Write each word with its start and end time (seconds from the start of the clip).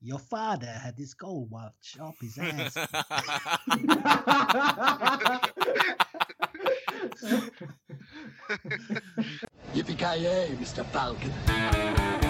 Your 0.00 0.18
father 0.20 0.66
had 0.66 0.96
his 0.96 1.12
gold 1.14 1.50
watch 1.50 1.96
up 2.00 2.14
his 2.20 2.38
ass. 2.38 2.76
Yippee-ki-yay, 9.74 10.56
Mr. 10.60 10.84
Falcon. 10.86 12.27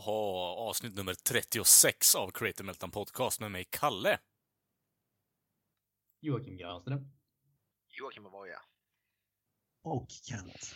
Ho. 0.00 0.36
Avsnitt 0.68 0.94
nummer 0.94 1.14
36 1.14 2.14
av 2.14 2.30
Creative 2.30 2.66
Meltdown 2.66 2.90
Podcast 2.90 3.40
med 3.40 3.50
mig, 3.50 3.64
Kalle. 3.70 4.18
Joakim 6.20 6.56
Granström. 6.56 7.10
Joakim 7.88 8.26
Avoya. 8.26 8.62
Och 9.82 10.06
Kent. 10.10 10.74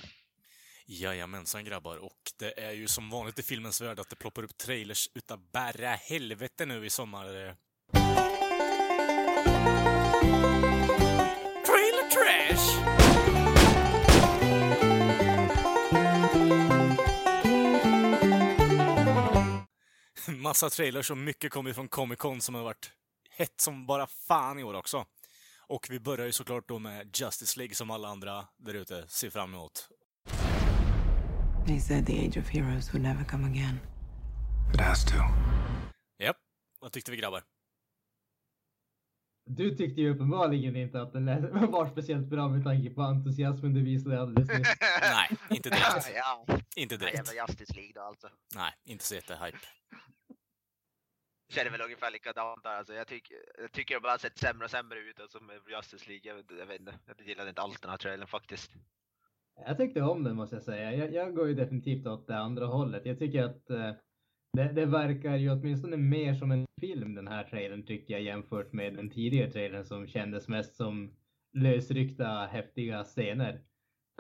Jajamensan 0.87 1.65
grabbar, 1.65 1.97
och 1.97 2.33
det 2.39 2.61
är 2.61 2.73
ju 2.73 2.89
som 2.89 3.11
vanligt 3.11 3.39
i 3.39 3.43
filmens 3.43 3.81
värld 3.81 4.01
att 4.01 4.11
det 4.11 4.17
ploppar 4.17 4.43
upp 4.43 4.57
trailers 4.57 5.11
utav 5.15 5.51
bara 5.51 5.89
helvete 5.89 6.67
nu 6.67 6.87
i 6.87 6.91
sommar. 6.91 7.57
Massa 20.43 20.71
trailers 20.71 21.11
och 21.11 21.19
mycket 21.19 21.53
kommer 21.53 21.73
från 21.73 21.89
Comic 21.89 22.19
Con 22.19 22.41
som 22.41 22.55
har 22.55 22.63
varit 22.63 22.93
hett 23.31 23.61
som 23.61 23.87
bara 23.87 24.07
fan 24.07 24.59
i 24.59 24.65
år 24.65 24.75
också. 24.75 25.07
Och 25.67 25.87
vi 25.91 26.01
börjar 26.01 26.27
ju 26.27 26.33
såklart 26.33 26.69
då 26.69 26.79
med 26.79 27.17
Justice 27.17 27.59
League 27.59 27.75
som 27.75 27.91
alla 27.91 28.09
andra 28.09 28.47
där 28.57 28.75
ute 28.75 29.09
ser 29.09 29.31
fram 29.31 29.55
emot. 29.55 29.89
They 31.67 31.81
said 31.81 32.07
the 32.07 32.27
age 32.27 32.37
of 32.39 32.49
heroes 32.49 32.95
would 32.95 33.03
never 33.03 33.25
come 33.25 33.47
again. 33.51 33.79
It 34.75 34.81
has 34.81 35.05
to. 35.05 35.15
Japp, 36.19 36.37
vad 36.81 36.93
tyckte 36.93 37.11
vi 37.11 37.17
grabbar? 37.17 37.43
Du 39.47 39.77
tyckte 39.77 40.01
ju 40.01 40.15
uppenbarligen 40.15 40.77
inte 40.77 41.03
att 41.03 41.13
den 41.13 41.27
var 41.71 41.91
speciellt 41.91 42.27
bra 42.27 42.49
med 42.49 42.65
tanke 42.65 42.91
på 42.91 43.03
entusiasmen 43.03 43.75
du 43.75 43.83
visade 43.85 44.21
alldeles 44.21 44.49
nyss. 44.59 44.69
Nej, 45.01 45.31
inte 45.51 45.69
direkt. 45.69 46.11
ja, 46.15 46.47
Inte 46.77 46.95
den 46.97 47.01
direkt. 47.01 47.17
jävla 47.29 47.47
Justice 47.49 47.75
League 47.75 47.93
då 47.95 48.01
alltså. 48.01 48.29
Nej, 48.55 48.73
inte 48.85 49.05
så 49.05 49.15
jättehype. 49.15 49.59
Känner 51.55 51.71
väl 51.71 51.81
ungefär 51.81 52.11
likadant 52.11 52.63
där. 52.63 52.77
Alltså, 52.77 52.95
jag, 52.95 53.07
tycker, 53.07 53.37
jag 53.59 53.73
tycker 53.73 53.95
det 53.95 54.01
bara 54.01 54.13
har 54.13 54.19
sett 54.19 54.39
sämre 54.39 54.65
och 54.65 54.71
sämre 54.71 54.99
ut 54.99 55.21
alltså, 55.21 55.41
med 55.41 55.57
Justice 55.69 56.09
League. 56.09 56.33
Jag, 56.33 56.59
jag 56.59 56.67
vet 56.67 56.81
inte. 56.81 56.95
Jag 57.07 57.29
gillade 57.29 57.49
inte 57.49 57.63
alls 57.63 57.81
den 57.81 57.91
här 57.91 57.97
trailern 57.97 58.27
faktiskt. 58.27 58.71
Jag 59.67 59.77
tyckte 59.77 60.03
om 60.03 60.25
den 60.25 60.37
måste 60.37 60.57
jag 60.57 60.63
säga. 60.63 60.93
Jag, 60.95 61.13
jag 61.13 61.35
går 61.35 61.49
ju 61.49 61.55
definitivt 61.55 62.07
åt 62.07 62.27
det 62.27 62.37
andra 62.39 62.67
hållet. 62.67 63.07
Jag 63.07 63.19
tycker 63.19 63.43
att 63.43 63.71
eh, 63.71 63.93
det, 64.53 64.73
det 64.73 64.87
verkar 64.87 65.37
ju 65.37 65.51
åtminstone 65.51 65.97
mer 65.97 66.35
som 66.35 66.51
en 66.51 66.67
film 66.81 67.15
den 67.15 67.29
här 67.29 67.45
trailern 67.45 67.87
tycker 67.87 68.15
jag 68.15 68.23
jämfört 68.23 68.73
med 68.73 68.95
den 68.95 69.11
tidigare 69.11 69.51
trailern 69.51 69.85
som 69.85 70.07
kändes 70.07 70.49
mest 70.49 70.77
som 70.77 71.17
lösryckta 71.53 72.47
häftiga 72.47 73.05
scener. 73.05 73.53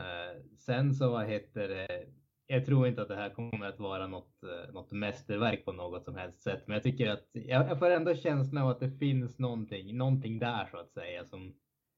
Eh, 0.02 0.42
sen 0.58 0.94
så 0.94 1.10
vad 1.10 1.26
heter 1.26 1.69
det? 1.69 2.06
Jag 2.47 2.66
tror 2.66 2.88
inte 2.88 3.03
att 3.03 3.09
det 3.09 3.16
här 3.16 3.31
kommer 3.31 3.66
att 3.66 3.78
vara 3.78 4.06
något, 4.06 4.43
eh, 4.43 4.72
något 4.72 4.93
mästerverk 4.93 5.65
på 5.65 5.72
något 5.72 6.05
som 6.05 6.16
helst 6.16 6.43
sätt, 6.43 6.62
men 6.66 6.75
jag 6.75 6.82
tycker 6.82 7.10
att 7.10 7.28
jag, 7.32 7.69
jag 7.69 7.78
får 7.78 7.91
ändå 7.91 8.15
känslan 8.15 8.62
av 8.62 8.69
att 8.69 8.81
det 8.81 8.99
finns 8.99 9.38
någonting, 9.38 9.97
någonting 9.97 10.38
där 10.38 10.69
så 10.71 10.77
att 10.77 10.93
säga 10.93 11.25
som 11.25 11.54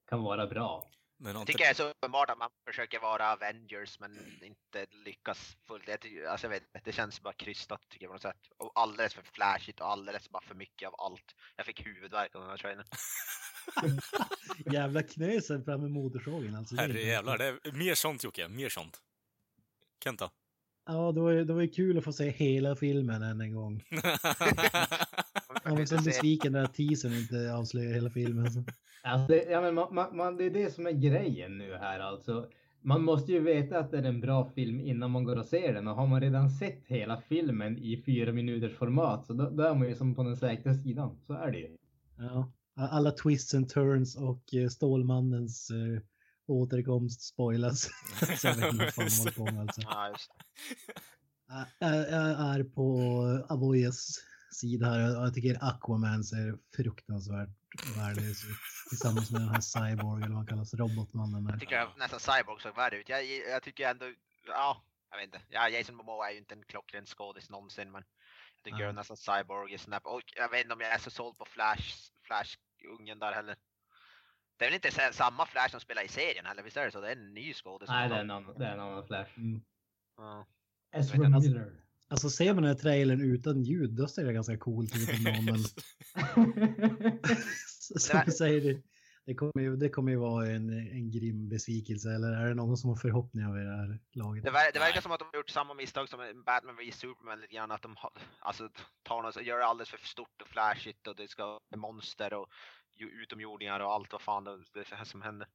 kan 0.09 0.23
vara 0.23 0.47
bra. 0.47 0.89
Men 1.19 1.35
har 1.35 1.41
Jag 1.41 1.47
tycker 1.47 1.65
det 1.65 1.71
är 1.71 1.75
så 1.75 1.89
uppenbart 1.91 2.31
att 2.31 2.39
man 2.39 2.51
försöker 2.67 3.01
vara 3.01 3.33
Avengers 3.33 4.01
men 4.01 4.19
inte 4.43 4.87
lyckas 5.05 5.57
fullt. 5.67 5.89
Jag 5.89 6.01
tycker, 6.01 6.27
alltså, 6.27 6.47
jag 6.47 6.51
vet, 6.51 6.85
det 6.85 6.93
känns 6.93 7.23
bara 7.23 7.33
krystat 7.33 7.81
tycker 7.89 8.05
jag 8.05 8.11
på 8.11 8.15
något 8.15 8.23
sätt. 8.23 8.49
Och 8.59 8.73
alldeles 8.75 9.15
för 9.15 9.23
flashigt 9.23 9.81
och 9.81 9.91
alldeles 9.91 10.31
bara 10.31 10.43
för 10.43 10.55
mycket 10.55 10.89
av 10.89 10.95
allt. 10.99 11.35
Jag 11.57 11.67
fick 11.67 11.87
huvudvärk 11.87 12.35
av 12.35 12.41
den 12.41 12.51
här 12.51 12.57
trailern. 12.57 12.87
Jävla 14.73 15.03
knösen 15.03 15.65
fram 15.65 15.81
med 15.81 15.91
motorsågen 15.91 16.55
alltså. 16.55 16.75
Det 16.75 16.83
är 16.83 16.89
Herre 16.89 17.01
jävlar, 17.01 17.39
det 17.39 17.47
är 17.47 17.73
mer 17.73 17.95
sånt 17.95 18.25
Jocke, 18.25 18.49
mer 18.49 18.69
sånt. 18.69 19.01
Kenta? 20.05 20.31
Ja, 20.87 21.13
det 21.13 21.21
var, 21.21 21.31
ju, 21.31 21.45
det 21.45 21.53
var 21.53 21.61
ju 21.61 21.69
kul 21.69 21.99
att 21.99 22.05
få 22.05 22.13
se 22.13 22.31
hela 22.31 22.77
filmen 22.77 23.23
än 23.23 23.41
en 23.41 23.55
gång. 23.55 23.83
Jag 25.65 25.77
var 25.77 25.85
så 25.85 25.97
besviken 26.05 26.53
när 26.53 26.67
teasern 26.67 27.13
inte 27.13 27.55
avslöjar 27.55 27.95
hela 27.95 28.11
filmen. 28.11 28.51
Så. 28.53 28.65
Alltså, 29.03 29.33
det, 29.33 29.45
ja, 29.51 29.61
men 29.61 29.75
man, 29.75 29.95
man, 29.95 30.17
man, 30.17 30.37
det 30.37 30.45
är 30.45 30.51
det 30.51 30.75
som 30.75 30.87
är 30.87 30.93
grejen 30.93 31.59
nu 31.59 31.75
här 31.75 32.01
alltså. 32.01 32.49
Man 32.81 33.03
måste 33.03 33.33
ju 33.33 33.41
veta 33.41 33.79
att 33.79 33.91
det 33.91 33.99
är 33.99 34.03
en 34.03 34.21
bra 34.21 34.51
film 34.55 34.81
innan 34.81 35.11
man 35.11 35.25
går 35.25 35.37
och 35.37 35.47
ser 35.47 35.75
den 35.75 35.89
och 35.89 35.97
har 35.97 36.07
man 36.07 36.21
redan 36.21 36.51
sett 36.51 36.87
hela 36.87 37.21
filmen 37.21 37.79
i 37.79 38.03
fyra 38.07 38.33
minuters 38.33 38.75
format 38.75 39.27
så 39.27 39.33
då, 39.33 39.51
då 39.51 39.63
är 39.63 39.75
man 39.75 39.89
ju 39.89 39.95
som 39.95 40.15
på 40.15 40.23
den 40.23 40.37
säkra 40.37 40.75
sidan. 40.75 41.19
Så 41.27 41.33
är 41.33 41.51
det 41.51 41.59
ju. 41.59 41.77
Ja. 42.19 42.53
Alla 42.75 43.11
twists 43.11 43.55
and 43.55 43.69
turns 43.69 44.17
och 44.17 44.55
eh, 44.55 44.69
Stålmannens 44.69 45.71
eh, 45.71 46.03
återkomst 46.47 47.21
spoilas. 47.23 47.81
så 48.41 48.47
jag 48.47 48.55
vet 48.55 48.73
inte 48.73 48.85
vad 48.85 48.95
fan 48.95 49.05
de 49.09 49.19
håller 49.19 49.33
på 49.33 49.45
med 49.45 49.61
alltså. 49.61 49.81
Jag, 51.49 51.67
jag 51.79 52.11
jag 52.11 52.55
är 52.55 52.65
på 52.65 53.01
Avoyas 53.49 54.19
sida 54.53 54.87
här 54.87 55.19
och 55.21 55.27
jag 55.27 55.35
tycker 55.35 55.65
Aquaman 55.65 56.25
ser 56.25 56.59
fruktansvärt 56.77 57.49
värdelös 57.97 58.45
ut. 58.45 58.57
Tillsammans 58.89 59.31
med 59.31 59.41
den 59.41 59.49
här 59.49 59.61
Cyborg 59.61 60.23
eller 60.23 60.29
vad 60.35 60.37
han 60.37 60.47
kallas, 60.47 60.75
robotmannen. 60.75 61.45
Jag 61.45 61.53
Där. 61.53 61.59
tycker 61.59 61.77
jag 61.77 61.89
nästan 61.99 62.21
Cyborg 62.21 62.61
såg 62.63 62.77
värre 62.77 62.97
ut. 62.97 63.09
Jag, 63.09 63.25
jag 63.27 63.63
tycker 63.63 63.91
ändå, 63.91 64.07
ja, 64.47 64.83
jag 65.11 65.17
vet 65.19 65.25
inte. 65.25 65.41
Ja, 65.49 65.69
Jason 65.69 65.95
Momoa 65.97 66.29
är 66.29 66.33
ju 66.33 66.39
inte 66.39 66.55
en 66.55 66.63
klockren 66.65 67.07
skådis 67.07 67.51
någonsin 67.51 67.91
men 67.91 68.03
jag 68.57 68.65
tycker 68.65 68.85
Ja. 68.85 68.93
nästan 68.93 69.17
Cyborg 69.17 69.75
är 69.75 69.79
snäpp. 69.79 70.07
Och 70.07 70.23
jag 70.37 70.51
vet 70.51 70.61
inte 70.63 70.75
om 70.75 70.81
jag 70.81 70.93
är 70.95 70.99
så 70.99 71.11
såld 71.11 71.39
på 71.39 71.45
Flash, 71.45 72.11
Flash-ungen 72.27 73.19
där 73.19 73.33
heller. 73.33 73.57
Det 74.59 74.65
är 74.65 74.69
väl 74.69 74.75
inte 74.75 74.91
sa- 74.91 75.13
samma 75.13 75.47
Flash 75.47 75.71
som 75.71 75.81
spelar 75.81 76.03
i 76.05 76.09
serien 76.09 76.47
heller, 76.47 76.63
visst 76.63 76.77
är 76.77 76.85
det 76.85 76.91
så? 76.91 77.01
Det 77.01 77.09
är 77.09 77.13
en 77.17 77.35
ny 77.35 77.55
skådis. 77.55 77.89
Nej, 77.89 78.09
det 78.09 78.15
är 78.15 78.21
en 78.21 78.31
annan, 78.31 78.59
det 78.59 78.65
är 78.67 78.73
en 78.73 78.81
annan 78.81 79.07
Flash. 79.07 79.39
Mm. 79.39 79.61
Ja. 80.17 80.47
Ezra. 80.97 81.29
Miller. 81.29 81.73
Alltså 82.09 82.31
ser 82.31 82.55
man 82.55 82.63
den 82.63 82.73
här 82.73 82.79
trailern 82.83 83.21
utan 83.21 83.63
ljud 83.63 83.91
då 83.91 84.09
ser 84.09 84.25
det 84.25 84.33
ganska 84.33 84.59
coolt 84.59 84.97
ut. 84.97 85.09
Men 85.45 85.59
som 87.99 88.21
du 88.27 88.33
säger, 88.33 88.61
det, 88.61 88.83
det, 89.27 89.35
kommer 89.35 89.61
ju, 89.61 89.77
det 89.77 89.89
kommer 89.89 90.11
ju 90.11 90.17
vara 90.19 90.47
en, 90.47 90.71
en 90.71 91.11
grym 91.11 91.49
besvikelse. 91.49 92.09
Eller 92.15 92.29
är 92.33 92.49
det 92.49 92.55
någon 92.55 92.77
som 92.77 92.91
har 92.91 92.97
förhoppningar 92.97 93.53
vid 93.53 93.67
det 93.67 93.77
här 93.77 93.99
laget? 94.13 94.45
Det, 94.45 94.51
ver- 94.51 94.73
det 94.73 94.79
verkar 94.79 95.01
som 95.01 95.13
att 95.13 95.19
de 95.19 95.29
har 95.33 95.37
gjort 95.39 95.51
samma 95.51 95.75
misstag 95.75 96.09
som 96.09 96.21
en 96.21 96.43
Batman 96.43 96.77
vs 96.77 96.97
Superman 96.97 97.41
lite 97.41 97.55
grann. 97.55 97.71
Att 97.71 97.83
de 97.83 97.97
har, 97.97 98.11
alltså, 98.41 98.69
tar 99.03 99.23
något, 99.23 99.43
gör 99.43 99.59
det 99.59 99.67
alldeles 99.67 99.91
för 99.91 99.99
stort 99.99 100.43
och 100.43 100.49
flashigt 100.49 101.07
och 101.07 101.17
det 101.17 101.29
ska 101.29 101.45
vara 101.47 101.61
monster 101.77 102.35
och 102.35 102.49
utomjordingar 103.05 103.81
och 103.81 103.93
allt 103.93 104.13
vad 104.13 104.23
fan 104.23 104.45
det, 104.45 104.59
det 104.75 104.93
är 104.93 104.97
här 104.97 105.05
som 105.05 105.23
händer. 105.23 105.49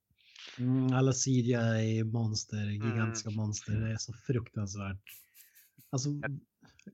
Mm, 0.57 0.93
alla 0.93 1.11
CGI-monster, 1.11 2.65
gigantiska 2.71 3.29
monster, 3.29 3.73
det 3.73 3.91
är 3.91 3.97
så 3.97 4.13
fruktansvärt. 4.13 5.01
Alltså, 5.89 6.09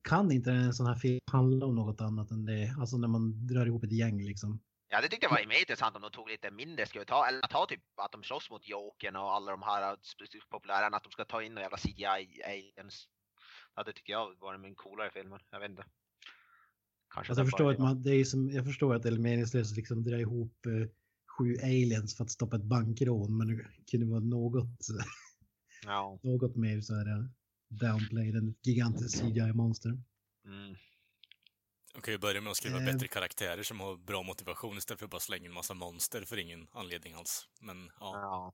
kan 0.03 0.31
inte 0.31 0.51
en 0.51 0.73
sån 0.73 0.87
här 0.87 0.95
film 0.95 1.19
handla 1.31 1.65
om 1.65 1.75
något 1.75 2.01
annat 2.01 2.31
än 2.31 2.45
det? 2.45 2.75
Alltså 2.79 2.97
när 2.97 3.07
man 3.07 3.47
drar 3.47 3.65
ihop 3.65 3.83
ett 3.83 3.91
gäng 3.91 4.23
liksom. 4.23 4.59
Ja, 4.89 5.01
det 5.01 5.07
tyckte 5.07 5.25
jag 5.25 5.31
var 5.31 5.45
mer 5.45 5.59
intressant 5.59 5.95
om 5.95 6.01
de 6.01 6.11
tog 6.11 6.29
lite 6.29 6.51
mindre. 6.51 6.85
Ska 6.85 6.99
vi 6.99 7.05
ta, 7.05 7.27
eller 7.27 7.41
ta 7.41 7.65
typ 7.65 7.81
att 7.95 8.11
de 8.11 8.23
slåss 8.23 8.49
mot 8.49 8.67
Jokern 8.67 9.15
och 9.15 9.33
alla 9.33 9.51
de 9.51 9.61
här 9.61 9.97
populära, 10.49 10.87
att 10.87 11.03
de 11.03 11.11
ska 11.11 11.25
ta 11.25 11.43
in 11.43 11.53
några 11.53 11.65
jävla 11.65 11.77
CGI-aliens. 11.77 13.07
Ja, 13.75 13.83
det 13.83 13.93
tycker 13.93 14.13
jag 14.13 14.39
var 14.39 14.53
en 14.53 14.75
coolare 14.75 15.11
film. 15.11 15.33
Jag 15.51 15.59
vet 15.59 15.69
inte. 15.69 15.85
Kanske 17.09 17.31
Alltså, 17.31 17.41
jag, 17.41 17.47
förstår 17.47 17.71
att 17.71 17.79
man, 17.79 18.03
det 18.03 18.11
är 18.15 18.23
som, 18.25 18.49
jag 18.49 18.65
förstår 18.65 18.95
att 18.95 19.03
det 19.03 19.09
är 19.09 19.17
meningslöst 19.17 19.71
att 19.71 19.77
liksom 19.77 20.03
dra 20.03 20.19
ihop 20.19 20.65
eh, 20.65 20.87
sju 21.37 21.57
aliens 21.63 22.17
för 22.17 22.23
att 22.23 22.31
stoppa 22.31 22.55
ett 22.55 22.63
bankrån, 22.63 23.37
men 23.37 23.47
det 23.47 23.65
kunde 23.91 24.05
vara 24.05 24.19
något, 24.19 24.87
Ja. 25.85 26.19
något 26.23 26.55
mer 26.55 26.81
så 26.81 26.95
här 26.95 27.07
eh, 27.07 27.25
downplayed 27.69 28.35
än 28.35 28.49
ett 28.49 28.67
gigantiskt 28.67 29.21
CGI-monster. 29.21 29.89
Mm. 30.45 30.75
De 31.93 32.01
kan 32.01 32.13
ju 32.13 32.17
börja 32.17 32.41
med 32.41 32.51
att 32.51 32.57
skriva 32.57 32.79
Eh. 32.79 32.85
bättre 32.85 33.07
karaktärer 33.07 33.63
som 33.63 33.79
har 33.79 33.97
bra 33.97 34.23
motivation 34.23 34.77
istället 34.77 34.99
för 34.99 35.05
att 35.05 35.11
bara 35.11 35.19
slänga 35.19 35.45
in 35.45 35.53
massa 35.53 35.73
monster 35.73 36.21
för 36.25 36.37
ingen 36.37 36.67
anledning 36.71 37.13
alls. 37.13 37.47
Men 37.61 37.91
ja, 37.99 38.19
Ja. 38.21 38.53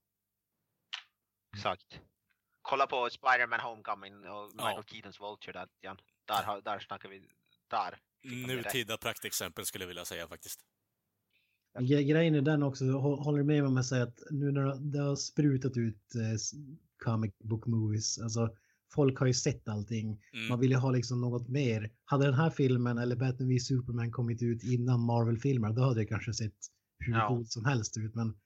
Exakt. 1.56 2.00
Kolla 2.62 2.86
på 2.86 3.10
Spider-Man 3.10 3.60
Homecoming 3.60 4.14
och 4.14 4.46
Michael 4.54 4.74
Ja. 4.76 4.82
Keatons 4.86 5.20
Vulture 5.20 5.52
där 5.52 5.68
igen. 5.82 5.96
Där, 6.24 6.62
där 6.62 6.78
snackar 6.78 7.08
vi, 7.08 7.28
där 7.68 7.98
nutida 8.24 8.96
praktexempel 8.96 9.64
skulle 9.66 9.84
jag 9.84 9.88
vilja 9.88 10.04
säga 10.04 10.28
faktiskt. 10.28 10.60
Gre- 11.78 12.02
Grejen 12.02 12.34
är 12.34 12.40
den 12.42 12.62
också, 12.62 12.84
hå- 12.84 13.16
håller 13.22 13.38
du 13.38 13.44
med 13.44 13.62
mig 13.62 13.68
om 13.68 13.76
jag 13.76 13.86
säger 13.86 14.02
att 14.02 14.18
nu 14.30 14.52
när 14.52 14.74
det- 14.92 14.98
har 14.98 15.16
sprutat 15.16 15.76
ut 15.76 16.14
eh, 16.14 16.38
comic 17.04 17.34
book 17.38 17.66
movies, 17.66 18.18
alltså 18.18 18.50
folk 18.94 19.18
har 19.18 19.26
ju 19.26 19.34
sett 19.34 19.68
allting. 19.68 20.20
Mm. 20.32 20.48
Man 20.48 20.60
vill 20.60 20.70
ju 20.70 20.76
ha 20.76 20.90
liksom 20.90 21.20
något 21.20 21.48
mer. 21.48 21.90
Hade 22.04 22.24
den 22.24 22.34
här 22.34 22.50
filmen 22.50 22.98
eller 22.98 23.16
Batman 23.16 23.48
v 23.48 23.58
Superman 23.60 24.12
kommit 24.12 24.42
ut 24.42 24.62
innan 24.64 25.00
Marvel-filmer, 25.00 25.72
då 25.72 25.82
hade 25.82 26.00
det 26.00 26.06
kanske 26.06 26.34
sett 26.34 26.54
hur 26.98 27.12
Ja. 27.12 27.28
coolt 27.28 27.50
som 27.52 27.64
helst 27.64 27.96
ut. 27.96 28.14
Men 28.14 28.36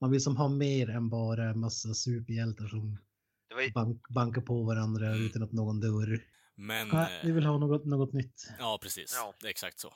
man 0.00 0.10
vill 0.10 0.20
som 0.22 0.36
ha 0.36 0.48
mer 0.48 0.90
än 0.90 1.08
bara 1.08 1.50
en 1.50 1.58
massa 1.60 1.94
superhjältar 1.94 2.66
som 2.68 2.98
Det 3.48 3.54
var 3.54 3.62
ju, 3.62 3.70
bank, 3.72 4.08
bankar 4.08 4.42
på 4.42 4.62
varandra 4.62 5.06
Mm. 5.06 5.26
utan 5.26 5.42
att 5.42 5.52
någon 5.52 5.80
dör. 5.80 6.20
Men... 6.60 6.88
Nej, 6.88 7.20
vi 7.22 7.28
eh, 7.28 7.34
vill 7.34 7.46
ha 7.46 7.58
något, 7.58 7.86
något 7.86 8.12
nytt. 8.12 8.50
Ja, 8.58 8.78
precis. 8.82 9.14
Ja. 9.16 9.34
Det 9.40 9.46
är 9.46 9.50
exakt 9.50 9.78
så. 9.78 9.94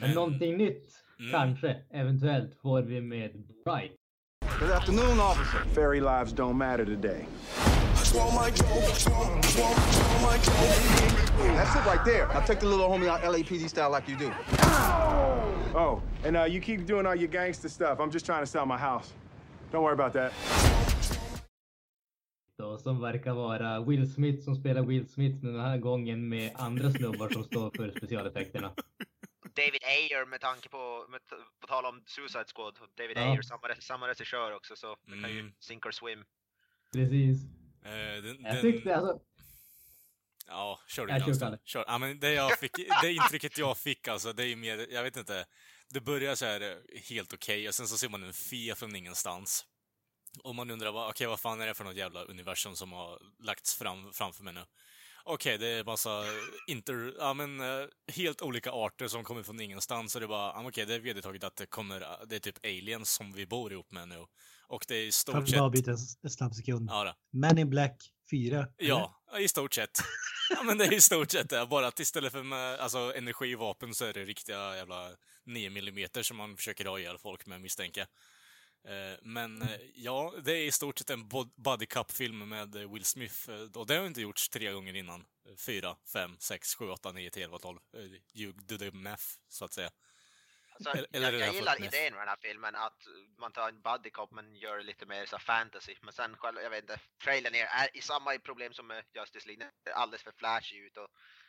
Men 0.00 0.10
någonting 0.10 0.56
nytt, 0.56 1.04
Mm. 1.20 1.32
kanske, 1.32 1.76
eventuellt, 1.90 2.60
får 2.62 2.82
vi 2.82 3.00
med 3.00 3.30
Bright. 3.64 3.92
Good 4.60 4.70
afternoon, 4.70 5.20
officer. 5.20 5.74
Fairy 5.74 6.00
lives 6.00 6.32
don't 6.32 6.54
matter 6.54 6.84
today. 6.84 7.26
That's 11.56 11.74
it 11.76 11.86
right 11.86 12.04
there. 12.04 12.26
Now 12.28 12.40
take 12.40 12.60
the 12.60 12.66
little 12.66 12.88
homie 12.88 13.08
out 13.08 13.22
LAPD 13.22 13.68
style 13.68 13.90
like 13.90 14.08
you 14.08 14.16
do. 14.18 14.32
Oh, 15.74 16.00
and 16.24 16.36
uh, 16.36 16.44
you 16.44 16.60
keep 16.60 16.86
doing 16.86 17.06
all 17.06 17.14
your 17.16 17.28
gangster 17.28 17.68
stuff. 17.68 17.98
I'm 18.00 18.10
just 18.10 18.26
trying 18.26 18.42
to 18.42 18.46
sell 18.46 18.66
my 18.66 18.78
house. 18.78 19.12
Don't 19.72 19.82
worry 19.82 19.94
about 19.94 20.12
that. 20.12 20.32
Då, 22.58 22.78
som 22.78 23.00
verkar 23.00 23.32
vara 23.32 23.80
Will 23.80 24.12
Smith 24.14 24.44
som 24.44 24.56
spelar 24.56 24.82
Will 24.82 25.08
Smith 25.08 25.36
men 25.44 25.52
den 25.52 25.62
här 25.62 25.78
gången 25.78 26.28
med 26.28 26.52
andra 26.54 26.90
snubbar 26.92 27.28
som 27.28 27.44
står 27.44 27.70
för 27.76 27.90
specialeffekterna. 27.96 28.72
David 29.56 29.84
Ayer 29.84 30.26
med 30.26 30.40
tanke 30.40 30.68
på, 30.68 31.06
med, 31.10 31.20
på 31.60 31.66
tal 31.66 31.84
om 31.86 32.02
Suicide 32.06 32.44
Squad. 32.54 32.78
David 32.96 33.16
Ja. 33.16 33.22
Ayer, 33.32 33.42
samma, 33.42 33.60
samma 33.80 34.08
regissör 34.08 34.52
också 34.56 34.76
så 34.76 34.96
det 35.06 35.22
kan 35.22 35.30
ju 35.30 35.40
Mm. 35.40 35.52
sink 35.58 35.86
or 35.86 35.90
swim. 35.90 36.24
Precis. 36.92 37.42
Eh, 37.84 38.22
den, 38.22 38.36
Jag 38.42 38.54
den- 38.54 38.62
tyckte 38.62 38.96
alltså, 38.96 39.20
Ja, 40.46 40.80
kör 40.88 41.06
du 41.06 41.12
Jag 41.12 41.58
kör. 41.64 41.84
Ja, 41.86 41.98
men 41.98 42.20
det, 42.20 42.32
jag 42.32 42.58
fick, 42.58 42.72
det 43.02 43.12
intrycket 43.12 43.58
jag 43.58 43.78
fick 43.78 44.08
alltså, 44.08 44.32
det 44.32 44.42
är 44.42 44.46
ju 44.46 44.56
mer, 44.56 44.86
jag 44.90 45.02
vet 45.02 45.16
inte. 45.16 45.46
Det 45.88 46.00
börjar 46.00 46.34
så 46.34 46.44
här 46.44 46.60
eh, 46.60 47.00
helt 47.10 47.32
okej 47.34 47.68
och 47.68 47.74
sen 47.74 47.86
så 47.88 47.96
ser 47.96 48.08
man 48.08 48.22
en 48.22 48.32
fe 48.32 48.74
från 48.76 48.96
ingenstans. 48.96 49.66
Och 50.42 50.54
man 50.54 50.70
undrar, 50.70 51.08
okej 51.10 51.26
vad 51.26 51.40
fan 51.40 51.60
är 51.60 51.66
det 51.66 51.74
för 51.74 51.84
något 51.84 51.96
jävla 51.96 52.24
universum 52.24 52.76
som 52.76 52.92
har 52.92 53.18
lagts 53.38 53.74
fram 53.74 54.12
framför 54.12 54.44
mig 54.44 54.54
nu? 54.54 54.64
Okej, 55.24 55.58
det 55.58 55.68
är 55.68 55.84
massa 55.84 56.24
inter, 56.66 57.14
ja 57.18 57.34
men 57.34 57.60
eh, 57.60 57.86
helt 58.12 58.42
olika 58.42 58.70
arter 58.72 59.08
som 59.08 59.24
kommer 59.24 59.42
från 59.42 59.60
ingenstans 59.60 60.14
och 60.14 60.20
det 60.20 60.24
är 60.24 60.28
bara, 60.28 60.66
okej, 60.66 60.86
det 60.86 60.94
är 60.94 60.98
vedertaget 60.98 61.44
att 61.44 61.56
det 61.56 61.66
kommer, 61.66 62.26
det 62.26 62.36
är 62.36 62.40
typ 62.40 62.64
aliens 62.64 63.10
som 63.10 63.32
vi 63.32 63.46
bor 63.46 63.72
ihop 63.72 63.90
med 63.90 64.08
nu. 64.08 64.26
Och 64.66 64.84
det 64.88 64.94
är 64.94 65.02
i 65.02 65.04
Kan 65.04 65.12
stort 65.12 65.48
vi 65.48 65.58
bara 65.58 65.72
sett... 65.72 65.72
byta 65.72 65.90
en 66.22 66.30
snabb 66.30 66.54
sekund? 66.54 66.90
Ja, 66.90 67.04
då. 67.04 67.14
Men 67.38 67.58
in 67.58 67.70
Black 67.70 68.12
4. 68.30 68.66
Ja, 68.76 69.22
i 69.38 69.48
stort 69.48 69.74
sett. 69.74 69.90
Ja, 70.50 70.62
men 70.62 70.78
det 70.78 70.84
är 70.84 70.92
i 70.92 71.00
stort 71.00 71.30
sett 71.30 71.50
det. 71.50 71.66
Bara 71.66 71.86
att 71.86 72.00
istället 72.00 72.32
för 72.32 72.42
med, 72.42 72.78
alltså, 72.80 73.14
energivapen 73.16 73.94
så 73.94 74.04
är 74.04 74.12
det 74.12 74.24
riktiga 74.24 74.76
jävla 74.76 75.10
9 75.46 75.66
mm 75.68 76.08
som 76.22 76.36
man 76.36 76.56
försöker 76.56 76.84
ha 76.84 76.98
ihjäl 76.98 77.18
folk 77.18 77.46
med, 77.46 77.60
misstänker 77.60 78.00
jag. 78.00 78.08
Men 79.22 79.62
eh, 79.62 79.80
ja, 79.94 80.34
det 80.44 80.52
är 80.52 80.66
i 80.66 80.72
stort 80.72 80.98
sett 80.98 81.10
en 81.10 81.28
bod- 81.28 81.54
buddy 81.56 81.86
cup-film 81.86 82.48
med 82.48 82.76
eh, 82.76 82.92
Will 82.92 83.04
Smith. 83.04 83.50
eh, 83.50 83.62
Och 83.74 83.86
det 83.86 83.94
har 83.96 84.06
inte 84.06 84.20
gjorts 84.20 84.48
tre 84.48 84.72
gånger 84.72 84.94
innan. 84.96 85.20
Eh, 85.48 85.56
Fyra, 85.56 85.96
fem, 86.12 86.36
sex, 86.38 86.74
sju, 86.74 86.88
åtta, 86.90 87.12
nio, 87.12 87.30
tio, 87.30 87.44
elva, 87.44 87.58
tolv. 87.58 87.78
Eh, 87.94 88.40
You 88.42 88.52
do 88.52 88.78
the 88.78 88.90
math, 88.90 89.24
så 89.48 89.64
att 89.64 89.72
säga. 89.72 89.90
Alltså, 90.74 90.90
Eller- 91.12 91.32
jag, 91.32 91.40
jag 91.40 91.54
gillar 91.54 91.76
idén 91.84 92.12
med 92.12 92.20
den 92.22 92.28
här 92.28 92.36
filmen 92.42 92.74
att 92.76 92.98
man 93.38 93.52
tar 93.52 93.68
en 93.68 93.80
buddy 93.82 94.10
cop 94.10 94.30
men 94.30 94.56
gör 94.56 94.76
det 94.76 94.82
lite 94.84 95.06
mer 95.06 95.26
så 95.26 95.38
fantasy. 95.38 95.96
Men 96.02 96.12
sen 96.12 96.36
själv, 96.36 96.58
jag 96.62 96.70
vet 96.70 96.82
inte, 96.82 97.00
trailern 97.24 97.54
är, 97.54 97.64
är 97.66 97.96
i 97.96 98.00
samma 98.00 98.38
problem 98.38 98.72
som 98.72 98.86
med 98.86 99.04
Justice 99.14 99.48
League. 99.48 99.70
Alldeles 99.94 100.22
för 100.22 100.32
flashig 100.32 100.78
ut 100.78 100.96
och 100.96 101.08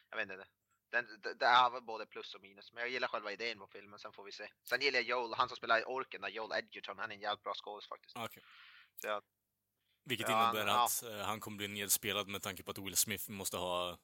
jag 0.10 0.18
vet 0.18 0.30
inte. 0.32 0.46
Den, 0.92 1.06
det, 1.24 1.34
det 1.34 1.46
har 1.46 1.70
väl 1.72 1.82
både 1.84 2.06
plus 2.06 2.36
och 2.36 2.42
minus. 2.42 2.74
Men 2.74 2.82
jag 2.84 2.90
gillar 2.92 3.08
själva 3.08 3.32
idén 3.32 3.60
på 3.60 3.68
filmen, 3.68 4.00
sen 4.00 4.12
får 4.14 4.24
vi 4.24 4.32
se. 4.32 4.48
Sen 4.64 4.82
gillar 4.82 5.00
jag 5.00 5.08
Joel, 5.08 5.34
han 5.34 5.48
som 5.48 5.58
spelar 5.58 5.80
i 5.80 5.84
Orken, 5.84 6.22
där, 6.22 6.30
Joel 6.30 6.52
Edgerton, 6.64 6.98
han 7.00 7.12
är 7.12 7.16
en 7.16 7.22
jävligt 7.22 7.44
bra 7.44 7.54
skådis 7.56 7.88
faktiskt. 7.88 8.18
Ah, 8.18 8.26
okej. 8.26 8.44
Så 9.02 9.08
jag, 9.08 9.22
Vilket 10.06 10.30
Ja, 10.30 10.44
innebär 10.52 10.68
ja. 10.68 10.86
att 10.86 11.04
eh, 11.04 11.26
han 11.26 11.40
kommer 11.40 11.58
bli 11.58 11.68
nedspelad 11.68 12.28
med 12.28 12.42
tanke 12.42 12.64
på 12.64 12.72
att 12.72 12.78
Will 12.78 12.96
Smith 12.96 13.30
måste 13.32 13.58
ha 13.58 13.90
eh, 13.90 13.96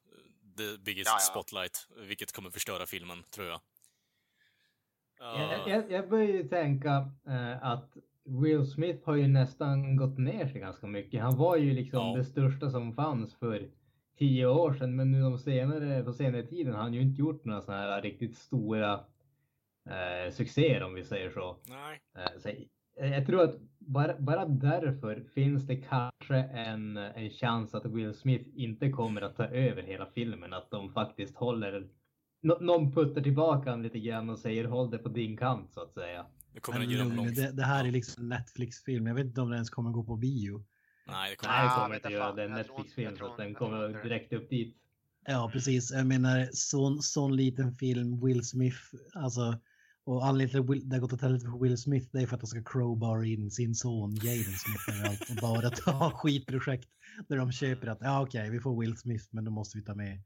the 0.58 0.78
biggest 0.78 1.08
Ja, 1.10 1.14
ja. 1.16 1.20
spotlight, 1.20 1.88
vilket 1.96 2.32
kommer 2.32 2.50
förstöra 2.50 2.86
filmen, 2.86 3.24
tror 3.24 3.48
jag. 3.48 3.62
jag, 5.20 5.68
jag, 5.70 5.92
jag 5.92 6.10
börjar 6.10 6.28
ju 6.28 6.48
tänka 6.50 7.12
eh, 7.28 7.64
att 7.64 7.98
Will 8.24 8.72
Smith 8.72 9.06
har 9.06 9.16
ju 9.16 9.28
nästan 9.28 9.96
gått 9.98 10.18
ner 10.18 10.48
sig 10.48 10.60
ganska 10.62 10.88
mycket. 10.88 11.22
Han 11.22 11.38
var 11.38 11.56
ju 11.58 11.74
liksom 11.74 12.00
Ja. 12.08 12.16
det 12.18 12.26
största 12.26 12.70
som 12.70 12.96
fanns 12.96 13.36
för 13.36 13.70
tio 14.18 14.46
år 14.46 14.74
sedan, 14.74 14.96
men 14.96 15.12
nu 15.12 15.22
de 15.22 15.38
senare, 15.38 16.04
på 16.04 16.14
senare 16.14 16.44
tiden 16.44 16.74
har 16.74 16.82
han 16.82 16.94
ju 16.94 17.02
inte 17.02 17.22
gjort 17.22 17.46
några 17.46 17.62
sådana 17.62 17.82
här 17.82 18.02
riktigt 18.02 18.38
stora 18.38 18.94
eh, 19.90 20.32
succéer 20.32 20.84
om 20.84 20.94
vi 20.94 21.04
säger 21.04 21.30
så. 21.30 21.58
Nej. 21.70 22.02
Eh, 22.18 22.40
så 22.42 22.50
jag, 22.98 23.26
tror 23.26 23.44
att 23.44 23.56
bara, 23.80 24.20
bara 24.20 24.46
därför 24.46 25.24
finns 25.34 25.68
det 25.68 25.76
kanske 25.76 26.36
en, 26.36 26.98
en 26.98 27.30
chans 27.30 27.76
att 27.76 27.86
Will 27.86 28.14
Smith 28.14 28.50
inte 28.54 28.90
kommer 28.90 29.22
att 29.22 29.36
ta 29.36 29.46
över 29.46 29.82
hela 29.84 30.06
filmen. 30.06 30.54
Att 30.54 30.72
de 30.72 30.94
faktiskt 30.94 31.36
håller, 31.36 31.88
nå- 32.42 32.58
någon 32.62 32.92
puttar 32.92 33.22
tillbaka 33.22 33.70
honom 33.70 33.84
lite 33.84 34.00
grann 34.00 34.30
och 34.30 34.40
säger 34.40 34.66
håll 34.66 34.90
det 34.90 34.98
på 34.98 35.10
din 35.10 35.38
kant 35.38 35.74
så 35.74 35.82
att 35.82 35.94
säga. 35.94 36.26
Det 36.54 36.60
det, 37.36 37.52
det 37.52 37.64
här 37.64 37.88
är 37.88 37.92
liksom 37.92 38.24
en 38.24 38.30
Netflix-film. 38.30 39.08
Jag 39.08 39.16
vet 39.16 39.26
inte 39.26 39.42
om 39.42 39.50
den 39.50 39.56
ens 39.56 39.70
kommer 39.70 39.92
gå 39.92 40.04
på 40.04 40.16
bio. 40.16 40.64
Nej, 41.08 41.30
det 41.30 41.36
kommer 41.36 41.54
Nej, 41.54 41.64
det 41.64 41.70
Ja, 41.70 41.84
kommer 41.84 41.96
inte 41.96 42.10
göra. 42.10 42.24
fan. 42.26 42.36
Det 42.36 42.42
är 42.42 42.46
en 42.48 42.54
Netflix-film 42.54 43.18
så 43.18 43.36
den 43.38 43.54
kommer 43.54 44.04
direkt 44.04 44.34
upp 44.34 44.50
dit. 44.50 44.78
Ja, 45.28 45.50
precis. 45.54 45.92
Jag 45.92 46.08
menar, 46.08 46.50
sån, 46.52 47.02
sån 47.02 47.36
liten 47.36 47.72
film, 47.72 48.26
Will 48.26 48.46
Smith, 48.46 48.78
alltså, 49.14 49.60
och 50.04 50.26
anledningen 50.26 50.68
till 50.68 50.78
att 50.78 50.90
det 50.90 50.96
har 50.96 51.02
gått 51.02 51.14
åt 51.14 51.22
helvete 51.22 51.46
för 51.46 51.60
Will 51.64 51.78
Smith, 51.78 52.08
det 52.12 52.22
är 52.22 52.28
för 52.28 52.36
att 52.36 52.42
de 52.42 52.48
ska 52.48 52.64
crowbar 52.64 53.24
in 53.24 53.52
sin 53.52 53.76
son 53.76 54.16
Jaden 54.16 54.54
Smith 54.54 54.90
överallt 54.90 55.30
och 55.30 55.36
bara 55.36 55.70
ta 55.70 56.12
skitprojekt 56.16 56.90
där 57.28 57.38
de 57.38 57.52
köper 57.52 57.88
att, 57.88 57.98
ja 58.02 58.22
okej, 58.22 58.50
vi 58.50 58.60
får 58.60 58.82
Will 58.82 58.98
Smith, 58.98 59.26
men 59.32 59.46
då 59.46 59.52
måste 59.52 59.78
vi 59.78 59.84
ta 59.84 59.96
med 59.96 60.22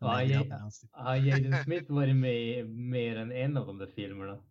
Ja, 0.00 0.08
här 0.08 0.22
ja, 0.24 0.70
Har 0.92 1.16
Jaden 1.16 1.64
Smith 1.64 1.92
varit 1.92 2.16
med 2.16 2.58
i 2.58 2.64
mer 2.64 3.16
än 3.16 3.32
en 3.32 3.56
av 3.56 3.66
de 3.66 3.78
där 3.78 3.86
filmerna? 3.86 4.32
de, 4.32 4.42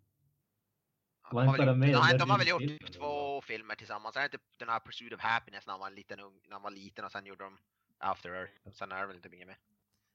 Var 1.31 1.43
har 1.45 1.53
inte 1.53 1.57
väl, 1.65 1.67
bara 1.67 1.75
med 1.75 1.89
i 1.89 1.91
de, 2.17 2.29
har, 2.29 2.37
väl 2.37 2.47
gjort 2.47 2.61
filmen, 2.61 2.77
typ 2.79 2.93
två 2.93 3.36
filmer 3.47 3.75
tillsammans. 3.75 4.15
Är 4.15 4.19
det 4.19 4.25
inte 4.25 4.37
den 4.57 4.69
här 4.69 4.79
Pursuit 4.79 5.13
of 5.13 5.21
Happiness 5.21 5.65
när 5.65 5.73
han 5.73 5.79
var 5.79 5.87
en 5.87 5.95
liten 5.95 6.19
ung, 6.19 6.39
när 6.47 6.53
han 6.53 6.61
var 6.61 6.71
liten 6.71 7.05
och 7.05 7.11
sen 7.11 7.25
gjorde 7.25 7.43
de 7.43 7.57
After 7.97 8.29
Earth. 8.29 8.53
Sen 8.73 8.91
är 8.91 9.01
det 9.01 9.07
väl 9.07 9.15
inte 9.15 9.29
mycket 9.29 9.47
mer. 9.47 9.59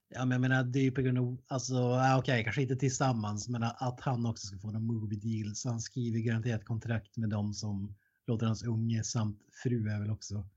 Ja, 0.08 0.24
men 0.24 0.30
jag 0.30 0.40
menar, 0.40 0.64
det 0.64 0.78
är 0.78 0.82
ju 0.82 0.92
på 0.92 1.02
grund 1.02 1.18
av, 1.18 1.42
alltså, 1.48 1.74
okej, 2.18 2.44
kanske 2.44 2.62
inte 2.62 2.76
tillsammans, 2.76 3.48
men 3.48 3.62
att 3.62 4.00
han 4.00 4.26
också 4.26 4.46
ska 4.46 4.58
få 4.58 4.68
en 4.68 4.86
movie 4.86 5.18
deal. 5.18 5.54
Så 5.54 5.68
han 5.68 5.80
skriver 5.80 6.18
garanterat 6.18 6.64
kontrakt 6.64 7.16
med 7.16 7.30
dem 7.30 7.54
som 7.54 7.94
låter 8.26 8.46
hans 8.46 8.64
unge 8.64 9.04
samt 9.04 9.38
fru 9.62 9.88
är 9.88 10.00
väl 10.00 10.10
också 10.10 10.48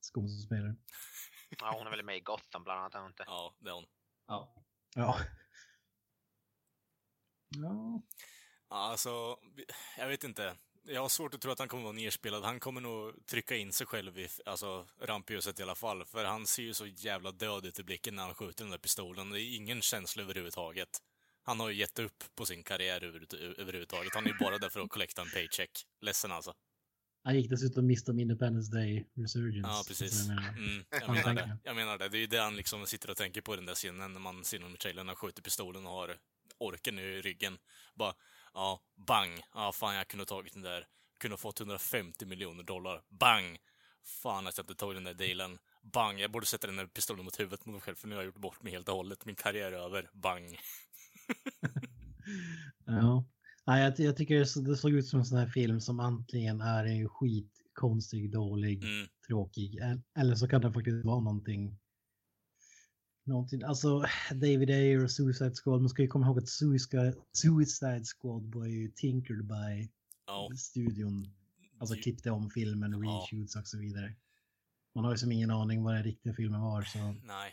skådespelare. 0.00 0.76
Ja, 1.60 1.74
hon 1.78 1.86
är 1.86 1.90
väl 1.90 2.04
med 2.04 2.16
i 2.16 2.20
Gotham 2.20 2.64
bland 2.64 2.80
annat, 2.80 2.94
är 2.94 2.98
hon 2.98 3.10
inte? 3.10 3.24
Ja, 3.26 3.56
det 3.60 3.68
är 3.68 3.74
hon. 3.74 3.86
Ja. 4.26 4.64
Ja. 4.94 5.18
Ja. 7.48 8.02
Alltså, 8.68 9.36
jag 9.98 10.08
vet 10.08 10.24
inte. 10.24 10.56
Jag 10.84 11.02
har 11.02 11.08
svårt 11.08 11.34
att 11.34 11.40
tro 11.40 11.50
att 11.52 11.58
han 11.58 11.68
kommer 11.68 11.82
vara 11.82 11.92
nerspelad. 11.92 12.44
Han 12.44 12.60
kommer 12.60 12.80
nog 12.80 13.26
trycka 13.26 13.56
in 13.56 13.72
sig 13.72 13.86
själv 13.86 14.18
i 14.18 14.28
alltså, 14.46 14.86
rampljuset 15.00 15.60
i 15.60 15.62
alla 15.62 15.74
fall. 15.74 16.04
För 16.04 16.24
han 16.24 16.46
ser 16.46 16.62
ju 16.62 16.74
så 16.74 16.86
jävla 16.86 17.32
död 17.32 17.66
ut 17.66 17.78
i 17.78 17.82
blicken 17.82 18.14
när 18.14 18.22
han 18.22 18.34
skjuter 18.34 18.64
den 18.64 18.70
där 18.70 18.78
pistolen. 18.78 19.30
Det 19.30 19.40
är 19.40 19.56
ingen 19.56 19.82
känsla 19.82 20.22
överhuvudtaget. 20.22 20.88
Han 21.42 21.60
har 21.60 21.70
ju 21.70 21.76
gett 21.76 21.98
upp 21.98 22.24
på 22.34 22.46
sin 22.46 22.62
karriär 22.62 23.04
över, 23.04 23.26
överhuvudtaget. 23.60 24.14
Han 24.14 24.24
är 24.24 24.28
ju 24.28 24.36
bara 24.40 24.58
där 24.58 24.68
för 24.68 24.80
att 24.80 24.90
collecta 24.90 25.22
en 25.22 25.30
paycheck. 25.30 25.70
Ledsen 26.00 26.32
alltså. 26.32 26.54
Han 27.24 27.36
gick 27.36 27.50
dessutom 27.50 27.86
miste 27.86 28.10
om 28.10 28.18
Independence 28.20 28.72
Day 28.72 29.06
Resurgence. 29.14 29.70
Ja, 29.70 29.84
precis. 29.88 30.28
jag 30.28 30.36
menar, 30.36 30.48
Mm, 30.48 30.84
jag, 30.90 31.10
menar 31.10 31.34
det. 31.34 31.58
jag 31.64 31.76
menar 31.76 31.98
det. 31.98 32.08
Det 32.08 32.16
är 32.16 32.20
ju 32.20 32.26
det 32.26 32.38
han 32.40 32.56
liksom 32.56 32.86
sitter 32.86 33.10
och 33.10 33.16
tänker 33.16 33.40
på 33.40 33.54
i 33.54 33.56
den 33.56 33.66
där 33.66 33.74
scenen 33.74 34.12
när 34.12 34.20
man 34.20 34.44
ser 34.44 34.58
honom 34.58 34.74
i 34.74 34.78
trailern. 34.78 35.06
Han 35.06 35.16
skjuter 35.16 35.42
pistolen 35.42 35.86
och 35.86 35.92
har 35.92 36.16
orken 36.58 36.98
i 36.98 37.20
ryggen. 37.20 37.58
Bara, 37.94 38.14
ja, 38.54 38.80
bang. 39.06 39.40
Ja, 39.54 39.72
fan 39.72 39.94
jag 39.94 40.08
kunde 40.08 40.20
ha 40.22 40.26
tagit 40.26 40.52
den 40.52 40.62
där. 40.62 40.86
Kunde 41.20 41.32
ha 41.32 41.38
fått 41.38 41.60
150 41.60 42.26
miljoner 42.26 42.62
dollar. 42.62 43.02
Bang! 43.08 43.58
Fan 44.04 44.46
att 44.46 44.56
jag 44.58 44.64
inte 44.64 44.74
tog 44.74 44.94
den 44.94 45.04
där 45.04 45.14
dealen. 45.14 45.58
Bang! 45.82 46.20
Jag 46.20 46.30
borde 46.32 46.46
sätta 46.46 46.66
den 46.66 46.76
där 46.76 46.86
pistolen 46.86 47.24
mot 47.24 47.40
huvudet 47.40 47.66
mot 47.66 47.72
mig 47.72 47.80
själv 47.80 47.94
för 47.94 48.08
nu 48.08 48.14
har 48.14 48.22
jag 48.22 48.26
gjort 48.26 48.36
bort 48.42 48.62
mig 48.62 48.72
helt 48.72 48.88
och 48.88 48.94
hållet. 48.96 49.24
Min 49.24 49.34
karriär 49.36 49.72
är 49.72 49.84
över. 49.84 50.10
Bang! 50.12 50.56
Ja. 52.84 53.24
Nej, 53.66 53.82
jag, 53.82 54.00
jag 54.00 54.16
tycker 54.16 54.38
det 54.38 54.46
så- 54.46 54.60
det 54.60 54.76
såg 54.76 54.92
ut 54.92 55.06
som 55.06 55.18
en 55.20 55.26
sån 55.26 55.38
här 55.38 55.46
film 55.48 55.80
som 55.80 56.00
antingen 56.00 56.60
är 56.60 56.84
en 56.84 57.08
skitkonstig, 57.08 58.32
dålig, 58.32 58.84
Mm. 58.84 59.06
tråkig. 59.26 59.74
el- 59.74 60.02
Eller 60.18 60.34
så 60.34 60.48
kan 60.48 60.60
det 60.60 60.72
faktiskt 60.72 61.04
vara 61.04 61.20
någonting 61.20 61.78
någonting. 63.24 63.62
Alltså 63.62 64.04
David 64.30 64.70
Ayer 64.70 65.04
och 65.04 65.10
Suicide 65.10 65.54
Squad. 65.54 65.80
Man 65.80 65.88
ska 65.88 66.02
ju 66.02 66.08
komma 66.08 66.26
ihåg 66.26 66.38
att 66.38 66.48
Suicide, 66.48 67.14
Suicide 67.32 68.04
Squad 68.04 68.54
var 68.54 68.66
ju 68.66 68.88
tinkered 68.88 69.44
by 69.46 69.88
Ja. 70.26 70.50
studion. 70.56 71.28
Alltså 71.78 71.96
Ju- 71.96 72.02
klippte 72.02 72.30
om 72.30 72.50
filmen, 72.50 73.02
reshoots 73.02 73.56
och 73.56 73.66
så 73.66 73.78
vidare. 73.78 74.14
Man 74.94 75.04
har 75.04 75.12
ju 75.12 75.18
som 75.18 75.32
ingen 75.32 75.50
aning 75.50 75.82
vad 75.82 75.94
den 75.94 76.02
riktiga 76.04 76.34
filmen 76.34 76.60
var 76.60 76.82
så. 76.82 76.98
Nej. 77.24 77.52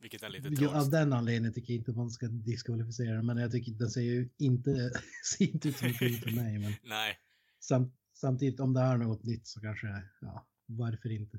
Vilket 0.00 0.22
är 0.22 0.28
lite 0.28 0.48
Ja, 0.64 0.80
av 0.80 0.90
den 0.90 1.12
anledningen 1.12 1.52
tycker 1.52 1.72
jag 1.72 1.78
inte 1.80 1.90
att 1.90 1.96
man 1.96 2.10
ska 2.10 2.26
diskvalificera 2.28 3.14
den, 3.16 3.26
men 3.26 3.36
jag 3.36 3.52
tycker 3.52 3.72
den 3.72 3.90
ser 3.90 4.00
ju 4.00 4.28
inte, 4.38 4.90
ser 5.24 5.44
inte 5.54 5.68
ut 5.68 5.76
som 5.76 5.88
en 5.88 5.94
film 5.94 6.14
för 6.20 6.30
mig. 6.30 6.58
Men 6.58 6.72
Nej. 6.84 7.18
samt, 7.58 7.94
samtidigt 8.14 8.60
om 8.60 8.72
det 8.74 8.80
är 8.80 8.96
något 8.96 9.22
nytt 9.24 9.46
så 9.46 9.60
kanske, 9.60 10.02
ja, 10.20 10.46
varför 10.66 11.10
inte? 11.10 11.38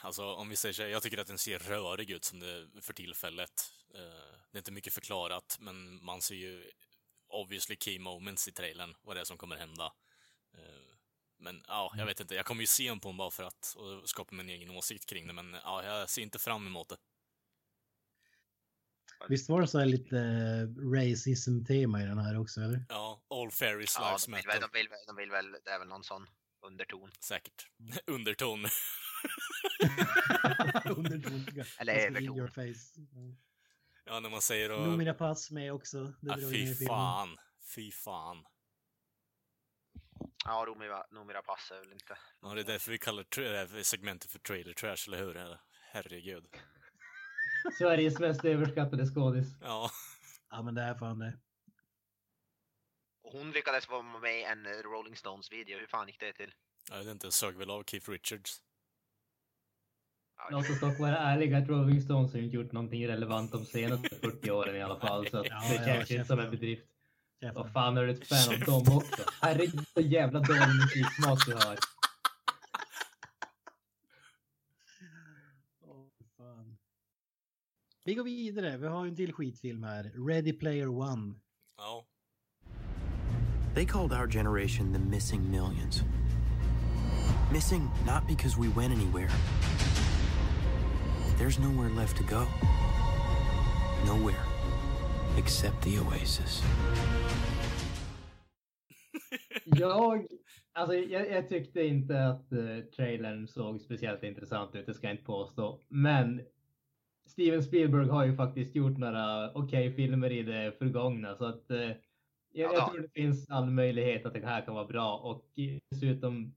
Alltså 0.00 0.24
om 0.34 0.48
vi 0.48 0.56
säger 0.56 0.72
så 0.72 0.82
här, 0.82 0.88
jag 0.88 1.02
tycker 1.02 1.18
att 1.18 1.26
den 1.26 1.38
ser 1.38 1.58
rörig 1.58 2.10
ut 2.10 2.24
som 2.24 2.40
det 2.40 2.68
för 2.82 2.92
tillfället. 2.92 3.72
Eh, 3.94 4.00
Det 4.52 4.56
är 4.56 4.58
inte 4.58 4.72
mycket 4.72 4.92
förklarat, 4.92 5.56
men 5.60 6.04
man 6.04 6.22
ser 6.22 6.34
ju 6.34 6.70
obviously 7.28 7.76
key 7.76 7.98
moments 7.98 8.48
i 8.48 8.52
trailern, 8.52 8.94
vad 9.02 9.16
det 9.16 9.20
är 9.20 9.24
som 9.24 9.38
kommer 9.38 9.56
hända. 9.56 9.92
Eh, 10.54 10.94
Men 11.38 11.62
ja, 11.68 11.92
jag 11.96 12.06
vet 12.06 12.20
inte, 12.20 12.34
jag 12.34 12.46
kommer 12.46 12.60
ju 12.60 12.66
se 12.66 12.88
den 12.88 13.00
på 13.00 13.08
den 13.08 13.16
bara 13.16 13.30
för 13.30 13.42
att 13.44 13.74
och 13.76 14.08
skapa 14.08 14.34
min 14.34 14.48
egen 14.48 14.70
åsikt 14.70 15.06
kring 15.06 15.26
det, 15.26 15.32
men 15.32 15.52
ja, 15.64 15.84
jag 15.84 16.10
ser 16.10 16.22
inte 16.22 16.38
fram 16.38 16.66
emot 16.66 16.88
det. 16.88 16.96
Visst 19.28 19.48
var 19.48 19.60
det 19.60 19.66
så 19.68 19.78
här 19.78 19.86
lite 19.86 20.16
racism-tema 20.94 22.02
i 22.02 22.06
den 22.06 22.18
här 22.18 22.38
också, 22.40 22.60
eller? 22.60 22.84
Ja, 22.88 23.22
all 23.30 23.50
fairies 23.50 23.96
Ja, 23.98 24.06
lives 24.08 24.24
de 24.26 24.32
vill, 24.36 24.46
väl, 24.46 24.60
de, 24.60 24.70
vill, 24.78 24.88
väl- 24.88 24.98
de 25.06 25.16
vill 25.16 25.30
väl, 25.30 25.52
det 25.64 25.70
är 25.70 25.78
väl 25.78 25.88
någon 25.88 26.04
sån 26.04 26.26
underton. 26.66 27.10
Säkert. 27.20 27.66
Underton. 28.06 28.66
Underton. 30.96 31.46
Eller 31.78 32.46
face. 32.48 33.00
Ja, 34.04 34.20
när 34.20 34.30
man 34.30 34.42
säger 34.42 34.72
och... 34.72 34.88
Numera 34.88 35.14
pass 35.14 35.50
med 35.50 35.72
också. 35.72 36.12
Det 36.20 36.30
Ah, 36.32 36.36
fy 36.36 36.74
fan. 36.86 37.38
Fy 37.74 37.92
fan. 37.92 38.44
Ja, 40.44 40.64
Romira, 40.68 41.04
Romira 41.10 41.42
passar 41.42 41.76
väl 41.76 41.92
inte. 41.92 42.18
Ja, 42.42 42.54
det 42.54 42.60
är 42.60 42.64
därför 42.64 42.90
vi 42.90 42.98
kallar 42.98 43.82
segmentet 43.82 44.30
för 44.30 44.38
trailer 44.38 44.72
trash, 44.72 45.04
eller 45.06 45.18
hur? 45.18 45.58
Herregud. 45.92 46.44
Sveriges 47.78 48.18
mest 48.18 48.44
överskattade 48.44 49.06
skådis. 49.06 49.46
Ja. 49.60 49.90
Ja, 50.50 50.62
men 50.62 50.74
det 50.74 50.82
är 50.82 50.94
fan 50.94 51.18
det. 51.18 51.38
Och 53.22 53.32
hon 53.32 53.50
lyckades 53.50 53.88
vara 53.88 54.02
med 54.02 54.38
i 54.40 54.42
en 54.42 54.66
eh, 54.66 54.70
Rolling 54.70 55.16
Stones-video. 55.16 55.78
Hur 55.78 55.86
fan 55.86 56.06
gick 56.06 56.20
det 56.20 56.32
till? 56.32 56.54
Jag 56.90 56.98
vet 56.98 57.06
inte, 57.06 57.32
sög 57.32 57.56
väl 57.56 57.70
av 57.70 57.84
Keith 57.84 58.10
Richards. 58.10 58.62
Låt 60.50 60.70
oss 60.70 60.80
dock 60.80 60.98
vara 60.98 61.18
ärliga 61.18 61.58
att 61.58 61.68
Rolling 61.68 62.02
Stones 62.02 62.32
har 62.32 62.40
inte 62.40 62.56
gjort 62.56 62.72
någonting 62.72 63.08
relevant 63.08 63.52
de 63.52 63.64
senaste 63.64 64.08
40 64.08 64.50
åren 64.50 64.76
i 64.76 64.82
alla 64.82 65.00
fall. 65.00 65.26
Så 65.30 65.38
att 65.38 65.46
Ja, 65.50 65.62
det 65.68 65.74
ja, 65.74 65.84
känns 65.84 66.10
inte 66.10 66.24
som 66.24 66.38
en 66.38 66.50
bedrift. 66.50 66.86
Vad 67.54 67.72
fan 67.72 67.96
är 67.96 68.02
du 68.04 68.10
ett 68.10 68.28
fan 68.28 68.54
av 68.54 68.60
dem 68.60 68.96
också? 68.96 69.22
Herregud 69.42 69.88
så 69.94 70.00
jävla 70.00 70.40
dålig 70.40 70.60
musiksmak 70.82 71.46
du 71.46 71.54
har. 71.54 71.76
Vi 78.04 78.14
går 78.14 78.24
vidare. 78.24 78.76
Vi 78.76 78.86
har 78.86 79.06
en 79.06 79.16
till 79.16 79.32
skitfilm 79.32 79.82
här. 79.82 80.12
Ready 80.28 80.52
Player 80.52 80.88
One. 80.88 81.34
Ja. 81.76 82.04
They 83.74 83.86
called 83.86 84.12
our 84.12 84.26
generation 84.26 84.92
the 84.92 84.98
missing 84.98 85.50
millions. 85.50 86.02
Missing 87.52 87.82
not 87.82 88.26
because 88.28 88.60
we 88.60 88.68
went 88.68 88.94
anywhere. 88.94 89.30
There's 91.40 91.58
nowhere 91.58 91.88
left 91.88 92.16
to 92.18 92.24
go. 92.24 92.44
Nowhere 94.06 94.44
except 95.38 95.82
the 95.82 95.98
oasis. 95.98 96.62
Jag, 99.64 100.26
alltså, 100.72 100.94
jag, 100.94 101.30
jag 101.30 101.48
tyckte 101.48 101.86
inte 101.86 102.26
att 102.26 102.52
uh, 102.52 102.80
trailern 102.96 103.48
såg 103.48 103.80
speciellt 103.80 104.22
intressant 104.22 104.74
ut, 104.74 104.86
det 104.86 104.94
ska 104.94 105.06
jag 105.06 105.14
inte 105.14 105.24
påstå. 105.24 105.80
Men 105.88 106.40
Steven 107.26 107.62
Spielberg 107.62 108.08
har 108.08 108.26
ju 108.26 108.36
faktiskt 108.36 108.74
gjort 108.74 108.98
några 108.98 109.52
okej 109.52 109.92
filmer 109.92 110.30
i 110.30 110.42
det 110.42 110.78
förgångna 110.78 111.34
så 111.34 111.44
att 111.44 111.70
eh, 111.70 111.78
jag, 111.78 111.96
Ja, 112.52 112.72
jag 112.72 112.90
tror 112.90 113.02
det 113.02 113.20
finns 113.20 113.50
all 113.50 113.70
möjlighet 113.70 114.26
att 114.26 114.34
det 114.34 114.46
här 114.46 114.64
kan 114.64 114.74
vara 114.74 114.86
bra 114.86 115.16
och 115.16 115.44
dessutom 115.90 116.54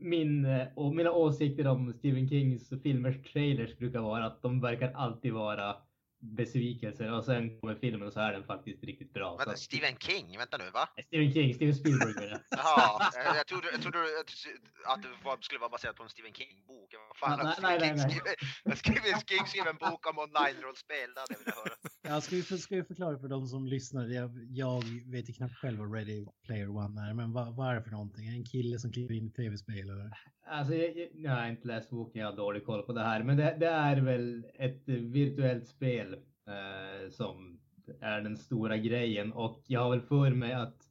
min 0.00 0.46
och 0.76 0.94
mina 0.94 1.10
åsikter 1.12 1.66
om 1.66 1.92
Stephen 1.92 2.28
Kings 2.28 2.68
filmers 2.82 3.32
trailers 3.32 3.76
brukar 3.78 4.00
vara 4.00 4.26
att 4.26 4.42
de 4.42 4.60
verkar 4.60 4.92
alltid 4.92 5.32
vara 5.32 5.76
besvikelser 6.20 7.12
och 7.12 7.24
sen 7.24 7.60
kommer 7.60 7.74
filmen 7.74 8.06
och 8.08 8.12
så 8.12 8.20
är 8.20 8.32
den 8.32 8.44
faktiskt 8.44 8.84
riktigt 8.84 9.12
bra. 9.12 9.30
Så 9.38 9.44
Men 9.44 9.50
att- 9.54 9.58
Stephen 9.58 9.96
King, 9.98 10.38
vänta 10.38 10.56
nu 10.56 10.70
va? 10.70 10.88
Stephen 11.06 11.32
King, 11.32 11.54
Steven 11.54 11.74
Spielberg 11.74 12.14
menar 12.14 12.28
jag. 12.30 12.40
Jaha, 12.50 13.10
jag 13.36 13.46
trodde, 13.46 13.66
jag 13.72 13.82
trodde 13.82 13.98
att- 13.98 15.02
det 15.02 15.08
var, 15.24 15.36
skulle 15.40 15.60
vara 15.60 15.70
baserat 15.70 15.96
på 15.96 16.02
en 16.02 16.08
Stephen 16.08 16.32
King-bok. 16.32 16.94
Vad 17.08 17.16
fan, 17.18 17.38
har 17.38 17.44
nej, 17.44 17.52
Stephen 17.54 17.78
nej, 17.78 18.10
King 18.10 18.20
nej. 18.64 18.76
skrivit- 18.76 18.78
Stephen 18.78 19.20
King 19.30 19.46
skrev 19.46 19.66
en 19.66 19.76
bok 19.76 20.02
om 20.10 20.18
online-rollspel, 20.18 21.08
det 21.14 21.20
hade 21.20 21.34
jag 21.34 21.38
velat 21.44 21.58
höra. 21.62 21.74
Jag 22.08 22.22
ska 22.22 22.36
ju 22.36 22.42
ska 22.42 22.74
ju 22.74 22.84
förklara 22.84 23.18
för 23.18 23.28
de 23.28 23.46
som 23.46 23.66
lyssnar. 23.66 24.06
Jag, 24.08 24.30
jag 24.50 24.82
vet 25.06 25.28
ju 25.28 25.32
knappt 25.32 25.54
själv 25.54 25.78
vad 25.78 25.94
Ready 25.94 26.26
Player 26.46 26.68
One 26.68 27.00
är, 27.00 27.14
men 27.14 27.32
vad, 27.32 27.56
vad 27.56 27.70
är 27.70 27.74
det 27.74 27.82
för 27.82 27.90
någonting? 27.90 28.28
En 28.28 28.44
kille 28.44 28.78
som 28.78 28.92
kliver 28.92 29.14
in 29.14 29.26
i 29.26 29.30
tv-spel 29.30 29.90
eller? 29.90 30.10
Alltså, 30.46 30.74
jag, 30.74 30.96
jag, 30.96 31.08
jag 31.14 31.30
har 31.30 31.48
inte 31.48 31.68
läst 31.68 31.90
boken, 31.90 32.22
jag 32.22 32.30
har 32.30 32.36
dålig 32.36 32.66
koll 32.66 32.82
på 32.82 32.92
det 32.92 33.00
här. 33.00 33.22
Men 33.22 33.36
det, 33.36 33.56
det 33.60 33.66
är 33.66 33.96
väl 34.00 34.46
ett 34.54 34.82
virtuellt 34.86 35.68
spel 35.68 36.14
eh, 36.46 37.10
som 37.10 37.60
är 38.00 38.20
den 38.20 38.36
stora 38.36 38.76
grejen. 38.76 39.32
Och 39.32 39.62
jag 39.66 39.80
har 39.80 39.90
väl 39.90 40.00
för 40.00 40.30
mig 40.30 40.52
att 40.52 40.82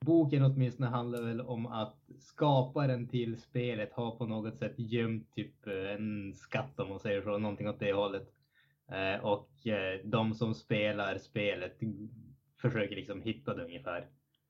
boken 0.00 0.44
åtminstone 0.44 0.88
handlar 0.88 1.22
väl 1.22 1.40
om 1.40 1.66
att 1.66 2.10
skaparen 2.18 3.08
till 3.08 3.40
spelet 3.40 3.92
har 3.92 4.16
på 4.16 4.26
något 4.26 4.58
sätt 4.58 4.74
gömt 4.76 5.34
typ 5.34 5.66
en 5.66 6.34
skatt 6.34 6.80
om 6.80 6.88
man 6.88 7.00
säger 7.00 7.22
så, 7.22 7.38
någonting 7.38 7.68
åt 7.68 7.80
det 7.80 7.92
hållet. 7.92 8.28
Eh, 8.92 9.24
och 9.24 9.66
eh, 9.66 10.00
de 10.04 10.34
som 10.34 10.54
spelar 10.54 11.18
spelet 11.18 11.78
försöker 12.60 12.96
liksom 12.96 13.22
hitta 13.22 13.54
det 13.54 13.64
ungefär 13.64 13.98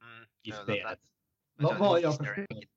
Mm, 0.02 0.26
i 0.42 0.52
spelet. 0.52 0.98
Vad 1.58 1.78
vad 1.78 2.00
jag 2.00 2.38
egg. 2.38 2.68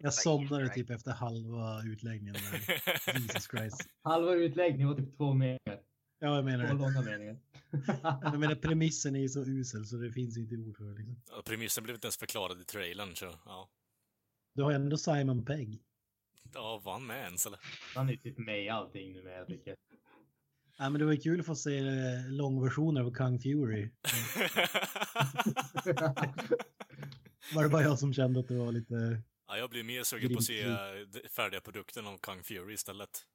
Jag 0.00 0.14
somnade 0.14 0.68
typ 0.68 0.90
efter 0.90 1.10
halva 1.12 1.82
utläggningen. 1.84 2.34
Jesus 3.14 3.48
Christ. 3.50 3.88
Halva 4.02 4.32
utläggningen 4.34 4.88
var 4.88 4.94
typ 4.96 5.16
två 5.16 5.32
meningar. 5.34 5.80
Ja, 6.18 6.34
jag 6.36 6.44
menar 6.44 6.66
Två 6.68 6.74
det. 6.74 6.80
långa 6.82 7.02
meningar. 7.02 7.36
Jag 8.22 8.38
menar 8.40 8.54
premissen 8.54 9.16
är 9.16 9.20
ju 9.20 9.28
så 9.28 9.40
usel 9.40 9.86
så 9.86 9.96
det 9.96 10.12
finns 10.12 10.38
inte 10.38 10.56
ord 10.56 10.76
för 10.76 10.84
det. 10.84 10.94
Liksom. 10.98 11.16
Ja, 11.30 11.42
Premissen 11.44 11.84
blev 11.84 11.94
inte 11.94 12.06
ens 12.06 12.16
förklarad 12.16 12.60
i 12.60 12.64
trailern, 12.64 13.14
så 13.16 13.26
ja. 13.44 13.68
Du 14.54 14.62
har 14.62 14.72
ändå 14.72 14.96
Simon 14.96 15.44
Pegg. 15.44 15.82
Ja, 16.54 16.80
var 16.84 16.92
han 16.92 17.06
med 17.06 17.24
ens 17.24 17.46
eller? 17.46 17.60
Han 17.94 18.08
är 18.10 18.16
typ 18.16 18.38
med 18.38 18.64
i 18.64 18.68
allting 18.68 19.12
nu 19.12 19.22
med 19.22 19.38
jag 19.40 19.46
tycker. 19.46 19.76
Ja, 20.78 20.90
men 20.90 20.98
det 20.98 21.04
var 21.04 21.16
kul 21.16 21.40
att 21.40 21.46
få 21.46 21.54
se 21.54 21.78
eh, 21.78 22.30
långversioner 22.30 23.00
av 23.00 23.12
Kung 23.12 23.40
Fury. 23.40 23.90
Var 27.54 27.62
det 27.62 27.68
bara 27.68 27.82
jag 27.82 27.98
som 27.98 28.14
kände 28.14 28.40
att 28.40 28.48
det 28.48 28.54
var 28.54 28.72
lite... 28.72 29.22
ja, 29.46 29.56
jag 29.58 29.70
blir 29.70 29.84
mer 29.84 30.02
sugen 30.02 30.32
på 30.32 30.38
att 30.38 30.44
se 30.44 30.62
eh, 30.62 30.76
färdiga 31.36 31.60
produkten 31.60 32.06
av 32.06 32.18
Kung 32.18 32.42
Fury 32.42 32.74
istället. 32.74 33.26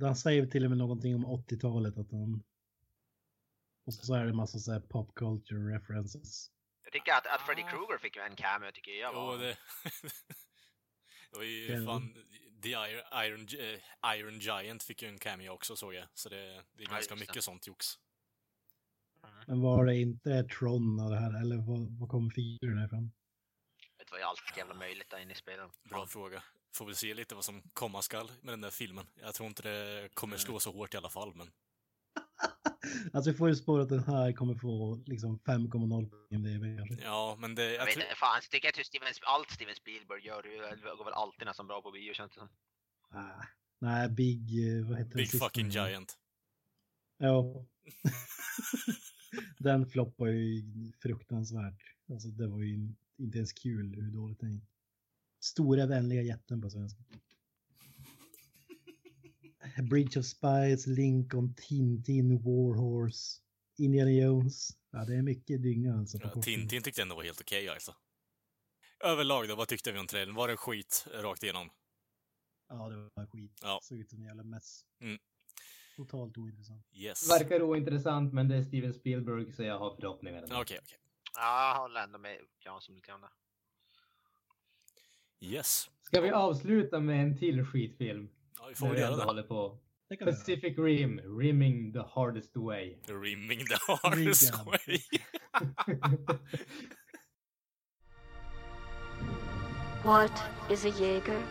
Han 0.00 0.16
säger 0.16 0.46
till 0.46 0.64
och 0.64 0.70
med 0.70 0.78
någonting 0.78 1.14
om 1.14 1.26
80-talet 1.26 1.98
att 1.98 2.10
han... 2.10 2.42
Och 3.86 3.94
så 3.94 4.14
är 4.14 4.24
det 4.24 4.30
en 4.30 4.36
massa 4.36 4.58
så 4.58 4.72
här 4.72 4.80
pop 4.80 5.14
culture 5.14 5.74
references. 5.74 6.50
Jag 6.84 6.92
tycker 6.92 7.12
att, 7.12 7.26
att 7.26 7.46
Freddy 7.46 7.62
Krueger 7.62 7.98
fick 7.98 8.16
en 8.16 8.36
cameo 8.36 8.72
tycker 8.72 8.90
jag 8.90 9.10
Jo, 9.14 9.20
var... 9.20 9.38
det... 9.38 9.44
det 11.30 11.36
var 11.36 11.44
ju 11.44 11.84
fan... 11.86 12.14
The 12.62 12.68
Iron, 12.68 13.02
Iron, 13.24 13.46
eh, 13.60 14.16
Iron 14.18 14.38
Giant 14.38 14.82
fick 14.82 15.02
ju 15.02 15.08
en 15.08 15.18
cameo 15.18 15.50
också 15.50 15.76
såg 15.76 15.94
jag. 15.94 16.04
Så 16.14 16.28
det, 16.28 16.36
det 16.36 16.82
är 16.82 16.88
Ja, 16.88 16.90
ganska 16.90 17.14
det. 17.14 17.20
mycket 17.20 17.44
sånt 17.44 17.66
jox. 17.66 17.86
Men 19.46 19.60
var 19.60 19.84
det 19.84 19.96
inte 19.96 20.44
Tron 20.44 21.00
och 21.00 21.10
det 21.10 21.16
här 21.20 21.40
eller 21.40 21.56
var, 21.56 21.98
var 22.00 22.08
kom 22.08 22.30
figuren 22.30 22.84
ifrån? 22.84 23.12
Det 23.98 24.10
var 24.10 24.18
ju 24.18 24.24
allt 24.24 24.56
jävla 24.56 24.74
möjligt 24.74 25.10
där 25.10 25.18
inne 25.18 25.32
i 25.32 25.36
spelet. 25.36 25.70
Bra 25.90 26.06
fråga. 26.06 26.42
Får 26.72 26.86
väl 26.86 26.96
se 26.96 27.14
lite 27.14 27.34
vad 27.34 27.44
som 27.44 27.62
komma 27.72 28.02
skall 28.02 28.30
med 28.40 28.52
den 28.52 28.60
där 28.60 28.70
filmen. 28.70 29.06
Jag 29.14 29.34
tror 29.34 29.46
inte 29.46 29.62
det 29.62 30.08
kommer 30.14 30.36
slå 30.36 30.60
så 30.60 30.72
hårt 30.72 30.94
i 30.94 30.96
alla 30.96 31.10
fall, 31.10 31.34
men... 31.34 31.50
Alltså 33.12 33.30
vi 33.30 33.36
får 33.36 33.48
ju 33.48 33.56
spåra 33.56 33.82
att 33.82 33.88
den 33.88 34.04
här 34.04 34.32
kommer 34.32 34.54
få 34.54 35.02
liksom 35.06 35.38
5,0 35.38 36.10
på 36.10 36.16
IMDb 36.34 36.78
kanske. 36.78 37.04
Ja, 37.04 37.36
men 37.40 37.54
det... 37.54 37.62
Jag 37.64 37.74
Jag 37.74 37.86
vet 37.86 37.94
inte, 37.96 38.06
fan, 38.16 38.40
jag 38.42 38.50
tycker 38.50 38.68
att 38.68 38.86
Steven, 38.86 39.08
allt 39.22 39.50
Steven 39.50 39.74
Spielberg 39.74 40.26
gör 40.26 40.42
går 40.96 41.04
väl 41.04 41.14
alltid 41.14 41.46
nästan 41.46 41.66
bra 41.66 41.82
på 41.82 41.90
bio 41.90 42.14
känns 42.14 42.32
det 42.32 42.38
som. 42.38 42.48
Ah, 43.10 43.44
nej, 43.78 44.08
Big... 44.08 44.68
eh, 44.78 44.86
Vad 44.88 44.98
heter 44.98 45.10
den 45.10 45.16
Big 45.16 45.30
sista 45.30 45.46
fucking 45.46 45.68
giant. 45.70 46.18
Ja. 47.18 47.66
den 49.58 49.86
floppar 49.86 50.26
ju 50.26 50.62
fruktansvärt. 51.02 51.82
Alltså 52.10 52.28
det 52.28 52.46
var 52.46 52.62
ju 52.62 52.94
inte 53.18 53.38
ens 53.38 53.52
kul 53.52 53.94
hur 53.94 54.10
dåligt 54.10 54.40
den 54.40 54.52
gick. 54.52 54.64
Stora 55.40 55.86
vänliga 55.86 56.22
jätten 56.22 56.62
på 56.62 56.70
svenska. 56.70 57.02
Bridge 59.82 60.20
of 60.20 60.26
Spies, 60.26 60.86
Lincoln, 60.86 61.54
Tintin, 61.54 62.38
Warhorse, 62.42 63.40
Indiana 63.78 64.10
Jones. 64.10 64.70
Ja, 64.90 65.04
det 65.04 65.14
är 65.14 65.22
mycket 65.22 65.62
dynga 65.62 65.94
alltså. 65.94 66.18
På 66.18 66.30
Ja. 66.34 66.42
Tintin 66.42 66.82
tyckte 66.82 67.00
jag 67.00 67.04
ändå 67.04 67.16
var 67.16 67.24
helt 67.24 67.40
okej 67.40 67.68
alltså. 67.68 67.94
Överlag 69.04 69.48
då, 69.48 69.56
vad 69.56 69.68
tyckte 69.68 69.92
vi 69.92 69.98
om 69.98 70.06
trailern? 70.06 70.34
Var 70.34 70.48
det 70.48 70.56
skit 70.56 71.06
rakt 71.14 71.42
igenom? 71.42 71.70
Ja, 72.68 72.88
det 72.88 73.10
var 73.14 73.26
skit. 73.26 73.58
Ja. 73.62 73.80
Såg 73.82 73.98
ut 73.98 74.10
som 74.10 74.18
en 74.20 74.26
jävla 74.26 74.42
mess. 74.42 74.84
Mm. 75.00 75.18
Totalt 75.96 76.38
ointressant. 76.38 76.86
Yes. 76.92 77.30
Verkar 77.30 77.62
ointressant, 77.62 78.32
men 78.32 78.48
det 78.48 78.56
är 78.56 78.62
Steven 78.62 78.94
Spielberg 78.94 79.52
så 79.52 79.62
jag 79.62 79.78
har 79.78 79.96
förhoppningar. 79.96 80.42
Okej, 80.44 80.60
okej. 80.60 80.98
Ja, 81.34 81.68
jag 81.68 81.80
håller 81.80 82.00
ändå 82.00 82.18
med 82.18 82.38
Jansson 82.64 82.94
lite 82.94 83.06
grann. 83.06 83.24
Yes. 85.40 85.90
Ska 86.02 86.20
vi 86.20 86.30
avsluta 86.30 87.00
med 87.00 87.22
en 87.22 87.38
till 87.38 87.64
skitfilm? 87.64 88.28
Ja, 88.58 88.66
vi 88.68 88.74
får 88.74 88.86
När 88.86 88.92
väl 88.92 89.02
göra 89.02 89.16
det. 89.16 89.24
håller 89.24 89.42
på. 89.42 89.78
Det 90.08 90.16
kan 90.16 90.26
vi 90.26 90.32
göra. 90.32 90.40
Pacific 90.40 90.78
Rim, 90.78 91.20
Rimming 91.38 91.92
the 91.92 92.02
hardest 92.08 92.56
way. 92.56 92.96
Rimming 93.06 93.58
the 93.66 93.76
hardest 93.88 94.52
Ringad. 94.52 94.66
way. 94.66 94.98
What 100.02 100.30
is 100.70 100.84
a 100.84 100.90
Jaeger? 100.90 101.42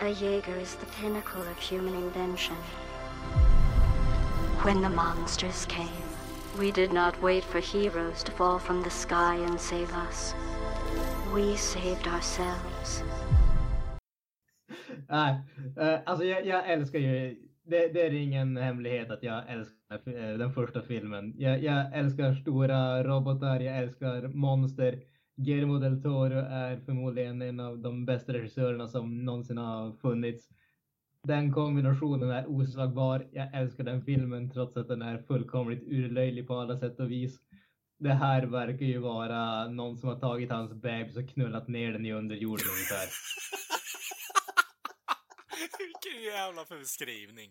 A 0.00 0.08
Jaeger 0.08 0.56
is 0.56 0.74
the 0.74 0.86
pinnacle 0.86 1.42
of 1.42 1.58
human 1.58 1.94
invention. 1.94 2.56
When 4.64 4.82
the 4.82 4.88
monsters 4.90 5.66
came, 5.66 6.02
we 6.58 6.70
did 6.72 6.92
not 6.92 7.20
wait 7.22 7.44
for 7.44 7.60
heroes 7.60 8.22
to 8.24 8.32
fall 8.32 8.58
from 8.58 8.82
the 8.82 8.90
sky 8.90 9.36
and 9.36 9.60
save 9.60 9.92
us. 10.08 10.34
We 11.32 11.56
saved 11.56 12.08
ourselves. 12.08 13.02
Nej, 15.14 15.40
eh, 15.76 16.00
alltså 16.06 16.24
jag, 16.24 16.46
jag 16.46 16.70
älskar 16.70 16.98
ju, 16.98 17.36
det, 17.64 17.88
det 17.88 18.06
är 18.06 18.12
ingen 18.12 18.56
hemlighet 18.56 19.10
att 19.10 19.22
jag 19.22 19.42
älskar 19.48 20.00
eh, 20.06 20.38
den 20.38 20.52
första 20.52 20.82
filmen. 20.82 21.34
Jag, 21.38 21.62
jag 21.62 21.98
älskar 21.98 22.34
stora 22.34 23.04
robotar, 23.04 23.60
jag 23.60 23.78
älskar 23.78 24.28
monster. 24.28 25.00
Guillermo 25.36 25.78
del 25.78 26.02
Toro 26.02 26.38
är 26.38 26.80
förmodligen 26.86 27.42
en 27.42 27.60
av 27.60 27.78
de 27.78 28.06
bästa 28.06 28.32
regissörerna 28.32 28.88
som 28.88 29.24
någonsin 29.24 29.58
har 29.58 29.92
funnits. 29.92 30.48
Den 31.22 31.52
kombinationen 31.52 32.30
är 32.30 32.50
oslagbar. 32.50 33.26
Jag 33.32 33.54
älskar 33.54 33.84
den 33.84 34.02
filmen 34.02 34.50
trots 34.50 34.76
att 34.76 34.88
den 34.88 35.02
är 35.02 35.18
fullkomligt 35.18 35.82
urlöjlig 35.86 36.46
på 36.46 36.54
alla 36.54 36.78
sätt 36.78 37.00
och 37.00 37.10
vis. 37.10 37.38
Det 37.98 38.12
här 38.12 38.46
verkar 38.46 38.86
ju 38.86 38.98
vara 38.98 39.68
någon 39.68 39.96
som 39.96 40.08
har 40.08 40.18
tagit 40.18 40.50
hans 40.50 40.72
bebis 40.72 41.16
och 41.16 41.28
knullat 41.28 41.68
ner 41.68 41.92
den 41.92 42.06
i 42.06 42.12
underjorden 42.12 42.66
ungefär. 42.66 43.08
Vilken 45.84 46.22
jävla 46.22 46.64
beskrivning. 46.80 47.50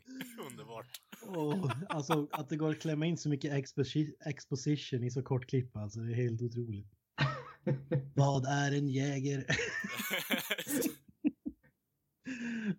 Underbart. 0.50 0.88
Åh, 1.28 1.72
alltså 1.90 2.28
att 2.32 2.50
det 2.50 2.56
går 2.56 2.70
att 2.70 2.80
klämma 2.82 3.06
in 3.06 3.18
så 3.18 3.30
mycket 3.30 3.52
exposi- 3.54 4.14
exposition 4.26 5.04
i 5.04 5.12
så 5.12 5.24
kort 5.24 5.46
klipp 5.50 5.78
alltså. 5.78 6.00
Det 6.00 6.12
är 6.14 6.16
helt 6.16 6.42
otroligt. 6.42 6.88
Vad 8.16 8.46
är 8.46 8.78
en 8.78 8.88
jäger? 8.88 9.46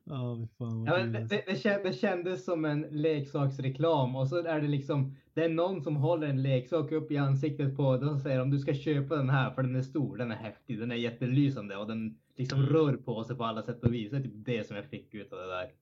Fy 0.05 0.49
fan 0.59 0.85
Ja, 0.87 0.97
det, 0.99 1.19
alltså. 1.19 1.37
det, 1.37 1.45
det, 1.47 1.83
det 1.85 1.93
kändes 1.93 2.45
som 2.45 2.65
en 2.65 2.81
leksaksreklam 2.91 4.17
och 4.17 4.29
så 4.29 4.47
är 4.47 4.61
det 4.61 4.69
liksom, 4.69 5.17
det 5.35 5.45
är 5.45 5.49
någon 5.49 5.83
som 5.83 5.97
håller 5.97 6.27
en 6.27 6.43
leksak 6.43 6.93
upp 6.93 7.11
i 7.11 7.17
ansiktet 7.17 7.77
på 7.77 7.97
den 7.97 8.09
och 8.09 8.21
säger 8.21 8.41
om 8.41 8.51
du 8.51 8.59
ska 8.59 8.75
köpa 8.75 9.17
den 9.17 9.31
här 9.31 9.51
för 9.51 9.63
den 9.63 9.77
är 9.77 9.83
stor, 9.83 10.17
den 10.17 10.31
är 10.31 10.37
häftig, 10.37 10.79
den 10.79 10.91
är 10.91 10.97
jättelysande 10.97 11.77
och 11.77 11.87
den 11.87 12.19
liksom 12.37 12.67
rör 12.67 12.97
på 12.97 13.25
sig 13.25 13.37
på 13.37 13.45
alla 13.45 13.63
sätt 13.63 13.85
och 13.85 13.95
vis. 13.95 14.11
Det 14.11 14.17
är 14.17 14.23
typ 14.23 14.33
det 14.35 14.67
som 14.67 14.77
jag 14.77 14.87
fick 14.87 15.15
ut 15.15 15.33
av 15.33 15.39
det 15.39 15.47
där. 15.47 15.73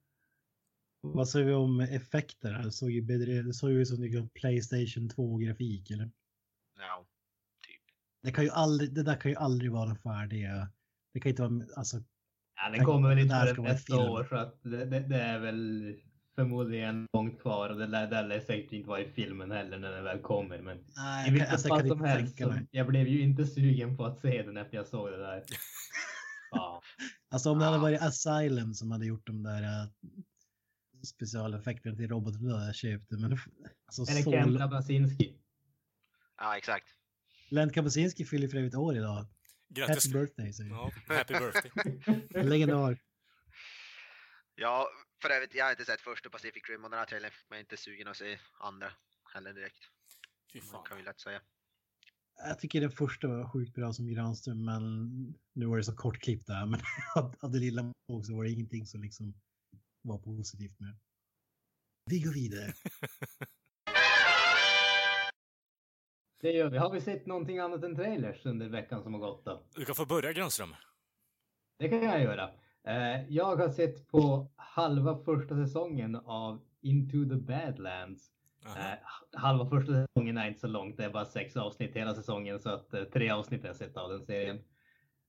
Vad 1.01 1.29
säger 1.29 1.47
vi 1.47 1.53
om 1.53 1.81
effekter? 1.81 2.63
Det 2.65 2.73
såg 2.73 2.91
ju, 2.91 3.03
bedre- 3.03 3.43
det 3.43 3.55
såg 3.55 3.71
ju 3.71 3.87
som 3.87 4.03
liksom 4.03 4.29
Playstation 4.29 5.09
2-grafik 5.09 5.91
eller? 5.91 6.11
Ja. 6.79 7.07
Det, 8.23 8.33
kan 8.33 8.45
ju 8.45 8.51
aldrig, 8.51 8.95
det 8.95 9.03
där 9.03 9.17
kan 9.17 9.31
ju 9.31 9.37
aldrig 9.37 9.73
vara 9.73 9.95
färdiga. 9.95 10.69
Det 11.15 11.21
kan 11.21 11.31
inte 11.31 11.43
vara, 11.43 11.65
alltså, 11.77 12.03
Ja, 12.55 12.71
den 12.71 12.85
kommer 12.85 13.09
väl 13.09 13.17
Det 13.17 13.23
inte 13.23 13.55
förrän 13.55 13.65
nästa 13.65 14.11
år 14.11 14.25
så 14.25 14.37
att 14.37 14.63
det, 14.63 14.85
det, 14.85 15.01
det 15.01 15.21
är 15.21 15.39
väl 15.39 15.95
förmodligen 16.35 17.07
långt 17.13 17.41
kvar 17.41 17.71
och 17.71 17.79
det 17.79 17.87
lär, 17.87 18.07
det 18.07 18.23
lär 18.23 18.41
säkert 18.41 18.73
inte 18.73 18.89
vara 18.89 19.01
i 19.01 19.13
filmen 19.13 19.51
heller 19.51 19.79
när 19.79 19.93
den 19.93 20.05
väl 20.05 20.19
kommer. 20.19 20.59
Men 20.59 20.85
nej, 20.97 21.29
i 21.29 21.33
vilket 21.33 21.53
alltså, 21.53 21.69
fall 21.69 21.89
som 21.89 22.05
helst, 22.05 22.41
jag 22.71 22.87
blev 22.87 23.09
ju 23.09 23.21
inte 23.21 23.47
sugen 23.47 23.97
på 23.97 24.05
att 24.05 24.19
se 24.19 24.43
den 24.43 24.57
efter 24.57 24.77
jag 24.77 24.87
såg 24.87 25.11
det 25.11 25.19
där. 25.19 25.43
Ja. 26.53 26.83
Alltså 27.29 27.51
om 27.51 27.59
det 27.59 27.65
hade 27.65 27.77
Ja. 27.77 27.83
varit 27.83 28.03
Asylum 28.03 28.75
som 28.75 28.91
hade 28.91 29.07
gjort 29.07 29.27
de 29.27 29.43
där 29.43 29.63
äh, 29.63 29.89
specialeffekterna 31.07 31.97
till 31.97 32.09
roboten 32.09 32.49
då 32.49 32.55
hade 32.55 32.67
jag 32.67 32.75
köpt 32.75 33.09
det. 33.11 33.17
Men 33.21 33.33
alltså, 33.87 34.03
Eller 34.13 34.23
så... 34.23 34.31
Ken 34.31 34.53
Labasinski. 34.53 35.39
ja, 36.37 36.57
exakt. 36.57 36.87
Lent 37.51 37.75
Kapuscinski 37.75 38.25
fyller 38.25 38.49
för 38.49 38.57
övrigt 38.59 38.75
år 38.75 38.97
idag. 38.97 39.27
Grattis. 39.69 40.07
Happy 40.07 40.19
birthday 40.19 40.53
säger 40.53 40.71
Ja, 40.71 40.91
happy 41.09 41.35
birthday. 41.35 42.43
Legendar. 42.45 42.99
Ja, 44.55 44.89
för 45.23 45.31
övrigt, 45.31 45.55
jag 45.55 45.65
har 45.65 45.71
inte 45.71 45.85
sett 45.85 46.01
första 46.01 46.31
Pacific 46.31 46.63
Rim 46.69 46.85
och 46.85 46.91
den 46.91 46.99
här 46.99 47.07
trailern 47.07 47.31
fick 47.31 47.51
mig 47.51 47.61
inte 47.61 47.77
sugen 47.77 48.09
att 48.09 48.17
se 48.17 48.39
andra 48.61 48.93
heller 49.35 49.53
direkt. 49.53 49.79
Fy 50.53 50.59
Man 50.61 50.69
fan. 50.69 50.85
kan 50.85 50.99
ju 50.99 51.05
lätt 51.05 51.21
säga. 51.21 51.41
Jag 52.45 52.59
tycker 52.59 52.81
den 52.81 52.91
första 52.91 53.29
var 53.29 53.49
sjukt 53.49 53.75
bra 53.75 53.93
som 53.93 54.07
Granström, 54.09 54.65
men 54.65 55.07
nu 55.53 55.67
var 55.67 55.77
det 55.77 55.85
så 55.85 55.97
kort 55.97 56.19
klipp 56.19 56.47
där. 56.47 56.67
Men 56.67 56.81
av 57.41 57.51
det 57.51 57.59
lilla 57.59 57.83
man 57.83 57.95
såg 58.07 58.25
så 58.27 58.37
var 58.37 58.45
det 58.45 58.51
ingenting 58.51 58.87
som 58.87 59.03
liksom 59.03 59.35
var 60.03 60.19
positivt 60.19 60.81
med. 60.81 60.99
Vi 62.11 62.21
går 62.21 62.33
vidare. 62.33 62.73
Det 66.41 66.51
gör 66.53 66.71
vi. 66.71 66.79
Har 66.79 66.91
vi 66.91 67.01
sett 67.01 67.27
någonting 67.27 67.59
annat 67.59 67.85
än 67.85 67.97
trailers 67.97 68.47
under 68.47 68.69
veckan 68.69 69.03
som 69.03 69.15
har 69.15 69.21
gått 69.21 69.45
då? 69.45 69.63
Du 69.75 69.85
kan 69.85 69.95
få 69.95 70.07
börja 70.07 70.33
Grönström. 70.33 70.75
Det 71.79 71.89
kan 71.89 72.03
jag 72.03 72.23
göra. 72.23 72.51
Eh, 72.85 73.29
Jag 73.29 73.57
har 73.57 73.69
sett 73.69 74.09
på 74.09 74.51
halva 74.57 75.25
första 75.25 75.55
säsongen 75.67 76.17
av 76.17 76.61
Into 76.81 77.29
the 77.29 77.35
Badlands. 77.37 78.31
Eh, 78.67 78.99
Halva 79.41 79.67
första 79.67 79.93
säsongen 79.93 80.39
är 80.39 80.49
inte 80.49 80.61
så 80.61 80.67
långt, 80.67 80.97
det 80.97 81.05
är 81.05 81.11
bara 81.11 81.25
sex 81.25 81.57
avsnitt 81.57 81.97
hela 81.97 82.15
säsongen 82.15 82.61
så 82.61 82.71
att 82.71 82.95
eh, 82.95 83.05
tre 83.05 83.31
avsnitt 83.31 83.61
har 83.61 83.69
jag 83.69 83.77
sett 83.77 83.97
av 83.97 84.11
den 84.11 84.27
serien. 84.27 84.57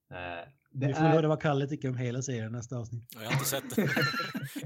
Eh, 0.09 0.49
Det 0.71 0.87
Vi 0.87 0.93
får 0.93 1.01
höra 1.01 1.27
vad 1.27 1.41
Kalle 1.41 1.67
tycker 1.67 1.89
om 1.89 1.97
hela 1.97 2.21
serien 2.21 2.51
nästa 2.51 2.77
avsnitt. 2.77 3.03
Jag 3.13 3.21
har 3.25 3.31
inte 3.33 3.45
sett 3.45 3.75
den. 3.75 3.87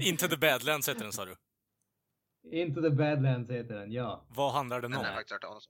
Into 0.00 0.28
the 0.28 0.36
Badlands 0.36 0.88
heter 0.88 1.00
den 1.02 1.12
sa 1.12 1.24
du. 1.24 1.36
Into 2.50 2.82
the 2.82 2.90
Badlands 2.90 3.50
heter 3.50 3.74
den, 3.74 3.92
ja. 3.92 4.26
Vad 4.28 4.52
handlar 4.52 4.80
den 4.80 4.90
Den 4.90 5.00
om? 5.00 5.06
jag 5.06 5.14
faktiskt 5.14 5.44
hört. 5.44 5.62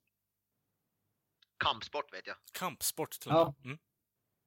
Kampsport 1.65 2.13
vet 2.15 2.27
jag. 2.27 2.37
Kampsport 2.53 3.11
till 3.11 3.31
Ja. 3.31 3.47
och 3.47 3.55
med. 3.57 3.65
Mm. 3.67 3.79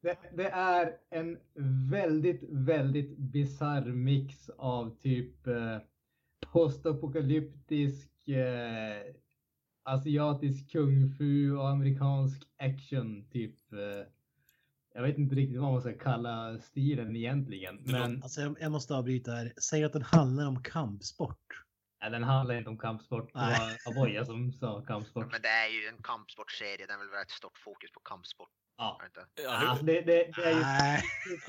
Det, 0.01 0.17
det 0.37 0.49
är 0.49 0.97
en 1.09 1.37
väldigt, 1.91 2.43
väldigt 2.49 3.17
bizarr 3.17 3.81
mix 3.85 4.49
av 4.49 4.97
typ 4.99 5.47
eh, 5.47 5.77
postapokalyptisk 6.51 8.10
eh, 8.29 9.15
asiatisk 9.83 10.71
kung 10.71 11.15
fu 11.17 11.51
och 11.51 11.69
amerikansk 11.69 12.43
action 12.57 13.25
typ. 13.31 13.73
Eh, 13.73 14.07
jag 14.93 15.01
vet 15.01 15.17
inte 15.17 15.35
riktigt 15.35 15.61
vad 15.61 15.71
man 15.71 15.81
ska 15.81 15.93
kalla 15.93 16.59
stilen 16.59 17.15
egentligen. 17.15 17.79
Men 17.85 18.23
Alltså 18.23 18.55
jag 18.59 18.71
måste 18.71 18.95
avbryta 18.95 19.31
här. 19.31 19.53
Säg 19.61 19.83
att 19.83 19.93
den 19.93 20.01
handlar 20.01 20.47
om 20.47 20.63
kampsport. 20.63 21.63
Ja, 22.01 22.09
den 22.09 22.23
handlar 22.23 22.55
inte 22.55 22.69
om 22.69 22.77
kampsport. 22.77 23.33
Det 23.33 23.39
Nej. 23.39 23.77
var 23.85 23.91
Aboya 23.91 24.25
som 24.25 24.51
sa 24.51 24.81
kampsport. 24.81 25.31
Men 25.31 25.41
det 25.41 25.47
är 25.47 25.67
ju 25.69 25.87
en 25.87 26.03
kampsportserie, 26.03 26.85
den 26.87 26.99
vill 26.99 27.09
väl 27.09 27.17
ha 27.17 27.23
ett 27.23 27.31
stort 27.31 27.57
fokus 27.57 27.91
på 27.91 27.99
kampsport. 27.99 28.49
Ja. 28.77 29.01
Ja, 29.43 29.51
Alltså, 29.51 29.85
det, 29.85 29.93
det, 30.01 30.31
det 30.35 30.43
är 30.43 30.51
ju 30.51 30.59
Nej. 30.59 31.03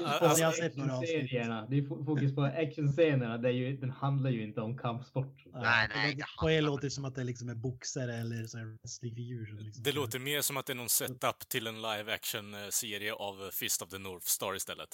Alltså, 0.07 0.45
actionserierna. 0.45 1.67
Det 1.67 1.77
är 1.77 1.83
fo- 1.83 2.05
fokus 2.05 2.35
på 2.35 2.43
actionscenerna. 2.43 3.39
Det 3.39 3.49
är 3.49 3.53
ju, 3.53 3.77
den 3.77 3.91
handlar 3.91 4.31
ju 4.31 4.43
inte 4.43 4.61
om 4.61 4.79
kampsport. 4.79 5.35
Nej, 5.47 5.89
det 5.89 5.95
nej, 5.95 6.07
låter- 6.11 6.17
det 6.17 6.25
På 6.41 6.51
er 6.51 6.63
låter 6.63 6.83
det 6.87 6.91
som 6.91 7.05
att 7.05 7.15
det 7.15 7.25
liksom 7.25 7.49
är 7.49 7.55
boxare 7.55 8.15
eller 8.15 8.47
så 8.47 8.59
wrestlingfigurer. 8.59 9.47
som 9.47 9.59
Liksom. 9.59 9.83
det 9.83 9.93
låter 9.93 10.19
mer 10.19 10.41
som 10.41 10.57
att 10.57 10.67
det 10.67 10.73
är 10.73 10.75
någon 10.75 10.89
setup 10.89 11.49
till 11.49 11.67
en 11.67 11.83
live 11.83 12.15
action-serie 12.15 13.13
av 13.15 13.51
Fist 13.51 13.83
of 13.83 13.89
the 13.89 13.99
North 13.99 14.27
Star 14.27 14.55
istället. 14.57 14.89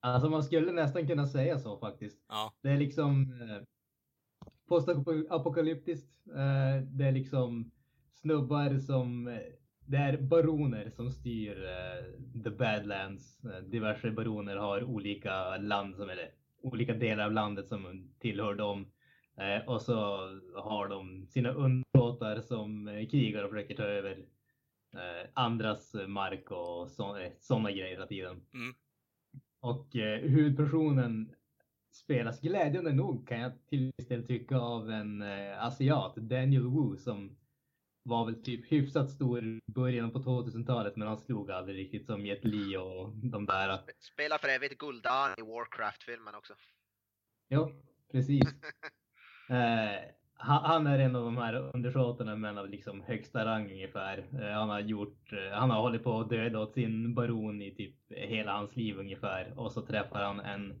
Alltså 0.00 0.30
man 0.30 0.42
skulle 0.42 0.72
nästan 0.72 1.06
kunna 1.06 1.26
säga 1.26 1.58
så 1.58 1.78
faktiskt. 1.78 2.24
Ja. 2.28 2.52
Det 2.62 2.68
är 2.68 2.78
liksom 2.78 3.22
eh, 3.22 3.62
postapokalyptiskt. 4.68 6.26
Eh, 6.28 6.82
det 6.86 7.04
är 7.04 7.12
liksom 7.12 7.70
snubbar 8.12 8.78
som, 8.78 9.28
eh, 9.28 9.38
det 9.86 9.96
är 9.96 10.22
baroner 10.22 10.90
som 10.90 11.10
styr 11.10 11.64
eh, 11.64 12.42
the 12.42 12.50
badlands. 12.50 13.44
Eh, 13.44 13.62
diverse 13.62 14.10
baroner 14.10 14.56
har 14.56 14.84
olika 14.84 15.56
land 15.56 15.96
som, 15.96 16.10
eller 16.10 16.30
olika 16.62 16.94
delar 16.94 17.24
av 17.24 17.32
landet 17.32 17.68
som 17.68 18.12
tillhör 18.18 18.54
dem. 18.54 18.86
Eh, 19.36 19.68
och 19.68 19.82
så 19.82 19.94
har 20.54 20.88
de 20.88 21.26
sina 21.26 21.52
undersåtar 21.52 22.40
som 22.40 22.88
eh, 22.88 23.08
krigar 23.08 23.44
och 23.44 23.50
försöker 23.50 23.74
ta 23.74 23.82
över 23.82 24.24
andras 25.34 25.94
mark 26.06 26.50
och 26.50 26.90
sådana 27.40 27.70
grejer 27.70 27.90
hela 27.90 28.06
tiden. 28.06 28.40
Mm. 28.54 28.74
Och 29.60 29.96
eh, 29.96 30.20
huvudpersonen 30.20 31.34
spelas 31.92 32.40
glädjande 32.40 32.92
nog 32.92 33.28
kan 33.28 33.40
jag 33.40 33.52
till 33.66 33.92
viss 33.96 34.08
del 34.08 34.26
tycka 34.26 34.56
av 34.56 34.90
en 34.90 35.22
eh, 35.22 35.64
asiat, 35.64 36.16
Daniel 36.16 36.62
Wu, 36.62 36.96
som 36.96 37.36
var 38.02 38.24
väl 38.24 38.42
typ 38.42 38.72
hyfsat 38.72 39.10
stor 39.10 39.44
i 39.44 39.60
början 39.66 40.10
på 40.10 40.18
2000-talet 40.18 40.96
men 40.96 41.08
han 41.08 41.18
slog 41.18 41.50
aldrig 41.50 41.78
riktigt 41.78 42.06
som 42.06 42.26
Jet 42.26 42.44
Li 42.44 42.76
och 42.76 43.16
de 43.16 43.46
där. 43.46 43.80
Spelar 43.98 44.38
för 44.38 44.48
övrigt 44.48 44.78
Guldan 44.78 45.30
i 45.38 45.42
Warcraft-filmen 45.42 46.34
också. 46.34 46.54
Ja, 47.48 47.72
precis. 48.12 48.42
eh, 49.50 50.17
han, 50.38 50.64
han 50.64 50.86
är 50.86 50.98
en 50.98 51.16
av 51.16 51.24
de 51.24 51.36
här 51.36 51.70
undersåtarna 51.74 52.36
men 52.36 52.58
av 52.58 52.68
liksom 52.68 53.02
högsta 53.06 53.44
rang 53.44 53.72
ungefär. 53.72 54.24
Eh, 54.32 54.58
han 54.58 54.68
har 54.68 54.80
gjort, 54.80 55.32
eh, 55.32 55.58
han 55.58 55.70
har 55.70 55.80
hållit 55.80 56.04
på 56.04 56.20
att 56.20 56.30
döda 56.30 56.58
åt 56.58 56.74
sin 56.74 57.14
baron 57.14 57.62
i 57.62 57.74
typ 57.74 57.94
hela 58.08 58.52
hans 58.52 58.76
liv 58.76 58.98
ungefär 58.98 59.52
och 59.56 59.72
så 59.72 59.82
träffar 59.82 60.24
han 60.24 60.40
en 60.40 60.74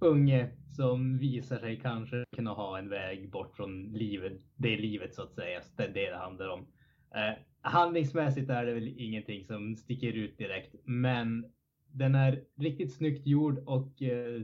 unge 0.00 0.50
som 0.76 1.18
visar 1.18 1.58
sig 1.58 1.80
kanske 1.80 2.24
kunna 2.36 2.50
ha 2.50 2.78
en 2.78 2.88
väg 2.88 3.30
bort 3.30 3.56
från 3.56 3.84
livet, 3.92 4.32
det 4.56 4.76
livet 4.76 5.14
så 5.14 5.22
att 5.22 5.34
säga. 5.34 5.60
Det 5.76 5.82
är 5.82 5.88
det 5.88 6.10
det 6.10 6.16
handlar 6.16 6.48
om. 6.48 6.66
Eh, 7.14 7.34
handlingsmässigt 7.60 8.50
är 8.50 8.66
det 8.66 8.74
väl 8.74 8.94
ingenting 8.96 9.44
som 9.44 9.76
sticker 9.76 10.12
ut 10.12 10.38
direkt, 10.38 10.74
men 10.84 11.52
den 11.92 12.14
är 12.14 12.44
riktigt 12.56 12.94
snyggt 12.94 13.26
gjord 13.26 13.58
och 13.58 14.02
eh, 14.02 14.42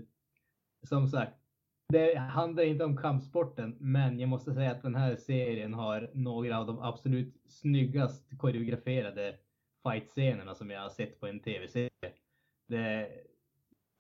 som 0.83 1.09
sagt, 1.09 1.41
det 1.88 2.18
handlar 2.18 2.62
inte 2.62 2.85
om 2.85 2.97
kampsporten, 2.97 3.77
men 3.81 4.21
jag 4.21 4.29
måste 4.29 4.55
säga 4.55 4.71
att 4.71 4.83
den 4.83 4.95
här 4.95 5.16
serien 5.16 5.75
har 5.75 6.11
några 6.14 6.59
av 6.59 6.66
de 6.66 6.79
absolut 6.79 7.35
snyggast 7.49 8.38
koreograferade 8.38 9.38
fight-scenerna 9.83 10.55
som 10.55 10.71
jag 10.71 10.81
har 10.81 10.90
sett 10.90 11.21
på 11.21 11.27
en 11.27 11.40
tv-serie. 11.40 11.90
Det 12.68 12.77
är 12.77 13.09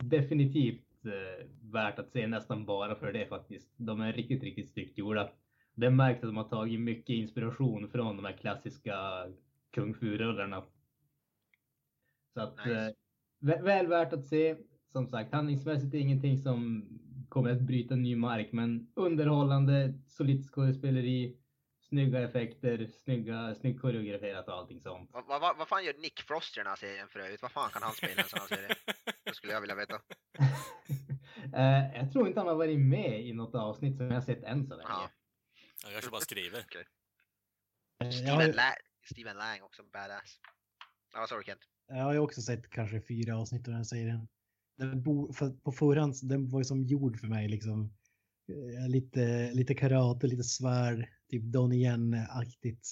definitivt 0.04 1.04
eh, 1.04 1.46
värt 1.62 1.98
att 1.98 2.10
se 2.10 2.26
nästan 2.26 2.66
bara 2.66 2.94
för 2.94 3.12
det 3.12 3.26
faktiskt. 3.26 3.68
De 3.76 4.00
är 4.00 4.12
riktigt, 4.12 4.42
riktigt 4.42 4.70
snyggt 4.70 4.98
gjorda. 4.98 5.30
Det 5.74 5.90
märks 5.90 6.16
att 6.22 6.28
de 6.28 6.36
har 6.36 6.48
tagit 6.48 6.80
mycket 6.80 7.14
inspiration 7.14 7.88
från 7.88 8.16
de 8.16 8.24
här 8.24 8.36
klassiska 8.36 9.26
kung 9.70 9.94
fu-rullarna. 9.94 10.62
Så 12.34 12.40
att 12.40 12.56
nice. 12.66 12.94
eh, 13.54 13.62
väl 13.62 13.86
värt 13.86 14.12
att 14.12 14.26
se. 14.26 14.56
Som 14.92 15.06
sagt, 15.06 15.32
handlingsmässigt 15.32 15.94
är 15.94 15.98
ingenting 15.98 16.38
som 16.38 16.88
kommer 17.32 17.50
att 17.50 17.60
bryta 17.60 17.94
ny 17.94 18.16
mark, 18.16 18.52
men 18.52 18.92
underhållande, 18.94 19.94
solitt 20.06 20.46
skådespeleri, 20.46 21.36
snygga 21.80 22.20
effekter, 22.20 22.86
snygga, 23.04 23.54
snyggt 23.54 23.80
koreograferat 23.80 24.48
och 24.48 24.54
allting 24.54 24.80
sånt. 24.80 25.10
Vad, 25.12 25.26
vad, 25.26 25.56
vad 25.56 25.68
fan 25.68 25.84
gör 25.84 25.94
Nick 25.94 26.20
Frost 26.20 26.56
i 26.56 26.60
den 26.60 26.66
här 26.66 26.76
serien 26.76 27.08
för 27.08 27.20
övrigt? 27.20 27.42
Vad 27.42 27.52
fan 27.52 27.70
kan 27.70 27.82
han 27.82 27.92
spela 27.92 28.12
i 28.12 28.18
en 28.18 28.28
sån 28.28 28.38
här 28.38 28.46
serie? 28.46 28.76
Det 29.24 29.34
skulle 29.34 29.52
jag 29.52 29.60
vilja 29.60 29.74
veta. 29.74 29.94
uh, 29.94 30.00
jag 32.00 32.12
tror 32.12 32.28
inte 32.28 32.40
han 32.40 32.48
har 32.48 32.54
varit 32.54 32.80
med 32.80 33.26
i 33.26 33.32
något 33.32 33.54
avsnitt 33.54 33.96
som 33.96 34.06
jag 34.06 34.14
har 34.14 34.20
sett 34.20 34.44
än 34.44 34.66
så 34.66 34.76
länge. 34.76 34.88
Ja. 34.88 35.10
Jag 35.82 35.92
kanske 35.92 36.10
bara 36.10 36.20
skriver. 36.20 36.60
Okay. 36.60 36.84
Steven, 38.12 38.34
har... 38.34 38.52
La 38.52 38.74
Steven 39.12 39.36
Lang 39.36 39.62
också, 39.62 39.82
badass. 39.82 40.40
Ja, 41.12 41.22
oh, 41.22 41.26
sorry 41.26 41.44
Kent. 41.44 41.60
Jag 41.88 42.04
har 42.04 42.12
ju 42.12 42.18
också 42.18 42.42
sett 42.42 42.70
kanske 42.70 43.00
fyra 43.00 43.36
avsnitt 43.36 43.68
av 43.68 43.74
den 43.74 43.84
serien. 43.84 44.28
Den 44.78 45.02
bo, 45.02 45.32
för, 45.32 45.50
på 45.50 45.72
förhand, 45.72 46.14
den 46.22 46.48
var 46.48 46.60
ju 46.60 46.64
som 46.64 46.82
gjord 46.82 47.20
för 47.20 47.26
mig 47.26 47.48
liksom. 47.48 47.92
Eh, 48.48 48.88
lite, 48.88 49.52
lite 49.52 49.74
karate, 49.74 50.26
lite 50.26 50.42
svärd, 50.42 51.08
typ 51.30 51.42
Donnie 51.42 51.84
Yen-aktigt. 51.84 52.88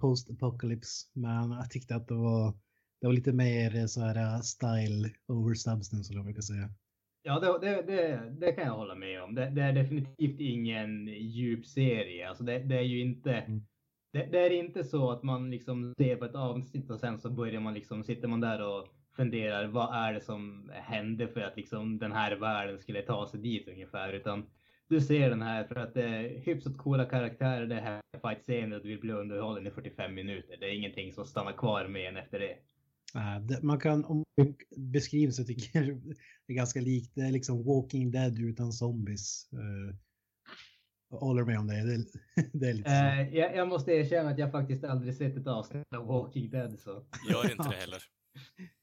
Post-apocalypse. 0.00 1.08
Men 1.12 1.50
jag 1.50 1.70
tyckte 1.70 1.96
att 1.96 2.08
det 2.08 2.14
var, 2.14 2.54
det 3.00 3.06
var 3.06 3.14
lite 3.14 3.32
mer 3.32 3.86
så 3.86 4.00
här 4.00 4.36
uh, 4.36 4.40
style 4.40 5.10
over 5.28 5.54
substance 5.54 6.04
som 6.04 6.16
jag 6.16 6.24
brukar 6.24 6.42
säga. 6.42 6.70
Ja, 7.22 7.40
det, 7.40 7.66
det, 7.66 7.82
det, 7.82 8.30
det, 8.40 8.52
kan 8.52 8.64
jag 8.64 8.76
hålla 8.76 8.94
med 8.94 9.22
om. 9.22 9.34
Det, 9.34 9.50
det, 9.50 9.62
är 9.62 9.72
definitivt 9.72 10.40
ingen 10.40 11.06
djup 11.06 11.66
serie. 11.66 12.28
Alltså 12.28 12.44
det, 12.44 12.58
det 12.58 12.76
är 12.76 12.82
ju 12.82 13.00
inte. 13.00 13.32
Mm. 13.32 13.62
Det, 14.12 14.38
är 14.38 14.50
inte 14.50 14.84
så 14.84 15.10
att 15.10 15.22
man 15.22 15.50
liksom 15.50 15.94
ser 15.96 16.16
på 16.16 16.24
ett 16.24 16.34
avsnitt 16.34 16.90
och 16.90 17.00
sen 17.00 17.18
så 17.18 17.30
börjar 17.30 17.60
man 17.60 17.74
liksom 17.74 18.04
sitter 18.04 18.28
man 18.28 18.40
där 18.40 18.62
och 18.62 18.88
funderar. 19.16 19.66
Vad 19.66 19.94
är 19.94 20.12
det 20.12 20.20
som 20.20 20.70
hände 20.74 21.28
för 21.28 21.40
att 21.40 21.56
liksom 21.56 21.98
den 21.98 22.12
här 22.12 22.36
världen 22.36 22.78
skulle 22.78 23.02
ta 23.02 23.28
sig 23.28 23.40
dit 23.40 23.68
ungefär, 23.68 24.12
utan 24.12 24.46
du 24.88 25.00
ser 25.00 25.30
den 25.30 25.42
här 25.42 25.64
för 25.64 25.74
att 25.74 25.94
det 25.94 26.04
är 26.04 26.38
hyfsat 26.38 26.76
coola 26.76 27.04
karaktärer. 27.04 27.66
Det 27.66 27.80
här 27.80 28.00
fight-scenen 28.22 28.72
och 28.72 28.82
du 28.82 28.88
vill 28.88 29.00
bli 29.00 29.12
underhållen 29.12 29.66
i 29.66 29.70
45 29.70 30.14
minuter. 30.14 30.56
Det 30.60 30.66
är 30.66 30.74
ingenting 30.74 31.12
som 31.12 31.24
stannar 31.24 31.52
kvar 31.52 31.88
med 31.88 32.08
en 32.08 32.16
efter 32.16 32.38
det. 32.38 32.56
Man 33.62 33.80
kan, 33.80 34.04
om 34.04 34.24
beskrivs 34.76 35.36
så 35.36 35.44
tycker 35.44 35.80
jag 35.80 36.00
det 36.46 36.52
är 36.52 36.54
ganska 36.54 36.80
likt, 36.80 37.14
det 37.14 37.20
är 37.20 37.32
liksom 37.32 37.64
Walking 37.64 38.10
Dead 38.10 38.38
utan 38.38 38.72
zombies. 38.72 39.48
Uh, 39.52 39.94
håller 41.18 41.44
med 41.44 41.58
om 41.58 41.66
det. 41.66 41.74
Det, 41.74 42.04
det 42.52 42.68
är 42.68 42.74
lite 42.74 42.90
så. 42.90 42.96
Uh, 42.96 43.36
jag, 43.36 43.56
jag, 43.56 43.68
måste 43.68 43.92
erkänna 43.92 44.30
att 44.30 44.38
jag 44.38 44.52
faktiskt 44.52 44.84
aldrig 44.84 45.14
sett 45.14 45.36
ett 45.36 45.46
avsnitt 45.46 45.94
av 45.96 46.06
Walking 46.06 46.50
Dead. 46.50 46.78
Så. 46.78 47.04
Gör 47.30 47.50
inte 47.50 47.68
det 47.68 47.76
heller. 47.76 48.02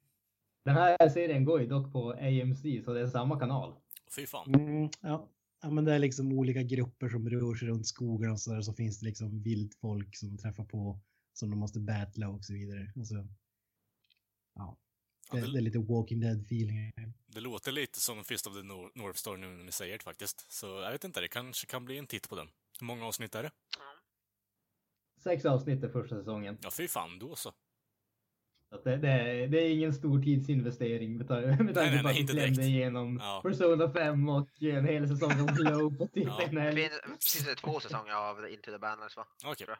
Den 0.65 0.75
här 0.75 1.09
serien 1.09 1.45
går 1.45 1.61
ju 1.61 1.67
dock 1.67 1.93
på 1.93 2.11
AMC, 2.11 2.83
så 2.85 2.93
det 2.93 3.01
är 3.01 3.07
samma 3.07 3.39
kanal. 3.39 3.75
Fy 4.15 4.25
fan. 4.25 4.55
Mm, 4.55 4.89
ja. 5.01 5.29
ja, 5.61 5.69
men 5.69 5.85
det 5.85 5.93
är 5.93 5.99
liksom 5.99 6.33
olika 6.33 6.63
grupper 6.63 7.09
som 7.09 7.29
rör 7.29 7.55
sig 7.55 7.67
runt 7.67 7.87
skogen 7.87 8.31
och 8.31 8.39
så 8.39 8.53
där, 8.53 8.61
så 8.61 8.73
finns 8.73 8.99
det 8.99 9.05
liksom 9.05 9.43
vilt 9.43 9.75
folk 9.75 10.17
som 10.17 10.37
träffar 10.37 10.63
på 10.63 10.99
som 11.33 11.49
de 11.49 11.59
måste 11.59 11.79
battla 11.79 12.29
och 12.29 12.45
så 12.45 12.53
vidare. 12.53 12.93
Alltså, 12.95 13.15
ja. 14.55 14.77
Det, 15.31 15.41
det, 15.41 15.51
det, 15.51 15.59
är 15.59 15.61
lite 15.61 15.79
Walking 15.79 16.23
Dead-feeling. 16.23 16.91
Det 17.25 17.39
låter 17.39 17.71
lite 17.71 17.99
som 17.99 18.23
Fist 18.23 18.47
of 18.47 18.53
the 18.53 18.63
North 18.63 19.19
Star 19.19 19.37
nu 19.37 19.47
när 19.47 19.63
ni 19.63 19.71
säger 19.71 19.97
det 19.97 20.03
faktiskt. 20.03 20.51
Så 20.51 20.65
jag 20.65 20.91
vet 20.91 21.03
inte, 21.03 21.21
det 21.21 21.27
kanske 21.27 21.67
kan 21.67 21.85
bli 21.85 21.97
en 21.97 22.07
titt 22.07 22.29
på 22.29 22.35
den. 22.35 22.47
Hur 22.79 22.85
många 22.87 23.05
avsnitt 23.05 23.35
är 23.35 23.43
det? 23.43 23.51
Sex 25.23 25.45
avsnitt 25.45 25.83
är 25.83 25.89
första 25.89 26.15
säsongen. 26.15 26.57
Ja, 26.61 26.71
fy 26.71 26.87
fan, 26.87 27.19
då 27.19 27.35
så. 27.35 27.53
Att 28.71 28.84
det, 28.84 28.97
det, 28.97 29.10
är, 29.10 29.47
det 29.47 29.58
är 29.58 29.71
ingen 29.71 29.93
stor 29.93 30.21
tidsinvestering 30.21 31.17
med, 31.17 31.27
tanke 31.27 32.01
på 32.01 32.08
att 32.08 32.15
vi 32.15 32.27
klämde 32.27 32.63
igenom 32.63 33.19
ja. 33.21 33.41
Persona 33.43 33.93
5 33.93 34.29
och 34.29 34.49
en 34.62 34.86
hel 34.86 35.08
säsong 35.08 35.32
av 35.32 35.55
Glow 35.55 35.97
på 35.97 36.08
typ 36.08 36.27
ja. 36.27 36.41
en 36.41 36.75
Finns 36.75 37.45
det 37.45 37.55
två 37.55 37.79
säsonger 37.79 38.13
av 38.13 38.49
Into 38.49 38.71
the 38.71 38.77
Banners 38.77 39.17
va? 39.17 39.25
Okej. 39.45 39.63
Okay. 39.63 39.75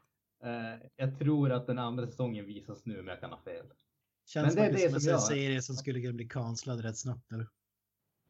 Uh, 0.46 0.80
jag 0.96 1.20
tror 1.20 1.52
att 1.52 1.68
den 1.68 1.80
andra 1.80 2.08
säsongen 2.08 2.46
visas 2.46 2.86
nu, 2.86 2.96
men 2.96 3.08
jag 3.08 3.20
kan 3.20 3.30
ha 3.30 3.42
fel. 3.42 3.66
Känns 4.26 4.56
men 4.56 4.74
det 4.74 4.84
är 4.84 4.90
det 4.90 5.02
som, 5.02 5.14
en 5.14 5.20
serie 5.20 5.62
som 5.62 5.76
skulle 5.76 6.02
kunna 6.02 6.14
bli 6.14 6.28
kanslad 6.28 6.82
rätt 6.82 6.98
snabbt, 6.98 7.32
eller? 7.32 7.48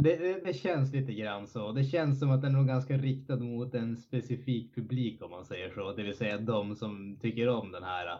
Det, 0.03 0.15
det, 0.15 0.41
det, 0.45 0.53
känns 0.53 0.93
lite 0.93 1.13
grann 1.13 1.47
så. 1.47 1.71
Det 1.71 1.83
känns 1.83 2.19
som 2.19 2.31
att 2.31 2.41
den 2.41 2.55
är 2.55 2.63
ganska 2.63 2.97
riktad 2.97 3.35
mot 3.35 3.73
en 3.73 3.97
specifik 3.97 4.75
publik 4.75 5.21
om 5.21 5.31
man 5.31 5.45
säger 5.45 5.73
så. 5.73 5.93
Det 5.93 6.03
vill 6.03 6.17
säga 6.17 6.37
de 6.37 6.75
som 6.75 7.19
tycker 7.21 7.49
om 7.49 7.71
den 7.71 7.83
här 7.83 8.19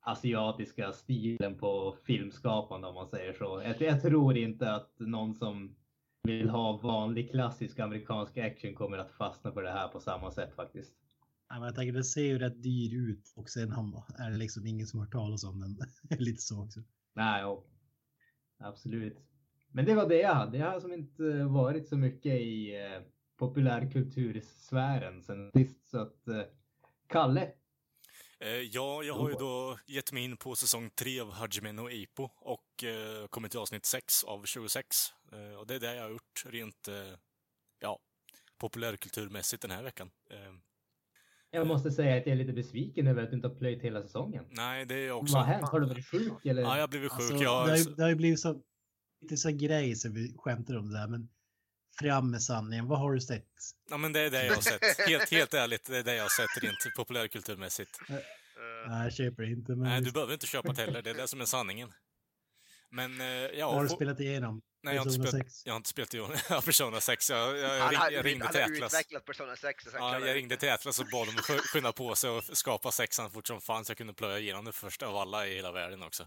asiatiska 0.00 0.92
stilen 0.92 1.58
på 1.58 1.96
filmskapande 2.04 2.88
om 2.88 2.94
man 2.94 3.08
säger 3.08 3.32
så. 3.32 3.62
Jag, 3.64 3.80
jag, 3.80 4.02
tror 4.02 4.36
inte 4.36 4.72
att 4.72 4.94
någon 4.98 5.34
som 5.34 5.76
vill 6.22 6.50
ha 6.50 6.76
vanlig 6.76 7.30
klassisk 7.30 7.78
amerikansk 7.78 8.38
action 8.38 8.74
kommer 8.74 8.98
att 8.98 9.12
fastna 9.12 9.52
för 9.52 9.62
det 9.62 9.70
här 9.70 9.88
på 9.88 10.00
samma 10.00 10.30
sätt 10.30 10.54
faktiskt. 10.54 10.92
Ja, 11.48 11.54
men 11.54 11.64
jag 11.64 11.74
tänker 11.74 11.92
det 11.92 12.04
ser 12.04 12.24
ju 12.24 12.38
rätt 12.38 12.62
dyr 12.62 12.94
ut 12.94 13.32
och 13.36 13.50
sen 13.50 13.72
är 14.18 14.30
det 14.30 14.36
liksom 14.36 14.66
ingen 14.66 14.86
som 14.86 14.98
har 14.98 15.06
hört 15.06 15.12
talas 15.12 15.44
om 15.44 15.60
den. 15.60 15.78
Lite 16.18 16.42
så 16.42 16.64
också. 16.64 16.80
Nej, 17.14 17.42
jo. 17.42 17.64
absolut. 18.58 19.16
Men 19.72 19.84
det 19.84 19.94
var 19.94 20.08
det 20.08 20.20
jag 20.20 20.34
hade. 20.34 20.58
Jag 20.58 20.70
har 20.70 20.80
som 20.80 20.92
inte 20.92 21.44
varit 21.44 21.88
så 21.88 21.96
mycket 21.96 22.40
i 22.40 22.76
eh, 22.76 23.02
populärkultursfären 23.38 25.22
sen 25.22 25.50
sist 25.52 25.90
så 25.90 25.98
att 25.98 26.28
eh, 26.28 26.42
Kalle, 27.06 27.52
ja, 28.70 29.02
jag 29.02 29.14
har 29.14 29.28
ju 29.28 29.34
då 29.34 29.78
gett 29.86 30.12
mig 30.12 30.24
in 30.24 30.36
på 30.36 30.54
säsong 30.54 30.90
3 30.90 31.20
av 31.20 31.32
Hajime 31.32 31.72
no 31.72 31.90
Ippo 31.90 32.28
och 32.36 32.84
eh, 32.84 33.26
kommit 33.26 33.50
till 33.50 33.60
avsnitt 33.60 33.86
6 33.86 34.24
av 34.24 34.44
26. 34.44 34.86
Eh, 35.32 35.58
och 35.58 35.66
det 35.66 35.74
är 35.74 35.80
det 35.80 35.94
jag 35.94 36.02
har 36.02 36.10
gjort 36.10 36.44
rent, 36.46 36.88
ja, 37.80 37.98
populärkulturmässigt 38.58 39.62
den 39.62 39.70
här 39.70 39.82
veckan. 39.82 40.10
Jag 41.50 41.66
måste 41.66 41.90
säga 41.90 42.16
att 42.16 42.26
jag 42.26 42.32
är 42.32 42.36
lite 42.36 42.52
besviken 42.52 43.06
över 43.06 43.22
att 43.22 43.30
du 43.30 43.36
inte 43.36 43.48
har 43.48 43.54
plöjt 43.54 43.82
hela 43.82 44.02
säsongen. 44.02 44.44
Nej, 44.50 44.86
det 44.86 44.94
är 44.94 45.06
jag 45.06 45.18
också. 45.18 45.34
Vad 45.34 45.46
har 45.46 45.52
hänt? 45.52 45.68
Har 45.68 45.80
du 45.80 45.86
varit 45.86 46.06
sjuk 46.06 46.46
eller? 46.46 46.62
Ja, 46.62 46.74
jag 46.74 46.82
har 46.82 46.88
blivit 46.88 47.12
sjuk. 47.12 47.30
Alltså, 47.30 47.44
jag... 47.44 47.66
det, 47.66 47.70
har, 47.70 47.96
det 47.96 48.02
har 48.02 48.10
ju 48.10 48.16
blivit 48.16 48.40
så, 48.40 48.62
lite 49.20 49.36
så 49.36 49.50
grej 49.50 49.96
så 49.96 50.10
vi 50.10 50.34
skämtar 50.38 50.76
om 50.76 50.88
det 50.88 50.98
där, 50.98 51.08
men 51.08 51.28
fram 52.00 52.30
med 52.30 52.42
sanningen. 52.42 52.86
Vad 52.86 52.98
har 52.98 53.12
du 53.12 53.20
sett? 53.20 53.46
Ja, 53.90 53.96
men 53.96 54.12
det 54.12 54.20
är 54.20 54.30
det 54.30 54.46
jag 54.46 54.54
har 54.54 54.62
sett. 54.62 55.08
Helt, 55.08 55.30
helt 55.30 55.54
ärligt, 55.54 55.84
det 55.84 55.98
är 55.98 56.02
det 56.02 56.14
jag 56.14 56.24
har 56.24 56.28
sett 56.28 56.62
rent 56.62 56.96
populärkulturmässigt. 56.96 58.00
Nej, 58.08 59.04
jag 59.04 59.12
köper 59.12 59.42
inte. 59.42 59.72
Men... 59.72 59.88
Nej, 59.88 60.00
du 60.00 60.12
behöver 60.12 60.32
inte 60.32 60.46
köpa 60.46 60.72
det 60.72 60.82
heller. 60.82 61.02
Det 61.02 61.10
är 61.10 61.14
det 61.14 61.28
som 61.28 61.40
är 61.40 61.44
sanningen. 61.44 61.92
Men, 62.90 63.20
eh, 63.20 63.26
ja. 63.26 63.74
Har 63.74 63.82
du 63.82 63.88
spelat 63.88 64.20
igenom? 64.20 64.62
Nej, 64.82 64.94
jag 64.94 65.02
har, 65.02 65.10
inte 65.10 65.28
spelat, 65.28 65.46
jag 65.64 65.72
har 65.72 65.76
inte 65.76 65.88
spelat 65.88 66.14
igenom 66.14 66.36
ja, 66.50 66.60
Persona 66.60 67.00
6. 67.00 67.30
Jag, 67.30 67.58
jag, 67.58 67.78
jag, 67.78 67.92
ring, 67.92 67.98
jag 68.12 68.26
ringde 68.26 68.48
till 68.48 68.62
Atlas. 68.62 68.94
utvecklat 68.94 69.24
Persona 69.24 69.56
6. 69.56 69.84
Ja, 69.94 70.26
jag 70.26 70.36
ringde 70.36 70.56
till 70.56 70.70
Atlas 70.70 70.98
och 70.98 71.06
bad 71.12 71.26
dem 71.28 71.36
att 71.38 71.44
skynda 71.44 71.92
på 71.92 72.14
sig 72.14 72.30
och 72.30 72.44
skapa 72.44 72.92
sexan 72.92 73.30
fort 73.30 73.46
som 73.46 73.60
fan 73.60 73.84
så 73.84 73.90
jag 73.90 73.98
kunde 73.98 74.14
plöja 74.14 74.38
igenom 74.38 74.64
det 74.64 74.72
första 74.72 75.06
av 75.06 75.16
alla 75.16 75.46
i 75.46 75.54
hela 75.54 75.72
världen 75.72 76.02
också. 76.02 76.26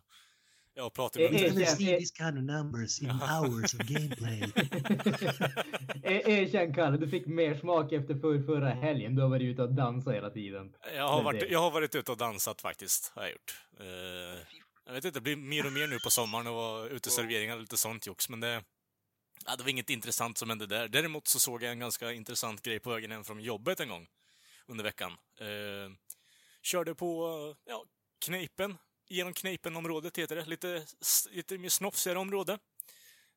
Jag 0.76 0.94
pratar 0.94 1.20
med... 1.20 1.34
eh, 1.34 1.42
Never 1.42 1.62
eh. 1.62 1.76
these 1.76 2.16
kind 2.16 2.38
of 2.38 2.44
numbers 2.44 3.02
in 3.02 3.10
hours 3.10 3.74
of 3.74 3.80
gameplay. 3.80 4.42
Erkänn 6.04 6.74
Kalle, 6.74 6.98
du 6.98 7.08
fick 7.10 7.26
mer 7.28 7.56
smak 7.56 7.92
efter 7.92 8.16
för 8.16 8.44
förra 8.44 8.70
helgen. 8.70 9.16
Du 9.16 9.22
har 9.22 9.30
varit 9.30 9.42
ute 9.42 9.62
och 9.62 9.74
dansat 9.74 10.14
hela 10.14 10.30
tiden. 10.30 10.74
Jag 10.96 11.08
har, 11.08 11.24
varit, 11.24 11.52
jag 11.52 11.60
har 11.60 11.72
varit 11.72 11.96
ute 11.96 12.12
och 12.12 12.18
dansat 12.18 12.62
faktiskt, 12.62 13.12
har 13.16 13.22
jag 13.24 13.32
gjort. 13.32 13.64
Eh, 13.80 13.86
jag 14.86 14.94
vet 14.94 15.06
inte, 15.06 15.20
det 15.20 15.24
blir 15.24 15.36
mer 15.36 15.66
och 15.66 15.74
mer 15.74 15.88
nu 15.88 16.00
på 16.00 16.10
sommaren 16.10 16.48
och 16.48 16.54
vara 16.54 16.88
ute 16.88 17.10
i 17.10 17.12
serveringar 17.12 17.56
och 17.56 17.62
lite 17.62 17.78
sånt 17.78 18.08
jox, 18.08 18.30
men 18.30 18.40
det... 18.40 18.64
Ja, 19.46 19.56
det 19.56 19.64
var 19.64 19.70
inget 19.70 19.90
intressant 19.90 20.38
som 20.38 20.50
hände 20.50 20.66
där. 20.66 20.88
Däremot 20.88 21.28
så 21.28 21.40
såg 21.40 21.64
jag 21.64 21.72
en 21.72 21.80
ganska 21.80 22.12
intressant 22.12 22.62
grej 22.62 22.80
på 22.80 22.90
vägen 22.90 23.12
hem 23.12 23.24
från 23.24 23.40
jobbet 23.40 23.80
en 23.80 23.90
gång 23.90 24.08
under 24.68 24.84
veckan. 24.84 25.12
Eh, 25.40 25.92
körde 26.62 26.96
på, 26.96 27.30
ja, 27.66 27.86
Kneipen. 28.26 28.78
Genom 29.08 29.34
Kneipen-området 29.34 30.18
heter 30.18 30.36
det. 30.36 30.46
Lite, 30.46 30.86
lite 31.32 31.58
mer 31.58 31.70
snofsigare 31.70 32.20
område. 32.20 32.60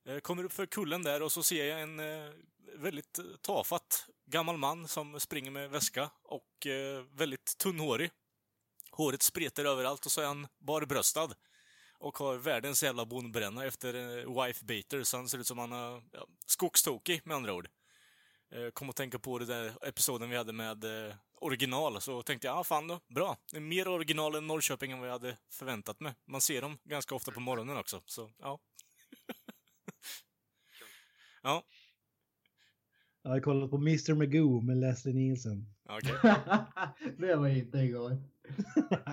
Eh, 0.06 0.18
kommer 0.18 0.44
upp 0.44 0.52
för 0.52 0.66
kullen 0.66 1.02
där 1.02 1.22
och 1.22 1.32
så 1.32 1.42
ser 1.42 1.64
jag 1.64 1.80
en 1.80 2.00
eh, 2.00 2.30
väldigt 2.74 3.18
tafatt 3.42 4.06
gammal 4.26 4.56
man 4.56 4.88
som 4.88 5.20
springer 5.20 5.50
med 5.50 5.70
väska 5.70 6.10
och 6.22 6.66
eh, 6.66 7.04
väldigt 7.12 7.58
tunnhårig. 7.58 8.10
Håret 8.90 9.22
spretar 9.22 9.64
överallt 9.64 10.06
och 10.06 10.12
så 10.12 10.20
är 10.20 10.26
han 10.26 10.46
barbröstad. 10.58 11.34
Och 11.98 12.18
har 12.18 12.36
världens 12.36 12.82
jävla 12.82 13.06
bondbränna 13.06 13.64
efter 13.64 13.92
wife 14.46 14.64
beater, 14.64 15.02
så 15.02 15.16
han 15.16 15.28
ser 15.28 15.38
ut 15.38 15.46
som 15.46 15.58
han 15.58 15.72
är 15.72 16.02
ja, 16.12 16.26
skogstokig 16.46 17.20
med 17.24 17.36
andra 17.36 17.54
ord. 17.54 17.68
Kom 18.72 18.90
att 18.90 18.96
tänka 18.96 19.18
på 19.18 19.38
det 19.38 19.44
där 19.44 19.86
episoden 19.88 20.30
vi 20.30 20.36
hade 20.36 20.52
med 20.52 20.84
original, 21.40 22.00
så 22.00 22.22
tänkte 22.22 22.46
jag, 22.46 22.54
ja 22.56 22.60
ah, 22.60 22.64
fan 22.64 22.88
då, 22.88 23.00
bra. 23.08 23.36
Det 23.50 23.56
är 23.56 23.60
mer 23.60 23.88
original 23.88 24.34
än 24.34 24.46
Norrköping 24.46 24.92
än 24.92 24.98
vad 24.98 25.08
jag 25.08 25.12
hade 25.12 25.36
förväntat 25.50 26.00
mig. 26.00 26.14
Man 26.24 26.40
ser 26.40 26.62
dem 26.62 26.78
ganska 26.84 27.14
ofta 27.14 27.32
på 27.32 27.40
morgonen 27.40 27.76
också, 27.76 28.02
så 28.06 28.30
ja. 28.38 28.58
ja, 31.42 31.64
Jag 33.22 33.30
har 33.30 33.40
kollat 33.40 33.70
på 33.70 33.76
Mr. 33.76 34.14
Magoo 34.14 34.60
med 34.60 34.76
Leslie 34.76 35.14
Nielsen. 35.14 35.74
okej. 35.88 36.14
det 37.18 37.36
var 37.36 37.48
inte 37.48 37.78
igår. 37.78 38.16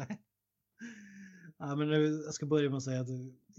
ja, 1.58 1.76
men 1.76 1.90
nu- 1.90 2.22
jag 2.26 2.34
ska 2.34 2.46
börja 2.46 2.70
med 2.70 2.78
att 2.78 2.84
säga 2.84 3.02
att 3.02 3.08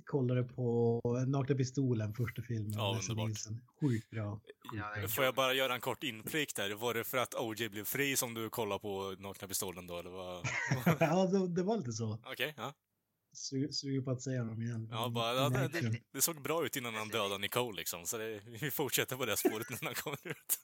kollade 0.04 0.42
på 0.44 1.00
Nakna 1.26 1.54
Pistolen, 1.56 2.14
första 2.14 2.42
filmen. 2.42 2.72
Ja, 2.72 3.00
underbart. 3.08 3.38
Sjukt 3.80 4.10
bra. 4.10 4.40
Ja, 4.76 5.08
Får 5.08 5.24
jag 5.24 5.34
bara 5.34 5.52
göra 5.52 5.74
en 5.74 5.80
kort 5.80 6.02
inflik 6.04 6.54
där? 6.56 6.70
Var 6.74 6.94
det 6.94 7.04
för 7.04 7.18
att 7.18 7.34
OJ 7.34 7.68
blev 7.68 7.84
fri 7.84 8.16
som 8.16 8.34
du 8.34 8.50
kollade 8.50 8.80
på 8.80 9.16
Nakna 9.18 9.48
Pistolen 9.48 9.86
då, 9.86 9.98
eller 9.98 10.10
vad? 10.10 10.46
ja, 11.00 11.26
det, 11.26 11.48
det 11.48 11.62
var 11.62 11.76
lite 11.76 11.92
så. 11.92 12.18
Okej, 12.24 12.54
ja. 12.56 12.74
Su- 13.36 13.72
Suger 13.72 14.00
på 14.00 14.10
att 14.10 14.22
säga 14.22 14.44
dem 14.44 14.62
igen. 14.62 14.88
Ja, 14.90 15.08
bara, 15.08 15.34
ja, 15.34 15.48
det, 15.48 15.68
det, 15.68 16.00
det 16.12 16.22
såg 16.22 16.42
bra 16.42 16.66
ut 16.66 16.76
innan 16.76 16.94
han 16.94 17.08
dödade 17.08 17.38
Nicole 17.38 17.76
liksom, 17.76 18.06
så 18.06 18.18
det, 18.18 18.40
vi 18.46 18.70
fortsätter 18.70 19.16
på 19.16 19.24
det 19.24 19.36
spåret 19.36 19.70
när 19.70 19.84
han 19.84 19.94
kommer 19.94 20.18
ut. 20.28 20.58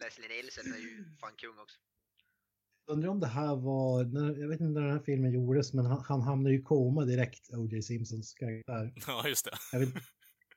Leslie 0.00 0.28
Nielsen 0.28 0.72
är 0.74 0.78
ju 0.78 1.04
fan 1.20 1.32
kung 1.36 1.58
också. 1.58 1.78
Undrar 2.86 3.08
om 3.08 3.20
det 3.20 3.26
här 3.26 3.56
var, 3.56 3.98
jag 4.40 4.48
vet 4.48 4.60
inte 4.60 4.80
när 4.80 4.86
den 4.86 4.90
här 4.98 5.02
filmen 5.06 5.32
gjordes, 5.32 5.72
men 5.72 5.86
han, 5.86 6.04
han 6.08 6.20
hamnade 6.22 6.54
ju 6.54 6.60
i 6.60 6.62
koma 6.62 7.04
direkt, 7.04 7.50
O.J. 7.52 7.82
Simpsons 7.82 8.34
karaktär. 8.34 8.92
Ja, 9.06 9.28
just 9.28 9.44
det. 9.44 9.50
Jag 9.72 9.80
vet, 9.80 9.88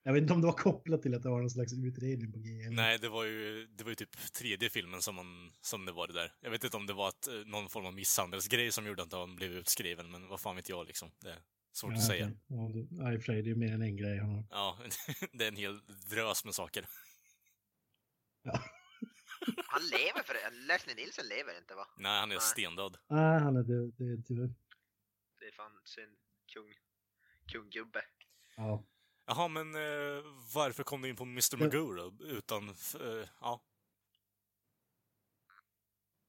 jag 0.03 0.13
vet 0.13 0.21
inte 0.21 0.33
om 0.33 0.41
det 0.41 0.47
var 0.47 0.53
kopplat 0.53 1.01
till 1.01 1.15
att 1.15 1.23
det 1.23 1.29
var 1.29 1.39
någon 1.39 1.49
slags 1.49 1.73
utredning 1.73 2.31
på 2.31 2.39
G. 2.39 2.49
eller- 2.61 2.75
Nej, 2.75 2.97
det 2.99 3.09
var 3.09 3.23
ju, 3.25 3.67
det 3.67 3.83
var 3.83 3.91
ju 3.91 3.95
typ 3.95 4.33
tredje 4.33 4.69
filmen 4.69 5.01
som, 5.01 5.15
man, 5.15 5.51
som 5.61 5.85
det 5.85 5.91
var 5.91 6.07
det 6.07 6.13
där. 6.13 6.31
Jag 6.41 6.51
vet 6.51 6.63
inte 6.63 6.77
om 6.77 6.85
det 6.85 6.93
var 6.93 7.09
ett, 7.09 7.27
eh, 7.27 7.33
någon 7.51 7.69
form 7.69 7.85
av 7.85 7.93
misshandelsgrej 7.93 8.71
som 8.71 8.85
gjorde 8.87 9.03
att 9.03 9.13
han 9.13 9.35
blev 9.35 9.51
utskriven, 9.51 10.11
men 10.11 10.27
vad 10.27 10.39
fan 10.39 10.55
vet 10.55 10.69
jag 10.69 10.87
liksom. 10.87 11.09
Det 11.23 11.29
är 11.29 11.39
svårt 11.73 11.91
Ja, 11.91 11.97
att 11.97 12.05
säga. 12.05 12.31
Ja, 12.47 12.71
det, 12.73 12.87
ja, 13.03 13.13
i 13.13 13.17
och 13.17 13.21
för 13.23 13.33
sig, 13.33 13.41
det 13.41 13.51
är 13.51 13.55
mer 13.55 13.73
än 13.73 13.81
en 13.81 13.97
grej 13.97 14.17
han 14.19 14.29
har. 14.29 14.45
Ja, 14.49 14.77
det 15.33 15.43
är 15.43 15.47
en 15.47 15.55
hel 15.55 15.79
drös 16.09 16.45
med 16.45 16.53
saker. 16.55 16.85
Han 19.67 19.81
lever 19.81 20.23
för 20.23 20.33
det. 20.33 20.49
Leslie 20.67 20.95
Nielsen 20.95 21.27
lever 21.27 21.57
inte 21.57 21.75
va? 21.75 21.87
Nej, 21.97 22.19
han 22.19 22.31
är 22.31 22.35
Nej. 22.35 22.41
stendöd. 22.41 22.97
Nej, 23.07 23.39
han 23.39 23.55
är 23.55 23.63
det, 23.63 23.91
det 23.97 24.03
är 24.13 24.21
tyvärr. 24.27 24.53
Det 25.39 25.45
är 25.45 25.51
fan 25.51 25.71
synd. 25.83 26.15
Kung. 26.53 26.73
Kunggubbe. 27.51 28.01
Ja. 28.57 28.85
Jaha, 29.27 29.47
men 29.47 29.75
eh, 29.75 30.23
varför 30.55 30.83
kom 30.83 31.01
du 31.01 31.09
in 31.09 31.15
på 31.15 31.23
Mr. 31.23 31.57
Magoo 31.57 31.93
då? 31.93 32.13
Utan, 32.25 32.69
eh, 32.69 33.27
ja. 33.41 33.61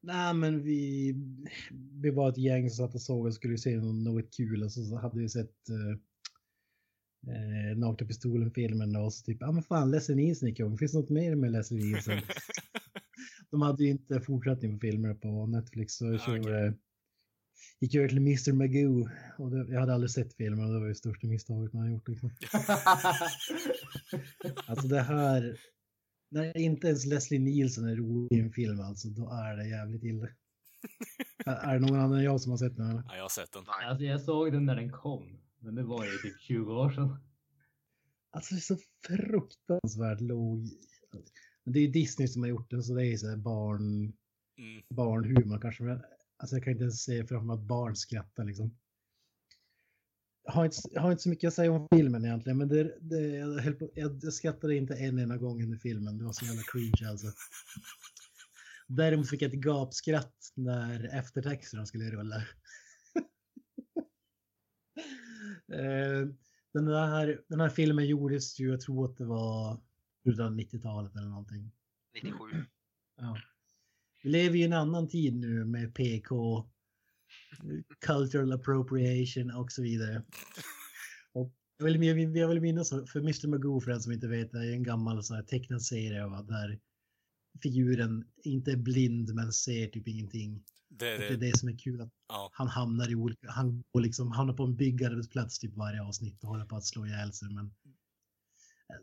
Nej, 0.00 0.34
men 0.34 0.62
vi, 0.62 1.14
vi 2.02 2.10
var 2.10 2.28
ett 2.28 2.38
gäng 2.38 2.70
som 2.70 2.86
satt 2.86 2.94
och 2.94 3.02
såg 3.02 3.26
och 3.26 3.34
skulle 3.34 3.58
se 3.58 3.76
något, 3.76 4.04
något 4.04 4.36
kul 4.36 4.62
och 4.62 4.72
så, 4.72 4.84
så 4.84 4.96
hade 4.96 5.18
vi 5.18 5.28
sett 5.28 5.68
eh, 5.68 5.90
eh, 7.34 7.76
Nakna 7.76 8.06
Pistolen-filmen 8.06 8.96
och 8.96 9.12
så 9.12 9.24
typ, 9.24 9.38
ja 9.40 9.52
men 9.52 9.62
fan, 9.62 9.90
Leslie 9.90 10.16
Nielsen 10.16 10.48
är 10.48 10.54
kung, 10.54 10.78
finns 10.78 10.92
det 10.92 10.98
något 10.98 11.10
mer 11.10 11.34
med 11.34 11.52
Leslie 11.52 11.84
Nielsen? 11.84 12.18
De 13.50 13.62
hade 13.62 13.84
ju 13.84 13.90
inte 13.90 14.20
fortsättning 14.20 14.78
på 14.78 14.80
filmer 14.80 15.14
på 15.14 15.46
Netflix 15.46 15.94
så 15.94 16.04
jag 16.06 16.14
Ah, 16.14 16.18
körde, 16.18 16.40
okej. 16.40 16.72
gick 17.80 17.94
över 17.94 18.08
till 18.08 18.18
Mr. 18.18 18.52
Magoo 18.52 19.08
och 19.38 19.50
det, 19.50 19.72
jag 19.72 19.80
hade 19.80 19.94
aldrig 19.94 20.10
sett 20.10 20.34
filmen 20.34 20.66
och 20.66 20.72
det 20.72 20.78
var 20.78 20.86
ju 20.86 20.92
det 20.92 20.98
största 20.98 21.26
misstaget 21.26 21.72
man 21.72 21.82
har 21.82 21.90
gjort. 21.90 22.08
Liksom. 22.08 22.30
Alltså 24.66 24.88
det 24.88 25.00
här, 25.02 25.60
när 26.30 26.56
inte 26.56 26.86
ens 26.86 27.06
Leslie 27.06 27.40
Nielsen 27.40 27.84
är 27.84 27.96
rolig 27.96 28.38
i 28.38 28.40
en 28.40 28.52
film 28.52 28.80
alltså, 28.80 29.08
då 29.08 29.30
är 29.30 29.56
det 29.56 29.68
jävligt 29.68 30.04
illa. 30.04 30.28
är 31.46 31.74
det 31.74 31.80
någon 31.86 32.00
annan 32.00 32.18
än 32.18 32.24
jag 32.24 32.40
som 32.40 32.50
har 32.50 32.58
sett 32.58 32.76
den? 32.76 32.90
Eller? 32.90 33.02
ja, 33.08 33.16
jag 33.16 33.22
har 33.24 33.28
sett 33.28 33.52
den. 33.52 33.64
Alltså 33.88 34.04
jag 34.04 34.20
såg 34.20 34.52
den 34.52 34.66
när 34.66 34.76
den 34.76 34.92
kom. 34.92 35.38
Men 35.60 35.74
det 35.74 35.82
var 35.82 36.04
ju 36.04 36.10
typ 36.10 36.40
20 36.40 36.72
år 36.74 36.90
sedan. 36.90 37.16
Alltså 38.30 38.54
det 38.54 38.58
är 38.58 38.60
så 38.60 38.76
fruktansvärt 39.06 40.20
låg. 40.20 40.68
Men 41.66 41.72
det 41.72 41.78
är 41.78 41.80
ju 41.80 41.90
Disney 41.90 42.28
som 42.28 42.42
har 42.42 42.48
gjort 42.48 42.70
den 42.70 42.82
så 42.82 42.94
det 42.94 43.06
är 43.06 43.16
så 43.16 43.28
här 43.28 43.36
barn, 43.36 44.12
Mm. 44.58 44.82
barnhumor 44.88 45.58
kanske. 45.60 45.82
Men 45.82 46.00
alltså 46.36 46.56
jag 46.56 46.64
kan 46.64 46.72
inte 46.72 46.82
ens 46.82 47.02
se 47.02 47.26
framför 47.26 47.46
mig 47.46 47.54
att 47.54 47.60
barn 47.68 47.96
skrattar 47.96 48.44
liksom. 48.44 48.78
Jag 50.44 50.52
har, 50.52 50.64
inte, 50.64 51.00
har 51.00 51.10
inte 51.10 51.22
så 51.22 51.28
mycket 51.28 51.48
att 51.48 51.54
säga 51.54 51.72
om 51.72 51.88
filmen 51.94 52.24
egentligen, 52.24 52.58
men 52.58 52.68
det, 52.68 52.98
det, 53.00 53.20
jag, 53.20 53.78
på, 53.78 53.90
jag, 53.94 54.18
jag 54.22 54.32
skrattade 54.32 54.76
inte 54.76 54.94
en 54.94 55.18
enda 55.18 55.36
gång 55.36 55.62
under 55.62 55.78
filmen. 55.78 56.18
Det 56.18 56.24
var 56.24 56.32
så 56.32 56.44
jävla 56.44 56.62
cringe 56.62 57.10
alltså. 57.10 57.26
Däremot 58.88 59.30
fick 59.30 59.42
jag 59.42 59.54
ett 59.54 59.60
gapskratt 59.60 60.52
när 60.54 61.18
eftertexterna 61.18 61.86
skulle 61.86 62.10
rulla. 62.10 62.36
Eh, 65.72 66.28
den, 66.72 66.86
här, 66.86 67.42
den 67.48 67.60
här 67.60 67.68
filmen 67.68 68.06
gjordes 68.06 68.58
ju, 68.60 68.70
jag 68.70 68.80
tror 68.80 69.04
att 69.04 69.16
det 69.16 69.24
var 69.24 69.80
slutet 70.26 70.44
av 70.44 70.52
90-talet 70.52 71.16
eller 71.16 71.28
någonting. 71.28 71.72
97. 72.14 72.34
Ja. 73.18 73.38
Vi 74.22 74.30
lever 74.30 74.56
ju 74.56 74.62
i 74.62 74.66
en 74.66 74.72
annan 74.72 75.08
tid 75.08 75.36
nu 75.36 75.64
med 75.64 75.94
PK, 75.94 76.64
cultural 78.00 78.52
appropriation 78.52 79.50
och 79.50 79.72
så 79.72 79.82
vidare. 79.82 80.22
Och 81.32 81.52
jag 81.78 81.84
vill, 81.86 82.02
jag, 82.02 82.36
jag 82.36 82.48
vill 82.48 82.60
minnas, 82.60 82.90
för 82.90 83.18
Mr. 83.20 83.48
Magoo 83.48 83.80
för 83.80 83.90
den 83.90 84.00
som 84.00 84.12
inte 84.12 84.28
vet, 84.28 84.52
det 84.52 84.58
är 84.58 84.72
en 84.72 84.82
gammal 84.82 85.22
så 85.24 85.34
här, 85.34 85.42
tecknad 85.42 85.82
serie 85.82 86.26
va, 86.26 86.42
där 86.42 86.78
figuren 87.62 88.24
inte 88.44 88.72
är 88.72 88.76
blind 88.76 89.34
men 89.34 89.52
ser 89.52 89.86
typ 89.86 90.08
ingenting. 90.08 90.64
Det 90.88 91.08
är 91.08 91.18
det 91.18 91.28
är 91.28 91.36
det 91.36 91.58
som 91.58 91.68
är 91.68 91.78
kul, 91.78 92.00
att 92.00 92.10
Ja. 92.28 92.50
han 92.52 92.68
hamnar 92.68 93.10
i 93.10 93.14
olika, 93.14 93.50
han 93.50 93.82
går 93.92 94.00
liksom, 94.00 94.32
hamnar 94.32 94.54
på 94.54 94.64
en 94.64 94.76
byggarbetsplats 94.76 95.58
typ 95.58 95.74
varje 95.74 96.02
avsnitt 96.02 96.42
och 96.44 96.48
håller 96.48 96.64
på 96.64 96.76
att 96.76 96.84
slå 96.84 97.06
ihjäl 97.06 97.32
sig 97.32 97.48
men 97.50 97.74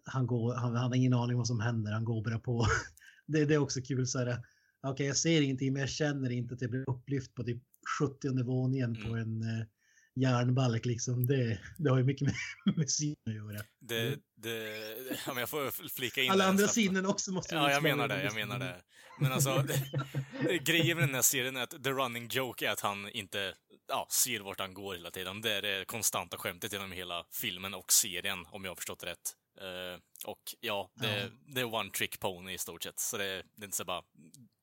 han 0.05 0.27
går, 0.27 0.55
han, 0.55 0.75
han 0.75 0.91
har 0.91 0.95
ingen 0.95 1.13
aning 1.13 1.37
vad 1.37 1.47
som 1.47 1.59
händer, 1.59 1.91
han 1.91 2.05
går 2.05 2.23
bara 2.23 2.39
på. 2.39 2.67
det, 3.27 3.45
det 3.45 3.53
är 3.53 3.57
också 3.57 3.81
kul 3.81 4.07
så 4.07 4.19
här, 4.19 4.37
okej 4.83 5.07
jag 5.07 5.17
ser 5.17 5.41
ingenting 5.41 5.73
men 5.73 5.79
jag 5.79 5.89
känner 5.89 6.29
inte 6.29 6.53
att 6.53 6.61
jag 6.61 6.69
blir 6.69 6.89
upplyft 6.89 7.33
på 7.35 7.43
typ 7.43 7.63
70 7.99 8.43
våningen 8.43 8.95
på 8.95 9.15
en 9.15 9.41
eh, 9.41 9.65
järnbalk 10.15 10.85
liksom. 10.85 11.27
Det, 11.27 11.59
det 11.77 11.89
har 11.89 11.97
ju 11.97 12.03
mycket 12.03 12.27
med, 12.65 12.77
med 12.77 12.89
syn 12.89 13.15
att 13.25 13.35
göra. 13.35 13.63
Det, 13.79 14.19
det, 14.35 14.79
ja, 15.25 15.33
men 15.33 15.37
jag 15.37 15.49
får 15.49 15.89
flika 15.89 16.21
in 16.21 16.31
Alla 16.31 16.45
andra 16.45 16.67
sinnen 16.67 17.05
också 17.05 17.31
måste 17.31 17.55
Ja, 17.55 17.71
jag 17.71 17.83
menar 17.83 18.07
det, 18.07 18.23
jag 18.23 18.35
menar 18.35 18.59
det. 18.59 18.81
Men 19.19 19.31
alltså, 19.31 19.63
det, 19.67 20.57
grejen 20.57 20.97
med 20.97 21.07
den 21.07 21.15
här 21.15 21.21
serien 21.21 21.57
är 21.57 21.63
att 21.63 21.83
the 21.83 21.89
running 21.89 22.27
joke 22.27 22.67
är 22.67 22.71
att 22.71 22.79
han 22.79 23.09
inte 23.09 23.53
ja, 23.87 24.07
ser 24.11 24.39
vart 24.39 24.59
han 24.59 24.73
går 24.73 24.93
hela 24.93 25.11
tiden. 25.11 25.41
Det 25.41 25.53
är 25.53 25.61
det 25.61 25.85
konstanta 25.85 26.37
skämtet 26.37 26.73
genom 26.73 26.91
hela 26.91 27.25
filmen 27.31 27.73
och 27.73 27.91
serien, 27.91 28.45
om 28.51 28.63
jag 28.63 28.71
har 28.71 28.75
förstått 28.75 29.03
rätt. 29.03 29.35
Eh, 29.61 29.99
och 30.25 30.41
ja, 30.59 30.91
det, 30.95 31.19
Ja. 31.19 31.29
det 31.53 31.61
är 31.61 31.73
one 31.75 31.89
trick 31.89 32.19
pony 32.19 32.53
i 32.53 32.57
stort 32.57 32.83
sett. 32.83 32.99
Så 32.99 33.17
det, 33.17 33.43
det 33.55 33.63
är 33.63 33.65
inte 33.65 33.77
så 33.77 33.85
bara... 33.85 34.01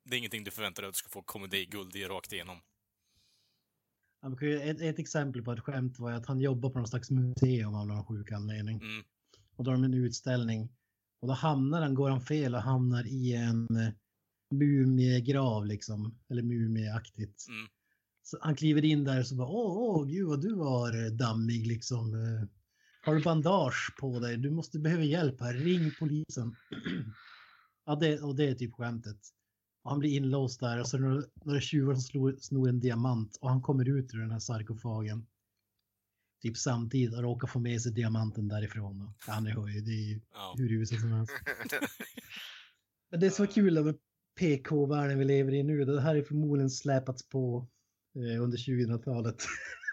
Det 0.04 0.16
är 0.16 0.18
ingenting 0.18 0.44
du 0.44 0.50
förväntar 0.50 0.82
dig 0.82 0.88
att 0.88 0.94
du 0.94 0.98
ska 0.98 1.08
få 1.08 1.22
komedi-guld 1.22 1.96
i 1.96 2.04
rakt 2.04 2.32
igenom. 2.32 2.60
Ett, 4.62 4.80
ett 4.80 4.98
exempel 4.98 5.42
på 5.42 5.52
ett 5.52 5.60
skämt 5.60 5.98
var 5.98 6.12
att 6.12 6.26
han 6.26 6.40
jobbar 6.40 6.70
på 6.70 6.78
någon 6.78 6.88
slags 6.88 7.10
museum 7.10 7.74
av 7.74 7.86
någon 7.86 8.04
sjuk 8.06 8.32
anledning. 8.32 8.80
Mm. 8.80 9.04
Och 9.56 9.64
då 9.64 9.70
har 9.70 9.76
de 9.76 9.84
en 9.84 9.94
utställning. 9.94 10.68
Och 11.20 11.28
då 11.28 11.34
hamnar 11.34 11.82
han, 11.82 11.94
går 11.94 12.10
han 12.10 12.20
fel 12.20 12.54
och 12.54 12.62
hamnar 12.62 13.06
i 13.06 13.32
en 13.34 13.76
eh, 13.76 13.92
mumiegrav 14.54 15.66
liksom. 15.66 16.18
Eller 16.30 16.42
mumieaktigt. 16.42 17.48
Mm. 17.48 17.68
Så 18.22 18.38
han 18.40 18.56
kliver 18.56 18.84
in 18.84 19.04
där 19.04 19.20
och 19.20 19.26
så 19.26 19.34
bara 19.34 19.48
åh, 19.48 19.76
åh 19.76 20.06
gud 20.06 20.28
vad 20.28 20.40
du 20.40 20.54
var 20.54 21.04
eh, 21.04 21.10
dammig 21.10 21.66
liksom. 21.66 22.14
Har 23.02 23.14
du 23.14 23.22
bandage 23.22 23.94
på 24.00 24.18
dig? 24.18 24.36
Du 24.36 24.50
måste 24.50 24.78
behöva 24.78 25.02
hjälp 25.02 25.40
här. 25.40 25.54
Ring 25.54 25.90
polisen. 25.98 26.56
ja, 27.86 27.94
det, 27.94 28.20
och 28.20 28.36
det 28.36 28.44
är 28.48 28.54
typ 28.54 28.72
skämtet. 28.74 29.18
Och 29.82 29.90
han 29.90 29.98
blir 29.98 30.10
inlåst 30.16 30.60
där 30.60 30.80
och 30.80 30.88
så 30.88 30.96
är 30.96 31.00
det 31.00 31.08
några, 31.08 31.22
några 31.44 31.60
tjuvar 31.60 31.94
som 31.94 32.02
slår, 32.02 32.36
snor 32.40 32.68
en 32.68 32.80
diamant 32.80 33.38
och 33.40 33.48
han 33.50 33.62
kommer 33.62 33.88
ut 33.88 34.14
ur 34.14 34.18
den 34.18 34.30
här 34.30 34.38
sarkofagen. 34.38 35.26
Typ 36.42 36.56
samtidigt 36.56 37.14
och 37.14 37.22
råkar 37.22 37.48
få 37.48 37.58
med 37.58 37.82
sig 37.82 37.92
diamanten 37.92 38.48
därifrån. 38.48 38.98
Då. 38.98 39.40
Ni 39.40 39.50
hör 39.50 39.68
ju, 39.68 39.80
det 39.80 39.90
är 39.92 40.08
ju 40.12 40.20
Ja. 40.34 40.54
hur 40.56 40.72
uselt 40.72 41.00
som 41.00 41.12
helst. 41.12 41.32
Men 43.10 43.20
det 43.20 43.26
är 43.26 43.30
så 43.30 43.46
kul 43.46 43.84
med 43.84 43.98
PK-världen 44.38 45.18
vi 45.18 45.24
lever 45.24 45.52
i 45.54 45.62
nu. 45.62 45.84
Det 45.84 46.00
här 46.00 46.14
är 46.16 46.22
förmodligen 46.22 46.70
släpats 46.70 47.28
på 47.28 47.68
eh, 48.14 48.42
under 48.42 48.58
2000-talet. 48.58 49.36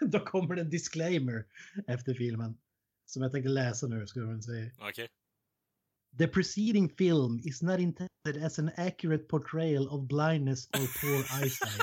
Då 0.06 0.20
kommer 0.20 0.54
det 0.54 0.60
en 0.60 0.70
disclaimer 0.70 1.44
efter 1.86 2.14
filmen. 2.14 2.58
Som 3.08 3.22
jag 3.22 3.32
tänkte 3.32 3.48
läsa 3.48 3.86
nu, 3.86 4.06
jag 4.14 4.26
väl 4.26 4.42
säga. 4.42 4.70
Okej. 4.78 5.08
The 6.18 6.28
preceding 6.28 6.88
film 6.88 7.40
is 7.44 7.62
not 7.62 7.80
intended 7.80 8.44
as 8.44 8.58
an 8.58 8.70
accurate 8.76 9.24
portrayal 9.28 9.88
of 9.88 10.08
blindness 10.08 10.68
or 10.74 10.86
poor 11.00 11.24
eyesight. 11.42 11.82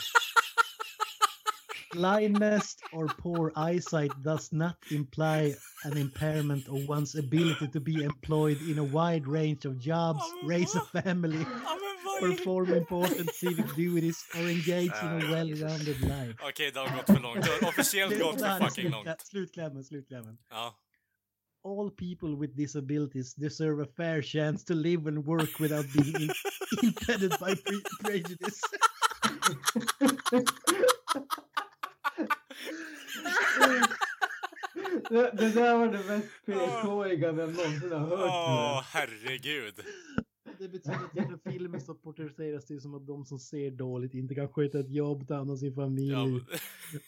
blindness 1.94 2.76
or 2.94 3.08
poor 3.08 3.52
eyesight 3.56 4.12
does 4.24 4.52
not 4.52 4.76
imply 4.92 5.56
an 5.84 5.98
impairment 5.98 6.68
of 6.68 6.88
one's 6.90 7.16
ability 7.16 7.68
to 7.70 7.80
be 7.80 8.04
employed 8.04 8.62
in 8.70 8.78
a 8.80 8.84
wide 8.84 9.26
range 9.28 9.66
of 9.66 9.80
jobs, 9.80 10.24
raise 10.44 10.76
a 10.76 11.02
family, 11.02 11.46
perform 12.20 12.74
important 12.74 13.30
civic 13.32 13.74
duties, 13.76 14.24
or 14.36 14.42
engage 14.42 14.92
in 15.04 15.10
a 15.22 15.32
well-rounded 15.32 16.02
life. 16.02 16.36
Okej, 16.42 16.72
det 16.72 16.80
har 16.80 16.98
gått 16.98 17.06
för 17.06 17.20
långt. 17.20 17.64
Officiellt 17.64 18.20
gått 18.20 18.42
för 18.42 18.60
fucking 18.60 18.92
långt. 18.92 19.22
Slutklämmen, 19.22 19.84
slutklämmen. 19.84 20.38
Ja. 20.50 20.76
All 21.66 21.90
people 21.90 22.36
with 22.36 22.56
disabilities 22.56 23.34
deserve 23.34 23.80
a 23.80 23.86
fair 23.98 24.22
chance 24.22 24.64
to 24.66 24.76
live 24.76 25.08
and 25.08 25.26
work 25.26 25.60
without 25.60 25.86
being 25.94 26.16
in- 26.22 26.30
impeded 26.84 27.32
by 27.40 27.56
pre- 27.56 27.82
prejudice. 28.04 28.62
Det, 35.10 35.32
det 35.38 35.50
där 35.50 35.78
var 35.78 35.88
det 35.88 36.04
mest 36.08 36.28
PK-iga 36.46 37.32
vi 37.32 37.42
någonsin 37.42 37.92
har 37.92 38.00
hört. 38.00 38.20
Åh, 38.20 38.82
herregud. 38.94 39.74
Det 40.60 40.68
betyder 40.70 41.06
att 41.06 41.16
genom 41.16 41.40
filmen 41.40 41.82
så 41.82 41.96
porträtteras 41.96 42.66
det 42.66 42.80
som 42.82 42.94
att 42.96 43.08
de 43.08 43.26
som 43.26 43.40
ser 43.40 43.72
dåligt 43.72 44.14
inte 44.14 44.36
kan 44.36 44.48
sköta 44.54 44.80
ett 44.80 44.92
jobb, 44.92 45.28
ta 45.28 45.36
hand 45.36 45.52
om 45.52 45.58
sin 45.58 45.76
familj. 45.76 46.12
Ja, 46.12 46.26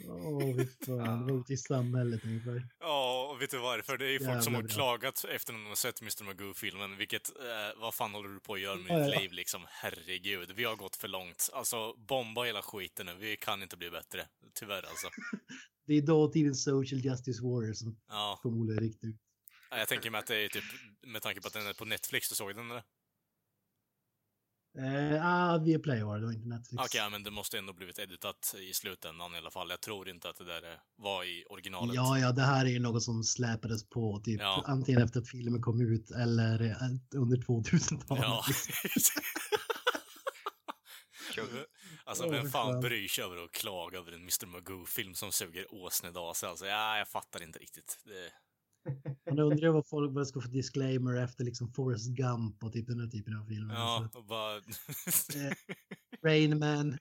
Åh, 0.07 0.55
fy 0.57 0.65
fan. 0.85 1.39
Ute 1.39 1.53
i 1.53 1.57
samhället 1.57 2.25
ungefär. 2.25 2.67
Ja, 2.79 3.31
och 3.33 3.41
vet 3.41 3.51
du 3.51 3.57
varför? 3.57 3.97
Det 3.97 4.05
är 4.05 4.09
ju 4.11 4.19
folk 4.19 4.43
som 4.43 4.53
Jävla 4.53 4.57
har 4.57 4.63
bra. 4.67 4.73
klagat 4.75 5.25
efter 5.29 5.53
när 5.53 5.59
de 5.59 5.67
har 5.67 5.75
sett 5.75 6.01
Mr. 6.01 6.23
Magoo-filmen. 6.23 6.97
Vilket, 6.97 7.29
eh, 7.29 7.81
vad 7.81 7.93
fan 7.93 8.13
håller 8.13 8.29
du 8.29 8.39
på 8.39 8.53
att 8.53 8.61
göra 8.61 8.75
med 8.75 8.91
Ja, 8.91 9.05
ditt 9.05 9.13
ja. 9.13 9.19
liv 9.19 9.31
liksom? 9.31 9.61
Herregud, 9.67 10.51
vi 10.55 10.63
har 10.63 10.75
gått 10.75 10.95
för 10.95 11.07
långt. 11.07 11.49
Alltså, 11.53 11.93
bomba 11.97 12.43
hela 12.43 12.61
skiten 12.61 13.05
nu. 13.05 13.15
Vi 13.19 13.35
kan 13.37 13.63
inte 13.63 13.77
bli 13.77 13.89
bättre. 13.89 14.27
Tyvärr 14.53 14.83
alltså. 14.89 15.07
Det 15.87 15.93
är 15.93 16.01
dåtidens 16.01 16.63
social 16.63 16.99
justice 17.05 17.43
warrior 17.43 17.73
som 17.73 17.97
Ja, 18.09 18.39
förmodligen 18.41 18.83
är 18.83 18.87
riktigt. 18.87 19.15
Ja, 19.69 19.77
jag 19.77 19.87
tänker 19.87 20.09
mig 20.09 20.19
att 20.19 20.27
det 20.27 20.35
är 20.35 20.47
typ, 20.47 20.63
med 21.07 21.21
tanke 21.21 21.41
på 21.41 21.47
att 21.47 21.53
den 21.53 21.67
är 21.67 21.73
på 21.73 21.85
Netflix, 21.85 22.29
du 22.29 22.35
såg 22.35 22.55
den 22.55 22.71
eller? 22.71 22.83
Eh, 24.77 25.25
ah, 25.25 25.57
via 25.57 25.79
Play 25.79 26.03
var 26.03 26.15
det, 26.15 26.21
det 26.21 26.25
var 26.25 26.33
inte 26.33 26.47
Netflix. 26.47 26.83
Okej, 26.85 27.01
ja, 27.01 27.09
men 27.09 27.23
det 27.23 27.31
måste 27.31 27.57
ändå 27.57 27.73
blivit 27.73 27.99
editat 27.99 28.55
i 28.69 28.73
slutändan 28.73 29.35
i 29.35 29.37
alla 29.37 29.51
fall. 29.51 29.69
Jag 29.69 29.81
tror 29.81 30.09
inte 30.09 30.29
att 30.29 30.37
det 30.37 30.45
där 30.45 30.63
eh, 30.63 30.77
var 30.95 31.23
i 31.23 31.45
originalet. 31.49 31.95
Ja, 31.95 32.19
ja, 32.19 32.31
det 32.31 32.41
här 32.41 32.65
är 32.65 32.69
ju 32.69 32.79
något 32.79 33.03
som 33.03 33.23
släpades 33.23 33.89
på 33.89 34.21
typ 34.25 34.41
Ja. 34.41 34.63
antingen 34.67 35.01
efter 35.01 35.19
att 35.19 35.29
filmen 35.29 35.61
kom 35.61 35.81
ut 35.81 36.11
eller 36.11 36.61
eh, 36.61 36.75
under 37.15 37.37
2000-talet. 37.37 38.23
Ja. 38.23 38.43
alltså, 42.05 42.29
vem 42.29 42.49
fan. 42.49 42.81
bryr 42.81 43.07
sig 43.07 43.23
över 43.23 43.43
att 43.43 43.51
klaga 43.51 43.97
över 43.97 44.11
en 44.11 44.21
Mr. 44.21 44.45
Magoo-film 44.45 45.13
som 45.13 45.31
suger 45.31 45.73
åsnedase? 45.73 46.47
Alltså, 46.47 46.65
ja, 46.65 46.97
jag 46.97 47.07
fattar 47.07 47.43
inte 47.43 47.59
riktigt. 47.59 47.99
Det... 48.05 48.31
Man 49.29 49.39
undrar 49.39 49.69
vad 49.69 49.87
folk 49.87 50.11
vad 50.15 50.27
ska 50.27 50.41
få 50.41 50.47
disclaimer 50.47 51.23
efter 51.23 51.43
liksom 51.43 51.73
Forrest 51.73 52.07
Gump 52.09 52.63
och 52.63 52.73
typ 52.73 52.87
den 52.87 52.99
här 52.99 53.07
typen 53.07 53.37
av 53.39 53.45
filmer. 53.45 53.73
Ja, 53.75 53.97
Alltså, 54.03 54.17
och 54.19 54.25
bara... 54.25 54.55
eh, 54.57 55.53
Rain 56.23 56.59
Man. 56.59 56.97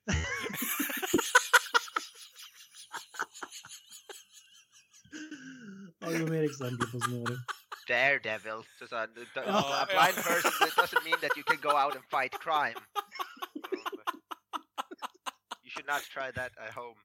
Har 6.00 6.12
du 6.12 6.18
några 6.18 6.32
mer 6.32 6.42
exempel 6.44 6.90
på 6.90 7.00
snåren? 7.00 7.38
Daredevil. 7.88 8.62
Så, 8.78 8.86
så, 8.88 8.96
här, 8.96 9.06
the- 9.06 9.26
the- 9.34 9.46
Ja, 9.46 9.82
a 9.82 9.86
blind 9.86 10.16
person 10.26 10.68
it 10.68 10.74
doesn't 10.76 11.04
mean 11.04 11.20
that 11.20 11.36
you 11.36 11.44
can 11.44 11.60
go 11.60 11.72
out 11.84 11.94
and 11.96 12.04
fight 12.10 12.32
crime. 12.40 12.80
you 15.64 15.70
should 15.70 15.86
not 15.86 16.02
try 16.14 16.32
that 16.32 16.52
at 16.58 16.74
home. 16.74 16.98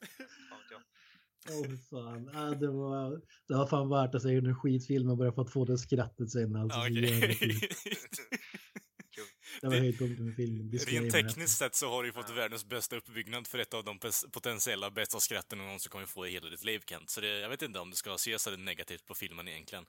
Åh 1.48 1.66
fy 1.68 1.76
fan. 1.76 2.30
Ah, 2.34 2.50
det, 2.50 2.70
var, 2.70 3.10
det 3.48 3.54
var 3.54 3.66
fan 3.66 3.88
värt 3.88 4.14
att 4.14 4.22
se 4.22 4.40
den 4.40 4.54
skitfilmen 4.54 5.18
bara 5.18 5.32
för 5.32 5.42
att 5.42 5.52
få 5.52 5.64
det 5.64 5.78
skrattet 5.78 6.30
sen. 6.30 6.56
Alltså, 6.56 6.80
kul. 6.80 7.00
det 9.60 9.68
var 9.68 9.76
höjdpunkten 9.76 10.26
med 10.26 10.36
filmen. 10.36 10.72
Rent 10.72 11.12
tekniskt 11.12 11.58
sett 11.58 11.74
så 11.74 11.90
har 11.90 12.02
du 12.02 12.12
fått 12.12 12.30
världens 12.30 12.64
bästa 12.64 12.96
uppbyggnad 12.96 13.46
för 13.46 13.58
ett 13.58 13.74
av 13.74 13.84
de 13.84 13.98
potentiella 14.32 14.90
bästa 14.90 15.20
skratten 15.20 15.58
du 15.58 15.64
någonsin 15.64 15.90
kommer 15.90 16.06
få 16.06 16.26
i 16.26 16.30
hela 16.30 16.50
ditt 16.50 16.64
liv, 16.64 16.80
Kent. 16.86 17.10
Så 17.10 17.20
det, 17.20 17.38
jag 17.38 17.48
vet 17.48 17.62
inte 17.62 17.78
om 17.78 17.90
det 17.90 17.96
ska 17.96 18.14
ses 18.14 18.42
så 18.42 18.56
negativt 18.56 19.06
på 19.06 19.14
filmen 19.14 19.48
egentligen. 19.48 19.84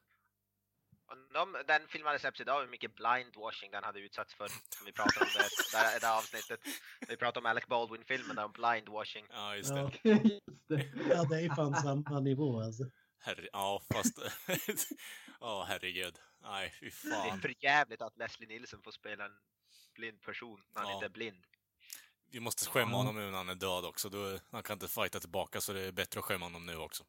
Och 1.12 1.18
De, 1.34 1.64
den 1.68 1.88
filmen 1.88 2.08
hade 2.08 2.20
släppts 2.20 2.42
idag, 2.42 2.62
hur 2.62 2.68
mycket 2.68 2.96
blindwashing 2.96 3.72
den 3.72 3.84
hade 3.84 4.00
utsatts 4.00 4.34
för. 4.34 4.48
Som 4.48 4.86
vi 4.86 4.92
pratade 4.92 5.26
om 5.26 5.32
det, 5.36 5.78
där, 5.78 6.00
det 6.00 6.12
avsnittet. 6.12 6.60
Vi 7.08 7.18
pratade 7.18 7.40
om 7.40 7.46
Alec 7.46 7.66
Baldwin-filmen 7.68 8.36
där 8.36 8.46
om 8.46 8.52
blindwashing. 8.52 9.26
Ja, 9.30 9.56
just 9.56 9.74
det. 9.74 9.80
Ja. 9.80 9.92
Just 10.14 10.68
det. 10.70 10.92
ja, 11.10 11.24
det 11.24 11.42
är 11.42 11.56
fan 11.56 11.76
samma 11.76 12.20
nivå 12.20 12.62
alltså. 12.62 12.84
Herre, 13.20 13.48
ja, 13.54 13.82
fast... 13.94 14.20
Ja, 15.40 15.66
herregud. 15.68 16.20
Nej, 16.42 16.74
fy 16.80 16.90
Det 16.90 17.16
är 17.16 17.30
fan. 17.30 17.42
för 17.42 17.54
jävligt 17.64 18.02
att 18.02 18.18
Leslie 18.18 18.48
Nielsen 18.48 18.82
får 18.82 18.92
spela 18.92 19.26
en 19.26 19.32
blind 19.96 20.22
person 20.22 20.64
när 20.74 20.82
han 20.82 20.90
Ja. 20.90 20.94
inte 20.96 21.06
är 21.06 21.10
blind. 21.10 21.44
Vi 22.32 22.40
måste 22.40 22.70
skämma 22.70 22.98
honom 22.98 23.16
nu 23.16 23.32
när 23.32 23.38
han 23.38 23.50
är 23.50 23.56
död 23.56 23.86
också. 23.86 24.10
Då, 24.10 24.40
han 24.52 24.64
kan 24.64 24.74
inte 24.74 24.88
fighta 24.88 25.20
tillbaka, 25.20 25.62
så 25.62 25.74
det 25.74 25.82
är 25.82 25.92
bättre 25.92 26.20
att 26.20 26.26
skämma 26.26 26.46
honom 26.46 26.66
nu 26.66 26.76
också. 26.76 27.04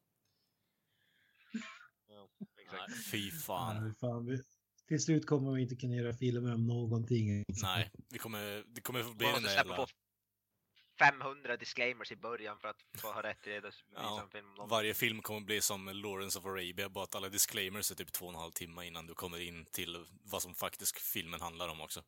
Exakt. 2.73 2.89
Nej, 2.89 2.99
fy 3.11 3.31
fan. 3.31 3.83
men 3.83 3.95
fan 3.95 4.27
vi, 4.27 4.43
till 4.89 5.03
slut 5.03 5.27
kommer 5.27 5.53
vi 5.53 5.63
inte 5.63 5.77
kunna 5.77 5.95
göra 5.95 6.13
filmer 6.13 6.55
om 6.55 6.67
någonting. 6.67 7.45
Nej, 7.63 7.91
vi 8.11 8.19
kommer, 8.19 8.65
det 8.75 8.81
kommer 8.81 9.15
bli 9.15 9.27
den 9.27 9.43
där 9.43 9.55
jävla... 9.55 9.77
på 9.77 9.87
500 10.99 11.57
disclaimers 11.57 12.13
i 12.13 12.17
början 12.17 12.59
för 12.59 12.69
att 12.69 12.85
få 12.99 13.13
ha 13.13 13.23
rätt 13.23 13.43
till 13.43 13.53
det. 13.53 13.73
Ja, 13.95 14.29
film 14.33 14.47
varje 14.69 14.95
film 14.95 15.23
kommer 15.23 15.41
bli 15.41 15.61
som 15.61 15.87
Lawrence 15.87 16.39
of 16.39 16.47
Arabia, 16.47 16.89
bara 16.89 17.05
att 17.05 17.15
alla 17.15 17.29
disclaimers 17.29 17.91
är 17.91 17.95
typ 17.95 18.13
två 18.13 18.27
och 18.27 18.33
en 18.33 18.39
halv 18.39 18.53
timme 18.53 18.87
innan 18.87 19.07
du 19.07 19.15
kommer 19.15 19.41
in 19.41 19.67
till 19.73 20.07
vad 20.25 20.43
som 20.43 20.55
faktiskt 20.55 20.99
filmen 20.99 21.41
handlar 21.41 21.69
om 21.69 21.81
också. 21.81 22.03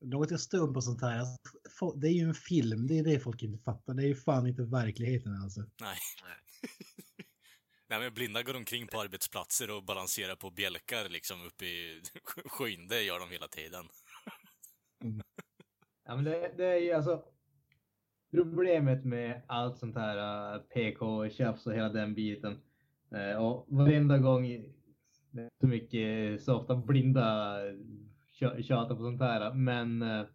Något 0.00 0.30
jag 0.30 0.40
stör 0.40 0.72
på 0.72 0.80
sånt 0.80 1.00
här, 1.00 1.18
alltså, 1.18 1.92
det 1.92 2.08
är 2.08 2.12
ju 2.12 2.28
en 2.28 2.34
film, 2.34 2.86
det 2.86 2.98
är 2.98 3.04
det 3.04 3.20
folk 3.20 3.42
inte 3.42 3.64
fattar. 3.64 3.94
Det 3.94 4.02
är 4.02 4.06
ju 4.06 4.16
fan 4.16 4.46
inte 4.46 4.62
verkligheten 4.62 5.42
alltså. 5.42 5.60
Nej. 5.80 5.98
Nej. 7.88 8.00
Men 8.00 8.14
blinda 8.14 8.42
går 8.42 8.56
omkring 8.56 8.86
på 8.86 9.00
arbetsplatser 9.00 9.70
och 9.70 9.84
balanserar 9.84 10.36
på 10.36 10.50
bjälkar 10.50 11.08
liksom 11.08 11.46
uppe 11.46 11.64
i 11.64 12.02
skyn. 12.44 12.88
Det 12.88 13.02
gör 13.02 13.18
de 13.18 13.30
hela 13.30 13.48
tiden. 13.48 13.84
Mm. 15.04 15.22
Ja, 16.06 16.16
men 16.16 16.24
det, 16.24 16.52
det 16.56 16.64
är 16.64 16.78
ju 16.78 16.92
alltså 16.92 17.24
problemet 18.30 19.04
med 19.04 19.42
allt 19.46 19.78
sånt 19.78 19.96
här 19.96 20.16
äh, 20.52 20.56
uh, 20.56 20.62
PK-tjafs 20.62 21.66
och 21.66 21.74
hela 21.74 21.88
den 21.88 22.14
biten. 22.14 22.60
Uh, 23.14 23.36
och 23.36 23.66
varenda 23.68 24.18
gång 24.18 24.42
det 25.30 25.42
är 25.42 25.50
så 25.60 25.66
mycket 25.66 26.42
så 26.42 26.56
ofta 26.56 26.76
blinda 26.76 27.56
tjatar 28.62 28.94
på 28.94 29.02
sånt 29.02 29.20
här. 29.20 29.54
Men 29.54 30.02
uh, 30.02 30.26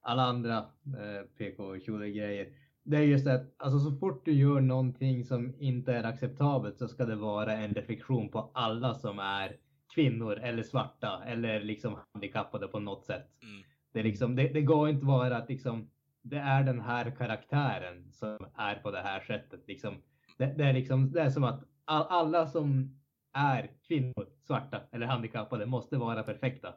alla 0.00 0.22
andra 0.22 0.58
uh, 0.86 1.22
pk 1.38 1.76
grejer 2.14 2.57
det 2.88 2.96
är 2.96 3.02
just 3.02 3.26
att 3.26 3.54
alltså, 3.56 3.78
så 3.78 3.96
fort 3.96 4.24
du 4.24 4.32
gör 4.32 4.60
någonting 4.60 5.24
som 5.24 5.54
inte 5.58 5.92
är 5.92 6.04
acceptabelt 6.04 6.78
så 6.78 6.88
ska 6.88 7.04
det 7.04 7.16
vara 7.16 7.52
en 7.52 7.74
reflektion 7.74 8.28
på 8.28 8.50
alla 8.54 8.94
som 8.94 9.18
är 9.18 9.56
kvinnor 9.94 10.38
eller 10.38 10.62
svarta 10.62 11.22
eller 11.26 11.60
liksom 11.60 11.98
handikappade 12.12 12.68
på 12.68 12.78
något 12.78 13.04
sätt. 13.04 13.26
Mm. 13.42 13.62
Det, 13.92 13.98
är 13.98 14.04
liksom, 14.04 14.36
det, 14.36 14.48
det 14.48 14.62
går 14.62 14.88
inte 14.88 15.06
vara 15.06 15.36
att 15.36 15.48
liksom, 15.48 15.90
det 16.22 16.36
är 16.36 16.62
den 16.62 16.80
här 16.80 17.10
karaktären 17.10 18.12
som 18.12 18.38
är 18.54 18.74
på 18.74 18.90
det 18.90 19.00
här 19.00 19.20
sättet. 19.20 19.60
Liksom, 19.66 20.02
det, 20.38 20.46
det, 20.46 20.64
är 20.64 20.72
liksom, 20.72 21.12
det 21.12 21.20
är 21.20 21.30
som 21.30 21.44
att 21.44 21.64
all, 21.84 22.06
alla 22.08 22.46
som 22.46 22.98
är 23.32 23.70
kvinnor, 23.88 24.26
svarta 24.46 24.80
eller 24.92 25.06
handikappade 25.06 25.66
måste 25.66 25.96
vara 25.96 26.22
perfekta. 26.22 26.74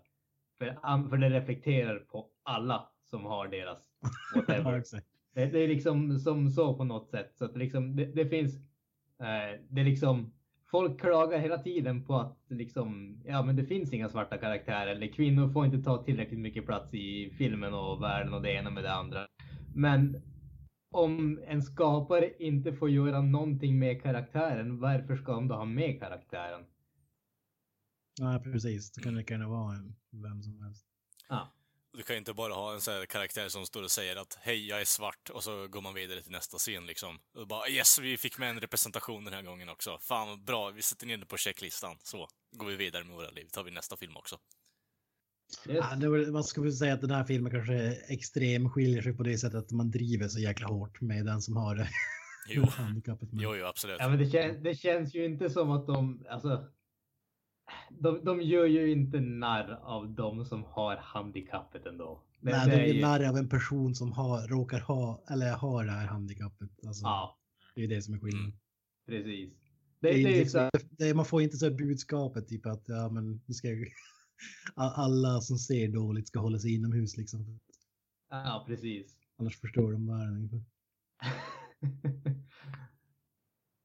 För, 0.57 1.09
för 1.09 1.18
det 1.18 1.30
reflekterar 1.30 1.99
på 1.99 2.30
alla 2.43 2.89
som 3.03 3.26
har 3.26 3.47
deras 3.47 3.89
whatever. 4.36 4.84
Det, 5.34 5.46
det, 5.46 5.60
är 5.60 5.68
liksom 5.68 6.20
som 6.20 6.50
så 6.50 6.74
på 6.74 6.84
något 6.84 7.10
sätt. 7.10 7.32
Så 7.36 7.46
att 7.46 7.58
liksom, 7.58 7.96
det, 7.96 8.06
det 8.06 8.26
finns, 8.26 8.56
eh, 9.20 9.60
det 9.70 9.82
är 9.82 9.86
liksom, 9.86 10.34
folk 10.72 11.00
klagar 11.00 11.40
hela 11.40 11.58
tiden 11.58 12.04
på 12.04 12.16
att 12.16 12.38
liksom, 12.50 13.22
ja 13.26 13.44
men 13.44 13.56
det 13.56 13.66
finns 13.66 13.94
inga 13.94 14.10
svarta 14.10 14.38
karaktärer 14.38 14.92
eller 14.96 15.08
kvinnor 15.08 15.50
får 15.50 15.66
inte 15.66 15.84
ta 15.84 16.04
tillräckligt 16.04 16.40
mycket 16.40 16.66
plats 16.66 16.94
i 16.94 17.34
filmen 17.38 17.74
och 17.74 18.02
världen 18.02 18.34
och 18.34 18.42
det 18.42 18.52
ena 18.52 18.70
med 18.70 18.84
det 18.84 18.94
andra. 18.94 19.28
Men 19.76 20.22
om 20.92 21.40
en 21.48 21.62
skapare 21.62 22.32
inte 22.40 22.74
får 22.74 22.90
göra 22.90 23.22
någonting 23.22 23.80
med 23.80 24.02
karaktären, 24.02 24.80
varför 24.80 25.16
ska 25.16 25.32
de 25.32 25.48
då 25.48 25.56
ha 25.56 25.66
med 25.66 26.00
karaktären? 26.00 26.66
Ja, 28.20 28.42
precis. 28.44 28.92
Det 28.92 29.02
kan 29.02 29.16
lika 29.16 29.34
gärna 29.34 29.50
vara 29.50 29.74
vem 30.12 30.42
som 30.42 30.62
helst. 30.62 30.86
Ja. 31.30 31.54
Du 31.94 32.04
kan 32.04 32.14
ju 32.14 32.18
inte 32.18 32.34
bara 32.34 32.54
ha 32.54 32.74
en 32.74 32.82
sån 32.82 32.94
här 32.94 33.06
karaktär 33.06 33.50
som 33.50 33.66
står 33.66 33.84
och 33.84 33.92
säger 33.92 34.16
att 34.16 34.38
hej, 34.42 34.68
jag 34.68 34.82
är 34.82 34.86
svart 34.86 35.30
och 35.30 35.44
så 35.44 35.68
går 35.68 35.82
man 35.82 35.94
vidare 35.94 36.22
till 36.22 36.32
nästa 36.32 36.58
scen 36.58 36.86
liksom. 36.86 37.20
Och 37.38 37.48
bara 37.48 37.70
yes, 37.70 38.00
vi 38.00 38.18
fick 38.18 38.38
med 38.38 38.50
en 38.50 38.60
representation 38.60 39.26
den 39.26 39.34
här 39.34 39.42
gången 39.42 39.70
också. 39.70 39.98
Fan 40.02 40.28
vad 40.28 40.44
bra, 40.44 40.70
vi 40.70 40.82
sätter 40.82 41.08
ner 41.08 41.18
det 41.18 41.26
på 41.26 41.38
checklistan. 41.38 41.98
Så 42.04 42.28
går 42.58 42.66
vi 42.66 42.76
vidare 42.76 43.04
med 43.04 43.16
våra 43.16 43.30
liv. 43.30 43.48
tar 43.52 43.64
vi 43.64 43.72
nästa 43.72 43.98
film 43.98 44.18
också. 44.18 44.38
Yes. 45.70 45.86
Ja, 45.89 45.96
det 45.96 46.10
var, 46.10 46.32
man 46.32 46.44
skulle 46.44 46.72
säga 46.72 46.94
att 46.94 47.02
den 47.02 47.12
här 47.12 47.24
filmen 47.24 47.52
kanske 47.52 47.74
är 47.74 48.12
extrem, 48.14 48.70
skiljer 48.70 49.02
sig 49.02 49.14
på 49.14 49.24
det 49.24 49.38
sättet 49.38 49.60
att 49.60 49.72
man 49.72 49.92
driver 49.92 50.28
så 50.28 50.39
jäkla 50.39 50.68
hårt 50.68 51.02
med 51.02 51.26
den 51.26 51.42
som 51.42 51.58
har 51.58 51.88
jo. 52.50 52.66
handikappet. 52.66 53.34
Med. 53.34 53.44
Jo, 53.44 53.56
jo, 53.56 53.66
absolut. 53.66 53.98
Ja, 54.00 54.10
men 54.10 54.20
det, 54.20 54.30
kän, 54.30 54.64
det 54.64 54.76
känns 54.76 55.16
ju 55.16 55.26
inte 55.26 55.50
som 55.50 55.72
att 55.72 55.88
de, 55.88 56.26
alltså, 56.30 56.68
de, 57.89 58.26
de 58.26 58.41
gör 58.41 58.66
ju 58.66 58.91
inte 58.91 59.20
narr 59.20 59.80
av 59.84 60.16
de 60.16 60.45
som 60.45 60.64
har 60.64 60.97
handikappet 60.97 61.86
ändå. 61.86 62.24
Men 62.39 62.53
Nej, 62.53 62.70
de 62.70 62.88
gör 62.88 62.93
ju... 62.93 63.01
narr 63.01 63.30
av 63.30 63.38
en 63.38 63.49
person 63.49 63.95
som 63.95 64.12
har, 64.12 64.47
råkar 64.47 64.80
ha, 64.80 65.24
eller 65.30 65.51
har 65.51 65.86
det 65.86 65.91
här 65.91 66.07
handikappet. 66.07 66.70
Alltså, 66.88 67.03
ja. 67.03 67.38
Det 67.76 67.84
är 67.84 67.88
det 67.88 68.01
som 68.01 68.14
är 68.14 68.20
skillnaden. 68.20 68.45
Mm. 68.47 68.57
Precis. 69.05 69.53
Det, 69.99 70.12
det, 70.12 70.24
det 70.24 70.34
är 70.34 70.39
liksom, 70.39 70.70
det, 70.89 71.14
man 71.14 71.26
får 71.26 71.41
inte 71.41 71.57
så 71.57 71.72
budskapet 71.72 72.47
typ 72.47 72.66
att 72.66 72.84
ja, 72.88 73.09
men 73.09 73.41
nu 73.45 73.53
ska 73.53 73.68
jag, 73.68 73.88
alla 74.76 75.41
som 75.41 75.57
ser 75.57 75.88
dåligt 75.88 76.28
ska 76.28 76.39
hålla 76.39 76.59
sig 76.59 76.76
inomhus 76.76 77.18
liksom. 77.18 77.59
Ja, 78.30 78.64
precis. 78.68 79.18
Annars 79.38 79.59
förstår 79.59 79.91
de 79.91 80.07
världen. 80.07 80.66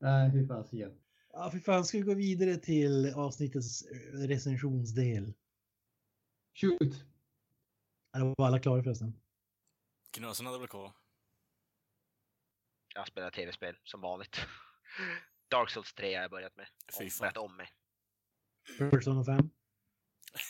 Nej, 0.01 0.31
hur 0.31 0.47
fasiken. 0.47 0.91
Ja, 1.39 1.51
för 1.51 1.59
fan, 1.59 1.85
ska 1.85 1.99
vi 1.99 2.05
gå 2.05 2.15
vidare 2.15 2.57
till 2.57 3.13
avsnittets 3.15 3.83
eh, 3.83 4.19
recensionsdel? 4.29 5.35
Shoot! 6.55 7.05
Är 8.13 8.35
var 8.39 8.47
alla 8.47 8.59
klara 8.59 8.83
förresten? 8.83 9.21
Knösen 10.13 10.47
hade 10.47 10.59
väl 10.59 10.69
kvar? 10.69 10.93
Jag 12.95 13.07
spelar 13.07 13.31
tv-spel 13.31 13.77
som 13.85 14.01
vanligt. 14.01 14.37
Dark 15.51 15.71
Souls 15.71 15.95
3 15.95 16.15
har 16.15 16.23
jag 16.23 16.31
börjat 16.31 16.57
med. 16.57 16.67
Fy 16.99 17.11
fan. 17.11 17.25
Börjat 17.25 17.37
om 17.37 17.57
med. 17.57 17.69
Persona 18.91 19.25
5? 19.25 19.37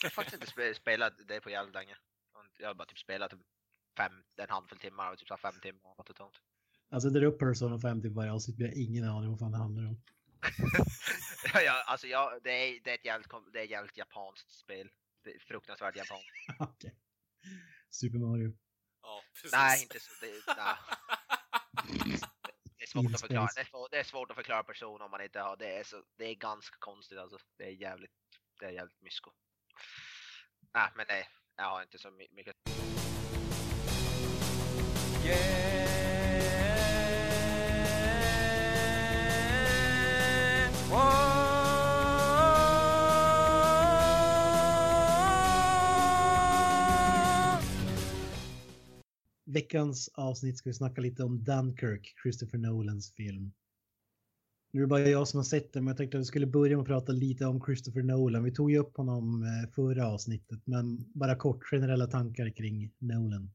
Jag 0.01 0.09
har 0.09 0.09
faktiskt 0.09 0.33
inte 0.33 0.73
spelat 0.73 1.13
det 1.27 1.41
på 1.41 1.49
jävligt 1.49 1.75
länge. 1.75 1.97
Jag 2.59 2.67
har 2.67 2.75
bara 2.75 2.87
typ 2.87 2.99
spelat 2.99 3.33
fem, 3.97 4.11
en 4.35 4.49
handfull 4.49 4.79
timmar 4.79 5.11
och 5.11 5.17
typ 5.17 5.39
fem 5.39 5.59
timmar 5.61 6.03
totalt. 6.05 6.41
Alltså 6.89 7.09
det 7.09 7.19
är 7.19 7.23
upp 7.23 7.39
Persona 7.39 7.79
5 7.79 8.01
till 8.01 8.11
varje 8.11 8.31
avsnitt, 8.31 8.59
vi 8.59 8.63
har 8.63 8.73
ingen 8.77 9.03
aning 9.03 9.29
om 9.29 9.31
vad 9.31 9.39
fan 9.39 9.51
det 9.51 9.57
handlar 9.57 9.87
om. 9.87 10.01
ja, 11.53 11.61
ja, 11.61 11.83
alltså 11.87 12.07
ja, 12.07 12.39
det, 12.43 12.51
är, 12.51 12.79
det, 12.83 12.91
är 12.91 12.95
ett 12.95 13.05
jävligt, 13.05 13.29
det 13.53 13.59
är 13.59 13.63
ett 13.63 13.69
jävligt 13.69 13.97
japanskt 13.97 14.51
spel. 14.51 14.89
Det 15.23 15.35
är 15.35 15.39
fruktansvärt 15.39 15.95
japanskt. 15.95 16.27
Okay. 16.59 16.91
Super 17.89 18.17
Mario. 18.17 18.57
Ja, 19.01 19.23
precis. 19.33 19.51
Nej, 19.51 19.81
inte 19.81 19.99
så. 19.99 20.11
Det, 20.21 20.31
nej. 20.57 20.75
det 22.77 22.83
är 22.83 22.87
svårt 22.87 23.13
att 23.13 23.21
förklara. 23.21 23.49
Det 23.55 23.61
är, 23.61 23.65
svårt, 23.65 23.91
det 23.91 23.99
är 23.99 24.03
svårt 24.03 24.29
att 24.31 24.35
förklara 24.35 24.63
person 24.63 25.01
om 25.01 25.11
man 25.11 25.21
inte 25.21 25.39
har 25.39 25.57
det. 25.57 25.77
Är 25.77 25.83
så, 25.83 26.03
det 26.17 26.25
är 26.25 26.35
ganska 26.35 26.75
konstigt 26.79 27.17
alltså. 27.17 27.37
Det 27.57 27.63
är 27.63 27.71
jävligt, 27.71 28.11
det 28.59 28.65
är 28.65 28.71
jävligt 28.71 29.01
mysko. 29.01 29.31
Nej, 30.73 30.89
men 30.95 31.05
nej, 31.09 31.29
jag 31.55 31.63
har 31.63 31.81
inte 31.81 31.97
så 31.97 32.11
mycket. 32.11 32.55
Yeah! 35.25 35.86
Veckans 49.47 50.09
avsnitt 50.13 50.57
ska 50.57 50.69
vi 50.69 50.73
snacka 50.73 51.01
lite 51.01 51.23
om 51.23 51.43
Dunkirk, 51.43 52.13
Christopher 52.23 52.57
Nolans 52.57 53.13
film. 53.13 53.53
Nu 54.71 54.79
är 54.79 54.81
det 54.81 54.87
bara 54.87 54.99
jag 54.99 55.27
som 55.27 55.37
har 55.37 55.43
sett 55.43 55.73
den, 55.73 55.83
men 55.83 55.91
jag 55.91 55.97
tänkte 55.97 56.17
att 56.17 56.21
vi 56.21 56.25
skulle 56.25 56.47
börja 56.47 56.77
med 56.77 56.81
att 56.81 56.87
prata 56.87 57.11
lite 57.11 57.45
om 57.45 57.61
Christopher 57.65 58.03
Nolan. 58.03 58.43
Vi 58.43 58.51
tog 58.51 58.71
ju 58.71 58.77
upp 58.77 58.97
honom 58.97 59.43
eh, 59.43 59.73
förra 59.75 60.07
avsnittet, 60.07 60.59
men 60.65 61.13
bara 61.13 61.35
kort 61.35 61.63
generella 61.63 62.07
tankar 62.07 62.49
kring 62.49 62.93
Nolan. 62.97 63.53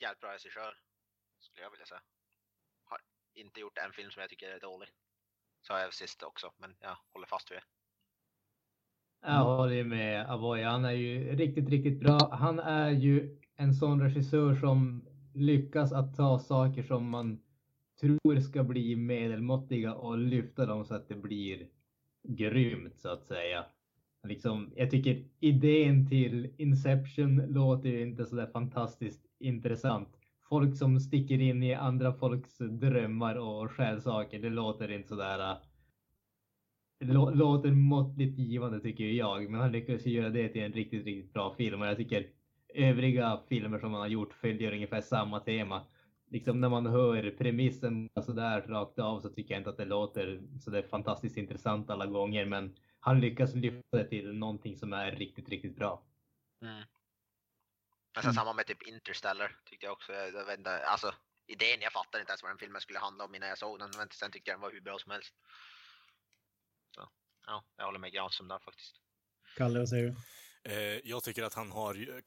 Jävligt 0.00 0.20
bra 0.20 0.30
regissör, 0.32 0.74
skulle 1.40 1.64
jag 1.64 1.70
vilja 1.70 1.86
säga. 1.86 2.02
Har 2.84 3.00
inte 3.34 3.60
gjort 3.60 3.78
en 3.78 3.92
film 3.92 4.10
som 4.10 4.20
jag 4.20 4.30
tycker 4.30 4.48
är 4.48 4.60
dålig. 4.60 4.88
Sa 5.66 5.80
jag 5.80 5.94
sist 5.94 6.22
också, 6.22 6.52
men 6.58 6.74
jag 6.80 6.96
håller 7.12 7.26
fast 7.26 7.50
vid 7.50 7.58
det. 7.58 7.64
Jag 9.22 9.44
håller 9.44 9.84
med 9.84 10.30
Avoy. 10.30 10.62
Han 10.62 10.84
är 10.84 10.90
ju 10.90 11.36
riktigt, 11.36 11.68
riktigt 11.68 12.00
bra. 12.00 12.18
Han 12.32 12.58
är 12.58 12.90
ju 12.90 13.39
en 13.60 13.74
sån 13.74 14.00
regissör 14.00 14.54
som 14.54 15.02
lyckas 15.34 15.92
att 15.92 16.16
ta 16.16 16.38
saker 16.38 16.82
som 16.82 17.10
man 17.10 17.40
tror 18.00 18.40
ska 18.40 18.64
bli 18.64 18.96
medelmåttiga 18.96 19.94
och 19.94 20.18
lyfta 20.18 20.66
dem 20.66 20.84
så 20.84 20.94
att 20.94 21.08
det 21.08 21.14
blir 21.14 21.66
grymt 22.28 23.00
så 23.00 23.08
att 23.08 23.24
säga. 23.24 23.64
Liksom, 24.28 24.72
jag 24.76 24.90
tycker 24.90 25.24
idén 25.40 26.08
till 26.08 26.54
Inception 26.56 27.36
låter 27.36 27.88
ju 27.88 28.02
inte 28.02 28.26
så 28.26 28.36
där 28.36 28.46
fantastiskt 28.46 29.26
intressant. 29.38 30.08
Folk 30.48 30.76
som 30.76 31.00
sticker 31.00 31.40
in 31.40 31.62
i 31.62 31.74
andra 31.74 32.12
folks 32.12 32.58
drömmar 32.58 33.36
och 33.36 33.70
stjäl 33.70 34.00
saker, 34.00 34.38
det 34.38 34.50
låter 34.50 34.92
inte 34.92 35.08
så 35.08 35.14
där 35.14 35.50
äh, 37.00 37.34
låter 37.34 37.70
måttligt 37.70 38.38
givande 38.38 38.80
tycker 38.80 39.04
jag, 39.04 39.50
men 39.50 39.60
han 39.60 39.72
lyckades 39.72 40.06
göra 40.06 40.30
det 40.30 40.48
till 40.48 40.62
en 40.62 40.72
riktigt, 40.72 41.04
riktigt 41.04 41.32
bra 41.32 41.54
film 41.54 41.80
och 41.80 41.86
jag 41.86 41.96
tycker 41.96 42.26
övriga 42.74 43.40
filmer 43.48 43.78
som 43.78 43.92
han 43.92 44.00
har 44.00 44.08
gjort 44.08 44.32
följer 44.32 44.72
ungefär 44.72 45.00
samma 45.00 45.40
tema. 45.40 45.86
Liksom 46.30 46.60
när 46.60 46.68
man 46.68 46.86
hör 46.86 47.30
premissen 47.30 48.10
sådär 48.22 48.62
rakt 48.62 48.98
av 48.98 49.20
så 49.20 49.28
tycker 49.28 49.54
jag 49.54 49.60
inte 49.60 49.70
att 49.70 49.76
det 49.76 49.84
låter 49.84 50.40
så 50.60 50.70
det 50.70 50.82
fantastiskt 50.82 51.36
intressant 51.36 51.90
alla 51.90 52.06
gånger, 52.06 52.46
men 52.46 52.76
han 53.00 53.20
lyckas 53.20 53.54
lyfta 53.54 53.96
det 53.96 54.08
till 54.08 54.32
någonting 54.32 54.76
som 54.76 54.92
är 54.92 55.12
riktigt, 55.12 55.48
riktigt 55.48 55.76
bra. 55.76 56.02
Mm. 56.62 56.82
Nästan 58.16 58.34
samma 58.34 58.52
med 58.52 58.66
typ 58.66 58.82
Interstellar 58.82 59.56
tyckte 59.64 59.86
jag 59.86 59.92
också. 59.92 60.12
Jag 60.12 60.46
vet 60.46 60.58
inte, 60.58 60.86
alltså 60.86 61.14
idén, 61.46 61.80
jag 61.80 61.92
fattade 61.92 62.20
inte 62.20 62.30
ens 62.30 62.42
vad 62.42 62.50
den 62.50 62.58
filmen 62.58 62.80
skulle 62.80 62.98
handla 62.98 63.24
om 63.24 63.34
innan 63.34 63.48
jag 63.48 63.58
såg 63.58 63.78
den, 63.78 63.90
men 63.96 64.08
sen 64.10 64.30
tyckte 64.30 64.50
jag 64.50 64.56
den 64.56 64.62
var 64.62 64.72
hur 64.72 64.80
bra 64.80 64.98
som 64.98 65.12
helst. 65.12 65.34
Så, 66.94 67.08
ja, 67.46 67.64
jag 67.76 67.84
håller 67.84 67.98
med 67.98 68.12
Granström 68.12 68.48
där 68.48 68.58
faktiskt. 68.58 68.96
Kalle, 69.56 69.78
vad 69.78 69.88
säger 69.88 70.04
du? 70.04 70.14
Eh, 70.64 70.98
jag 71.04 71.22
tycker 71.22 71.42
att 71.42 71.54
han 71.54 71.72
har 71.72 72.20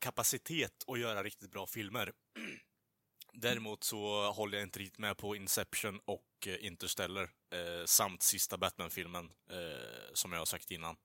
kapacitet 0.00 0.84
att 0.86 0.98
göra 0.98 1.22
riktigt 1.22 1.50
bra 1.50 1.66
filmer. 1.66 2.12
Däremot 3.32 3.84
så 3.84 4.32
håller 4.32 4.58
jag 4.58 4.66
inte 4.66 4.78
riktigt 4.78 4.98
med 4.98 5.16
på 5.16 5.36
Inception 5.36 6.00
och 6.04 6.46
eh, 6.46 6.66
Interstellar 6.66 7.22
eh, 7.22 7.84
samt 7.84 8.22
sista 8.22 8.56
Batman-filmen, 8.56 9.30
eh, 9.50 10.12
som 10.12 10.32
jag 10.32 10.38
har 10.38 10.46
sagt 10.46 10.70
innan. 10.70 10.96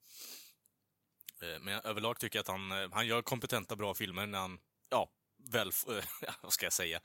Eh, 1.42 1.60
men 1.60 1.82
överlag 1.84 2.20
tycker 2.20 2.40
jag 2.40 2.44
att 2.44 2.48
han, 2.48 2.72
eh, 2.72 2.90
han 2.92 3.08
gör 3.08 3.22
kompetenta, 3.22 3.76
bra 3.76 3.94
filmer 3.94 4.26
när 4.26 4.40
han, 4.40 4.60
ja, 4.90 5.10
väl, 5.52 5.72
vad 6.42 6.54
ska 6.54 6.66
jag 6.66 6.74
säga? 6.74 6.98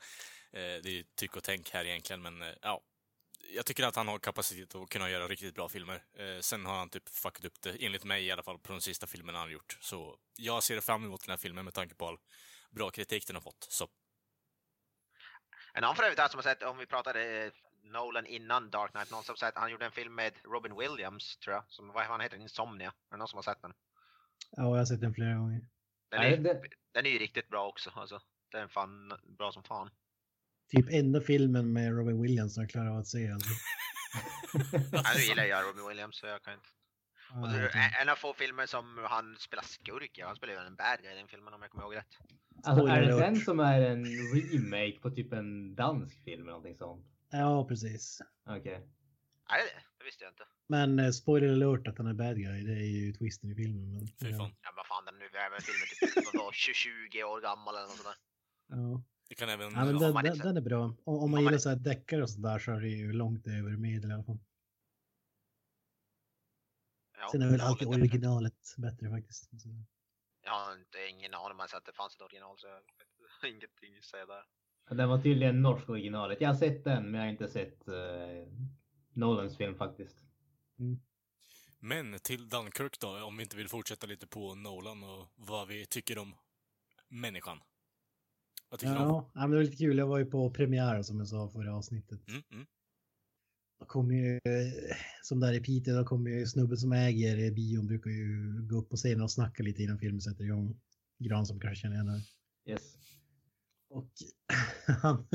Eh, 0.51 0.81
det 0.83 0.99
är 0.99 1.05
tyck 1.15 1.35
och 1.35 1.43
tänk 1.43 1.69
här 1.69 1.85
egentligen, 1.85 2.21
men 2.21 2.43
ja, 2.61 2.81
jag 3.53 3.65
tycker 3.65 3.83
att 3.83 3.95
han 3.95 4.07
har 4.07 4.19
kapacitet 4.19 4.75
att 4.75 4.89
kunna 4.89 5.09
göra 5.09 5.27
riktigt 5.27 5.55
bra 5.55 5.69
filmer. 5.69 6.03
Eh, 6.13 6.39
sen 6.39 6.65
har 6.65 6.77
han 6.77 6.89
typ 6.89 7.09
fuckat 7.09 7.45
upp 7.45 7.61
det, 7.61 7.85
enligt 7.85 8.03
mig 8.03 8.25
i 8.25 8.31
alla 8.31 8.43
fall, 8.43 8.59
på 8.59 8.71
de 8.71 8.81
sista 8.81 9.07
filmerna 9.07 9.39
han 9.39 9.51
gjort. 9.51 9.77
Så 9.81 10.17
jag 10.35 10.63
ser 10.63 10.81
fram 10.81 11.05
emot 11.05 11.25
den 11.25 11.31
här 11.31 11.37
filmen 11.37 11.65
med 11.65 11.73
tanke 11.73 11.95
på 11.95 12.07
all 12.07 12.17
bra 12.69 12.89
kritik 12.89 13.27
den 13.27 13.35
har 13.35 13.41
fått. 13.41 13.67
Så. 13.69 13.87
En 15.73 15.83
annan 15.83 15.95
för 15.95 16.03
övrigt 16.03 16.31
som 16.31 16.37
har 16.37 16.43
sett, 16.43 16.63
om 16.63 16.77
vi 16.77 16.85
pratade 16.85 17.45
eh, 17.45 17.51
Nolan 17.83 18.25
innan 18.25 18.69
Dark 18.69 18.91
Knight, 18.91 19.11
någon 19.11 19.23
som 19.23 19.35
sett, 19.35 19.57
han 19.57 19.71
gjorde 19.71 19.85
en 19.85 19.91
film 19.91 20.15
med 20.15 20.33
Robin 20.43 20.77
Williams, 20.77 21.37
tror 21.37 21.55
jag, 21.55 21.63
som, 21.67 21.87
vad 21.87 22.05
han 22.05 22.21
heter, 22.21 22.37
Insomnia. 22.37 22.87
Är 22.87 23.11
det 23.11 23.17
någon 23.17 23.27
som 23.27 23.37
har 23.37 23.43
sett 23.43 23.61
den? 23.61 23.73
Ja, 24.51 24.63
jag 24.63 24.77
har 24.77 24.85
sett 24.85 25.01
den 25.01 25.13
flera 25.13 25.33
gånger. 25.33 25.61
Den 26.09 26.21
är, 26.21 26.61
den 26.91 27.05
är 27.05 27.09
ju 27.09 27.19
riktigt 27.19 27.49
bra 27.49 27.67
också, 27.67 27.91
alltså. 27.95 28.21
Den 28.51 28.63
är 28.63 28.67
fan 28.67 29.13
bra 29.23 29.51
som 29.51 29.63
fan 29.63 29.89
typ 30.69 30.85
enda 30.89 31.21
filmen 31.21 31.73
med 31.73 31.97
Robin 31.97 32.21
Williams 32.21 32.53
som 32.53 32.63
jag 32.63 32.69
klarar 32.69 32.89
av 32.89 32.97
att 32.97 33.07
se. 33.07 33.31
Alltså. 33.31 33.49
ja, 34.91 35.03
nu 35.15 35.21
gillar 35.21 35.43
jag 35.43 35.67
Robin 35.67 35.87
Williams 35.87 36.17
så 36.17 36.25
jag 36.25 36.43
kan 36.43 36.53
inte. 36.53 36.69
Ah, 37.29 37.65
okay. 37.65 37.89
En 38.01 38.09
av 38.09 38.15
få 38.15 38.33
filmer 38.33 38.65
som 38.65 38.85
han 39.03 39.35
spelar 39.39 39.63
skurk, 39.63 40.11
ja. 40.13 40.27
Han 40.27 40.35
spelar 40.35 40.53
ju 40.53 40.59
en 40.59 40.75
bad 40.75 40.99
guy 41.01 41.11
i 41.11 41.15
den 41.15 41.27
filmen 41.27 41.53
om 41.53 41.61
jag 41.61 41.71
kommer 41.71 41.83
ihåg 41.83 41.95
rätt. 41.95 42.17
Alltså 42.63 42.85
är 42.85 43.01
det 43.01 43.19
den 43.19 43.35
som 43.35 43.59
är 43.59 43.81
en 43.81 44.05
remake 44.05 44.99
på 45.01 45.09
typ 45.09 45.33
en 45.33 45.75
dansk 45.75 46.23
film 46.23 46.41
eller 46.41 46.51
någonting 46.51 46.77
sånt? 46.77 47.05
Ja, 47.29 47.67
precis. 47.67 48.21
Okej. 48.45 48.73
Är 49.49 49.57
det 49.57 49.63
det? 49.63 49.81
Det 49.97 50.05
visste 50.05 50.23
jag 50.23 50.31
inte. 50.31 50.43
Men 50.67 50.99
eh, 50.99 51.11
spoiler 51.11 51.49
alert 51.53 51.87
att 51.87 51.97
han 51.97 52.07
är 52.07 52.13
bad 52.13 52.37
guy, 52.37 52.63
det 52.63 52.73
är 52.73 52.91
ju 52.99 53.13
twisten 53.13 53.51
i 53.51 53.55
filmen. 53.55 53.93
Men, 53.93 54.07
Fy 54.07 54.29
ja. 54.29 54.37
fan. 54.37 54.51
Ja 54.61 54.69
men 54.71 54.75
vad 54.75 54.87
fan 54.87 55.05
den 55.05 55.17
nu 55.19 55.25
är 55.25 55.49
väl 55.49 55.61
filmen 55.61 55.87
typ 55.89 56.33
vadå, 56.33 56.51
20 56.51 57.23
år 57.23 57.41
gammal 57.41 57.75
eller 57.75 57.87
något 57.87 57.97
sånt 57.97 58.09
där. 58.11 58.19
Ja. 58.75 59.03
Det 59.29 59.35
kan 59.35 59.49
även... 59.49 59.71
Ja, 59.73 59.85
men 59.85 59.99
den, 59.99 60.13
den, 60.13 60.37
den 60.37 60.57
är 60.57 60.61
bra. 60.61 60.83
Om, 60.83 60.97
om 61.05 61.19
man 61.19 61.31
man 61.31 61.43
gillar 61.43 61.57
så 61.57 61.69
här 61.69 61.75
deckare 61.75 62.23
och 62.23 62.29
sådär 62.29 62.59
så 62.59 62.71
är 62.71 62.81
det 62.81 62.87
ju 62.87 63.13
långt 63.13 63.47
över 63.47 63.77
medel 63.77 64.11
i 64.11 64.13
alla 64.13 64.23
fall. 64.23 64.39
Ja, 67.17 67.27
Sen 67.31 67.41
är 67.41 67.49
väl 67.49 67.57
det 67.57 67.63
alltid 67.63 67.87
originalet 67.87 68.75
bättre 68.77 69.09
faktiskt. 69.09 69.51
Jag 70.41 70.51
har 70.51 70.73
inte, 70.73 70.97
ingen 71.09 71.33
aning 71.33 71.51
om 71.51 71.59
att 71.59 71.85
det 71.85 71.93
fanns 71.93 72.15
ett 72.15 72.21
original 72.21 72.57
så 72.57 72.67
jag 72.67 72.73
har 72.73 73.49
ingenting 73.49 73.97
att 73.97 74.03
säga 74.03 74.25
där. 74.25 74.45
Den 74.95 75.09
var 75.09 75.21
tydligen 75.21 75.61
norsk 75.61 75.89
originalet. 75.89 76.41
Jag 76.41 76.49
har 76.49 76.55
sett 76.55 76.83
den 76.83 77.03
men 77.03 77.13
jag 77.13 77.21
har 77.21 77.31
inte 77.31 77.47
sett 77.47 77.87
uh, 77.87 78.47
Nolans 79.13 79.57
film 79.57 79.75
faktiskt. 79.75 80.17
Men 81.79 82.19
till 82.19 82.49
Dunkirk 82.49 82.99
då, 82.99 83.23
om 83.23 83.37
vi 83.37 83.43
inte 83.43 83.57
vill 83.57 83.69
fortsätta 83.69 84.07
lite 84.07 84.27
på 84.27 84.55
Nolan 84.55 85.03
och 85.03 85.27
vad 85.35 85.67
vi 85.67 85.85
tycker 85.85 86.17
om 86.17 86.35
människan. 87.07 87.59
Vad 88.69 88.79
tycker 88.79 88.93
du 88.93 88.99
ja, 88.99 89.31
ja, 89.33 89.41
men 89.41 89.49
det 89.49 89.55
var 89.55 89.63
lite 89.63 89.77
kul. 89.77 89.97
Jag 89.97 90.07
var 90.07 90.17
ju 90.17 90.25
på 90.25 90.49
premiär 90.49 91.01
som 91.01 91.19
jag 91.19 91.27
sa 91.27 91.49
förra 91.49 91.75
avsnittet. 91.75 92.27
Mm, 92.27 92.43
mm. 92.51 92.65
Då 93.79 93.85
kom 93.85 94.11
ju, 94.11 94.35
eh, 94.35 94.95
som 95.23 95.39
där 95.39 95.53
i 95.53 95.59
Piteå, 95.59 95.95
då 95.95 96.05
kommer 96.05 96.29
ju 96.29 96.45
snubben 96.45 96.77
som 96.77 96.91
äger 96.91 97.51
bion 97.51 97.87
brukar 97.87 98.11
ju 98.11 98.61
gå 98.69 98.77
upp 98.77 98.89
på 98.89 98.95
scenen 98.95 99.21
och 99.21 99.31
snacka 99.31 99.63
lite 99.63 99.83
innan 99.83 99.99
filmen 99.99 100.21
sätter 100.21 100.43
igång. 100.43 100.79
Gran 101.19 101.45
som 101.45 101.59
kanske 101.59 101.81
känner 101.81 101.95
igen 101.95 102.05
det. 102.05 102.71
Yes. 102.71 102.97
Och 103.89 104.11
han, 104.87 105.27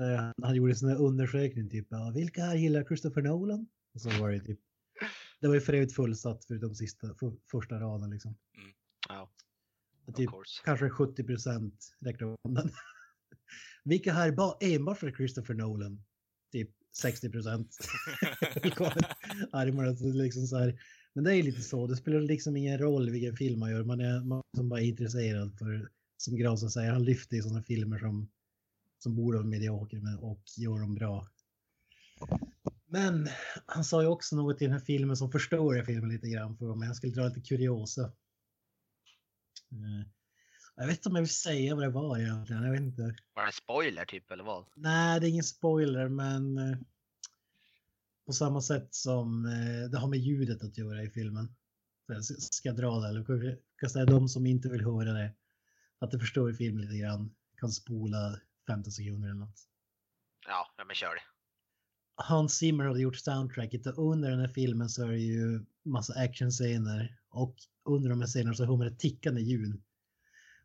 eh, 0.00 0.32
han 0.42 0.54
gjorde 0.54 0.72
en 0.72 0.76
sån 0.76 0.88
här 0.88 0.96
undersökning 0.96 1.70
typ, 1.70 1.86
ja, 1.90 2.12
vilka 2.14 2.44
här 2.44 2.56
gillar 2.56 2.84
Christopher 2.84 3.22
Nolan? 3.22 3.68
Och 3.94 4.00
så 4.00 4.10
var 4.10 4.30
det 4.30 4.40
typ, 4.40 4.60
det 5.40 5.48
var 5.48 5.54
ju 5.54 5.60
förut 5.60 5.92
fullsatt 5.92 6.44
förutom 6.44 6.74
sista, 6.74 7.14
för, 7.14 7.36
första 7.50 7.80
raden 7.80 8.10
liksom. 8.10 8.36
Ja, 9.08 9.22
Och 9.22 9.22
of 9.22 9.45
Typ, 10.14 10.30
kanske 10.64 10.90
70 10.90 11.24
procent 11.24 11.96
räckte 12.00 12.36
handen. 12.44 12.70
Vilka 13.84 14.12
här 14.12 14.32
ba, 14.32 14.56
enbart 14.60 14.98
för 14.98 15.10
Christopher 15.10 15.54
Nolan? 15.54 16.02
Typ 16.52 16.70
60 17.00 17.30
procent. 17.30 17.76
Armarna 19.52 20.22
liksom 20.22 20.46
så 20.46 20.58
här. 20.58 20.80
Men 21.16 21.24
det 21.24 21.36
är 21.36 21.42
lite 21.42 21.62
så, 21.62 21.86
det 21.86 21.96
spelar 21.96 22.20
liksom 22.20 22.56
ingen 22.56 22.78
roll 22.78 23.10
vilken 23.10 23.36
film 23.36 23.60
man 23.60 23.70
gör, 23.70 23.84
man 23.84 24.00
är, 24.00 24.20
man 24.20 24.38
är 24.38 24.56
som 24.56 24.68
bara 24.68 24.80
intresserad 24.80 25.58
för, 25.58 25.90
som 26.16 26.36
Granström 26.36 26.70
säger, 26.70 26.92
han 26.92 27.04
lyfter 27.04 27.36
i 27.36 27.42
sådana 27.42 27.62
filmer 27.62 27.98
som, 27.98 28.30
som 28.98 29.16
borde 29.16 29.38
vara 29.38 29.46
mediokra 29.46 29.98
och 30.20 30.42
gör 30.56 30.80
dem 30.80 30.94
bra. 30.94 31.28
Men 32.86 33.28
han 33.66 33.84
sa 33.84 34.02
ju 34.02 34.08
också 34.08 34.36
något 34.36 34.62
i 34.62 34.64
den 34.64 34.72
här 34.72 34.80
filmen 34.80 35.16
som 35.16 35.30
förstör 35.30 35.82
filmen 35.82 36.10
lite 36.10 36.28
grann 36.28 36.56
för 36.56 36.74
mig. 36.74 36.88
Jag 36.88 36.96
skulle 36.96 37.12
dra 37.12 37.28
lite 37.28 37.40
kuriosa. 37.40 38.12
Eh, 39.72 40.06
Jag 40.76 40.86
vet 40.86 40.96
inte 40.96 41.08
om 41.08 41.14
jag 41.14 41.22
vill 41.22 41.30
säga 41.34 41.74
vad 41.74 41.84
det 41.84 41.90
var 41.90 42.18
egentligen. 42.18 42.62
Jag 42.62 42.70
vet 42.72 42.80
inte. 42.80 43.02
Var 43.34 43.42
det 43.42 43.48
en 43.48 43.52
spoiler 43.52 44.04
typ 44.04 44.30
eller 44.30 44.44
vad? 44.44 44.66
Nej, 44.74 45.20
det 45.20 45.26
är 45.26 45.30
ingen 45.30 45.44
spoiler, 45.44 46.08
men 46.08 46.58
eh, 46.58 46.78
på 48.26 48.32
samma 48.32 48.60
sätt 48.60 48.94
som 48.94 49.46
eh, 49.46 49.90
det 49.90 49.98
har 49.98 50.08
med 50.08 50.18
ljudet 50.18 50.62
att 50.62 50.78
göra 50.78 51.02
i 51.02 51.10
filmen. 51.10 51.54
Jag 52.06 52.24
Ska 52.24 52.68
jag 52.68 52.76
dra 52.76 53.00
det? 53.00 53.08
Eller 53.08 53.44
jag 53.44 53.58
kan 53.76 53.90
säga 53.90 54.04
de 54.04 54.28
som 54.28 54.46
inte 54.46 54.68
vill 54.68 54.84
höra 54.84 55.12
det, 55.12 55.34
att 55.98 56.10
det 56.10 56.18
förstör 56.18 56.52
filmen 56.52 56.82
lite 56.82 56.98
grann, 56.98 57.34
kan 57.56 57.70
spola 57.70 58.40
15 58.66 58.92
sekunder 58.92 59.28
eller 59.28 59.38
något. 59.40 59.68
Ja, 60.46 60.74
ja 60.76 60.84
men 60.84 60.96
kör 60.96 61.14
det. 61.14 61.35
Hans 62.16 62.54
Zimmer 62.54 62.84
hade 62.84 63.00
gjort 63.00 63.16
soundtracket 63.16 63.86
och 63.86 64.12
under 64.12 64.30
den 64.30 64.40
här 64.40 64.48
filmen 64.48 64.88
så 64.88 65.02
är 65.02 65.08
det 65.08 65.18
ju 65.18 65.64
massa 65.84 66.14
actionscener 66.20 67.18
och 67.30 67.56
under 67.84 68.10
de 68.10 68.20
här 68.20 68.28
scenerna 68.28 68.54
så 68.54 68.64
hör 68.64 68.76
man 68.76 68.86
ett 68.86 68.98
tickande 68.98 69.40
ljud. 69.40 69.82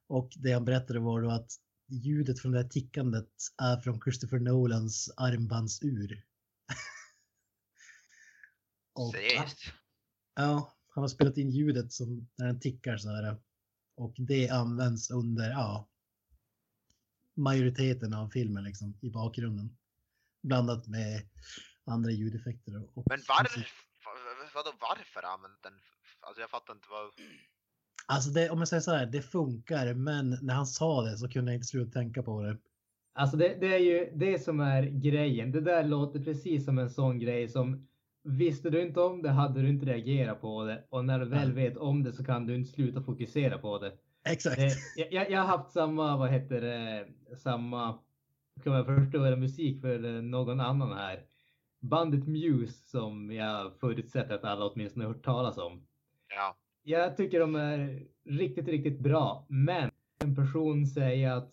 Och 0.07 0.29
det 0.35 0.51
han 0.51 0.65
berättade 0.65 0.99
var 0.99 1.21
då 1.21 1.29
att 1.31 1.51
ljudet 1.87 2.39
från 2.39 2.51
det 2.51 2.61
här 2.61 2.69
tickandet 2.69 3.29
är 3.61 3.77
från 3.81 4.01
Christopher 4.01 4.39
Nolans 4.39 5.13
armbandsur. 5.17 6.13
Och- 8.93 9.11
Seriöst? 9.11 9.57
Ja, 10.35 10.73
han 10.87 11.01
har 11.01 11.07
spelat 11.07 11.37
in 11.37 11.49
ljudet 11.49 11.93
som 11.93 12.27
när 12.35 12.47
den 12.47 12.59
tickar 12.59 12.97
så 12.97 13.09
här. 13.09 13.37
Och 13.95 14.13
det 14.17 14.49
används 14.49 15.11
under, 15.11 15.49
ja, 15.49 15.89
majoriteten 17.35 18.13
av 18.13 18.29
filmen 18.29 18.63
liksom 18.63 18.97
i 19.01 19.09
bakgrunden. 19.09 19.77
Blandat 20.41 20.87
med 20.87 21.21
andra 21.85 22.11
ljudeffekter. 22.11 22.73
Och 22.93 23.03
Men 23.09 23.19
varför, 23.27 23.67
vadå 24.55 24.71
varför 24.81 25.23
använt 25.33 25.63
den? 25.63 25.73
Alltså 26.19 26.41
jag 26.41 26.49
fattar 26.49 26.73
inte 26.73 26.87
vad... 26.89 27.09
Alltså 28.07 28.29
det, 28.29 28.49
om 28.49 28.59
jag 28.59 28.67
säger 28.67 28.81
så 28.81 28.91
här, 28.91 29.05
det 29.05 29.21
funkar, 29.21 29.93
men 29.93 30.37
när 30.41 30.53
han 30.53 30.65
sa 30.65 31.01
det 31.01 31.17
så 31.17 31.29
kunde 31.29 31.51
jag 31.51 31.57
inte 31.57 31.67
sluta 31.67 31.91
tänka 31.99 32.23
på 32.23 32.41
det. 32.41 32.57
Alltså 33.13 33.37
det, 33.37 33.57
det 33.61 33.73
är 33.75 33.79
ju 33.79 34.11
det 34.15 34.39
som 34.39 34.59
är 34.59 34.83
grejen. 34.83 35.51
Det 35.51 35.61
där 35.61 35.83
låter 35.83 36.19
precis 36.23 36.65
som 36.65 36.77
en 36.79 36.89
sån 36.89 37.19
grej 37.19 37.47
som 37.49 37.87
visste 38.23 38.69
du 38.69 38.81
inte 38.81 38.99
om 38.99 39.21
det 39.21 39.29
hade 39.29 39.61
du 39.61 39.69
inte 39.69 39.85
reagerat 39.85 40.41
på 40.41 40.63
det 40.63 40.87
och 40.89 41.05
när 41.05 41.19
du 41.19 41.25
väl 41.25 41.49
Ja. 41.49 41.55
vet 41.55 41.77
om 41.77 42.03
det 42.03 42.13
så 42.13 42.23
kan 42.25 42.45
du 42.47 42.55
inte 42.55 42.71
sluta 42.71 43.01
fokusera 43.03 43.57
på 43.57 43.79
det. 43.79 43.93
Exakt. 44.25 44.57
Eh, 44.59 44.71
jag, 44.95 45.13
jag, 45.13 45.31
jag 45.31 45.39
har 45.39 45.57
haft 45.57 45.71
samma, 45.71 46.17
vad 46.17 46.29
heter 46.29 46.61
det, 46.61 47.07
samma, 47.37 47.99
kan 48.63 48.73
man 48.73 48.85
förstöra 48.85 49.35
musik 49.35 49.81
för 49.81 50.21
någon 50.21 50.59
annan 50.59 50.97
här. 50.97 51.25
Bandet 51.79 52.27
Muse 52.27 52.89
som 52.89 53.31
jag 53.31 53.79
förutsätter 53.79 54.35
att 54.35 54.43
alla 54.43 54.65
åtminstone 54.65 55.05
hört 55.05 55.25
talas 55.25 55.57
om. 55.57 55.87
Ja. 56.35 56.57
Jag 56.83 57.17
tycker 57.17 57.39
de 57.39 57.55
är 57.55 58.03
riktigt, 58.25 58.67
riktigt 58.67 58.99
bra. 58.99 59.45
Men 59.49 59.91
en 60.23 60.35
person 60.35 60.87
säger 60.87 61.31
att 61.31 61.51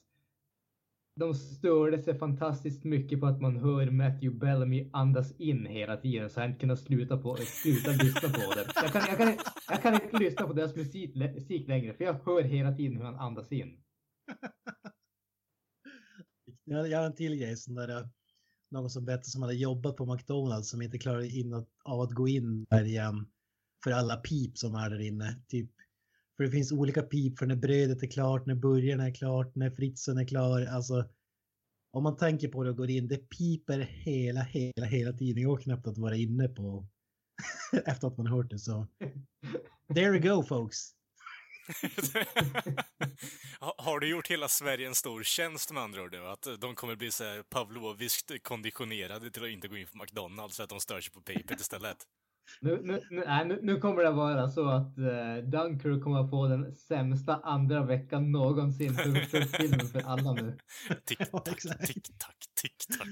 de 1.18 1.34
störde 1.34 1.98
sig 1.98 2.18
fantastiskt 2.18 2.84
mycket 2.84 3.20
på 3.20 3.26
att 3.26 3.40
man 3.40 3.56
hör 3.56 3.90
Matthew 3.90 4.38
Bellamy 4.38 4.90
andas 4.92 5.40
in 5.40 5.66
hela 5.66 5.96
tiden 5.96 6.30
så 6.30 6.40
han 6.40 6.54
kunde 6.54 6.76
sluta, 6.76 7.16
på, 7.16 7.36
sluta 7.36 7.90
lyssna 7.90 8.28
på 8.28 8.54
det. 8.54 8.66
Jag 8.74 8.92
kan, 8.92 9.02
jag, 9.08 9.18
kan, 9.18 9.36
jag 9.68 9.82
kan 9.82 9.94
inte 9.94 10.18
lyssna 10.18 10.46
på 10.46 10.52
deras 10.52 10.76
musik, 10.76 11.14
musik 11.14 11.68
längre 11.68 11.94
för 11.94 12.04
jag 12.04 12.16
hör 12.24 12.42
hela 12.42 12.72
tiden 12.72 12.96
hur 12.96 13.04
han 13.04 13.16
andas 13.16 13.52
in. 13.52 13.76
Jag, 16.70 16.88
jag 16.88 16.98
har 16.98 17.06
en 17.06 17.14
till 17.14 17.36
grej, 17.36 17.56
som 17.56 17.74
där, 17.74 18.08
någon 18.70 18.90
som 18.90 19.04
berättade 19.04 19.30
som 19.30 19.42
hade 19.42 19.54
jobbat 19.54 19.96
på 19.96 20.14
McDonalds 20.14 20.70
som 20.70 20.82
inte 20.82 20.98
klarade 20.98 21.28
in 21.28 21.54
att, 21.54 21.68
av 21.84 22.00
att 22.00 22.12
gå 22.12 22.28
in 22.28 22.66
där 22.70 22.84
igen 22.84 23.26
för 23.84 23.90
alla 23.90 24.16
pip 24.16 24.58
som 24.58 24.74
är 24.74 24.90
där 24.90 25.00
inne. 25.00 25.40
Typ, 25.48 25.70
för 26.36 26.44
det 26.44 26.50
finns 26.50 26.72
olika 26.72 27.02
pip 27.02 27.38
för 27.38 27.46
när 27.46 27.56
brödet 27.56 28.02
är 28.02 28.06
klart, 28.06 28.46
när 28.46 28.54
burgaren 28.54 29.00
är 29.00 29.14
klart, 29.14 29.54
när 29.54 29.70
fritsen 29.70 30.18
är 30.18 30.24
klar. 30.24 30.66
Alltså, 30.66 31.04
om 31.90 32.02
man 32.02 32.16
tänker 32.16 32.48
på 32.48 32.64
det 32.64 32.70
och 32.70 32.76
går 32.76 32.90
in, 32.90 33.08
det 33.08 33.28
piper 33.28 33.78
hela, 33.78 34.40
hela, 34.40 34.86
hela 34.86 35.12
tiden. 35.12 35.34
Det 35.34 35.42
går 35.42 35.58
knappt 35.58 35.86
att 35.86 35.98
vara 35.98 36.16
inne 36.16 36.48
på 36.48 36.86
efter 37.86 38.08
att 38.08 38.16
man 38.16 38.26
hört 38.26 38.50
det. 38.50 38.58
Så 38.58 38.86
there 39.94 40.10
we 40.10 40.18
go 40.18 40.42
folks. 40.42 40.97
Ha- 43.60 43.74
Har 43.78 44.00
du 44.00 44.08
gjort 44.08 44.28
hela 44.30 44.48
Sverige 44.48 44.86
en 44.86 44.94
stor 44.94 45.22
tjänst 45.22 45.72
med 45.72 45.82
andra 45.82 46.02
ord 46.02 46.12
nu? 46.12 46.26
Att 46.26 46.46
de 46.58 46.74
kommer 46.74 46.96
bli 46.96 47.10
så 47.10 47.24
här 47.24 47.42
pavloviskt 47.42 48.42
konditionerade 48.42 49.30
till 49.30 49.44
att 49.44 49.50
inte 49.50 49.68
gå 49.68 49.76
in 49.76 49.86
på 49.86 49.98
McDonalds 49.98 50.56
för 50.56 50.64
att 50.64 50.70
de 50.70 50.80
stör 50.80 51.00
sig 51.00 51.12
på 51.12 51.20
pipet 51.20 51.60
istället? 51.60 51.96
Nu, 52.60 52.80
nu, 52.82 53.00
nu, 53.10 53.24
nej, 53.26 53.44
nu, 53.44 53.58
nu 53.62 53.80
kommer 53.80 54.02
det 54.02 54.10
vara 54.10 54.48
så 54.48 54.68
att 54.68 54.98
uh, 54.98 55.36
Dunkirk 55.50 56.02
kommer 56.02 56.24
att 56.24 56.30
få 56.30 56.48
den 56.48 56.74
sämsta 56.74 57.40
andra 57.44 57.84
veckan 57.84 58.32
någonsin 58.32 58.94
för, 58.94 59.02
för 59.26 59.40
filmen 59.58 59.86
för 59.88 60.00
alla 60.00 60.32
nu. 60.32 60.58
Tick-tack, 61.04 61.60
tick-tack, 61.86 62.36
tick-tack. 62.60 63.08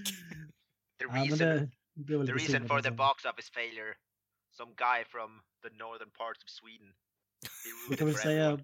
The 0.98 1.04
reason, 1.04 1.38
det, 1.38 1.70
det 1.94 2.16
var 2.16 2.26
the 2.26 2.32
reason 2.32 2.68
for 2.68 2.80
the 2.80 2.90
de- 2.90 2.96
box 2.96 3.24
office 3.24 3.52
failure. 3.54 3.94
Some 4.52 4.72
guy 4.76 5.04
from 5.04 5.30
the 5.62 5.68
northern 5.84 6.10
parts 6.10 6.44
of 6.44 6.48
Sweden. 6.50 6.92
It 7.92 7.98
kan 7.98 8.06
väl 8.06 8.16
säga, 8.16 8.60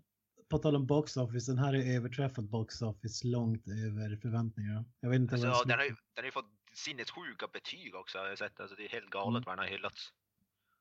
på 0.49 0.59
tal 0.59 0.77
om 0.77 0.87
box 0.87 1.17
office, 1.17 1.51
den 1.53 1.59
här 1.59 1.75
är 1.75 1.97
överträffat 1.97 2.45
box 2.45 2.83
office 2.83 3.27
långt 3.27 3.69
över 3.69 4.17
förväntningarna. 4.23 4.85
Jag 5.01 5.11
vet 5.11 5.21
inte 5.21 5.37
vad 5.37 5.45
Alltså, 5.45 5.61
som- 5.61 5.69
den 5.69 5.79
har 5.79 5.85
ju 5.85 5.91
den 5.91 6.23
har 6.23 6.25
ju 6.25 6.31
fått 6.33 6.51
sinnessjuka 6.75 7.47
betyg 7.53 7.95
också 7.95 8.19
har 8.19 8.27
jag 8.29 8.39
sett. 8.39 8.61
Alltså, 8.61 8.77
det 8.77 8.85
är 8.85 8.89
helt 8.89 9.11
galet 9.11 9.37
Mm. 9.37 9.43
vad 9.47 9.53
den 9.59 9.65
har 9.65 9.71
hyllats. 9.77 10.09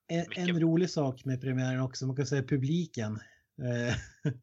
En, 0.08 0.26
en 0.50 0.60
rolig 0.60 0.90
sak 0.90 1.26
med 1.26 1.42
premiären 1.42 1.82
också, 1.82 2.08
man 2.08 2.16
kan 2.16 2.26
säga 2.26 2.44
publiken. 2.44 3.20
Eh, 3.62 3.96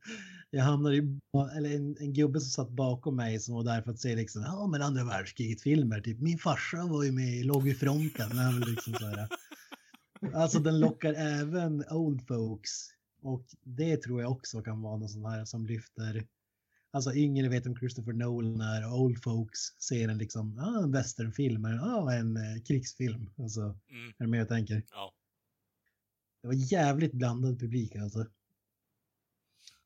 jag 0.50 0.64
hamnade 0.64 0.96
i, 0.96 1.18
eller 1.56 1.74
en, 1.76 1.96
en 2.00 2.12
gubbe 2.12 2.40
som 2.40 2.50
satt 2.50 2.70
bakom 2.70 3.16
mig 3.16 3.40
som 3.40 3.54
var 3.54 3.64
där 3.64 3.82
för 3.82 3.90
att 3.90 4.00
se 4.00 4.16
liksom, 4.16 4.42
ja 4.42 4.66
men 4.66 4.82
andra 4.82 5.04
världskriget-filmer, 5.04 6.00
typ 6.00 6.20
min 6.20 6.38
farsa 6.38 6.86
var 6.86 7.04
ju 7.04 7.12
med, 7.12 7.46
låg 7.46 7.62
vid 7.62 7.78
fronten. 7.80 8.30
Liksom 8.66 8.94
så 8.94 9.06
här. 9.06 9.28
Alltså 10.34 10.58
den 10.58 10.80
lockar 10.80 11.14
även 11.14 11.84
old 11.90 12.26
folks. 12.26 12.88
Och 13.20 13.46
det 13.62 13.96
tror 14.02 14.22
jag 14.22 14.32
också 14.32 14.62
kan 14.62 14.82
vara 14.82 14.96
något 14.96 15.10
sånt 15.10 15.26
här 15.26 15.44
som 15.44 15.66
lyfter 15.66 16.26
Alltså 16.90 17.14
yngre 17.14 17.48
vet 17.48 17.66
om 17.66 17.76
Christopher 17.76 18.12
Nolan 18.12 18.60
är, 18.60 18.92
old 18.92 19.22
folks 19.22 19.60
ser 19.78 20.08
en 20.08 20.18
liksom, 20.18 20.58
ah, 20.58 20.82
en 20.82 20.92
westernfilm, 20.92 21.64
ah, 21.64 22.12
en 22.12 22.36
eh, 22.36 22.62
krigsfilm. 22.66 23.30
Alltså, 23.38 23.60
Mm. 23.60 24.08
är 24.18 24.24
du 24.24 24.26
med 24.26 24.42
och 24.42 24.48
tänker? 24.48 24.82
Ja. 24.90 25.14
Det 26.42 26.46
var 26.48 26.54
jävligt 26.72 27.12
blandad 27.12 27.60
publik 27.60 27.96
alltså. 27.96 28.22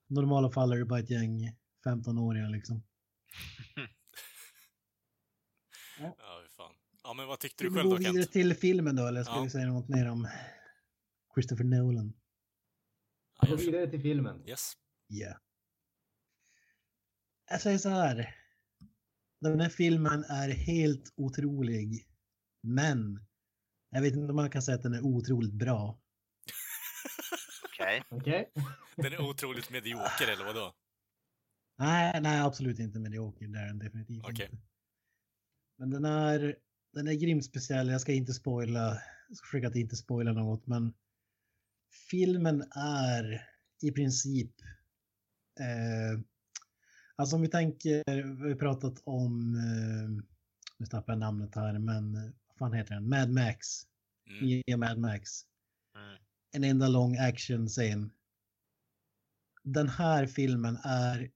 I 0.09 0.15
normala 0.15 0.51
fall 0.51 0.73
är 0.73 0.77
det 0.77 0.85
bara 0.85 1.01
ett 1.01 1.11
gäng 1.11 1.57
15-åringar 1.85 2.51
liksom. 2.51 2.83
Ja, 5.99 6.41
hur 6.43 6.49
fan. 6.49 6.75
Ja, 7.03 7.15
men 7.15 7.27
vad 7.27 7.41
tyckte 7.41 7.65
du 7.65 7.71
Ska 7.71 7.75
vi 7.75 7.79
själv 7.81 7.91
gå 7.91 7.97
då, 7.97 7.99
vidare 7.99 8.23
Kent? 8.23 8.33
till 8.33 8.55
filmen 8.55 8.97
då, 8.97 9.07
eller 9.07 9.23
ska 9.25 9.33
Ja. 9.35 9.43
vi 9.43 9.51
säga 9.51 9.67
något 9.67 9.89
mer 9.89 10.09
om 10.11 10.29
Christopher 11.35 11.65
Nolan? 11.65 12.13
Jag- 13.41 13.57
vidare 13.57 13.91
till 13.91 14.03
filmen. 14.03 14.49
Yes. 14.49 14.73
Ja. 15.07 15.39
Jag 17.51 17.61
säger 17.61 17.79
så 17.79 17.89
här. 17.89 18.37
Den 19.41 19.61
här 19.61 19.69
filmen 19.69 20.25
är 20.25 20.49
helt 20.49 21.13
otrolig. 21.17 22.07
Men 22.63 23.27
jag 23.91 24.03
vet 24.03 24.15
inte 24.15 24.31
om 24.31 24.37
man 24.37 24.51
kan 24.51 24.63
säga 24.63 24.75
att 24.77 24.83
den 24.83 24.95
är 24.95 25.01
otroligt 25.05 25.53
bra. 25.53 26.01
Okej. 27.65 28.03
Okej? 28.09 28.53
Den 28.97 29.13
är 29.13 29.21
otroligt 29.21 29.71
medioker, 29.71 30.29
eller 30.33 30.45
vadå? 30.45 30.75
Nej, 31.79 32.21
nej 32.21 32.41
absolut 32.41 32.79
inte 32.79 32.99
medioker. 32.99 33.49
Det 33.49 33.59
är 33.59 33.67
den 33.67 33.79
definitivt 33.79 34.25
Okej. 34.25 34.49
inte. 34.53 34.63
Men 35.79 35.91
den 35.91 36.05
är, 36.05 36.57
den 36.93 37.09
är 37.09 37.15
grymt 37.15 37.45
speciell. 37.45 37.89
Jag 37.89 38.01
ska 38.01 38.13
inte 38.13 38.33
spoila. 38.33 38.99
Jag 39.29 39.37
ska 39.37 39.47
försöka 39.47 39.69
att 39.69 39.77
inte 39.77 39.97
spoila 39.97 40.33
något, 40.33 40.67
men 40.67 40.95
filmen 42.11 42.63
är 42.77 43.49
i 43.83 43.93
princip. 43.93 44.55
Eh, 45.61 46.21
alltså 47.17 47.37
om 47.37 47.43
vi 47.43 47.49
tänker, 47.49 48.03
vi 48.43 48.49
har 48.49 48.59
pratat 48.59 49.03
om, 49.05 49.55
eh, 49.55 50.25
nu 50.79 50.87
tappar 50.87 51.13
jag 51.13 51.21
namnet 51.21 51.55
här, 51.55 51.79
men 51.79 52.15
eh, 52.15 52.31
vad 52.47 52.57
fan 52.59 52.73
heter 52.73 52.95
den? 52.95 53.09
Mad 53.09 53.31
Max. 53.31 53.67
Mm. 54.31 54.63
Nya 54.67 54.77
Mad 54.77 54.99
Max. 54.99 55.31
Mm. 55.97 56.19
En 56.53 56.65
enda 56.65 56.89
lång 56.89 57.17
action-scen. 57.17 58.11
Den 59.65 59.89
här 59.89 60.27
filmen 60.27 60.79
är 60.85 61.31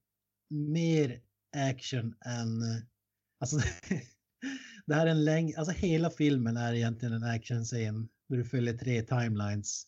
mer 0.49 1.21
action 1.55 2.15
än... 2.25 2.61
Alltså, 3.39 3.57
det 4.85 4.95
här 4.95 5.07
är 5.07 5.11
en 5.11 5.25
längd... 5.25 5.55
Alltså 5.57 5.73
hela 5.73 6.09
filmen 6.09 6.57
är 6.57 6.73
egentligen 6.73 7.13
en 7.13 7.23
action-scen. 7.23 8.09
Där 8.29 8.37
du 8.37 8.45
följer 8.45 8.77
tre 8.77 9.01
timelines. 9.01 9.87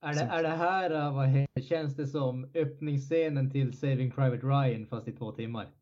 Är 0.00 0.14
det, 0.14 0.20
är 0.20 0.42
det 0.42 0.48
här, 0.48 0.90
äh, 0.90 1.14
vad 1.14 1.28
heter, 1.28 1.62
känns 1.62 1.96
det 1.96 2.06
som 2.06 2.50
öppningsscenen 2.54 3.50
till 3.50 3.78
Saving 3.78 4.10
Private 4.10 4.46
Ryan 4.46 4.86
fast 4.86 5.08
i 5.08 5.12
två 5.12 5.32
timmar? 5.32 5.74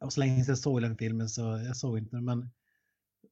Och 0.00 0.12
så 0.12 0.20
länge 0.20 0.44
sedan 0.44 0.52
jag 0.52 0.58
såg 0.58 0.82
den 0.82 0.96
filmen 0.96 1.28
så 1.28 1.42
jag 1.42 1.76
såg 1.76 1.98
inte 1.98 2.16
den. 2.16 2.24
Men 2.24 2.50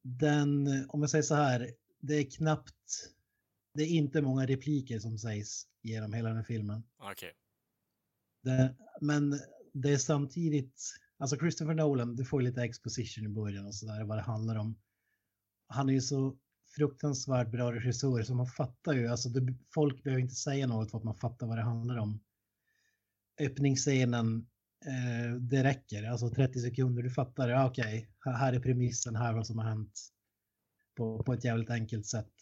den, 0.01 0.67
om 0.89 1.01
jag 1.01 1.09
säger 1.09 1.23
så 1.23 1.35
här, 1.35 1.71
det 1.99 2.13
är 2.13 2.31
knappt... 2.31 2.73
Det 3.73 3.83
är 3.83 3.87
inte 3.87 4.21
många 4.21 4.45
repliker 4.45 4.99
som 4.99 5.17
sägs 5.17 5.67
genom 5.81 6.13
hela 6.13 6.27
den 6.27 6.37
här 6.37 6.43
filmen. 6.43 6.83
Okej. 6.97 7.33
Det, 8.43 8.75
men 9.01 9.39
det 9.73 9.93
är 9.93 9.97
samtidigt, 9.97 10.81
alltså 11.17 11.37
Christopher 11.37 11.73
Nolan, 11.73 12.15
du 12.15 12.25
får 12.25 12.41
ju 12.41 12.47
lite 12.47 12.63
exposition 12.63 13.25
i 13.25 13.29
början 13.29 13.65
och 13.65 13.75
sådär 13.75 14.03
vad 14.03 14.17
det 14.17 14.21
handlar 14.21 14.55
om. 14.55 14.75
Han 15.67 15.89
är 15.89 15.93
ju 15.93 16.01
så 16.01 16.37
fruktansvärt 16.75 17.51
bra 17.51 17.73
regissör 17.73 18.23
så 18.23 18.35
man 18.35 18.47
fattar 18.47 18.93
ju, 18.93 19.07
alltså 19.07 19.29
det, 19.29 19.53
folk 19.73 20.03
behöver 20.03 20.21
inte 20.21 20.35
säga 20.35 20.67
något 20.67 20.91
för 20.91 20.97
att 20.97 21.03
man 21.03 21.15
fattar 21.15 21.47
vad 21.47 21.57
det 21.57 21.63
handlar 21.63 21.97
om. 21.97 22.19
Öppningsscenen, 23.39 24.47
eh, 24.85 25.35
det 25.35 25.63
räcker, 25.63 26.03
alltså 26.03 26.29
30 26.29 26.59
sekunder, 26.59 27.03
du 27.03 27.09
fattar, 27.09 27.49
ja 27.49 27.69
okej, 27.69 28.09
här, 28.25 28.33
här 28.33 28.53
är 28.53 28.59
premissen, 28.59 29.15
här 29.15 29.33
vad 29.33 29.47
som 29.47 29.57
har 29.57 29.65
hänt. 29.65 29.99
På, 30.95 31.23
på 31.23 31.33
ett 31.33 31.43
jävligt 31.43 31.69
enkelt 31.69 32.05
sätt. 32.05 32.33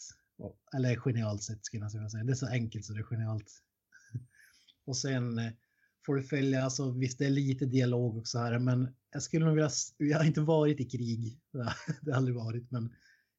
Eller 0.76 0.96
genialt 0.96 1.44
sätt 1.44 1.66
skulle 1.66 1.84
jag 1.84 2.12
säga. 2.12 2.24
Det 2.24 2.34
är 2.34 2.36
så 2.36 2.48
enkelt 2.48 2.86
så 2.86 2.94
det 2.94 3.00
är 3.00 3.04
genialt. 3.04 3.52
Och 4.86 4.98
sen 4.98 5.38
eh, 5.38 5.52
får 6.06 6.16
du 6.16 6.24
följa, 6.24 6.64
alltså 6.64 6.92
visst 6.92 7.20
det 7.20 7.26
är 7.26 7.30
lite 7.30 7.66
dialog 7.66 8.18
också 8.18 8.38
här, 8.38 8.60
men 8.60 8.96
jag 9.12 9.24
skulle 9.24 9.46
nog 9.46 9.56
vilja, 9.56 9.70
jag 9.98 10.18
har 10.18 10.26
inte 10.26 10.42
varit 10.42 10.80
i 10.80 10.86
krig, 10.86 11.40
det 12.02 12.12
har 12.12 12.18
aldrig 12.18 12.36
varit, 12.36 12.72
men 12.72 12.94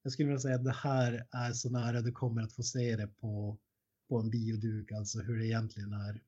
jag 0.07 0.13
skulle 0.13 0.29
vilja 0.29 0.41
säga 0.41 0.55
att 0.55 0.65
det 0.65 0.77
här 0.83 1.27
är 1.33 1.53
så 1.53 1.71
nära 1.71 2.03
du 2.03 2.13
kommer 2.13 2.43
att 2.43 2.53
få 2.53 2.63
se 2.63 2.97
det 2.97 3.07
på, 3.07 3.59
på 4.09 4.19
en 4.19 4.31
bioduk, 4.31 4.93
alltså 4.93 5.21
hur 5.21 5.39
det 5.39 5.47
egentligen 5.47 5.93
är. 5.93 6.23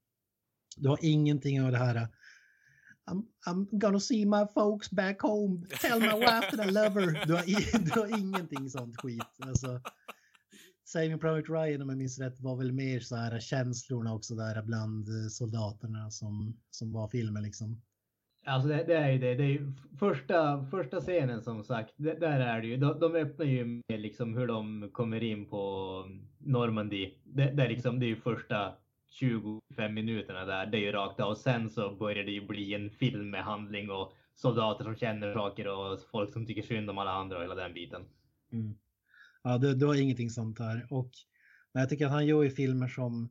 Du 0.76 0.88
har 0.88 0.98
ingenting 1.02 1.62
av 1.62 1.72
det 1.72 1.78
här, 1.78 1.96
eh, 1.96 2.08
I'm, 3.10 3.24
I'm 3.46 3.78
gonna 3.78 4.00
see 4.00 4.24
my 4.26 4.46
folks 4.54 4.90
back 4.90 5.20
home, 5.20 5.66
tell 5.80 6.00
my 6.00 6.18
wife 6.18 6.56
that 6.56 6.66
I 6.66 6.70
love 6.70 7.00
her. 7.00 7.26
Du 7.26 7.34
har, 7.34 7.84
du 7.94 8.00
har 8.00 8.18
ingenting 8.18 8.70
sånt 8.70 8.96
skit. 8.96 9.22
Alltså, 9.38 9.80
Saving 10.84 11.18
Private 11.18 11.52
Ryan 11.52 11.82
om 11.82 11.88
jag 11.88 11.98
minns 11.98 12.18
rätt 12.18 12.40
var 12.40 12.56
väl 12.56 12.72
mer 12.72 13.00
så 13.00 13.16
här 13.16 13.40
känslorna 13.40 14.14
också 14.14 14.34
där 14.34 14.62
bland 14.62 15.08
eh, 15.08 15.28
soldaterna 15.28 16.10
som, 16.10 16.60
som 16.70 16.92
var 16.92 17.08
filmen 17.08 17.42
liksom. 17.42 17.82
Alltså 18.48 18.68
det, 18.68 18.84
det 18.84 18.94
är 18.94 19.10
ju 19.10 19.18
det. 19.18 19.34
Det 19.34 19.42
är 19.42 19.48
ju 19.48 19.72
första, 19.98 20.66
första 20.70 21.00
scenen 21.00 21.42
som 21.42 21.64
sagt. 21.64 21.94
Det, 21.96 22.14
där 22.14 22.40
är 22.40 22.60
det 22.60 22.66
ju. 22.66 22.76
De, 22.76 23.00
de 23.00 23.14
öppnar 23.14 23.46
ju 23.46 23.64
med 23.64 24.00
liksom 24.00 24.36
hur 24.36 24.46
de 24.46 24.90
kommer 24.92 25.22
in 25.22 25.46
på 25.46 26.04
Normandie. 26.38 27.12
Det, 27.24 27.50
det, 27.50 27.62
är 27.62 27.68
liksom, 27.68 28.00
det 28.00 28.06
är 28.06 28.08
ju 28.08 28.16
första 28.16 28.74
25 29.08 29.94
minuterna 29.94 30.44
där. 30.44 30.66
Det 30.66 30.76
är 30.76 30.80
ju 30.80 30.92
rakt 30.92 31.20
av. 31.20 31.30
Och 31.30 31.38
sen 31.38 31.70
så 31.70 31.94
börjar 31.94 32.24
det 32.24 32.30
ju 32.30 32.46
bli 32.46 32.74
en 32.74 32.90
film 32.90 33.30
med 33.30 33.44
handling 33.44 33.90
och 33.90 34.12
soldater 34.34 34.84
som 34.84 34.96
känner 34.96 35.34
saker 35.34 35.68
och 35.68 36.00
folk 36.10 36.32
som 36.32 36.46
tycker 36.46 36.62
synd 36.62 36.90
om 36.90 36.98
alla 36.98 37.12
andra 37.12 37.36
och 37.36 37.42
hela 37.42 37.54
den 37.54 37.74
biten. 37.74 38.02
Mm. 38.52 38.74
Ja, 39.42 39.58
du, 39.58 39.74
du 39.74 39.86
har 39.86 40.02
ingenting 40.02 40.30
sånt 40.30 40.58
här. 40.58 40.86
Och 40.90 41.10
men 41.72 41.80
jag 41.80 41.90
tycker 41.90 42.06
att 42.06 42.12
han 42.12 42.26
gör 42.26 42.42
ju 42.42 42.50
filmer 42.50 42.88
som 42.88 43.28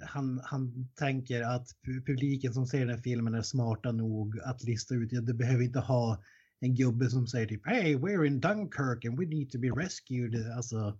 han, 0.00 0.40
han 0.44 0.88
tänker 0.94 1.42
att 1.42 1.68
publiken 2.06 2.54
som 2.54 2.66
ser 2.66 2.80
den 2.80 2.88
här 2.88 3.02
filmen 3.02 3.34
är 3.34 3.42
smarta 3.42 3.92
nog 3.92 4.40
att 4.40 4.64
lista 4.64 4.94
ut, 4.94 5.12
ja, 5.12 5.20
du 5.20 5.34
behöver 5.34 5.64
inte 5.64 5.78
ha 5.78 6.22
en 6.60 6.74
gubbe 6.74 7.10
som 7.10 7.26
säger 7.26 7.46
typ 7.46 7.66
Hey, 7.66 7.96
we're 7.96 8.26
in 8.26 8.40
Dunkirk 8.40 9.04
and 9.04 9.18
we 9.18 9.26
need 9.26 9.50
to 9.50 9.58
be 9.58 9.68
rescued. 9.68 10.52
Alltså, 10.56 10.98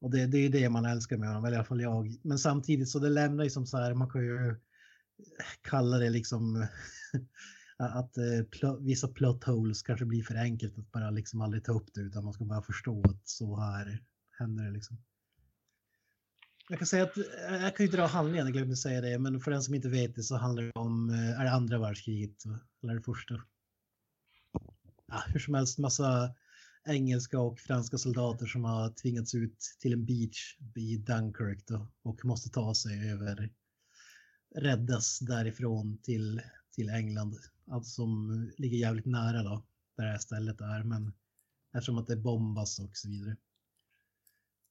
och 0.00 0.10
det, 0.10 0.26
det 0.26 0.38
är 0.38 0.50
det 0.50 0.68
man 0.68 0.84
älskar 0.84 1.16
med 1.16 1.28
honom, 1.28 1.44
eller 1.44 1.56
i 1.56 1.58
alla 1.58 1.66
fall 1.66 1.80
jag. 1.80 2.16
Men 2.22 2.38
samtidigt 2.38 2.88
så 2.88 2.98
det 2.98 3.08
lämnar 3.08 3.44
ju 3.44 3.50
som 3.50 3.66
så 3.66 3.78
här, 3.78 3.94
man 3.94 4.10
kan 4.10 4.24
ju 4.24 4.56
kalla 5.62 5.98
det 5.98 6.10
liksom 6.10 6.56
att 7.78 8.16
eh, 8.16 8.22
pl- 8.22 8.84
vissa 8.84 9.08
plot 9.08 9.44
holes 9.44 9.82
kanske 9.82 10.04
blir 10.04 10.22
för 10.22 10.34
enkelt 10.34 10.78
att 10.78 10.92
bara 10.92 11.10
liksom 11.10 11.40
aldrig 11.40 11.64
ta 11.64 11.72
upp 11.72 11.94
det 11.94 12.00
utan 12.00 12.24
man 12.24 12.32
ska 12.32 12.44
bara 12.44 12.62
förstå 12.62 13.02
att 13.04 13.28
så 13.28 13.60
här 13.60 14.02
händer 14.38 14.64
det 14.64 14.70
liksom. 14.70 14.96
Jag 16.68 16.78
kan 16.78 16.86
säga 16.86 17.02
att 17.02 17.16
eh, 17.16 17.62
jag 17.62 17.76
kan 17.76 17.86
ju 17.86 17.92
dra 17.92 18.06
handlingen, 18.06 18.46
jag 18.46 18.52
glömde 18.52 18.76
säga 18.76 19.00
det, 19.00 19.18
men 19.18 19.40
för 19.40 19.50
den 19.50 19.62
som 19.62 19.74
inte 19.74 19.88
vet 19.88 20.14
det 20.14 20.22
så 20.22 20.36
handlar 20.36 20.62
det 20.62 20.72
om, 20.72 21.10
eh, 21.10 21.40
är 21.40 21.44
det 21.44 21.50
andra 21.50 21.78
världskriget 21.78 22.44
eller 22.82 22.94
det 22.94 23.02
första? 23.02 23.42
Ja, 25.06 25.22
hur 25.26 25.40
som 25.40 25.54
helst, 25.54 25.78
massa 25.78 26.34
engelska 26.86 27.40
och 27.40 27.60
franska 27.60 27.98
soldater 27.98 28.46
som 28.46 28.64
har 28.64 28.90
tvingats 28.90 29.34
ut 29.34 29.58
till 29.80 29.92
en 29.92 30.04
beach 30.04 30.56
i 30.76 30.96
Dunkirk 30.96 31.66
då, 31.66 31.88
och 32.02 32.24
måste 32.24 32.50
ta 32.50 32.74
sig 32.74 33.10
över, 33.10 33.50
räddas 34.54 35.18
därifrån 35.18 35.98
till, 35.98 36.42
till 36.74 36.88
England, 36.88 37.36
alltså 37.70 37.90
som 37.90 38.50
ligger 38.58 38.78
jävligt 38.78 39.06
nära 39.06 39.42
då, 39.42 39.64
där 39.96 40.04
det 40.04 40.10
här 40.10 40.18
stället 40.18 40.60
är, 40.60 40.82
men 40.82 41.12
eftersom 41.74 41.98
att 41.98 42.06
det 42.06 42.16
bombas 42.16 42.78
och 42.78 42.96
så 42.96 43.08
vidare. 43.08 43.36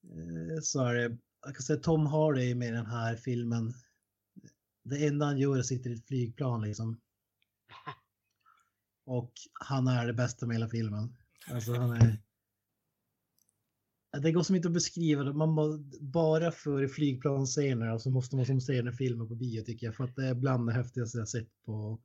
Eh, 0.04 0.62
så 0.62 0.86
är 0.86 0.94
det, 0.94 1.18
jag 1.46 1.56
kan 1.56 1.64
säga 1.64 1.80
Tom 1.80 2.06
Hardy 2.06 2.56
med 2.56 2.74
den 2.74 2.86
här 2.86 3.16
filmen. 3.16 3.74
Det 4.84 5.08
enda 5.08 5.26
han 5.26 5.38
gör 5.38 5.56
är 5.56 5.60
att 5.60 5.66
sitta 5.66 5.90
i 5.90 5.94
ett 5.94 6.08
flygplan 6.08 6.62
liksom. 6.62 7.02
Och 9.06 9.32
han 9.54 9.88
är 9.88 10.08
det 10.08 10.14
bästa 10.14 10.46
med 10.46 10.56
hela 10.56 10.70
filmen. 10.70 11.16
Alltså 11.48 11.74
han 11.74 11.92
är... 11.92 12.18
Det 14.22 14.32
går 14.32 14.44
som 14.44 14.56
inte 14.56 14.68
att 14.68 14.74
beskriva 14.74 15.24
det. 15.24 15.34
Man 15.34 15.50
må- 15.50 15.78
bara 16.02 16.52
för 16.52 16.88
flygplansscener 16.88 17.98
så 17.98 18.10
måste 18.10 18.36
man 18.36 18.46
som 18.46 18.62
se 18.62 18.82
den 18.82 18.94
filmen 18.94 19.28
på 19.28 19.36
bio 19.36 19.64
tycker 19.64 19.88
jag. 19.88 19.96
För 19.96 20.04
att 20.04 20.16
det 20.16 20.28
är 20.28 20.36
bland 20.36 20.68
det 20.68 20.74
häftigaste 20.74 21.18
jag 21.18 21.30
sett 21.30 21.64
på, 21.66 22.00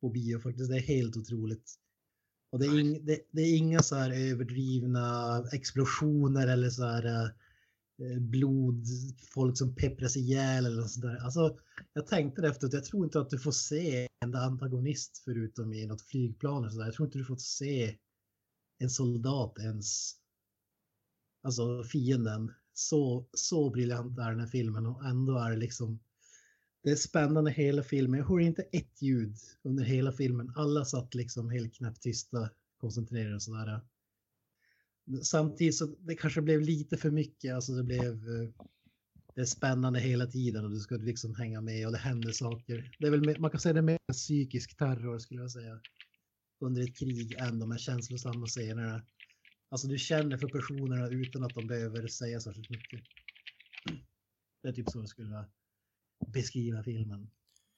på 0.00 0.08
bio 0.10 0.38
faktiskt. 0.38 0.70
Det 0.70 0.76
är 0.76 0.80
helt 0.80 1.16
otroligt. 1.16 1.74
Och 2.50 2.58
det 2.58 2.66
är, 2.66 2.80
ing, 2.80 3.04
det, 3.04 3.20
det 3.30 3.42
är 3.42 3.56
inga 3.56 3.82
så 3.82 3.96
här 3.96 4.10
överdrivna 4.10 5.44
explosioner 5.52 6.48
eller 6.48 6.70
så 6.70 6.84
här 6.84 7.06
eh, 7.06 7.30
Eh, 8.02 8.20
blod, 8.20 8.86
folk 9.34 9.58
som 9.58 9.74
peppras 9.74 10.16
ihjäl 10.16 10.66
eller 10.66 10.80
något 10.80 10.90
sådär. 10.90 11.16
Alltså, 11.16 11.58
jag 11.92 12.06
tänkte 12.06 12.42
det 12.42 12.48
efteråt, 12.48 12.72
jag 12.72 12.84
tror 12.84 13.04
inte 13.04 13.20
att 13.20 13.30
du 13.30 13.38
får 13.38 13.52
se 13.52 14.08
en 14.20 14.34
antagonist 14.34 15.22
förutom 15.24 15.72
i 15.72 15.86
något 15.86 16.02
flygplan 16.02 16.62
eller 16.62 16.72
sådär. 16.72 16.86
Jag 16.86 16.94
tror 16.94 17.06
inte 17.06 17.18
du 17.18 17.24
får 17.24 17.36
se 17.36 17.98
en 18.78 18.90
soldat 18.90 19.58
ens. 19.58 20.12
Alltså 21.42 21.84
fienden. 21.84 22.52
Så, 22.74 23.28
så 23.32 23.70
briljant 23.70 24.18
är 24.18 24.30
den 24.30 24.40
här 24.40 24.46
filmen 24.46 24.86
och 24.86 25.04
ändå 25.04 25.38
är 25.38 25.50
det 25.50 25.56
liksom 25.56 26.00
det 26.82 26.90
är 26.90 26.96
spännande 26.96 27.50
hela 27.50 27.82
filmen. 27.82 28.20
Jag 28.20 28.26
hörde 28.26 28.44
inte 28.44 28.62
ett 28.62 29.02
ljud 29.02 29.36
under 29.62 29.84
hela 29.84 30.12
filmen. 30.12 30.52
Alla 30.56 30.84
satt 30.84 31.14
liksom 31.14 31.50
helt 31.50 31.74
knäpptysta, 31.74 32.50
koncentrerade 32.76 33.34
och 33.34 33.42
sådär. 33.42 33.80
Samtidigt 35.22 35.76
så 35.76 35.86
det 35.86 36.14
kanske 36.14 36.42
blev 36.42 36.60
lite 36.60 36.96
för 36.96 37.10
mycket. 37.10 37.54
Alltså 37.54 37.72
det 37.72 37.84
blev 37.84 38.12
eh, 38.12 38.50
det 39.38 39.42
är 39.42 39.46
spännande 39.46 40.00
hela 40.00 40.26
tiden 40.26 40.64
och 40.64 40.70
du 40.70 40.78
ska 40.78 40.94
liksom 40.94 41.34
hänga 41.34 41.60
med 41.60 41.86
och 41.86 41.92
det 41.92 41.98
händer 41.98 42.32
saker. 42.32 42.94
Det 42.98 43.06
är 43.06 43.10
väl, 43.10 43.40
man 43.40 43.50
kan 43.50 43.60
säga 43.60 43.72
det 43.72 43.80
är 43.80 43.82
mer 43.82 43.98
psykisk 44.12 44.76
terror 44.76 45.18
skulle 45.18 45.40
jag 45.40 45.50
säga. 45.50 45.80
Under 46.60 46.82
ett 46.82 46.96
krig 46.96 47.34
än 47.38 47.58
de 47.58 47.70
här 47.70 47.78
känslosamma 47.78 48.46
scenerna. 48.46 49.02
Alltså 49.68 49.88
du 49.88 49.98
känner 49.98 50.36
för 50.36 50.48
personerna 50.48 51.08
utan 51.08 51.44
att 51.44 51.54
de 51.54 51.66
behöver 51.66 52.06
säga 52.06 52.40
särskilt 52.40 52.70
mycket. 52.70 53.00
Det 54.62 54.68
är 54.68 54.72
typ 54.72 54.90
så 54.90 54.98
jag 54.98 55.08
skulle 55.08 55.44
beskriva 56.26 56.82
filmen. 56.82 57.30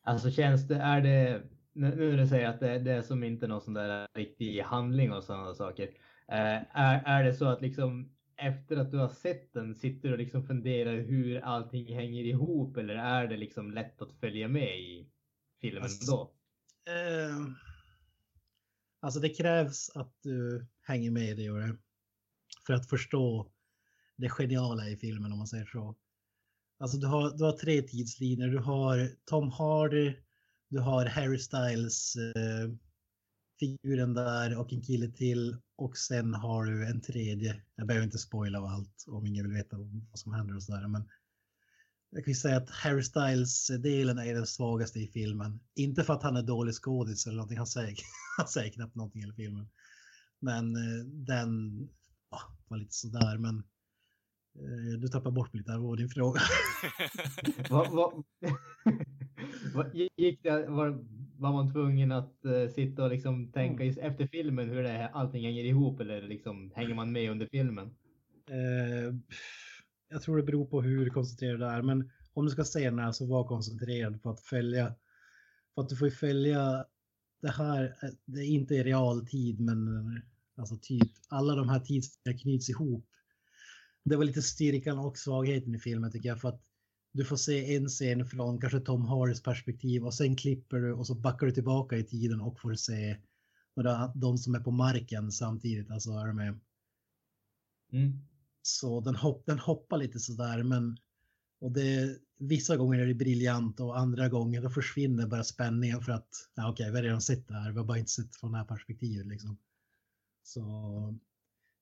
Alltså 0.02 0.30
känns 0.30 0.68
det, 0.68 0.76
är 0.76 1.00
det, 1.00 1.42
nu 1.72 1.96
när 1.96 2.16
du 2.16 2.28
säger 2.28 2.48
att 2.48 2.60
det, 2.60 2.78
det 2.78 2.92
är 2.92 3.02
som 3.02 3.24
inte 3.24 3.46
någon 3.46 3.60
sån 3.60 3.74
där 3.74 4.08
riktig 4.14 4.60
handling 4.60 5.12
och 5.12 5.24
sådana 5.24 5.54
saker. 5.54 5.90
Eh, 6.30 6.62
är, 6.72 7.02
är 7.04 7.24
det 7.24 7.34
så 7.34 7.44
att 7.44 7.62
liksom 7.62 8.12
efter 8.36 8.76
att 8.76 8.90
du 8.90 8.96
har 8.98 9.08
sett 9.08 9.52
den 9.52 9.74
sitter 9.74 10.08
du 10.08 10.12
och 10.12 10.18
liksom 10.18 10.46
funderar 10.46 10.96
hur 11.00 11.40
allting 11.40 11.94
hänger 11.94 12.24
ihop 12.24 12.76
eller 12.76 12.94
är 12.94 13.26
det 13.26 13.36
liksom 13.36 13.70
lätt 13.70 14.02
att 14.02 14.12
följa 14.12 14.48
med 14.48 14.80
i 14.80 15.10
filmen 15.60 15.82
alltså, 15.82 16.16
då? 16.16 16.32
Eh, 16.92 17.36
alltså 19.00 19.20
det 19.20 19.28
krävs 19.28 19.90
att 19.94 20.14
du 20.22 20.66
hänger 20.82 21.10
med 21.10 21.38
i 21.38 21.46
det 21.46 21.76
för 22.66 22.74
att 22.74 22.88
förstå 22.88 23.52
det 24.16 24.28
geniala 24.28 24.88
i 24.88 24.96
filmen 24.96 25.32
om 25.32 25.38
man 25.38 25.46
säger 25.46 25.66
så. 25.66 25.96
Alltså 26.78 26.96
du 26.96 27.06
har, 27.06 27.38
du 27.38 27.44
har 27.44 27.52
tre 27.52 27.82
tidslinjer. 27.82 28.48
Du 28.48 28.58
har 28.58 29.08
Tom 29.24 29.50
Hardy, 29.50 30.14
du 30.68 30.78
har 30.78 31.06
Harry 31.06 31.38
Styles 31.38 32.16
eh, 32.16 32.70
figuren 33.60 34.14
där 34.14 34.58
och 34.58 34.72
en 34.72 34.82
kille 34.82 35.08
till 35.08 35.56
och 35.76 35.96
sen 35.96 36.34
har 36.34 36.64
du 36.64 36.86
en 36.86 37.00
tredje. 37.00 37.62
Jag 37.76 37.86
behöver 37.86 38.04
inte 38.04 38.18
spoila 38.18 38.58
av 38.58 38.64
allt 38.64 39.04
om 39.08 39.26
ingen 39.26 39.44
vill 39.44 39.56
veta 39.56 39.76
vad 40.10 40.18
som 40.18 40.32
händer 40.32 40.56
och 40.56 40.62
sådär. 40.62 40.88
Men 40.88 41.08
jag 42.10 42.24
kan 42.24 42.30
ju 42.30 42.36
säga 42.36 42.56
att 42.56 42.70
Harry 42.70 43.02
Styles-delen 43.02 44.18
är 44.18 44.34
den 44.34 44.46
svagaste 44.46 44.98
i 44.98 45.06
filmen. 45.06 45.60
Inte 45.74 46.04
för 46.04 46.14
att 46.14 46.22
han 46.22 46.36
är 46.36 46.42
dålig 46.42 46.74
skådis 46.74 47.26
eller 47.26 47.36
någonting, 47.36 47.58
han 47.58 47.66
säger, 47.66 47.96
han 48.36 48.48
säger 48.48 48.72
knappt 48.72 48.94
någonting 48.94 49.22
i 49.22 49.32
filmen. 49.32 49.68
Men 50.38 50.76
eh, 50.76 51.04
den 51.04 51.80
ja, 52.30 52.40
var 52.68 52.78
lite 52.78 52.94
sådär, 52.94 53.38
men 53.38 53.58
eh, 54.58 54.98
du 55.00 55.08
tappar 55.08 55.30
bort 55.30 55.54
lite 55.54 55.74
av 55.74 55.96
din 55.96 56.08
fråga. 56.08 56.40
vad, 57.70 57.90
vad, 57.90 58.24
vad, 59.74 59.94
gick 59.94 60.42
det, 60.42 60.66
var, 60.66 61.04
var 61.40 61.52
man 61.52 61.72
tvungen 61.72 62.12
att 62.12 62.34
uh, 62.46 62.68
sitta 62.68 63.04
och 63.04 63.10
liksom 63.10 63.52
tänka 63.52 63.84
mm. 63.84 63.98
efter 63.98 64.26
filmen 64.26 64.68
hur 64.68 64.82
det, 64.82 65.08
allting 65.08 65.44
hänger 65.44 65.64
ihop 65.64 66.00
eller 66.00 66.22
liksom 66.22 66.72
hänger 66.74 66.94
man 66.94 67.12
med 67.12 67.30
under 67.30 67.46
filmen? 67.46 67.86
Uh, 68.50 69.14
jag 70.08 70.22
tror 70.22 70.36
det 70.36 70.42
beror 70.42 70.66
på 70.66 70.82
hur 70.82 71.10
koncentrerad 71.10 71.60
du 71.60 71.66
är, 71.66 71.82
men 71.82 72.10
om 72.32 72.44
du 72.44 72.50
ska 72.50 72.64
se 72.64 72.90
den 72.90 72.98
här 72.98 73.12
så 73.12 73.26
var 73.26 73.44
koncentrerad 73.44 74.22
på 74.22 74.30
att 74.30 74.40
följa, 74.40 74.94
för 75.74 75.82
att 75.82 75.88
du 75.88 75.96
får 75.96 76.08
ju 76.08 76.14
följa 76.14 76.84
det 77.42 77.50
här, 77.50 77.96
eh, 78.02 78.10
det 78.24 78.40
är 78.40 78.46
inte 78.46 78.74
i 78.74 78.82
realtid 78.82 79.60
men 79.60 79.78
alltså 80.56 80.76
typ 80.82 81.12
alla 81.28 81.54
de 81.54 81.68
här 81.68 81.80
tidslinjerna 81.80 82.42
knyts 82.42 82.70
ihop. 82.70 83.06
Det 84.04 84.16
var 84.16 84.24
lite 84.24 84.42
styrkan 84.42 84.98
och 84.98 85.18
svagheten 85.18 85.74
i 85.74 85.78
filmen 85.78 86.12
tycker 86.12 86.28
jag 86.28 86.40
för 86.40 86.48
att 86.48 86.62
du 87.12 87.24
får 87.24 87.36
se 87.36 87.76
en 87.76 87.88
scen 87.88 88.26
från 88.26 88.60
kanske 88.60 88.80
Tom 88.80 89.04
Hardys 89.04 89.42
perspektiv 89.42 90.04
och 90.04 90.14
sen 90.14 90.36
klipper 90.36 90.76
du 90.76 90.92
och 90.92 91.06
så 91.06 91.14
backar 91.14 91.46
du 91.46 91.52
tillbaka 91.52 91.96
i 91.96 92.04
tiden 92.04 92.40
och 92.40 92.60
får 92.60 92.74
se 92.74 93.16
de 94.14 94.38
som 94.38 94.54
är 94.54 94.60
på 94.60 94.70
marken 94.70 95.32
samtidigt. 95.32 95.90
Alltså 95.90 96.10
är 96.10 96.32
med. 96.32 96.60
Mm. 97.92 98.12
Så 98.62 99.00
den, 99.00 99.16
hopp, 99.16 99.46
den 99.46 99.58
hoppar 99.58 99.98
lite 99.98 100.20
sådär 100.20 100.62
men 100.62 100.96
och 101.60 101.72
det, 101.72 102.18
vissa 102.38 102.76
gånger 102.76 102.98
är 102.98 103.06
det 103.06 103.14
briljant 103.14 103.80
och 103.80 103.98
andra 103.98 104.28
gånger 104.28 104.62
då 104.62 104.70
försvinner 104.70 105.26
bara 105.26 105.44
spänningen 105.44 106.00
för 106.00 106.12
att 106.12 106.28
ja, 106.54 106.70
okej, 106.70 106.84
okay, 106.84 106.90
vi 106.90 106.96
har 106.96 107.02
redan 107.02 107.22
sett 107.22 107.48
det 107.48 107.54
här, 107.54 107.72
vi 107.72 107.78
har 107.78 107.84
bara 107.84 107.98
inte 107.98 108.10
sett 108.10 108.36
från 108.36 108.52
det 108.52 108.58
här 108.58 108.64
perspektivet 108.64 109.26
liksom. 109.26 109.58
Så 110.42 110.60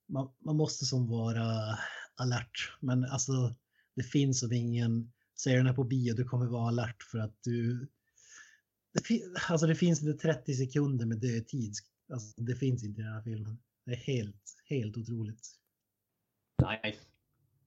man, 0.06 0.30
man 0.38 0.56
måste 0.56 0.84
som 0.84 1.08
vara 1.08 1.78
alert, 2.14 2.76
men 2.80 3.04
alltså 3.04 3.54
det 3.94 4.02
finns 4.02 4.40
som 4.40 4.52
ingen 4.52 5.12
ser 5.40 5.56
den 5.56 5.66
här 5.66 5.74
på 5.74 5.84
bio, 5.84 6.14
du 6.14 6.24
kommer 6.24 6.46
vara 6.46 6.68
alert 6.68 7.02
för 7.02 7.18
att 7.18 7.38
du... 7.42 7.88
Det, 8.92 9.22
alltså 9.48 9.66
det 9.66 9.74
finns 9.74 10.02
inte 10.02 10.18
30 10.18 10.54
sekunder 10.54 11.06
med 11.06 11.18
dödtid. 11.18 11.74
Alltså 12.12 12.40
det 12.40 12.54
finns 12.54 12.84
inte 12.84 13.00
i 13.00 13.04
den 13.04 13.12
här 13.12 13.22
filmen. 13.22 13.58
Det 13.84 13.92
är 13.92 13.96
helt, 13.96 14.56
helt 14.64 14.96
otroligt. 14.96 15.48
Nice. 16.62 16.98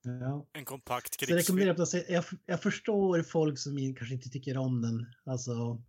Ja. 0.03 0.47
En 0.53 0.65
kompakt 0.65 1.17
krigsfilm. 1.17 1.59
Jag, 1.59 1.87
jag, 2.09 2.25
jag 2.45 2.61
förstår 2.61 3.23
folk 3.23 3.59
som 3.59 3.95
kanske 3.95 4.15
inte 4.15 4.29
tycker 4.29 4.57
om 4.57 4.81
den. 4.81 5.05
Alltså 5.25 5.83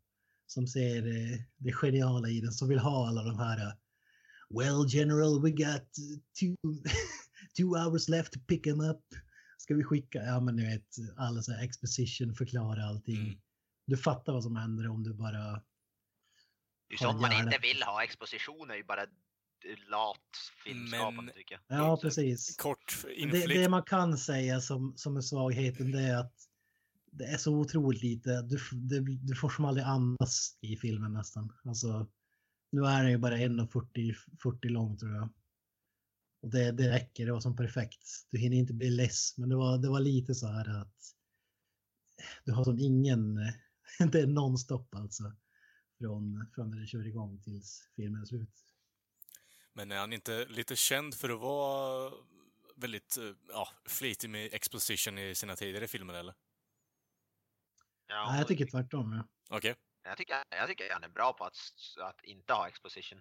som 0.46 0.66
ser 0.66 1.02
det, 1.02 1.44
det 1.56 1.72
geniala 1.72 2.28
i 2.28 2.40
den, 2.40 2.52
som 2.52 2.68
vill 2.68 2.78
ha 2.78 3.08
alla 3.08 3.22
de 3.22 3.38
här 3.38 3.76
Well 4.50 4.86
general, 4.88 5.42
we 5.42 5.50
got 5.50 5.82
two, 6.40 6.56
two 7.56 7.76
hours 7.76 8.08
left 8.08 8.32
to 8.32 8.40
pick 8.46 8.64
them 8.64 8.80
up 8.80 9.02
ska 9.62 9.74
vi 9.74 9.84
skicka, 9.84 10.18
ja 10.18 10.40
men 10.40 10.56
ni 10.56 10.66
vet, 10.66 10.96
alla 11.16 11.42
så 11.42 11.52
här 11.52 11.64
exposition, 11.64 12.34
förklara 12.34 12.84
allting. 12.84 13.20
Mm. 13.20 13.40
Du 13.86 13.96
fattar 13.96 14.32
vad 14.32 14.42
som 14.42 14.56
händer 14.56 14.88
om 14.88 15.02
du 15.02 15.14
bara... 15.14 15.62
Det 16.88 16.94
är 16.94 16.98
sånt 16.98 17.20
man 17.20 17.32
inte 17.32 17.58
vill 17.62 17.82
ha, 17.82 18.04
exposition 18.04 18.70
är 18.70 18.74
ju 18.74 18.84
bara 18.84 19.06
lat 19.88 20.18
filmskapande 20.64 21.22
men, 21.22 21.34
tycker 21.34 21.60
jag. 21.66 21.78
Ja, 21.78 21.98
precis. 22.02 22.56
Kort 22.56 23.04
det, 23.32 23.46
det, 23.46 23.68
man 23.68 23.82
kan 23.82 24.18
säga 24.18 24.60
som, 24.60 24.92
som 24.96 25.16
är 25.16 25.20
svagheten 25.20 25.92
det 25.92 26.00
är 26.00 26.16
att 26.16 26.34
det 27.12 27.24
är 27.24 27.36
så 27.36 27.54
otroligt 27.54 28.02
lite. 28.02 28.42
Du, 28.42 28.58
det, 28.72 29.00
du 29.00 29.34
får 29.34 29.48
som 29.48 29.64
aldrig 29.64 29.86
andas 29.86 30.58
i 30.60 30.76
filmen 30.76 31.12
nästan. 31.12 31.52
Alltså, 31.64 32.08
nu 32.72 32.86
är 32.86 33.02
den 33.02 33.10
ju 33.10 33.18
bara 33.18 33.36
1,40 33.36 34.14
40 34.42 34.68
lång 34.68 34.98
tror 34.98 35.14
jag. 35.14 35.28
Och 36.42 36.50
det, 36.50 36.72
det 36.72 36.90
räcker, 36.90 37.26
det 37.26 37.32
var 37.32 37.40
som 37.40 37.56
perfekt. 37.56 38.26
Du 38.30 38.38
hinner 38.38 38.56
inte 38.56 38.74
bli 38.74 38.90
less, 38.90 39.38
men 39.38 39.48
det 39.48 39.56
var, 39.56 39.78
det 39.78 39.88
var 39.88 40.00
lite 40.00 40.34
så 40.34 40.46
här 40.46 40.80
att 40.80 41.14
du 42.44 42.52
har 42.52 42.64
som 42.64 42.78
ingen, 42.78 43.34
det 44.12 44.20
är 44.20 44.26
nonstop 44.26 44.94
alltså. 44.94 45.32
Från, 45.98 46.50
från 46.54 46.70
när 46.70 46.80
det 46.80 46.86
kör 46.86 47.06
igång 47.06 47.40
tills 47.42 47.88
filmen 47.96 48.22
är 48.22 48.26
slut. 48.26 48.50
Men 49.72 49.92
är 49.92 49.98
han 49.98 50.12
inte 50.12 50.46
lite 50.48 50.76
känd 50.76 51.14
för 51.14 51.30
att 51.30 51.40
vara 51.40 52.12
väldigt 52.76 53.18
ja, 53.48 53.68
flitig 53.84 54.30
med 54.30 54.54
exposition 54.54 55.18
i 55.18 55.34
sina 55.34 55.56
tidigare 55.56 55.88
filmer 55.88 56.14
eller? 56.14 56.34
Ja, 58.06 58.26
Nej, 58.30 58.38
jag 58.38 58.48
tycker 58.48 58.66
tvärtom. 58.66 59.12
Ja. 59.12 59.28
Okej. 59.56 59.70
Okay. 59.70 59.82
Jag 60.04 60.18
tycker, 60.18 60.36
jag 60.50 60.68
tycker 60.68 60.90
han 60.92 61.04
är 61.04 61.08
bra 61.08 61.32
på 61.32 61.44
att, 61.44 61.56
att 62.00 62.24
inte 62.24 62.52
ha 62.52 62.68
exposition. 62.68 63.20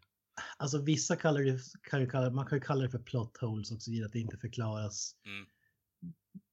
Alltså 0.58 0.82
vissa 0.82 1.16
kallar 1.16 1.42
det, 1.42 1.60
kan 1.84 2.10
kalla, 2.10 2.30
man 2.30 2.46
kan 2.46 2.58
ju 2.58 2.62
kalla 2.62 2.84
det 2.84 2.89
för 2.89 3.00
plot 3.00 3.38
holes 3.38 3.72
och 3.72 3.82
så 3.82 3.92
vidare, 3.92 4.06
att 4.06 4.14
det 4.14 4.20
inte 4.20 4.38
förklaras. 4.38 5.16
Mm. 5.26 5.46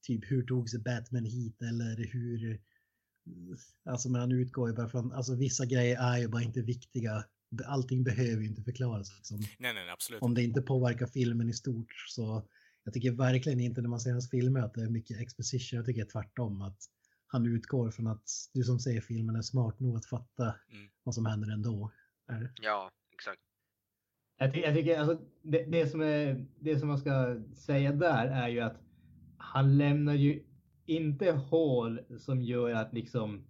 Typ 0.02 0.30
hur 0.30 0.42
tog 0.42 0.70
sig 0.70 0.80
Batman 0.80 1.24
hit 1.24 1.62
eller 1.62 2.12
hur... 2.12 2.60
Alltså 3.84 4.08
man 4.08 4.32
utgår 4.32 4.68
ju 4.68 4.74
bara 4.74 4.88
från, 4.88 5.12
alltså 5.12 5.34
vissa 5.34 5.66
grejer 5.66 5.98
är 5.98 6.18
ju 6.18 6.28
bara 6.28 6.42
inte 6.42 6.60
viktiga. 6.60 7.24
Allting 7.66 8.04
behöver 8.04 8.42
ju 8.42 8.48
inte 8.48 8.62
förklaras. 8.62 9.16
Liksom. 9.16 9.38
Nej, 9.58 9.74
nej, 9.74 9.90
absolut. 9.90 10.22
Om 10.22 10.34
det 10.34 10.42
inte 10.42 10.62
påverkar 10.62 11.06
filmen 11.06 11.48
i 11.48 11.52
stort 11.52 11.92
så 12.08 12.48
jag 12.88 12.94
tycker 12.94 13.12
verkligen 13.12 13.60
inte 13.60 13.82
när 13.82 13.88
man 13.88 14.00
ser 14.00 14.12
hans 14.12 14.30
filmer 14.30 14.60
att 14.60 14.74
det 14.74 14.82
är 14.82 14.88
mycket 14.88 15.20
exposition. 15.20 15.76
Jag 15.76 15.86
tycker 15.86 16.04
tvärtom 16.04 16.62
att 16.62 16.78
han 17.26 17.46
utgår 17.46 17.90
från 17.90 18.06
att 18.06 18.30
du 18.54 18.62
som 18.62 18.78
ser 18.78 19.00
filmen 19.00 19.36
är 19.36 19.42
smart 19.42 19.80
nog 19.80 19.96
att 19.96 20.06
fatta 20.06 20.44
mm. 20.44 20.88
vad 21.02 21.14
som 21.14 21.26
händer 21.26 21.52
ändå. 21.52 21.92
Är 22.28 22.52
Ja, 22.62 22.90
exakt. 23.12 23.40
Jag, 24.38 24.54
ty 24.54 24.60
jag 24.60 24.74
tycker 24.74 24.98
alltså, 24.98 25.18
det, 25.42 25.64
det, 25.64 25.86
som 25.86 26.00
är, 26.00 26.46
det 26.60 26.78
som 26.78 26.88
man 26.88 26.98
ska 26.98 27.40
säga 27.54 27.92
där 27.92 28.26
är 28.26 28.48
ju 28.48 28.60
att 28.60 28.76
han 29.36 29.78
lämnar 29.78 30.14
ju 30.14 30.42
inte 30.86 31.32
hål 31.32 32.00
som 32.18 32.42
gör 32.42 32.70
att 32.70 32.92
liksom 32.92 33.44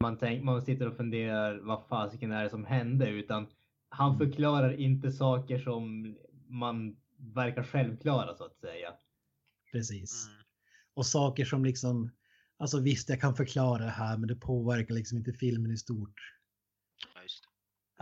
man, 0.00 0.18
tänk, 0.18 0.44
man 0.44 0.62
sitter 0.62 0.88
och 0.88 0.96
funderar 0.96 1.58
vad 1.58 1.86
fasiken 1.88 2.32
är 2.32 2.44
det 2.44 2.50
som 2.50 2.64
hände 2.64 3.08
utan 3.08 3.46
han 3.88 4.14
mm. 4.14 4.18
förklarar 4.18 4.72
inte 4.72 5.12
saker 5.12 5.58
som 5.58 6.14
man 6.46 6.96
verkar 7.16 7.62
självklara 7.62 8.34
så 8.34 8.44
att 8.44 8.56
säga. 8.56 8.88
Precis. 9.72 10.26
Mm. 10.26 10.42
Och 10.94 11.06
saker 11.06 11.44
som 11.44 11.64
liksom, 11.64 12.10
alltså 12.56 12.80
visst 12.80 13.08
jag 13.08 13.20
kan 13.20 13.34
förklara 13.34 13.84
det 13.84 13.90
här 13.90 14.18
men 14.18 14.28
det 14.28 14.36
påverkar 14.36 14.94
liksom 14.94 15.18
inte 15.18 15.32
filmen 15.32 15.72
i 15.72 15.76
stort. 15.76 16.20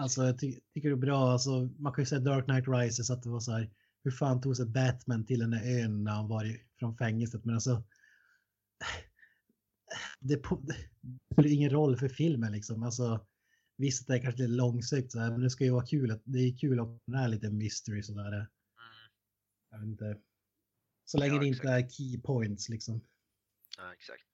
Alltså 0.01 0.24
jag 0.24 0.38
ty 0.38 0.61
tycker 0.74 0.88
det 0.88 0.94
är 0.94 0.96
bra, 0.96 1.32
alltså, 1.32 1.68
man 1.78 1.92
kan 1.92 2.03
ju 2.03 2.07
säga 2.07 2.20
Dark 2.20 2.44
Knight 2.44 2.68
Rises 2.68 3.11
att 3.11 3.22
det 3.22 3.28
var 3.30 3.40
så 3.40 3.53
här, 3.53 3.70
hur 4.05 4.11
fan 4.11 4.40
tog 4.40 4.57
sig 4.57 4.66
Batman 4.66 5.26
till 5.26 5.38
den 5.38 5.51
där 5.51 5.82
ön 5.82 6.05
när 6.05 6.12
han 6.12 6.28
var 6.28 6.57
från 6.78 6.96
fängelset? 6.96 7.44
Men 7.44 7.55
alltså, 7.55 7.84
det, 10.20 10.36
på, 10.36 10.61
det 10.62 10.74
spelar 11.32 11.48
ingen 11.48 11.70
roll 11.70 11.96
för 11.96 12.09
filmen 12.09 12.53
liksom. 12.53 12.82
Alltså, 12.82 13.26
visst, 13.76 14.07
det 14.07 14.14
är 14.14 14.22
kanske 14.22 14.42
lite 14.42 14.53
långsökt 14.53 15.12
så 15.12 15.20
här, 15.20 15.30
men 15.30 15.40
det 15.40 15.51
ska 15.51 15.64
ju 15.64 15.70
vara 15.70 15.86
kul. 15.86 16.11
Att, 16.11 16.22
det 16.24 16.38
är 16.38 16.59
kul 16.59 16.80
att 16.80 17.01
det 17.07 17.18
är 17.18 17.28
lite 17.28 17.51
mystery 17.51 18.03
sådär. 18.03 18.32
Mm. 18.32 18.46
Jag 19.70 19.78
vet 19.78 19.86
inte. 19.86 20.20
Så 21.05 21.18
länge 21.18 21.34
Ja, 21.34 21.40
det 21.40 21.46
inte 21.46 21.68
är 21.68 21.88
key 21.88 22.20
points 22.20 22.68
liksom. 22.68 23.01
Ja, 23.78 23.92
exakt. 23.92 24.24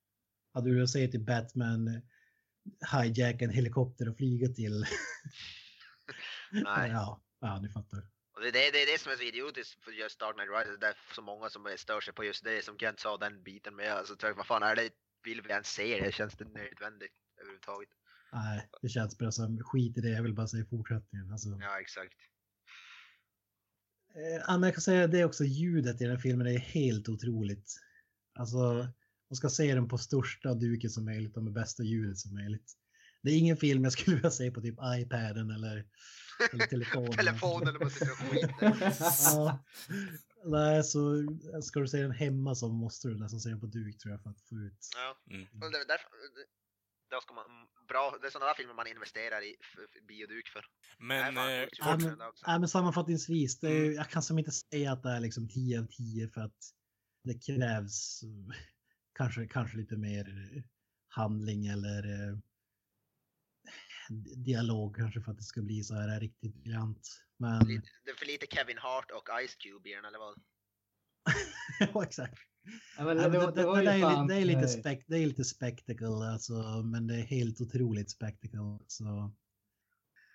Hade 0.53 0.71
du 0.71 0.87
säger 0.87 1.09
till 1.09 1.25
Batman 1.25 2.03
hijacka 2.93 3.45
en 3.45 3.51
helikopter 3.51 4.09
och 4.09 4.17
flyga 4.17 4.49
till... 4.49 4.87
Nej. 6.51 6.91
ja, 6.91 7.23
ja, 7.41 7.61
ni 7.61 7.69
fattar. 7.69 8.03
Och 8.35 8.43
det, 8.43 8.51
det, 8.51 8.71
det 8.71 8.83
är 8.83 8.93
det 8.93 9.01
som 9.01 9.13
är 9.13 9.17
så 9.17 9.23
idiotiskt 9.23 9.85
för 9.85 9.93
just 9.93 10.21
Dark 10.21 10.35
Knight 10.37 10.51
Rises. 10.51 10.81
Det 10.81 10.87
är 10.87 10.97
så 11.15 11.23
många 11.23 11.51
som 11.51 11.69
stör 11.77 12.01
sig 12.01 12.15
på 12.15 12.25
just 12.25 12.45
det 12.45 12.65
som 12.65 12.79
Kent 12.79 13.01
sa, 13.01 13.17
den 13.17 13.43
biten 13.43 13.77
med. 13.77 13.93
Alltså, 13.93 14.17
jag, 14.21 14.35
vad 14.35 14.47
fan 14.47 14.63
är 14.63 14.77
det? 14.77 14.91
Vill 15.25 15.43
vi 15.43 15.51
ens 15.51 15.69
se 15.69 16.01
det? 16.01 16.13
Känns 16.13 16.35
det 16.35 16.45
nödvändigt 16.45 17.17
överhuvudtaget? 17.41 17.89
Nej, 18.33 18.69
det 18.83 18.89
känns 18.89 19.19
bara 19.19 19.33
som 19.33 19.59
skit 19.59 19.99
i 19.99 20.01
det. 20.01 20.09
Jag 20.09 20.23
vill 20.23 20.35
bara 20.35 20.47
säga 20.47 20.65
fortsättningen. 20.71 21.33
Alltså. 21.33 21.49
Ja, 21.61 21.81
exakt. 21.81 22.21
Eh, 24.15 24.51
Anna, 24.51 24.67
jag 24.67 24.75
kan 24.75 24.83
säga 24.83 25.07
det 25.07 25.25
också, 25.25 25.45
ljudet 25.45 26.01
i 26.01 26.05
den 26.05 26.13
här 26.17 26.23
filmen 26.23 26.47
är 26.47 26.59
helt 26.59 27.09
otroligt. 27.09 27.73
Alltså, 28.39 28.89
man 29.31 29.37
ska 29.37 29.49
se 29.49 29.75
den 29.75 29.89
på 29.89 29.99
största 29.99 30.55
duken 30.55 30.91
som 30.91 31.05
möjligt 31.05 31.37
och 31.37 31.43
med 31.43 31.53
bästa 31.53 31.83
ljudet 31.83 32.19
som 32.19 32.35
möjligt. 32.35 32.73
Det 33.23 33.31
är 33.31 33.39
ingen 33.39 33.57
film 33.57 33.85
jag 33.85 33.93
skulle 33.93 34.17
vilja 34.17 34.31
se 34.31 34.51
på 34.51 34.61
typ 34.61 34.79
iPaden 34.99 35.51
eller, 35.51 35.85
eller 36.53 36.67
telefonen. 36.67 37.13
Telefonen 37.17 37.69
eller 37.69 37.83
och 37.83 37.93
skiter. 37.93 38.55
ja. 39.25 39.65
Nej, 40.45 40.85
så 40.85 41.27
ska 41.63 41.81
du 41.81 41.89
se 41.89 42.03
den 42.03 42.11
hemma 42.11 42.55
så 42.55 42.69
måste 42.69 43.09
du 43.09 43.19
nästan 43.19 43.41
se 43.41 43.49
den 43.49 43.61
på 43.61 43.67
duk 43.67 43.99
tror 43.99 44.13
jag 44.13 44.23
för 44.23 44.31
att 44.31 44.41
få 44.41 44.55
ut. 44.55 44.89
Ja. 44.95 45.35
Mm. 45.35 45.43
Och 45.43 45.73
det, 45.73 45.79
är 45.79 45.87
därför, 45.87 46.09
då 47.11 47.21
ska 47.21 47.35
man, 47.35 47.45
bra, 47.89 48.19
det 48.21 48.27
är 48.27 48.31
sådana 48.31 48.47
där 48.47 48.55
filmer 48.55 48.75
man 48.75 48.87
investerar 48.87 49.43
i 49.43 49.57
bioduk 50.09 50.49
för. 50.49 50.65
Men 50.99 51.35
Nej, 51.35 51.63
eh, 51.63 51.69
fan, 51.85 52.01
Ja, 52.01 52.09
men, 52.09 52.19
ja, 52.47 52.59
men 52.59 52.69
sammanfattningsvis, 52.69 53.59
det 53.59 53.69
är, 53.69 53.93
jag 53.93 54.11
kan 54.11 54.23
som 54.23 54.39
inte 54.39 54.51
säga 54.51 54.93
att 54.93 55.03
det 55.03 55.11
är 55.11 55.21
liksom 55.21 55.49
10 55.49 55.81
av 55.81 55.87
10 55.87 56.29
för 56.29 56.41
att 56.41 56.61
det 57.25 57.35
krävs 57.47 58.23
eh, 58.23 58.57
kanske, 59.17 59.47
kanske 59.47 59.77
lite 59.77 59.97
mer 59.97 60.53
eh, 60.57 60.63
handling 61.09 61.67
eller 61.67 62.29
eh, 62.29 62.37
dialog 64.37 64.97
kanske 64.97 65.21
för 65.21 65.31
att 65.33 65.39
det 65.39 65.45
ska 65.45 65.63
bli 65.63 65.83
så 65.85 65.95
här 65.95 66.21
riktigt 66.21 66.55
briljant. 66.55 67.23
Men 67.37 67.69
lite, 67.69 67.89
det 68.05 68.11
är 68.11 68.15
för 68.15 68.27
lite 68.27 68.47
Kevin 68.51 68.79
Hart 68.79 69.11
och 69.11 69.29
Ice 69.47 69.55
Cube 69.55 69.91
i 69.91 69.93
den 69.93 70.05
eller 70.05 70.19
vad? 70.19 70.41
ja, 71.95 72.05
exakt. 72.05 72.39
Ja, 72.99 73.05
men 73.05 73.17
Ja, 73.17 73.29
det, 73.29 73.63
är, 73.63 74.29
det, 74.29 74.45
lite 74.45 74.69
spek, 74.69 75.05
det 75.07 75.19
är 75.19 75.27
lite 75.27 75.45
spectacle, 75.45 76.07
alltså, 76.33 76.83
men 76.85 77.07
det 77.07 77.15
är 77.15 77.23
helt 77.23 77.61
otroligt 77.61 78.11
spectacle. 78.11 78.79
Så. 78.87 79.33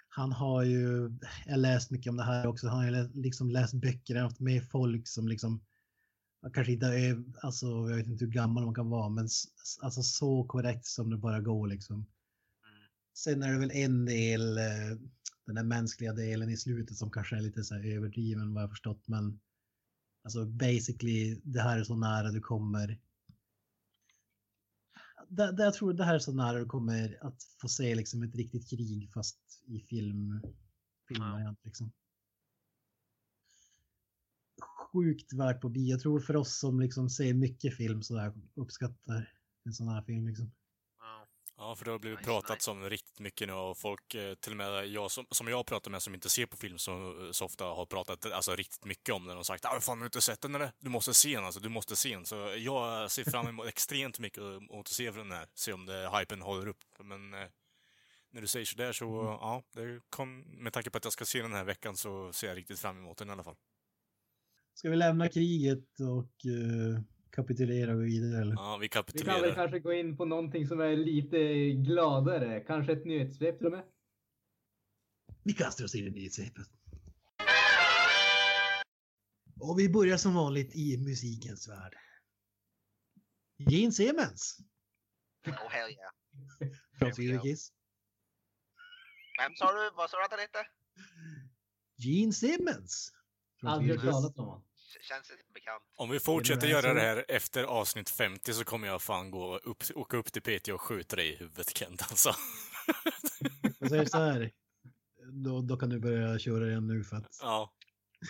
Han 0.07 0.31
har 0.31 0.63
ju, 0.63 1.09
jag 1.45 1.59
läst 1.59 1.91
mycket 1.91 2.09
om 2.09 2.17
det 2.17 2.23
här 2.23 2.47
också, 2.47 2.67
han 2.67 2.77
har 2.77 2.85
ju 2.85 3.09
liksom 3.13 3.49
läst 3.49 3.73
böcker, 3.73 4.15
han 4.15 4.23
har 4.23 4.29
haft 4.29 4.39
med 4.39 4.69
folk 4.69 5.07
som 5.07 5.27
liksom, 5.27 5.65
kanske 6.53 6.73
inte 6.73 6.85
är, 6.85 7.23
alltså 7.41 7.65
jag 7.65 7.95
vet 7.95 8.07
inte 8.07 8.25
hur 8.25 8.31
gammal 8.31 8.65
man 8.65 8.75
kan 8.75 8.89
vara, 8.89 9.09
men 9.09 9.27
alltså 9.81 10.03
så 10.03 10.43
korrekt 10.43 10.85
som 10.85 11.09
det 11.09 11.17
bara 11.17 11.39
går 11.39 11.67
liksom. 11.67 11.95
Mm. 11.95 12.07
Sen 13.17 13.43
är 13.43 13.53
det 13.53 13.59
väl 13.59 13.71
en 13.71 14.05
del, 14.05 14.57
eh, 14.57 14.97
den 15.45 15.55
där 15.55 15.63
mänskliga 15.63 16.13
delen 16.13 16.49
i 16.49 16.57
slutet 16.57 16.97
som 16.97 17.11
kanske 17.11 17.35
är 17.35 17.41
lite 17.41 17.63
så 17.63 17.75
här 17.75 17.85
överdriven 17.85 18.53
vad 18.53 18.63
jag 18.63 18.69
förstått, 18.69 19.07
men 19.07 19.39
Alltså 20.23 20.45
basically, 20.45 21.41
det 21.43 21.61
här 21.61 21.77
är 21.79 21.83
så 21.83 21.95
nära 21.95 22.31
du 22.31 22.41
kommer. 22.41 22.99
Det, 25.27 25.51
det, 25.51 25.63
jag 25.63 25.73
tror 25.73 25.93
det 25.93 26.03
här 26.03 26.15
är 26.15 26.19
så 26.19 26.33
nära 26.33 26.59
du 26.59 26.65
kommer 26.65 27.17
att 27.21 27.43
få 27.61 27.67
se 27.67 27.95
liksom 27.95 28.23
ett 28.23 28.35
riktigt 28.35 28.69
krig 28.69 29.11
fast 29.13 29.63
i 29.67 29.79
film. 29.79 30.41
Filmvariant 31.07 31.59
liksom. 31.63 31.91
Sjukt 34.93 35.33
värt 35.33 35.61
på 35.61 35.69
bio. 35.69 35.91
Jag 35.91 35.99
tror 36.01 36.19
för 36.19 36.35
oss 36.35 36.59
som 36.59 36.79
liksom 36.79 37.09
ser 37.09 37.33
mycket 37.33 37.77
film 37.77 38.03
så 38.03 38.15
där 38.15 38.33
uppskattar 38.55 39.33
en 39.65 39.73
sån 39.73 39.87
här 39.87 40.01
film 40.01 40.27
liksom. 40.27 40.51
Ja. 40.99 41.27
Ja, 41.57 41.75
för 41.75 41.85
det 41.85 41.91
har 41.91 41.99
blivit 41.99 42.19
Nice, 42.19 42.29
pratat 42.29 42.57
nice. 42.57 42.71
om 42.71 42.89
riktigt 42.89 43.19
mycket 43.19 43.47
nu 43.47 43.53
och 43.53 43.77
folk, 43.77 44.15
eh, 44.15 44.35
till 44.35 44.51
och 44.51 44.57
med 44.57 44.87
jag 44.87 45.11
som, 45.11 45.25
som 45.31 45.47
jag 45.47 45.65
pratar 45.65 45.91
med 45.91 46.01
som 46.01 46.13
inte 46.13 46.29
ser 46.29 46.45
på 46.45 46.57
film 46.57 46.77
så, 46.77 47.29
så 47.31 47.45
ofta 47.45 47.65
har 47.65 47.85
pratat 47.85 48.31
alltså, 48.31 48.55
riktigt 48.55 48.85
mycket 48.85 49.15
om 49.15 49.27
den 49.27 49.37
och 49.37 49.45
sagt 49.45 49.65
ah, 49.65 49.79
fan 49.79 49.97
har 49.97 50.03
du 50.03 50.07
inte 50.07 50.21
sett 50.21 50.41
den 50.41 50.55
eller? 50.55 50.71
Du 50.79 50.89
måste 50.89 51.13
se 51.13 51.35
den 51.35 51.45
alltså, 51.45 51.59
du 51.59 51.69
måste 51.69 51.95
se 51.95 52.15
den. 52.15 52.25
Så 52.25 52.35
jag 52.57 53.11
ser 53.11 53.23
fram 53.23 53.47
emot 53.47 53.67
extremt 53.67 54.19
mycket 54.19 54.43
att 54.79 54.87
se 54.87 55.11
den 55.11 55.31
här, 55.31 55.47
se 55.53 55.73
om 55.73 55.85
det, 55.85 56.09
hypen 56.19 56.41
håller 56.41 56.67
upp. 56.67 56.83
Men 57.03 57.33
eh, 57.33 57.47
när 58.31 58.41
du 58.41 58.47
säger 58.47 58.65
sådär 58.65 58.93
så, 58.93 59.05
ja, 59.41 59.63
det 59.73 60.01
kom, 60.09 60.39
med 60.39 60.73
tanke 60.73 60.89
på 60.89 60.97
att 60.97 61.03
jag 61.03 61.13
ska 61.13 61.25
se 61.25 61.41
den 61.41 61.53
här 61.53 61.63
veckan 61.63 61.97
så 61.97 62.33
ser 62.33 62.47
jag 62.47 62.57
riktigt 62.57 62.79
fram 62.79 62.97
emot 62.97 63.17
den 63.17 63.29
i 63.29 63.31
alla 63.31 63.43
fall. 63.43 63.55
Ska 64.73 64.89
vi 64.89 64.95
lämna 64.95 65.27
kriget 65.29 65.99
och 65.99 66.45
uh, 66.45 66.99
kapitulera 67.29 67.91
och 67.91 67.97
gå 67.97 68.03
vidare 68.03 68.41
eller? 68.41 68.53
Ja, 68.53 68.77
vi 68.77 68.85
Vi 68.85 68.89
kan 68.89 69.03
väl 69.03 69.13
kapitulerar. 69.13 69.55
kanske 69.55 69.79
gå 69.79 69.93
in 69.93 70.17
på 70.17 70.25
någonting 70.25 70.67
som 70.67 70.79
är 70.79 70.95
lite 70.95 71.69
gladare. 71.71 72.59
Kanske 72.59 72.93
ett 72.93 73.05
nyhetssvep 73.05 73.57
till 73.57 73.65
och 73.67 73.71
med. 73.71 73.83
Vi 75.43 75.53
kastar 75.53 75.85
oss 75.85 75.95
in 75.95 76.07
i 76.07 76.09
nyhetssvepet. 76.09 76.67
Och 79.59 79.79
vi 79.79 79.89
börjar 79.89 80.17
som 80.17 80.33
vanligt 80.33 80.75
i 80.75 80.97
musikens 80.97 81.69
värld. 81.69 81.95
Gene 83.57 83.91
Simmons 83.91 84.61
Oh 85.47 85.69
hell 85.69 85.89
yeah. 85.89 86.11
från 86.99 87.41
Kiss. 87.41 87.73
Vem 89.39 89.55
sa 89.55 89.71
du? 89.71 89.91
Vad 89.95 90.09
sa 90.09 90.17
du 90.17 90.23
att 90.23 90.31
han 90.31 90.39
hette? 90.39 90.67
Gene 91.95 92.33
Simmons. 92.33 93.13
Aldrig 93.65 93.99
hört 93.99 94.11
talas 94.11 94.37
om 94.37 94.45
honom. 94.45 94.63
Känns 95.01 95.31
inte 95.31 95.43
bekant. 95.53 95.83
Om 95.95 96.09
vi 96.09 96.19
fortsätter 96.19 96.61
det 96.61 96.67
göra 96.67 96.93
det 96.93 97.01
här 97.01 97.25
efter 97.27 97.63
avsnitt 97.63 98.09
50 98.09 98.53
så 98.53 98.63
kommer 98.63 98.87
jag 98.87 99.01
fan 99.01 99.31
gå 99.31 99.57
upp, 99.57 99.83
åka 99.95 100.17
upp 100.17 100.31
till 100.31 100.41
PT 100.41 100.67
och 100.67 100.81
skjuta 100.81 101.15
dig 101.15 101.29
i 101.29 101.35
huvudet 101.35 101.77
Kent 101.77 102.01
alltså. 102.01 102.31
Jag 103.79 103.89
säger 103.89 104.05
så 104.05 104.17
här. 104.17 104.51
Då, 105.31 105.61
då 105.61 105.77
kan 105.77 105.89
du 105.89 105.99
börja 105.99 106.39
köra 106.39 106.67
igen 106.67 106.87
nu 106.87 107.03
för 107.03 107.15
att 107.15 107.37
ja. 107.41 107.73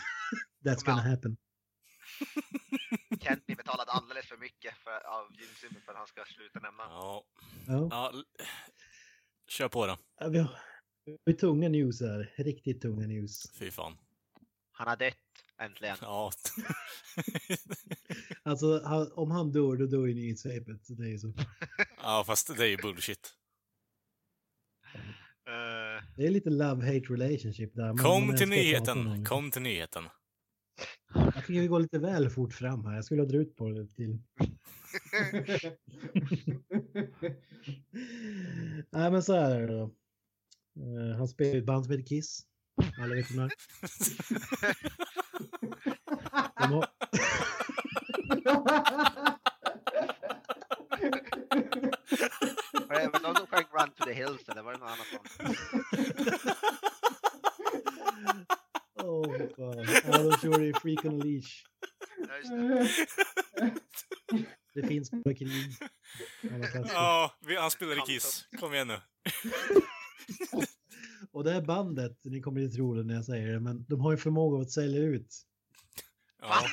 that's 0.66 0.86
gonna 0.86 1.02
happen. 1.02 1.38
Kent 3.22 3.46
blir 3.46 3.56
betalad 3.56 3.90
alldeles 3.90 4.26
för 4.26 4.38
mycket 4.38 4.78
för, 4.78 5.08
av 5.08 5.28
Jim 5.32 5.50
Simmons 5.56 5.86
för 5.86 5.92
att 5.92 5.98
han 5.98 6.08
ska 6.08 6.24
sluta 6.26 6.60
nämna. 6.60 6.84
Ja. 6.84 7.24
Ja. 7.68 7.88
ja. 7.92 8.14
Kör 9.48 9.70
på 9.70 9.88
då. 9.88 9.98
Ja, 10.20 10.28
Vi 10.28 10.40
har, 10.40 10.60
vi 11.06 11.32
har 11.32 11.40
tunga 11.40 11.70
news 11.70 12.02
här. 12.02 12.34
Riktigt 12.38 12.82
tunga 12.82 13.08
news. 13.08 13.52
Fy 13.60 13.72
fan. 13.72 13.98
Han 14.82 14.88
har 14.88 14.98
dött, 14.98 15.18
äntligen. 15.62 15.98
Ja. 16.02 16.32
Alltså 18.44 18.82
han, 18.86 19.12
om 19.12 19.32
han 19.32 19.52
dör, 19.52 19.76
då 19.78 19.86
dör 19.86 20.06
ju 20.08 20.14
nyhetssvepet. 20.14 20.82
Det 20.88 21.04
är 21.04 21.08
ju 21.08 21.18
så. 21.20 21.34
ja, 22.04 22.24
fast 22.28 22.58
det 22.58 22.64
är 22.64 22.68
ju 22.68 22.78
bullshit. 22.78 23.34
Eh, 25.48 26.04
Det 26.18 26.26
är 26.26 26.30
lite 26.32 26.50
love-hate 26.50 27.06
relationship 27.10 27.76
där. 27.76 27.98
Kom 27.98 28.38
till 28.38 28.50
nyheten. 28.50 29.26
Kom 29.26 29.52
till 29.52 29.62
nyheten. 29.62 30.04
Jag 31.14 31.34
tycker 31.36 31.62
vi 31.62 31.68
går 31.68 31.80
lite 31.80 32.00
väl 32.00 32.30
fort 32.30 32.54
fram 32.54 32.86
här. 32.86 32.96
Jag 32.96 33.06
skulle 33.06 33.22
ha 33.22 33.28
dragit 33.30 33.56
på 33.56 33.70
det 33.70 33.88
till. 33.88 34.20
Nej 38.92 39.12
men 39.12 39.24
så 39.24 39.34
här 39.34 39.52
är 39.52 39.68
det 39.68 39.74
då. 39.78 39.84
Eh, 40.80 41.18
han 41.18 41.28
spelar 41.28 41.56
i 41.56 41.58
ett 41.58 41.66
band 41.66 41.86
som 41.86 41.92
heter 41.92 42.06
Kiss. 42.06 42.48
Alla 43.02 43.16
vet 43.16 43.32
vem 43.32 43.48
det 43.48 43.54
är. 43.54 44.76
De 46.58 46.74
har... 46.74 46.88
var 52.88 53.00
det 53.00 53.08
var 53.08 53.20
det 53.20 53.28
någon 53.28 53.36
som 53.36 53.48
sjöng 53.48 53.66
Run 53.72 53.92
to 53.92 54.06
the 54.06 54.14
Hills 54.14 54.50
eller 54.50 54.62
var 54.62 54.74
det 54.74 54.80
något 54.80 54.90
annat 54.90 55.08
sånt? 55.08 55.30
Åh 59.04 59.38
fan. 59.56 59.86
Ja, 60.06 60.18
de 60.18 60.38
kör 60.42 60.62
i 60.64 60.74
Freak 60.74 61.06
on 61.06 61.22
a 61.22 61.24
Leash. 61.24 61.64
Ja, 62.28 62.38
just 62.38 62.52
det. 62.52 63.76
Det 64.74 64.88
finns 64.88 65.12
bara 65.12 65.34
krig. 65.34 65.78
Alla 66.54 66.68
platser. 66.68 66.94
Ja, 66.94 67.38
vi, 67.48 67.58
han 67.58 67.72
spelar 67.72 67.98
i 67.98 68.00
Kiss. 68.00 68.48
Kom 68.60 68.74
igen 68.74 68.88
nu. 68.88 69.02
Och 71.32 71.44
det 71.44 71.52
här 71.52 71.62
bandet, 71.62 72.18
ni 72.24 72.42
kommer 72.42 72.62
inte 72.62 72.76
tro 72.76 72.94
det 72.94 73.04
när 73.04 73.14
jag 73.14 73.26
säger 73.26 73.54
det, 73.54 73.60
men 73.60 73.86
de 73.90 74.02
har 74.02 74.12
ju 74.12 74.18
förmåga 74.18 74.62
att 74.62 74.72
sälja 74.72 75.00
ut. 75.00 75.36
Ja. 76.42 76.56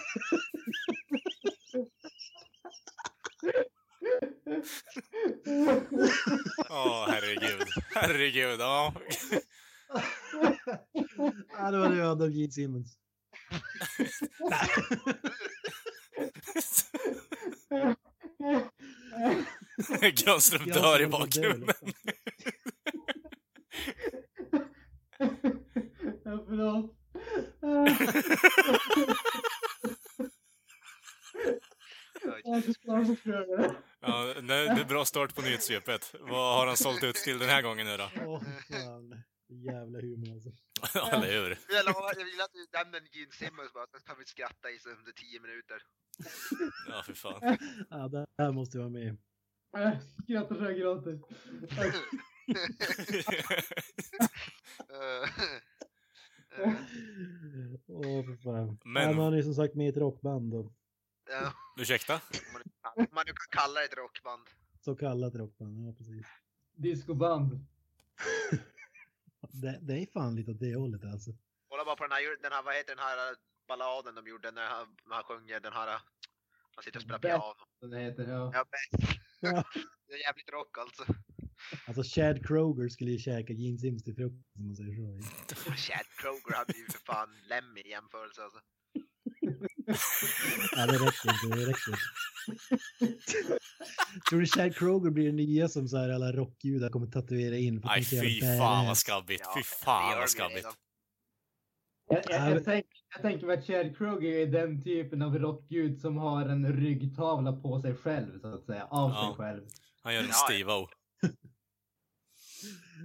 Ja, 6.68 7.06
herregud. 7.10 7.68
Herregud, 7.94 8.60
ja. 8.60 8.94
Ja, 11.52 11.70
det 11.70 11.78
var 11.78 11.88
det 11.88 11.96
jag 11.96 12.06
hade 12.06 12.24
av 12.24 12.30
Gene 12.30 12.52
Simmons. 12.52 12.96
Nej. 18.38 20.12
Granström 20.12 20.68
dör 20.68 21.02
i 21.02 21.06
bakgrunden. 21.06 21.74
ja, 26.24 26.44
förlåt. 26.48 26.94
Ja, 34.00 34.34
det 34.42 34.54
är 34.54 34.84
bra 34.84 35.04
start 35.04 35.34
på 35.34 35.42
nyhetssvepet. 35.42 36.14
Vad 36.20 36.58
har 36.58 36.66
han 36.66 36.76
sålt 36.76 37.04
ut 37.04 37.14
till 37.14 37.38
den 37.38 37.48
här 37.48 37.62
gången 37.62 37.86
nu 37.86 37.96
då? 37.96 38.10
Åh, 38.26 38.42
fan. 38.70 39.22
Jävla 39.48 40.00
humor 40.00 40.32
alltså. 40.34 40.50
Ja, 40.94 41.10
eller 41.10 41.32
hur? 41.32 41.58
Jag 41.68 42.24
vill 42.24 42.40
att 42.40 42.52
du 42.52 42.66
nämner 42.72 43.00
Gene 43.12 43.32
Simmons 43.32 43.72
bara, 43.72 43.86
så 43.86 43.98
kan 44.06 44.16
vi 44.18 44.24
skratta 44.24 44.70
i 44.70 44.78
sig 44.78 44.92
under 44.92 45.12
tio 45.12 45.40
minuter. 45.40 45.82
Ja, 46.88 47.02
för 47.02 47.12
fan. 47.12 47.58
Ja, 47.90 48.08
det 48.08 48.26
här 48.38 48.52
måste 48.52 48.78
vara 48.78 48.88
med. 48.88 49.16
Skrattar 50.22 50.56
så 50.56 50.64
jag 50.64 50.76
gråter. 50.76 51.18
Åh, 57.88 58.24
för 58.24 58.36
fan. 58.42 58.78
Men- 58.84 59.16
man 59.16 59.32
är 59.32 59.36
ju 59.36 59.42
som 59.42 59.54
sagt 59.54 59.74
med 59.74 59.86
i 59.86 59.88
ett 59.88 59.96
rockband 59.96 60.52
då. 60.52 60.72
ja, 61.30 61.52
Ursäkta? 61.76 62.20
man, 63.10 63.24
nu 63.26 63.32
kan 63.32 63.48
kalla 63.50 63.80
det 63.80 63.86
ett 63.86 63.96
rockband. 63.96 64.46
Så 64.80 64.96
kallat 64.96 65.34
rockband, 65.34 65.86
ja 65.88 65.92
precis. 65.98 66.26
Discoband. 66.72 67.66
Det, 69.40 69.78
det 69.82 69.92
är 70.02 70.06
fan 70.12 70.34
lite 70.36 70.50
åt 70.50 70.60
det 70.60 70.74
hållet 70.74 71.04
alltså. 71.04 71.30
Kolla 71.68 71.84
bara 71.84 71.96
på 71.96 72.02
den 72.04 72.12
här, 72.12 72.42
den 72.42 72.52
här, 72.52 72.62
vad 72.62 72.74
heter 72.74 72.96
den 72.96 73.04
här 73.04 73.36
balladen 73.68 74.14
de 74.14 74.26
gjorde 74.26 74.50
när 74.50 74.66
han, 74.66 74.96
när 75.06 75.14
han 75.14 75.24
sjunger 75.24 75.60
den 75.60 75.72
här, 75.72 76.00
han 76.74 76.82
sitter 76.84 76.98
och 76.98 77.02
spelar 77.02 77.18
piano. 77.18 77.54
Det 77.80 77.98
heter, 78.00 78.28
ja. 78.28 78.50
Ja, 78.54 78.64
Beth. 78.70 79.14
Ja. 79.40 79.64
Det 80.06 80.12
är 80.14 80.18
jävligt 80.18 80.48
rock 80.52 80.78
alltså. 80.78 81.04
Alltså 81.86 82.02
Chad 82.02 82.46
Kroger 82.46 82.88
skulle 82.88 83.10
ju 83.10 83.18
käka 83.18 83.52
Gene 83.52 83.78
Sims 83.78 84.02
till 84.04 84.14
frukost 84.14 84.56
om 84.58 84.66
man 84.66 84.76
säger 84.76 84.94
så. 84.96 85.22
Chad 85.76 86.06
Kroger 86.20 86.56
hade 86.56 86.72
ju 86.78 86.84
för 86.84 86.98
fan 87.06 87.28
Lemmy 87.48 87.80
i 87.80 87.90
jämförelse 87.90 88.42
alltså. 88.42 88.60
Ja, 90.76 90.86
det 90.86 90.92
räcker 90.92 91.30
inte, 91.46 91.56
det 91.58 91.66
räcker 91.66 91.90
inte. 91.90 93.18
Tror 94.30 94.40
du 94.40 94.46
Chad 94.46 94.76
Kroger 94.76 95.10
blir 95.10 95.26
den 95.26 95.36
nya 95.36 95.68
som 95.68 95.88
så 95.88 95.96
här 95.96 96.08
alla 96.08 96.32
rockjudar 96.32 96.90
kommer 96.90 97.06
tatuera 97.06 97.56
in? 97.56 97.82
för 97.82 97.88
att 97.88 97.96
Nej, 98.12 98.20
fy 98.22 98.40
fan 98.58 98.86
vad 98.86 98.96
skabbigt. 98.98 99.42
Ja, 99.44 99.54
Fy 99.56 99.62
fan 99.62 100.18
vad 100.18 100.30
skabbigt. 100.30 100.56
redan. 100.56 100.72
Jag, 102.10 102.22
jag, 102.28 102.50
jag, 102.56 102.64
tänker, 102.64 102.90
jag 103.14 103.22
tänker 103.22 103.46
mig 103.46 103.58
att 103.58 103.66
Chad 103.66 103.96
Kroger 103.98 104.32
är 104.32 104.46
den 104.46 104.82
typen 104.82 105.22
av 105.22 105.38
rockgud 105.38 106.00
som 106.00 106.16
har 106.16 106.46
en 106.48 106.72
ryggtavla 106.72 107.52
på 107.52 107.80
sig 107.82 107.94
själv, 107.96 108.40
så 108.40 108.54
att 108.54 108.64
säga. 108.66 108.84
Av 108.84 109.10
Ja. 109.10 109.26
sig 109.36 109.44
själv. 109.46 109.62
Han 110.02 110.14
gör 110.14 110.22
en 110.22 110.32
Steve-O. 110.32 110.88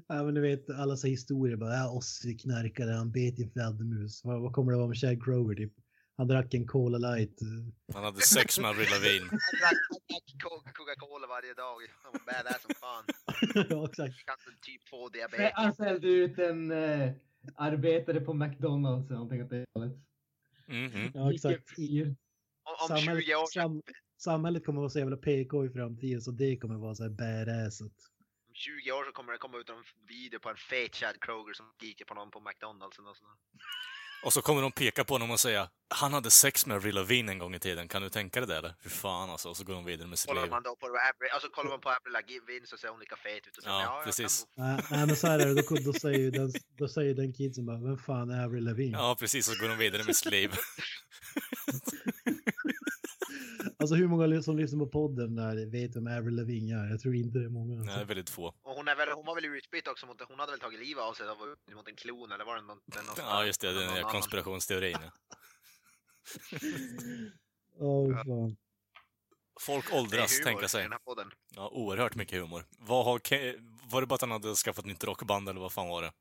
Ja, 0.07 0.23
men 0.23 0.33
du 0.33 0.41
vet 0.41 0.69
alla 0.69 0.97
så 0.97 1.07
historier 1.07 1.55
bara, 1.55 1.73
ja, 1.73 1.91
Ozzy 1.91 2.37
knarkade, 2.37 2.93
han 2.93 3.11
bet 3.11 3.39
i 3.39 3.43
en 3.43 3.51
fladdermus. 3.51 4.21
Vad, 4.23 4.41
vad 4.41 4.53
kommer 4.53 4.71
det 4.71 4.77
vara 4.77 4.87
med 4.87 4.97
Chad 4.97 5.23
Kroger 5.23 5.55
typ? 5.55 5.73
Han 6.17 6.27
drack 6.27 6.53
en 6.53 6.67
Cola 6.67 6.97
light. 6.97 7.39
Han 7.93 8.03
hade 8.03 8.21
sex 8.21 8.59
med 8.59 8.69
Avril 8.69 8.87
Lavigne. 8.91 9.29
Han 9.29 9.39
drack, 9.59 9.77
Coca-Cola 10.77 11.27
varje 11.27 11.53
dag. 11.53 11.77
Han 12.03 12.11
var 12.11 12.33
badass 12.33 12.61
som 12.61 12.75
fan. 12.75 13.03
ja, 13.69 13.85
exakt. 13.89 14.25
Kanske 14.25 14.49
typ 14.61 14.89
2 14.89 14.97
Nej, 14.97 15.09
diabetes. 15.13 15.51
Han 15.55 15.73
säljde 15.73 16.07
ut 16.07 16.39
en 16.39 16.71
eh, 16.71 17.11
arbetare 17.55 18.21
på 18.21 18.33
McDonalds 18.33 19.07
eller 19.07 19.19
någonting 19.19 19.43
åt 19.43 19.49
det 19.49 19.65
hållet. 19.73 19.93
Mhm. 20.67 21.11
Ja, 21.13 21.33
exakt. 21.33 21.75
fyr. 21.75 22.15
Om, 22.63 22.95
om 22.95 22.97
20 22.97 23.35
år 23.35 23.51
sam, 23.53 23.81
samhället 24.17 24.65
kommer 24.65 24.79
att 24.79 24.81
vara 24.81 24.89
så 24.89 24.99
jävla 24.99 25.17
PK 25.17 25.65
i 25.65 25.69
framtiden 25.69 26.21
så 26.21 26.31
det 26.31 26.57
kommer 26.57 26.75
vara 26.75 26.95
så 26.95 27.03
här 27.03 27.09
badass. 27.09 27.81
Att, 28.63 28.73
Om 28.73 28.81
20 28.81 28.91
år 28.91 29.05
så 29.05 29.11
kommer 29.11 29.31
det 29.31 29.37
komma 29.37 29.57
ut 29.57 29.69
en 29.69 29.83
video 30.07 30.39
på 30.39 30.49
en 30.49 30.57
fet 30.57 30.95
Chad 30.95 31.19
Kroger 31.21 31.53
som 31.53 31.65
kikar 31.81 32.05
på 32.05 32.13
någon 32.13 32.31
på 32.31 32.39
McDonalds 32.39 32.99
och 32.99 33.17
sådär. 33.17 33.33
Och 34.23 34.33
så 34.33 34.41
kommer 34.41 34.61
de 34.61 34.71
peka 34.71 35.03
på 35.03 35.13
honom 35.13 35.31
och 35.31 35.39
säga 35.39 35.69
han 35.89 36.13
hade 36.13 36.31
sex 36.31 36.65
med 36.65 36.75
Avril 36.77 36.95
Lavigne 36.95 37.31
en 37.31 37.39
gång 37.39 37.55
i 37.55 37.59
tiden. 37.59 37.87
Kan 37.87 38.01
du 38.01 38.09
tänka 38.09 38.39
dig 38.39 38.47
det 38.47 38.57
eller? 38.57 38.73
Hur 38.81 38.89
fan 38.89 39.29
alltså. 39.29 39.49
Och 39.49 39.57
så 39.57 39.63
går 39.63 39.73
de 39.73 39.85
vidare 39.85 40.07
med 40.07 40.19
sitt 40.19 40.27
Kollar 40.29 40.41
liv. 40.41 40.51
man 40.51 40.63
då 40.63 40.75
på 40.75 40.85
Avril, 40.85 41.31
alltså 41.33 41.49
kollar 41.49 41.69
man 41.69 41.81
på 41.81 41.89
Avril 41.89 42.13
Lavigne 42.13 42.67
så 42.67 42.77
ser 42.77 42.87
hon 42.87 42.99
lika 42.99 43.15
fet 43.15 43.47
ut 43.47 43.57
och 43.57 43.63
så, 43.63 43.69
Ja, 43.69 43.95
jag 43.95 44.03
precis. 44.03 44.47
nej, 44.55 44.83
nej, 44.91 45.07
men 45.07 45.15
så 45.15 45.27
här 45.27 45.39
är 45.39 45.45
det, 45.45 45.61
då, 45.61 45.75
då, 45.91 45.93
säger 45.93 46.19
ju 46.19 46.31
den, 46.31 46.53
då 46.77 46.87
säger 46.87 47.13
den 47.13 47.33
kidsen 47.33 47.65
bara, 47.65 47.77
vem 47.77 47.97
fan 47.97 48.29
är 48.29 48.45
Avril 48.45 48.63
Lavigne? 48.63 48.97
Ja, 48.97 49.15
precis. 49.19 49.47
Och 49.47 49.55
så 49.55 49.61
går 49.61 49.69
de 49.69 49.77
vidare 49.77 50.03
med 50.03 50.15
sitt 50.15 50.31
liv. 50.31 50.51
Alltså 53.83 53.95
hur 53.95 54.07
många 54.07 54.41
som 54.41 54.57
lyssnar 54.57 54.79
på 54.79 54.87
podden 54.91 55.35
där 55.35 55.65
vet 55.71 55.95
vem 55.95 56.07
Avril 56.07 56.35
Lavigne 56.35 56.73
är? 56.75 56.89
Jag 56.89 56.99
tror 56.99 57.15
inte 57.15 57.39
det 57.39 57.45
är 57.45 57.49
många. 57.49 57.79
Alltså. 57.79 57.95
Nej, 57.95 58.05
väldigt 58.05 58.29
få. 58.29 58.47
Och 58.47 58.75
hon, 58.75 58.87
är 58.87 58.95
väl, 58.95 59.09
hon 59.09 59.25
var 59.25 59.35
väl 59.35 59.45
utbytt 59.45 59.87
också 59.87 60.05
mot, 60.05 60.21
hon 60.21 60.39
hade 60.39 60.51
väl 60.51 60.59
tagit 60.59 60.79
livet 60.79 61.03
av 61.03 61.13
sig 61.13 61.27
av, 61.27 61.37
mot 61.75 61.87
en 61.87 61.95
klon 61.95 62.31
eller 62.31 62.45
var 62.45 62.55
det 62.55 62.61
någon, 62.61 62.77
någon 62.77 63.15
Ja, 63.17 63.45
just 63.45 63.61
det. 63.61 63.73
Den 63.73 63.93
där 63.95 64.01
konspirationsteorin. 64.03 64.97
Åh, 67.79 68.15
fan. 68.15 68.55
Folk 69.61 69.93
åldras, 69.93 70.41
tänka 70.43 70.67
sig. 70.67 70.89
Ja, 71.55 71.69
oerhört 71.69 72.15
mycket 72.15 72.39
humor. 72.41 72.65
Vad 72.77 73.05
har 73.05 73.19
Ke- 73.19 73.79
var 73.91 74.01
det 74.01 74.07
bara 74.07 74.15
att 74.15 74.21
han 74.21 74.31
hade 74.31 74.55
skaffat 74.55 74.85
nytt 74.85 75.03
rockband 75.03 75.49
eller 75.49 75.59
vad 75.59 75.73
fan 75.73 75.87
var 75.87 76.01
det? 76.01 76.11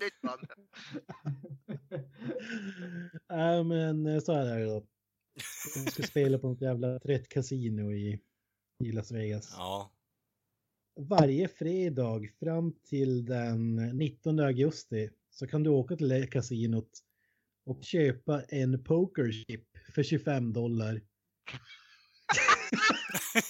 Nytt 0.04 0.20
band. 0.20 0.46
Ja, 3.28 3.62
men 3.62 4.06
eh, 4.06 4.20
så 4.20 4.32
är 4.32 4.44
det 4.58 4.64
då. 4.64 4.86
De 5.74 5.90
ska 5.90 6.02
spela 6.02 6.38
på 6.38 6.48
något 6.48 6.60
jävla 6.60 6.98
rätt 6.98 7.28
kasino 7.28 7.92
i, 7.92 8.20
i 8.84 8.92
Las 8.92 9.12
Vegas. 9.12 9.54
Ja. 9.56 9.90
Varje 10.96 11.48
fredag 11.48 12.20
fram 12.40 12.72
till 12.72 13.24
den 13.24 13.76
19 13.76 14.40
augusti 14.40 15.10
så 15.30 15.46
kan 15.46 15.62
du 15.62 15.70
åka 15.70 15.96
till 15.96 16.30
kasinot 16.30 16.90
och 17.66 17.84
köpa 17.84 18.42
en 18.42 18.84
pokerchip 18.84 19.68
för 19.94 20.02
25 20.02 20.52
dollar. 20.52 21.00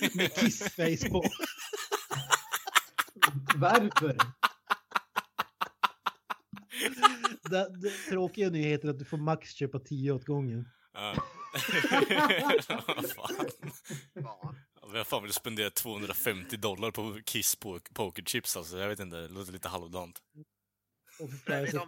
Med 0.15 0.35
kissface 0.35 1.11
på. 1.11 1.25
Varför? 3.57 4.17
Det, 7.51 7.81
det 7.81 8.11
tråkiga 8.11 8.51
nyheten 8.51 8.89
är 8.89 8.95
att 8.95 8.99
du 8.99 9.05
får 9.05 9.17
max 9.17 9.51
köpa 9.51 9.79
10 9.79 10.13
åt 10.13 10.25
gången. 10.25 10.69
ja. 10.93 11.15
Vad 12.69 13.11
fan. 13.11 13.47
Vem 14.93 15.05
fan 15.05 15.23
vill 15.23 15.33
spendera 15.33 15.71
250 15.71 16.57
dollar 16.57 16.91
på 16.91 17.21
Kiss 17.25 17.57
på 17.57 17.81
pokerchips 17.95 18.57
alltså? 18.57 18.79
Jag 18.79 18.89
vet 18.89 19.01
inte, 19.01 19.17
det 19.17 19.29
låter 19.29 19.53
lite 19.53 19.69
halvdant. 19.69 20.23
Och 21.21 21.31
jag, 21.47 21.71
ser, 21.71 21.83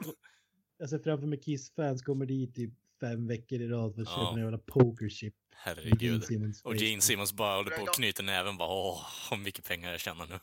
jag 0.79 0.91
ser 0.91 0.99
framför 0.99 1.27
mig 1.27 1.41
Kiss-fans 1.41 2.03
kommer 2.03 2.27
dit 2.27 2.59
i 2.59 2.71
fem 3.01 3.27
veckor 3.27 3.61
i 3.61 3.69
rad 3.69 3.95
för 3.95 4.03
att 4.03 4.09
köpa 4.09 4.33
en 4.33 4.39
jävla 4.39 4.59
pokerchip. 4.59 5.35
Herregud. 5.55 6.31
Gene 6.31 6.53
Och 6.65 6.77
Gene. 6.77 7.03
Simmons 7.03 7.33
bara 7.33 7.57
håller 7.57 7.77
på 7.77 7.83
och 7.83 7.95
knyter 7.95 8.23
näven 8.23 8.57
bara 8.57 8.69
åh, 8.69 9.01
vad 9.31 9.39
mycket 9.41 9.65
pengar 9.65 9.91
jag 9.91 10.01
tjänar 10.01 10.27
nu. 10.27 10.39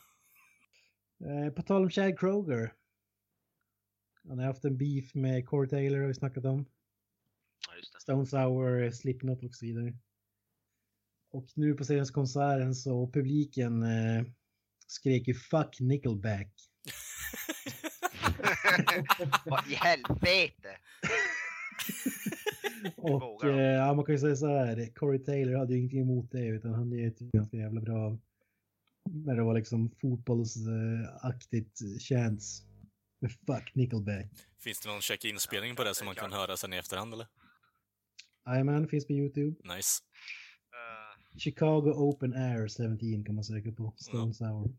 Eh, 1.28 1.52
på 1.52 1.62
tal 1.62 1.82
om 1.82 1.90
Chad 1.90 2.18
Kroger. 2.18 2.72
Han 4.28 4.38
har 4.38 4.46
haft 4.46 4.64
en 4.64 4.78
beef 4.78 5.14
med 5.14 5.46
Corey 5.46 5.70
Taylor 5.70 6.00
har 6.00 6.06
vi 6.06 6.14
snackat 6.14 6.44
om. 6.44 6.66
Ja. 7.68 8.00
Stone 8.00 8.26
Sour, 8.26 8.90
Slipknot 8.90 9.44
och 9.44 9.54
så 9.54 9.66
vidare. 9.66 9.94
Och 11.30 11.46
nu 11.54 11.74
på 11.74 11.84
senaste 11.84 12.14
konserten 12.14 12.74
så 12.74 13.10
publiken 13.12 13.82
eh, 13.82 14.24
skrek 14.86 15.28
ju 15.28 15.34
fuck 15.34 15.80
Nickelback. 15.80 16.50
Vad 19.44 19.70
i 19.70 19.74
helvete! 19.74 20.78
Och 22.96 23.44
eh, 23.44 23.74
ja, 23.74 23.94
man 23.94 24.04
kan 24.04 24.14
ju 24.14 24.18
säga 24.18 24.36
så 24.36 24.46
här, 24.46 24.94
Corey 24.94 25.18
Taylor 25.18 25.58
hade 25.58 25.72
ju 25.72 25.78
ingenting 25.78 26.00
emot 26.00 26.30
det 26.30 26.46
utan 26.46 26.74
han 26.74 26.92
är 26.92 27.08
ett 27.08 27.18
ganska 27.18 27.56
jävla 27.56 27.80
bra 27.80 28.18
när 29.10 29.36
det 29.36 29.42
var 29.42 29.54
liksom 29.54 29.90
fotbollsaktigt 30.00 31.78
chants 32.08 32.62
med 33.20 33.32
fuck 33.32 33.74
Nickelback. 33.74 34.26
Finns 34.58 34.80
det 34.80 34.88
någon 34.88 35.00
check-inspelning 35.00 35.76
på 35.76 35.84
det 35.84 35.94
som 35.94 36.06
man 36.06 36.14
kan 36.14 36.32
höra 36.32 36.56
sen 36.56 36.72
i 36.72 36.76
efterhand 36.76 37.14
eller? 37.14 37.26
Jajamän, 38.46 38.88
finns 38.88 39.06
på 39.06 39.12
YouTube. 39.12 39.74
Nice. 39.74 40.00
Eh, 40.74 41.38
Chicago 41.38 41.92
Open 41.94 42.34
Air 42.34 42.68
17 42.68 43.24
kan 43.24 43.34
man 43.34 43.44
söka 43.44 43.72
på. 43.72 43.94
Stone 43.96 44.34
Sour. 44.34 44.70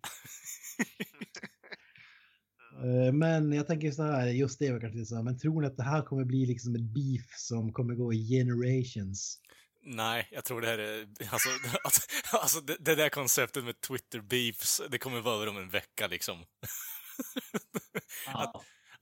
Eh, 2.76 3.14
Men 3.14 3.54
jag 3.54 3.68
tänker 3.68 3.92
så 3.92 4.04
här, 4.04 4.28
just 4.28 4.60
det 4.60 4.72
var 4.72 4.80
kanske 4.80 5.06
så, 5.06 5.24
men 5.24 5.40
tror 5.40 5.62
ni 5.62 5.68
att 5.68 5.78
det 5.78 5.84
här 5.84 6.02
kommer 6.02 6.24
bli 6.26 6.46
liksom 6.46 6.76
ett 6.76 6.82
beef 6.82 7.26
som 7.38 7.74
kommer 7.74 7.96
gå 7.96 8.14
i 8.14 8.28
generations? 8.30 9.40
Nej, 9.84 10.28
jag 10.32 10.46
tror 10.46 10.62
det 10.62 10.68
här 10.68 10.78
är... 10.78 11.08
Alltså, 11.30 11.50
alltså, 11.84 12.02
alltså 12.32 12.62
det, 12.62 12.78
det 12.80 12.96
där 12.96 13.10
konceptet 13.10 13.64
med 13.64 13.82
Twitter 13.82 14.20
beefs, 14.22 14.82
det 14.90 14.98
kommer 14.98 15.22
vara 15.22 15.36
över 15.36 15.48
om 15.48 15.58
en 15.58 15.70
vecka 15.70 16.08
liksom. 16.08 16.38
att, 18.28 18.55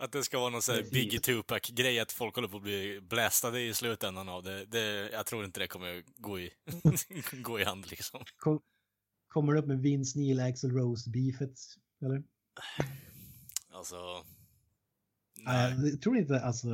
att 0.04 0.12
det 0.12 0.24
ska 0.24 0.40
vara 0.40 0.50
någon 0.50 0.62
sån 0.62 0.76
här. 0.76 0.84
Biggie 0.92 1.20
Tupac-grej, 1.20 2.00
att 2.00 2.12
folk 2.12 2.36
håller 2.36 2.48
på 2.48 2.58
att 2.58 2.64
bli 2.64 3.02
blästade 3.02 3.62
i 3.62 3.74
slutändan 3.74 4.30
av 4.30 4.44
det. 4.44 4.66
det 4.66 5.10
jag 5.12 5.26
tror 5.26 5.46
inte 5.46 5.60
det 5.60 5.68
kommer 5.68 6.04
gå 6.18 6.40
i, 6.40 6.50
gå 7.42 7.60
i 7.60 7.64
hand 7.64 7.90
liksom. 7.90 8.24
Kom, 8.38 8.62
Kommer 9.28 9.54
det 9.54 9.60
upp 9.60 9.68
med 9.68 9.80
Vince 9.80 10.20
Neil, 10.20 10.40
Axel 10.40 10.72
Rose, 10.72 11.10
beefet? 11.10 11.60
Eller? 12.02 12.24
Alltså... 13.72 13.96
Nej. 15.38 15.76
Jag 15.92 16.02
tror 16.02 16.18
inte, 16.18 16.40
alltså, 16.40 16.68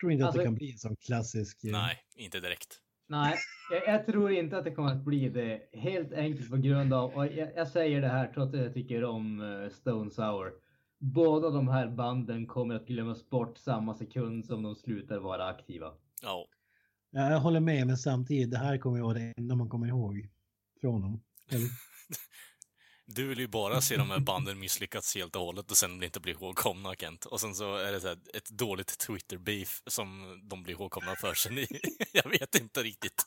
tror 0.00 0.12
inte 0.12 0.24
att 0.24 0.28
Alltså- 0.28 0.38
det 0.38 0.44
kan 0.44 0.54
bli 0.54 0.72
en 0.72 0.78
sån 0.78 0.96
klassisk... 0.96 1.64
eh, 1.64 1.72
nej 1.72 1.98
inte 2.14 2.40
direkt. 2.40 2.80
Nej, 3.08 3.36
jag, 3.70 3.94
jag 3.94 4.06
tror 4.06 4.32
inte 4.32 4.58
att 4.58 4.64
det 4.64 4.74
kommer 4.74 4.92
att 4.92 5.04
bli 5.04 5.28
det. 5.28 5.60
Helt 5.72 6.12
enkelt 6.12 6.50
på 6.50 6.56
grund 6.56 6.94
av, 6.94 7.10
och 7.14 7.26
jag, 7.26 7.52
jag 7.56 7.68
säger 7.68 8.00
det 8.00 8.08
här 8.08 8.32
trots 8.34 8.54
att 8.54 8.60
jag 8.60 8.74
tycker 8.74 9.04
om 9.04 9.40
uh, 9.40 9.70
Stone 9.70 10.10
Sour. 10.10 10.52
Båda 10.98 11.50
de 11.50 11.68
här 11.68 11.88
banden 11.88 12.46
kommer 12.46 12.74
att 12.74 12.86
glömmas 12.86 13.30
bort 13.30 13.58
samma 13.58 13.94
sekund 13.94 14.46
som 14.46 14.62
de 14.62 14.74
slutar 14.74 15.18
vara 15.18 15.46
aktiva. 15.46 15.92
Ja. 16.22 16.46
Ja, 17.10 17.30
jag 17.30 17.40
håller 17.40 17.60
med, 17.60 17.86
men 17.86 17.96
samtidigt, 17.96 18.50
det 18.50 18.58
här 18.58 18.78
kommer 18.78 18.96
ju 18.96 19.02
vara 19.02 19.14
det 19.14 19.34
enda 19.36 19.54
man 19.54 19.68
kommer 19.68 19.86
ihåg 19.86 20.28
från 20.80 21.00
dem. 21.00 21.22
Eller? 21.50 21.68
Du 23.10 23.28
vill 23.28 23.38
ju 23.38 23.48
bara 23.48 23.80
se 23.80 23.96
de 23.96 24.10
här 24.10 24.20
banden 24.20 24.58
misslyckats 24.58 25.14
helt 25.14 25.36
och 25.36 25.42
hållet 25.42 25.70
och 25.70 25.76
sen 25.76 26.02
inte 26.02 26.20
bli 26.20 26.32
ihågkomna, 26.32 26.94
Kent. 26.94 27.24
Och 27.24 27.40
sen 27.40 27.54
så 27.54 27.76
är 27.76 27.92
det 27.92 28.00
så 28.00 28.08
här, 28.08 28.18
ett 28.34 28.50
dåligt 28.50 28.98
Twitter-beef 28.98 29.82
som 29.86 30.40
de 30.50 30.62
blir 30.62 30.74
ihågkomna 30.74 31.14
för 31.16 31.34
sen 31.34 31.58
i... 31.58 31.66
Jag 32.12 32.30
vet 32.30 32.60
inte 32.60 32.82
riktigt. 32.82 33.22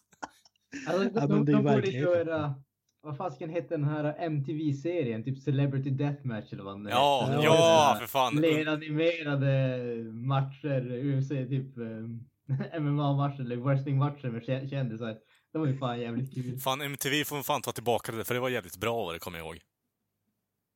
Alltså, 0.87 1.19
Ja, 1.19 1.27
de, 1.27 1.33
men 1.33 1.45
det 1.45 1.51
är 1.51 1.55
de 1.55 1.63
borde 1.63 1.91
göra, 1.91 2.55
vad 3.03 3.17
fasiken 3.17 3.49
hette 3.49 3.67
den 3.77 3.83
här 3.83 4.15
MTV-serien? 4.19 5.23
Typ 5.23 5.43
Celebrity 5.43 5.89
Deathmatch 5.89 6.53
eller 6.53 6.63
vad 6.63 6.75
den 6.75 6.87
Ja, 6.91 7.25
hette. 7.29 7.43
ja, 7.43 7.95
för 7.99 8.07
fan. 8.07 8.35
Leranimerade 8.35 9.77
matcher, 10.13 10.91
UFC, 11.05 11.29
typ 11.29 11.77
eh, 11.77 12.79
MMA-matcher 12.81 13.41
eller 13.41 13.55
wrestling-matcher 13.57 14.29
med 14.31 14.41
kä- 14.41 14.69
kändisar. 14.69 15.17
De 15.53 15.59
var 15.61 15.67
ju 15.67 15.77
fan 15.77 15.99
jävligt 15.99 16.33
kul. 16.33 16.57
Fan, 16.59 16.81
MTV 16.81 17.23
får 17.25 17.43
fan 17.43 17.61
ta 17.61 17.71
tillbaka 17.71 18.11
det, 18.11 18.23
för 18.23 18.33
det 18.33 18.39
var 18.39 18.49
jävligt 18.49 18.77
bra 18.77 19.05
vad 19.05 19.15
det 19.15 19.19
kommer 19.19 19.37
jag 19.37 19.45
ihåg. 19.47 19.59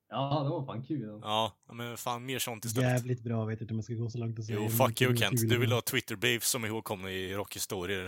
Ja, 0.09 0.39
de 0.43 0.49
var 0.51 0.65
fan 0.65 0.84
kul. 0.84 1.19
Ja, 1.21 1.51
men 1.73 1.97
fan 1.97 2.26
mer 2.26 2.39
sånt 2.39 2.65
istället. 2.65 2.89
Jävligt 2.89 3.23
bra, 3.23 3.45
vet 3.45 3.61
inte 3.61 3.73
om 3.73 3.78
jag 3.78 3.84
ska 3.86 3.93
gå 3.93 4.09
så 4.09 4.17
långt 4.17 4.39
och 4.39 4.45
säga. 4.45 4.59
Jo, 4.61 4.69
fuck 4.69 5.01
you 5.01 5.17
Kent. 5.17 5.39
kul 5.39 5.49
Du 5.49 5.57
vill 5.59 5.71
ha 5.71 5.82
Twitter-beef 5.82 6.43
som 6.43 6.65
ihågkomna 6.65 7.11
i 7.11 7.34
rockhistorier. 7.34 8.07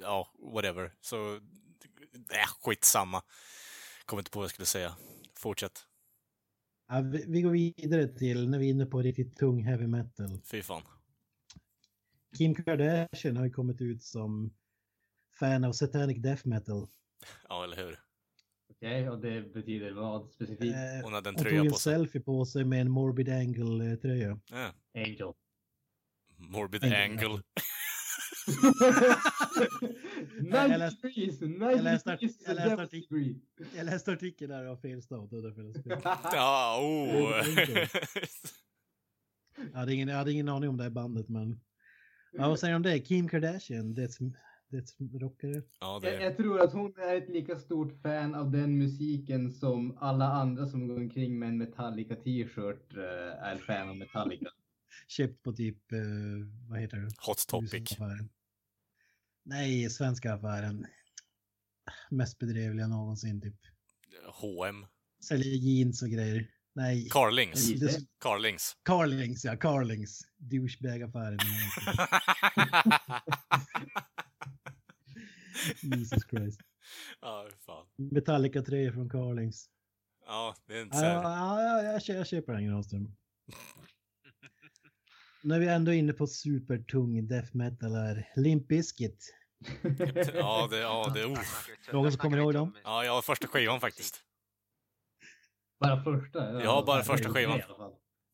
Ja, 0.00 0.28
whatever. 0.54 0.92
Så, 1.00 1.16
äh, 2.14 2.46
skitsamma. 2.60 3.22
Kommer 4.04 4.20
inte 4.20 4.30
på 4.30 4.38
vad 4.38 4.44
jag 4.44 4.50
skulle 4.50 4.66
säga. 4.66 4.96
Fortsätt. 5.36 5.86
Ja, 6.88 7.00
vi, 7.00 7.24
vi 7.28 7.42
går 7.42 7.50
vidare 7.50 8.08
till 8.08 8.48
när 8.48 8.58
vi 8.58 8.66
är 8.66 8.70
inne 8.70 8.86
på 8.86 9.02
riktigt 9.02 9.36
tung 9.36 9.62
heavy 9.64 9.86
metal. 9.86 10.40
Fy 10.44 10.62
fan. 10.62 10.82
Kim 12.38 12.54
Kardashian 12.54 13.36
har 13.36 13.44
ju 13.44 13.50
kommit 13.50 13.80
ut 13.80 14.02
som 14.02 14.54
fan 15.38 15.64
av 15.64 15.72
satanic 15.72 16.22
death 16.22 16.46
metal. 16.48 16.88
Ja, 17.48 17.64
eller 17.64 17.76
hur? 17.76 17.98
Okej, 18.70 19.10
och 19.10 19.20
det 19.20 19.54
betyder 19.54 19.92
vad 19.92 20.30
specifikt? 20.30 20.74
Eh, 20.74 21.04
Hon 21.04 21.12
hade 21.12 21.28
en 21.28 21.34
hon 21.34 21.44
tröja 21.44 21.58
tog 21.58 21.66
en 21.66 21.72
på 21.72 21.78
sig. 21.78 21.92
selfie 21.94 22.20
på 22.20 22.44
sig 22.46 22.64
med 22.64 22.80
en 22.80 22.90
Morbid 22.90 23.28
Angle-tröja. 23.28 24.40
Ja. 24.50 24.72
Angel. 24.94 25.32
Morbid 26.36 26.84
Angel. 26.84 27.30
Jag 30.50 30.70
90 30.70 30.78
läste- 30.78 31.06
degrees! 31.06 31.40
90 31.40 31.60
jag 31.60 31.82
läste- 31.84 32.10
degrees 32.10 32.36
jag 32.46 32.56
to 32.56 32.62
läste 32.62 32.76
Devil's 32.76 32.86
artik- 32.88 33.08
degree. 33.10 33.34
Jag 33.76 33.86
läste 33.86 34.12
artikeln 34.12 34.50
där 34.50 34.64
av 34.66 34.76
och 35.36 35.42
därför 35.42 35.62
jag 35.62 35.76
spelade. 35.76 36.02
Ja, 36.32 36.78
oh. 36.82 37.46
Jag 39.72 39.78
hade, 39.78 39.94
ingen, 39.94 40.08
jag 40.08 40.16
hade 40.16 40.32
ingen 40.32 40.48
aning 40.48 40.68
om 40.70 40.76
det 40.76 40.82
här 40.82 40.90
bandet, 40.90 41.28
men... 41.28 41.60
Ja, 42.32 42.48
vad 42.48 42.58
säger 42.58 42.72
du 42.72 42.76
om 42.76 42.82
det? 42.82 42.98
Kim 42.98 43.28
Kardashian, 43.28 43.94
det 43.94 44.08
rockare. 45.20 45.62
ja, 45.80 46.00
Jag, 46.02 46.02
det... 46.02 46.22
jag 46.24 46.36
tror 46.36 46.60
att 46.60 46.72
hon 46.72 46.94
är 46.98 47.14
ett 47.16 47.28
lika 47.28 47.56
stort 47.56 48.02
fan 48.02 48.34
av 48.34 48.50
den 48.50 48.78
musiken 48.78 49.52
som 49.52 49.96
alla 50.00 50.24
andra 50.26 50.66
som 50.66 50.88
går 50.88 50.96
omkring 50.96 51.38
med 51.38 51.48
en 51.48 51.58
Metallica 51.58 52.16
t-shirt 52.16 52.96
eh, 52.96 53.46
är 53.48 53.56
fan 53.56 53.88
av 53.88 53.96
Metallica. 53.96 54.46
Köpt 55.08 55.42
på 55.42 55.52
typ, 55.52 55.92
eh, 55.92 55.98
vad 56.68 56.80
heter 56.80 56.96
det? 56.96 57.10
Hot 57.26 57.46
Topic. 57.48 57.98
Nej, 59.44 59.90
svenska 59.90 60.34
affären. 60.34 60.86
Mest 62.10 62.38
bedrövliga 62.38 62.86
någonsin 62.86 63.40
typ. 63.40 63.56
H&M. 64.26 64.86
Säljer 65.28 65.54
jeans 65.54 66.02
och 66.02 66.08
grejer. 66.08 66.50
Nej. 66.74 67.08
Carlings. 67.10 67.72
Det- 67.80 68.06
Carlings. 68.20 68.76
Carlings, 68.82 69.44
ja, 69.44 69.56
Carlings. 69.56 70.20
Douchebag-affären. 70.38 71.38
Jesus 75.82 76.24
Christ. 76.30 76.60
Ja, 77.20 77.48
fan. 77.66 77.86
Metallica 77.96 78.62
3 78.62 78.92
från 78.92 79.08
Carlings. 79.10 79.68
Ja, 80.26 80.54
det 80.66 80.78
är 80.78 80.82
inte 80.82 80.96
så 80.96 81.04
ja, 81.04 81.62
ja, 81.62 81.82
jag, 81.82 82.02
kö- 82.02 82.12
jag 82.14 82.26
köper 82.26 82.52
den 82.52 82.66
Granström. 82.66 83.16
När 85.42 85.58
vi 85.60 85.66
ändå 85.68 85.92
är 85.92 85.96
inne 85.96 86.12
på 86.12 86.26
supertung 86.26 87.26
death 87.28 87.56
metal 87.56 87.94
är 87.94 88.32
Limp 88.36 88.68
Bizkit. 88.68 89.34
Ja, 90.34 90.68
det, 90.70 90.78
ja, 90.78 91.12
det, 91.14 91.24
oh. 91.24 91.38
Någon 91.92 92.12
som 92.12 92.18
kommer 92.20 92.38
ihåg 92.38 92.54
dem? 92.54 92.76
Ja, 92.84 93.04
jag 93.04 93.12
har 93.12 93.22
första 93.22 93.46
skivan 93.48 93.80
faktiskt. 93.80 94.20
Bara 95.80 96.04
första? 96.04 96.62
Ja, 96.62 96.84
bara 96.86 96.98
är 96.98 97.02
första 97.02 97.28
skivan. 97.34 97.60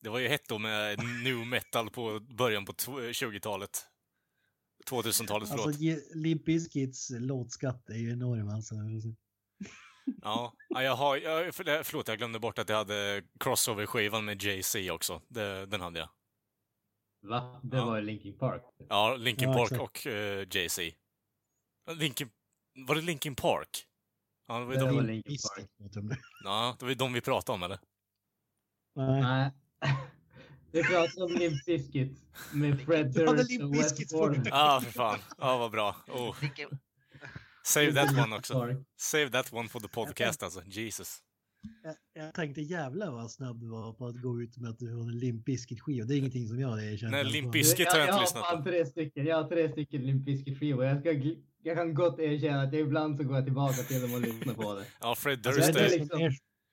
det 0.01 0.09
var 0.09 0.19
ju 0.19 0.27
hett 0.27 0.47
då 0.49 0.57
med 0.59 0.99
new 1.23 1.35
metal 1.47 1.89
på 1.89 2.19
början 2.19 2.65
på 2.65 2.73
tw- 2.73 3.09
20-talet. 3.09 3.85
2000-talet, 4.89 5.49
förlåt. 5.49 5.67
Alltså 5.67 5.81
Limp 6.13 6.45
Bizkits 6.45 7.09
låtskatt 7.09 7.89
är 7.89 7.93
ju 7.97 8.11
enorm 8.11 8.49
alltså. 8.49 8.75
Ja, 10.21 10.53
ja 10.69 10.83
jag 10.83 10.95
har, 10.95 11.17
jag, 11.17 11.55
för- 11.55 11.83
förlåt, 11.83 12.07
jag 12.07 12.17
glömde 12.17 12.39
bort 12.39 12.59
att 12.59 12.69
jag 12.69 12.75
hade 12.77 13.23
crossover-skivan 13.39 14.25
med 14.25 14.43
Jay-Z 14.43 14.91
också. 14.91 15.21
Det, 15.27 15.65
den 15.65 15.81
hade 15.81 15.99
jag. 15.99 16.09
Va? 17.21 17.59
Det 17.63 17.77
Ja. 17.77 17.85
var 17.85 18.01
Linkin 18.01 18.37
Park. 18.37 18.63
Ja, 18.89 19.15
Linkin 19.15 19.49
Ja, 19.49 19.55
Park 19.55 19.81
och 19.81 20.05
uh, 20.05 20.13
Jay-Z. 20.51 20.81
Linkin... 21.91 22.29
Var 22.87 22.95
det 22.95 23.01
Linkin 23.01 23.35
Park? 23.35 23.85
Ja, 24.47 24.59
det 24.59 24.65
var 24.65 24.73
Det 24.73 24.79
de, 24.79 24.95
var 24.95 25.03
Linkin 25.03 25.37
Park. 25.55 25.69
ja, 26.43 26.75
det 26.79 26.85
var 26.85 26.89
ju 26.89 26.95
de 26.95 27.13
vi 27.13 27.21
pratade 27.21 27.53
om, 27.55 27.63
eller? 27.63 27.79
Nej. 28.95 29.51
Vi 30.71 30.83
pratar 30.83 31.23
om 31.23 31.31
Limp 31.31 31.65
Bizkit 31.65 32.23
med 32.53 32.81
Fred 32.81 33.13
Durst 33.13 33.61
och 33.63 33.75
först. 33.75 34.45
Ja, 34.45 34.75
ah, 34.77 34.81
för 34.81 34.91
fan. 34.91 35.19
Ja, 35.37 35.57
vad 35.57 35.71
bra. 35.71 35.95
Oh. 36.07 36.35
Save 37.63 37.93
that 37.93 38.25
one 38.25 38.35
också. 38.35 38.75
Save 38.97 39.29
that 39.29 39.53
one 39.53 39.69
for 39.69 39.79
the 39.79 39.87
podcast 39.87 40.43
alltså. 40.43 40.61
Jesus. 40.65 41.23
Jag, 41.83 41.95
jag 42.13 42.33
tänkte 42.33 42.61
jävla 42.61 43.11
vad 43.11 43.31
snabb 43.31 43.59
du 43.59 43.67
var 43.69 43.93
på 43.93 44.07
att 44.07 44.21
gå 44.21 44.41
ut 44.41 44.57
med 44.57 44.69
att 44.69 44.79
du 44.79 44.93
har 44.95 45.01
en 45.01 45.19
Limp 45.19 45.45
Bizkit-skiva. 45.45 46.05
Det 46.05 46.15
är 46.15 46.17
ingenting 46.17 46.47
som 46.47 46.59
jag 46.59 46.83
erkänner. 46.85 47.11
Nej, 47.23 47.31
Limp. 47.31 47.51
Bizkit 47.51 47.87
har 47.87 47.99
jag 47.99 48.05
inte 48.05 48.13
jag 48.15 48.21
lyssnat 48.21 48.43
har 48.43 48.51
fan 48.55 48.63
på. 48.63 48.69
tre 48.69 48.85
stycken. 48.85 49.25
Jag 49.25 49.35
har 49.43 49.49
tre 49.49 49.71
stycken 49.71 50.01
Limp 50.01 50.25
Bizkit-skivor. 50.25 50.85
Jag, 50.85 50.99
ska 50.99 51.11
jag 51.63 51.77
kan 51.77 51.93
gott 51.93 52.19
erkänna 52.19 52.61
att 52.61 52.73
jag 52.73 52.81
ibland 52.81 53.17
så 53.17 53.23
går 53.23 53.35
jag 53.35 53.45
tillbaka 53.45 53.83
till 53.83 54.01
dem 54.01 54.13
och 54.13 54.21
lyssnar 54.21 54.53
på 54.53 54.73
det. 54.75 54.85
Ja, 54.99 55.15
Fred 55.15 55.47
Alltså, 55.47 55.61
Durst 55.61 55.73
det 55.73 55.79
är 55.79 55.85
är, 55.95 55.99
liksom- 55.99 56.31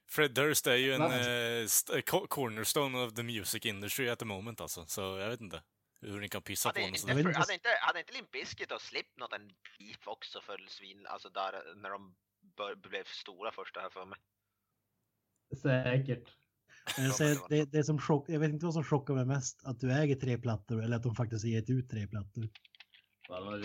Fred 0.09 0.35
Durst 0.35 0.66
är 0.66 0.74
ju 0.77 0.93
en 0.94 1.02
eh, 1.02 2.01
co- 2.02 2.27
cornerstone 2.27 2.98
of 2.98 3.15
the 3.15 3.23
music 3.23 3.66
industry 3.66 4.09
at 4.09 4.19
the 4.19 4.24
moment 4.24 4.61
alltså. 4.61 4.86
Så 4.86 5.01
jag 5.01 5.28
vet 5.28 5.40
inte 5.40 5.62
hur 6.01 6.20
ni 6.20 6.28
kan 6.28 6.43
pissa 6.43 6.69
på 6.73 6.78
hade, 6.81 6.86
honom. 6.86 6.97
Jag 7.09 7.15
vet 7.15 7.23
för, 7.23 7.31
inte- 7.31 7.39
hade, 7.40 7.55
inte, 7.55 7.69
hade 7.81 7.98
inte 8.01 8.12
Limp 8.12 8.31
Bizkit 8.31 8.73
och 8.73 8.81
Slipknot 8.81 9.32
en 9.32 9.47
beef 9.78 10.09
också 10.09 10.40
för 10.40 10.59
svin, 10.69 11.06
alltså 11.06 11.28
där 11.28 11.52
när 11.82 11.90
de 11.90 12.15
bör, 12.56 12.74
blev 12.74 13.05
stora 13.05 13.51
först 13.52 13.74
det 13.74 13.81
här 13.81 13.90
för 13.90 14.05
mig? 14.05 14.19
Säkert. 15.62 16.28
Jag, 16.97 17.14
säger, 17.14 17.39
det, 17.48 17.64
det 17.64 17.78
är 17.78 17.82
som 17.82 17.98
chock, 17.98 18.28
jag 18.28 18.40
vet 18.40 18.51
inte 18.51 18.64
vad 18.64 18.74
som 18.74 18.85
chockar 18.85 19.14
mig 19.14 19.24
mest. 19.24 19.60
Att 19.64 19.81
du 19.81 19.93
äger 19.93 20.14
tre 20.16 20.39
plattor 20.39 20.82
eller 20.82 20.97
att 20.97 21.02
de 21.02 21.14
faktiskt 21.14 21.44
har 21.44 21.51
gett 21.51 21.70
ut 21.70 21.90
tre 21.90 22.06
plattor. 22.06 22.48
Ja, 23.28 23.60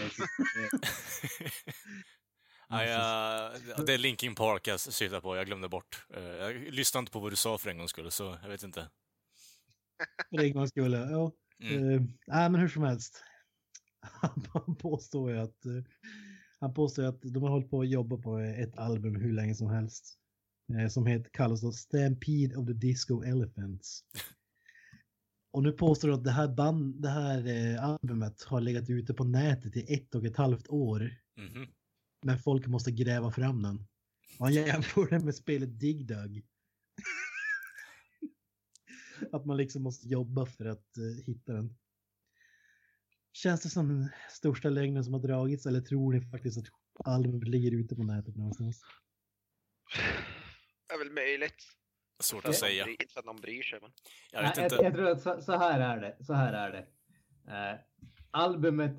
jag, 2.85 3.85
det 3.85 3.93
är 3.93 3.97
Linkin 3.97 4.35
Park 4.35 4.67
jag 4.67 4.79
syftar 4.79 5.21
på, 5.21 5.35
jag 5.35 5.45
glömde 5.45 5.69
bort. 5.69 6.05
Jag 6.39 6.55
lyssnade 6.55 7.01
inte 7.01 7.11
på 7.11 7.19
vad 7.19 7.31
du 7.31 7.35
sa 7.35 7.57
för 7.57 7.69
en 7.69 7.77
gångs 7.77 7.91
skull, 7.91 8.11
så 8.11 8.37
jag 8.41 8.49
vet 8.49 8.63
inte. 8.63 8.89
För 10.29 10.43
en 10.43 10.53
gångs 10.53 10.69
skull, 10.69 10.93
ja. 10.93 11.31
Mm. 11.63 11.83
Uh, 11.83 12.01
nej, 12.27 12.49
men 12.49 12.61
hur 12.61 12.67
som 12.67 12.83
helst. 12.83 13.23
Han 14.53 14.75
påstår 14.75 15.31
ju 15.31 15.37
att, 15.37 15.65
eh, 15.65 15.83
han 16.59 16.73
påstår 16.73 17.03
att 17.03 17.21
de 17.21 17.43
har 17.43 17.49
hållit 17.49 17.69
på 17.69 17.81
att 17.81 17.89
jobba 17.89 18.17
på 18.17 18.37
ett 18.37 18.77
album 18.77 19.15
hur 19.15 19.33
länge 19.33 19.55
som 19.55 19.69
helst. 19.69 20.20
Eh, 20.73 20.87
som 20.87 21.05
heter, 21.05 21.29
kallas 21.29 21.61
då 21.61 21.71
Stampede 21.71 22.55
of 22.55 22.67
the 22.67 22.73
Disco 22.73 23.23
Elephants. 23.23 24.03
Och 25.51 25.63
nu 25.63 25.71
påstår 25.71 26.07
du 26.07 26.13
att 26.13 26.23
det 26.23 26.31
här, 26.31 26.47
band, 26.47 27.01
det 27.01 27.09
här 27.09 27.47
eh, 27.47 27.83
albumet 27.83 28.43
har 28.43 28.61
legat 28.61 28.89
ute 28.89 29.13
på 29.13 29.23
nätet 29.23 29.77
i 29.77 29.93
ett 29.93 30.15
och 30.15 30.25
ett 30.25 30.37
halvt 30.37 30.67
år. 30.67 31.17
Mhm. 31.37 31.67
Men 32.25 32.39
folk 32.39 32.67
måste 32.67 32.91
gräva 32.91 33.31
fram 33.31 33.63
den. 33.63 33.87
Och 34.39 34.45
han 34.45 34.53
jämför 34.53 35.09
det 35.09 35.19
med 35.19 35.35
spelet 35.35 35.79
Dig 35.79 36.03
Dug. 36.03 36.45
att 39.31 39.45
man 39.45 39.57
liksom 39.57 39.83
måste 39.83 40.07
jobba 40.07 40.45
för 40.45 40.65
att 40.65 40.97
eh, 40.97 41.25
hitta 41.25 41.53
den. 41.53 41.77
Känns 43.33 43.61
det 43.61 43.69
som 43.69 43.87
den 43.87 44.09
största 44.29 44.69
lögnen 44.69 45.03
som 45.03 45.13
har 45.13 45.21
dragits 45.21 45.65
eller 45.65 45.81
tror 45.81 46.13
ni 46.13 46.21
faktiskt 46.21 46.57
att 46.57 46.65
albumet 47.05 47.47
ligger 47.47 47.71
ute 47.71 47.95
på 47.95 48.03
nätet 48.03 48.35
någonstans? 48.35 48.81
Väl 51.03 51.11
möjligt. 51.11 51.63
Svårt 52.19 52.45
att 52.45 52.55
säga. 52.55 52.83
bryr- 52.83 52.91
Inte 53.01 53.13
för 53.13 53.19
att 53.19 53.25
någon 53.25 53.41
bryr 53.41 53.61
sig. 53.63 53.79
Men... 53.81 53.91
Jag 54.31 54.41
vet 54.41 54.55
Nej, 54.55 54.63
inte. 54.63 54.75
jag, 54.75 54.85
jag 54.85 54.93
tror 54.93 55.09
att 55.09 55.21
så, 55.21 55.41
så 55.41 55.57
här 55.57 55.79
är 55.79 56.01
det. 56.01 56.25
Så 56.25 56.33
här 56.33 56.53
är 56.53 56.71
det. 56.71 56.85
Eh, 57.51 57.79
albumet 58.31 58.95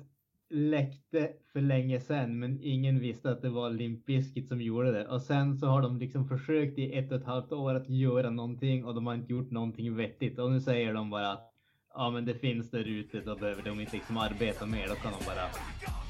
läckte 0.49 1.33
för 1.53 1.61
länge 1.61 1.99
sedan, 1.99 2.39
men 2.39 2.59
ingen 2.63 2.99
visste 2.99 3.31
att 3.31 3.41
det 3.41 3.49
var 3.49 3.69
Limp 3.69 4.05
Bizkit 4.05 4.47
som 4.47 4.61
gjorde 4.61 4.91
det. 4.91 5.07
Och 5.07 5.21
sen 5.21 5.57
så 5.57 5.67
har 5.67 5.81
de 5.81 5.99
liksom 5.99 6.27
försökt 6.27 6.77
i 6.79 6.97
ett 6.97 7.11
och 7.11 7.17
ett 7.17 7.25
halvt 7.25 7.51
år 7.51 7.75
att 7.75 7.89
göra 7.89 8.29
någonting 8.29 8.85
och 8.85 8.95
de 8.95 9.07
har 9.07 9.13
inte 9.13 9.31
gjort 9.33 9.51
någonting 9.51 9.95
vettigt. 9.95 10.39
Och 10.39 10.51
nu 10.51 10.61
säger 10.61 10.93
de 10.93 11.09
bara 11.09 11.31
att 11.31 11.53
ja, 11.93 12.09
men 12.11 12.25
det 12.25 12.35
finns 12.35 12.71
där 12.71 12.87
ute, 12.87 13.21
då 13.21 13.35
behöver 13.35 13.61
de 13.63 13.79
inte 13.79 13.95
liksom 13.95 14.17
arbeta 14.17 14.65
mer. 14.65 14.87
Då 14.87 14.95
kan 14.95 15.11
de 15.19 15.25
bara 15.25 15.45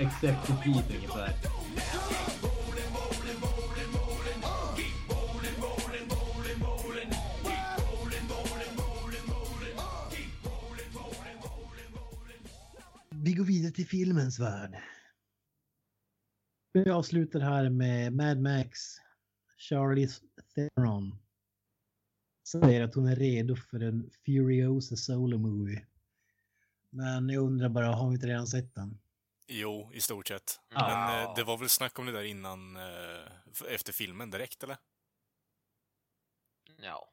accept 0.08 0.48
defeat 0.48 0.96
ungefär. 0.96 1.30
Vi 13.34 13.38
går 13.38 13.46
vidare 13.46 13.72
till 13.72 13.88
filmens 13.88 14.40
värld. 14.40 14.82
Vi 16.74 16.90
avslutar 16.90 17.40
här 17.40 17.70
med 17.70 18.14
Mad 18.14 18.42
Max. 18.42 18.80
Charlize 19.58 20.22
Theron. 20.56 21.16
Säger 22.48 22.82
att 22.82 22.96
hon 22.96 23.08
är 23.08 23.16
redo 23.16 23.56
för 23.56 23.84
en 23.84 24.10
Furiosa 24.26 24.96
solo 24.96 25.38
movie. 25.38 25.86
Men 26.90 27.30
jag 27.30 27.44
undrar 27.44 27.70
bara, 27.70 27.96
har 27.96 28.10
vi 28.10 28.16
inte 28.16 28.28
redan 28.28 28.48
sett 28.48 28.76
den? 28.76 29.00
Jo, 29.48 29.92
i 29.94 30.02
stort 30.02 30.28
sett. 30.28 30.60
Men 30.70 31.24
eh, 31.24 31.36
det 31.36 31.44
var 31.44 31.58
väl 31.58 31.70
snack 31.70 32.00
om 32.00 32.06
det 32.06 32.12
där 32.12 32.24
innan, 32.24 32.76
eh, 32.76 33.74
efter 33.74 33.94
filmen 33.94 34.32
direkt, 34.32 34.64
eller? 34.64 34.78
Ja. 36.78 37.12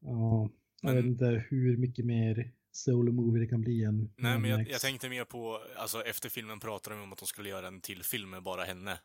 Ja, 0.00 0.50
jag 0.80 0.94
vet 0.94 1.04
inte 1.04 1.46
hur 1.50 1.76
mycket 1.76 2.04
mer 2.04 2.52
solo 2.76 3.12
movie 3.12 3.40
det 3.44 3.46
kan 3.50 3.60
bli 3.60 3.84
än 3.84 4.12
Nej, 4.16 4.38
men 4.38 4.50
jag, 4.50 4.68
jag 4.68 4.80
tänkte 4.80 5.08
mer 5.08 5.24
på, 5.24 5.62
alltså 5.76 6.02
efter 6.04 6.28
filmen 6.28 6.60
pratade 6.60 6.96
de 6.96 7.02
om 7.02 7.12
att 7.12 7.18
de 7.18 7.26
skulle 7.26 7.48
göra 7.48 7.66
en 7.68 7.80
till 7.80 8.02
film 8.02 8.30
med 8.30 8.42
bara 8.42 8.64
henne. 8.64 8.98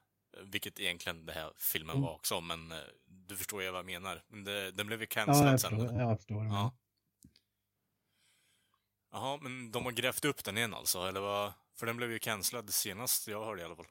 Vilket 0.43 0.79
egentligen 0.79 1.25
det 1.25 1.33
här 1.33 1.51
filmen 1.57 1.95
Mm. 1.95 2.01
var 2.05 2.13
också, 2.15 2.41
men 2.41 2.71
eh, 2.71 2.77
du 3.27 3.37
förstår 3.37 3.63
ju 3.63 3.69
vad 3.71 3.79
jag 3.79 3.85
menar. 3.85 4.23
Men 4.29 4.43
det, 4.43 4.71
den 4.71 4.87
blev 4.87 4.99
ju 5.01 5.07
Ja, 5.09 5.25
cancellad 5.25 5.53
jag 5.53 5.59
sen. 5.59 5.69
förstår. 5.79 5.99
Jag 5.99 6.17
förstår. 6.19 6.45
Ja. 6.45 6.77
Jaha, 9.11 9.39
men 9.41 9.71
de 9.71 9.83
har 9.85 9.91
grävt 9.91 10.25
upp 10.25 10.43
den 10.43 10.57
igen 10.57 10.73
alltså, 10.73 10.99
eller 10.99 11.19
vad? 11.21 11.53
För 11.75 11.85
den 11.85 11.97
blev 11.97 12.11
ju 12.11 12.19
cancellad 12.19 12.73
senast 12.73 13.27
jag 13.27 13.45
hörde 13.45 13.61
i 13.61 13.65
alla 13.65 13.75
fall. 13.75 13.85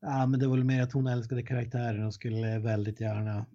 Ja, 0.00 0.26
men 0.26 0.40
det 0.40 0.48
var 0.48 0.56
väl 0.56 0.64
mer 0.64 0.82
att 0.82 0.92
hon 0.92 1.06
älskade 1.06 1.42
karaktären 1.42 2.06
och 2.06 2.14
skulle 2.14 2.58
väldigt 2.58 3.00
gärna 3.00 3.46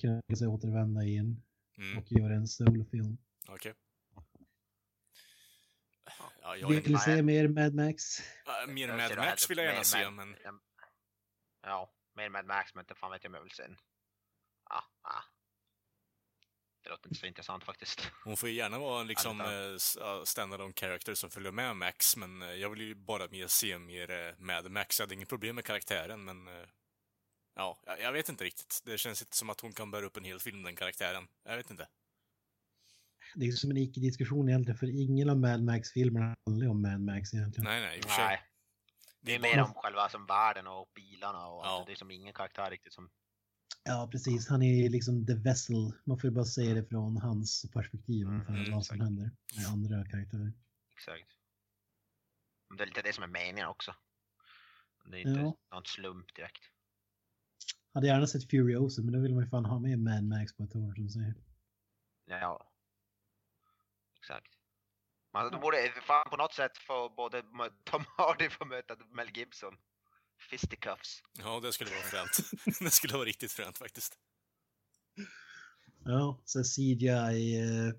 kunna 0.00 0.22
sig 0.38 0.48
återvända 0.48 1.04
i 1.04 1.16
en 1.16 1.42
Mm, 1.78 1.98
och 1.98 2.12
göra 2.12 2.34
en 2.34 2.46
solofilm. 2.46 3.18
okej. 3.48 3.74
Ja, 6.42 6.56
jag, 6.56 6.68
Vill 6.68 6.82
du 6.92 6.98
se 6.98 7.22
mer 7.22 7.48
Mad 7.48 7.74
Max? 7.74 8.20
äh, 8.20 8.72
mer 8.72 8.88
Mad 8.96 9.16
Max 9.16 9.50
vill 9.50 9.58
jag 9.58 9.66
gärna 9.66 9.84
se, 9.84 10.10
Mad- 10.10 10.12
men... 10.12 10.36
Ja, 11.62 11.94
mer 12.14 12.28
Mad 12.28 12.46
Max, 12.46 12.74
men 12.74 12.82
inte 12.82 12.94
fan 12.94 13.10
vet 13.10 13.24
jag 13.24 13.30
om 13.30 13.34
jag 13.34 13.42
vill 13.42 13.50
se. 13.50 13.62
Ja, 14.70 14.84
ja. 15.02 15.22
Det 16.82 16.90
låter 16.90 17.08
inte 17.08 17.20
så 17.20 17.26
intressant 17.26 17.64
faktiskt. 17.64 18.10
Hon 18.24 18.36
får 18.36 18.48
ju 18.48 18.54
gärna 18.54 18.78
vara 18.78 19.00
en 19.00 19.06
liksom 19.06 19.40
ja, 19.96 20.24
stand-alone 20.24 20.72
character 20.80 21.14
som 21.14 21.30
följer 21.30 21.52
med 21.52 21.76
Max, 21.76 22.16
men 22.16 22.42
eh, 22.42 22.52
jag 22.52 22.70
vill 22.70 22.80
ju 22.80 22.94
bara 22.94 23.28
mer 23.28 23.46
se 23.46 23.78
mer 23.78 24.10
eh, 24.10 24.34
med 24.38 24.70
Max. 24.70 24.98
Jag 24.98 25.06
hade 25.06 25.14
inget 25.14 25.28
problem 25.28 25.54
med 25.54 25.64
karaktären, 25.64 26.24
men... 26.24 26.48
Ja, 27.58 27.78
jag, 27.86 28.00
jag 28.00 28.12
vet 28.12 28.28
inte 28.28 28.44
riktigt. 28.44 28.82
Det 28.84 28.98
känns 28.98 29.22
inte 29.22 29.36
som 29.36 29.50
att 29.50 29.60
hon 29.60 29.72
kan 29.72 29.90
bära 29.90 30.06
upp 30.06 30.16
en 30.16 30.24
hel 30.24 30.40
film, 30.40 30.62
den 30.62 30.76
karaktären. 30.76 31.28
Jag 31.44 31.56
vet 31.56 31.70
inte. 31.70 31.88
Det 33.34 33.46
är 33.46 33.52
som 33.52 33.70
en 33.70 33.76
icke-diskussion 33.76 34.48
egentligen, 34.48 34.78
för 34.78 35.00
ingen 35.02 35.30
av 35.30 35.36
Mad 35.38 35.62
Max-filmerna 35.62 36.36
handlar 36.46 36.68
om 36.68 36.82
Mad 36.82 37.00
Max 37.00 37.34
egentligen. 37.34 37.64
Nej, 37.64 37.80
nej, 37.80 37.98
i 37.98 38.00
och 38.00 38.04
för 38.04 38.10
sig. 38.10 38.24
Nej, 38.26 38.42
det 39.20 39.34
är 39.34 39.40
mer 39.40 39.62
om 39.62 39.74
själva 39.74 40.08
som 40.08 40.26
världen 40.26 40.66
och 40.66 40.90
bilarna 40.94 41.46
och 41.46 41.66
Ja. 41.66 41.68
allt. 41.68 41.86
Det 41.86 41.92
är 41.92 41.96
som 41.96 42.10
ingen 42.10 42.34
karaktär 42.34 42.70
riktigt 42.70 42.92
som... 42.92 43.10
Ja, 43.84 44.08
precis. 44.12 44.48
Han 44.48 44.62
är 44.62 44.82
ju 44.82 44.88
liksom 44.88 45.26
the 45.26 45.34
vessel. 45.34 45.92
Man 46.04 46.18
får 46.18 46.30
ju 46.30 46.34
bara 46.34 46.44
se 46.44 46.74
det 46.74 46.84
från 46.88 47.16
hans 47.16 47.70
perspektiv 47.72 48.22
Mm, 48.26 48.34
ungefär, 48.34 48.54
mm, 48.54 48.70
vad 48.72 48.86
som 48.86 49.00
händer 49.00 49.30
med 49.56 49.66
andra 49.66 50.04
karaktärer. 50.10 50.52
Exakt. 50.96 51.30
Men 52.68 52.76
Det 52.76 52.84
är 52.84 52.86
lite 52.86 53.02
det 53.02 53.12
som 53.12 53.24
är 53.24 53.28
meningen 53.28 53.68
också. 53.68 53.94
Det 55.04 55.16
är 55.16 55.20
inte 55.28 55.40
Ja. 55.40 55.56
någon 55.72 55.84
slump 55.84 56.34
direkt. 56.34 56.62
Hade 57.98 58.06
gärna 58.06 58.26
sett 58.26 58.50
Furiosa, 58.50 59.02
men 59.02 59.12
då 59.12 59.20
vill 59.20 59.34
man 59.34 59.44
ju 59.44 59.50
fan 59.50 59.64
ha 59.64 59.78
med 59.78 59.98
Mad 59.98 60.24
Max 60.24 60.56
på 60.56 60.62
ett 60.62 60.76
år 60.76 60.94
som 60.94 61.08
säger. 61.08 61.34
Ja. 62.26 62.70
Exakt. 64.18 64.52
Man, 65.32 65.52
de 65.52 65.60
borde 65.60 65.92
fan 66.02 66.30
på 66.30 66.36
något 66.36 66.54
sätt 66.54 66.78
få 66.78 67.08
både 67.08 67.42
Tom 67.84 68.04
Hardy 68.16 68.50
få 68.50 68.64
möta 68.64 68.96
Mel 69.10 69.36
Gibson. 69.36 69.74
Fisticuffs. 70.50 71.22
Ja, 71.38 71.60
det 71.60 71.72
skulle 71.72 71.90
vara 71.90 72.02
fränt. 72.02 72.38
det 72.80 72.90
skulle 72.90 73.14
vara 73.14 73.24
riktigt 73.24 73.52
fränt 73.52 73.78
faktiskt. 73.78 74.18
Ja, 76.04 76.42
så 76.44 76.62
CGI 76.62 77.60
eh, 77.60 77.94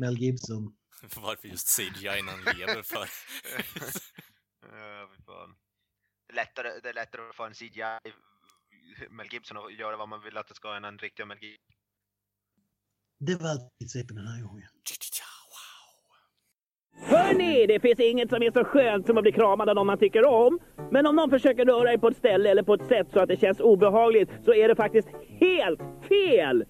Mel 0.00 0.18
Gibson. 0.18 0.76
Varför 1.16 1.48
just 1.48 1.76
CGI 1.76 2.22
när 2.22 2.32
han 2.32 2.56
lever 2.56 2.82
för? 2.82 3.08
Ja, 4.60 5.10
fan. 5.26 5.56
Det 6.26 6.32
är, 6.32 6.36
lättare, 6.36 6.80
det 6.82 6.88
är 6.88 6.94
lättare 6.94 7.28
att 7.28 7.36
få 7.36 7.44
en 7.44 7.54
CGI 7.54 8.12
Mel 9.10 9.26
Gibson 9.32 9.56
och 9.56 9.72
göra 9.72 9.96
vad 9.96 10.08
man 10.08 10.22
vill 10.22 10.36
att 10.36 10.48
det 10.48 10.54
ska 10.54 10.74
än 10.76 10.84
en 10.84 10.98
riktig 10.98 11.26
Mel 11.26 11.38
Gibson. 11.42 11.74
Det 13.18 13.34
var 13.34 13.50
allt 13.50 13.62
på 14.08 14.14
den 14.14 14.26
här 14.26 14.42
gången. 14.42 14.68
Hörni, 16.96 17.66
det 17.66 17.80
finns 17.80 18.00
inget 18.00 18.28
som 18.28 18.42
är 18.42 18.50
så 18.50 18.64
skönt 18.64 19.06
som 19.06 19.18
att 19.18 19.22
bli 19.22 19.32
kramad 19.32 19.68
av 19.68 19.74
någon 19.74 19.86
man 19.86 19.98
tycker 19.98 20.24
om. 20.24 20.58
Men 20.92 21.06
om 21.06 21.16
någon 21.16 21.30
försöker 21.30 21.64
röra 21.64 21.84
dig 21.84 21.98
på 21.98 22.08
ett 22.08 22.16
ställe 22.16 22.50
eller 22.50 22.62
på 22.62 22.74
ett 22.74 22.86
sätt 22.88 23.06
så 23.12 23.20
att 23.20 23.28
det 23.28 23.40
känns 23.40 23.60
obehagligt 23.60 24.30
så 24.44 24.54
är 24.54 24.68
det 24.68 24.76
faktiskt 24.76 25.08
helt 25.40 25.80
fel! 26.08 26.64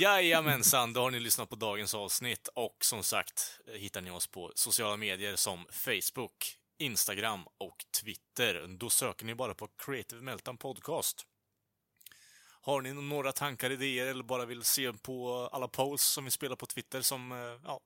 Jajamensan, 0.00 0.92
då 0.92 1.00
har 1.00 1.10
ni 1.10 1.20
lyssnat 1.20 1.48
på 1.50 1.56
dagens 1.56 1.94
avsnitt 1.94 2.48
och 2.54 2.76
som 2.80 3.02
sagt 3.02 3.60
hittar 3.74 4.00
ni 4.00 4.10
oss 4.10 4.26
på 4.26 4.52
sociala 4.54 4.96
medier 4.96 5.36
som 5.36 5.66
Facebook, 5.70 6.59
Instagram 6.80 7.44
och 7.58 7.84
Twitter. 8.00 8.66
Då 8.78 8.90
söker 8.90 9.24
ni 9.26 9.34
bara 9.34 9.54
på 9.54 9.68
Creative 9.68 10.22
Meltdown 10.22 10.58
Podcast. 10.58 11.26
Har 12.62 12.80
ni 12.80 12.92
några 12.92 13.32
tankar, 13.32 13.70
idéer 13.70 14.06
eller 14.06 14.24
bara 14.24 14.44
vill 14.44 14.64
se 14.64 14.92
på 14.92 15.48
alla 15.52 15.68
polls 15.68 16.02
som 16.02 16.24
vi 16.24 16.30
spelar 16.30 16.56
på 16.56 16.66
Twitter 16.66 17.00
som, 17.00 17.32
eh, 17.32 17.60
ja, 17.64 17.80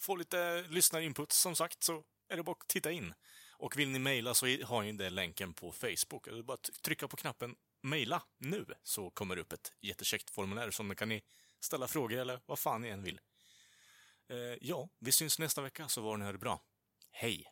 får 0.00 0.18
lite 0.18 0.62
lyssnarinput 0.68 1.32
som 1.32 1.56
sagt 1.56 1.82
så 1.82 2.04
är 2.28 2.36
det 2.36 2.42
bara 2.42 2.56
att 2.60 2.68
titta 2.68 2.90
in. 2.90 3.14
Och 3.52 3.78
vill 3.78 3.88
ni 3.88 3.98
mejla 3.98 4.34
så 4.34 4.46
har 4.46 4.82
ni 4.82 4.92
den 4.92 5.14
länken 5.14 5.54
på 5.54 5.72
Facebook. 5.72 6.24
Det 6.24 6.38
är 6.38 6.42
bara 6.42 6.54
att 6.54 6.70
trycka 6.82 7.08
på 7.08 7.16
knappen 7.16 7.56
mejla 7.82 8.22
nu 8.38 8.66
så 8.82 9.10
kommer 9.10 9.36
det 9.36 9.42
upp 9.42 9.52
ett 9.52 9.72
jättekäckt 9.80 10.30
formulär 10.30 10.70
som 10.70 10.88
ni 10.88 10.94
kan 10.94 11.08
ni 11.08 11.22
ställa 11.60 11.88
frågor 11.88 12.18
eller 12.18 12.40
vad 12.46 12.58
fan 12.58 12.82
ni 12.82 12.88
än 12.88 13.02
vill. 13.02 13.20
Eh, 14.28 14.36
ja, 14.60 14.88
vi 14.98 15.12
syns 15.12 15.38
nästa 15.38 15.62
vecka 15.62 15.88
så 15.88 16.00
var 16.00 16.16
ni 16.16 16.24
här 16.24 16.32
det 16.32 16.38
bra. 16.38 16.62
Hej! 17.10 17.51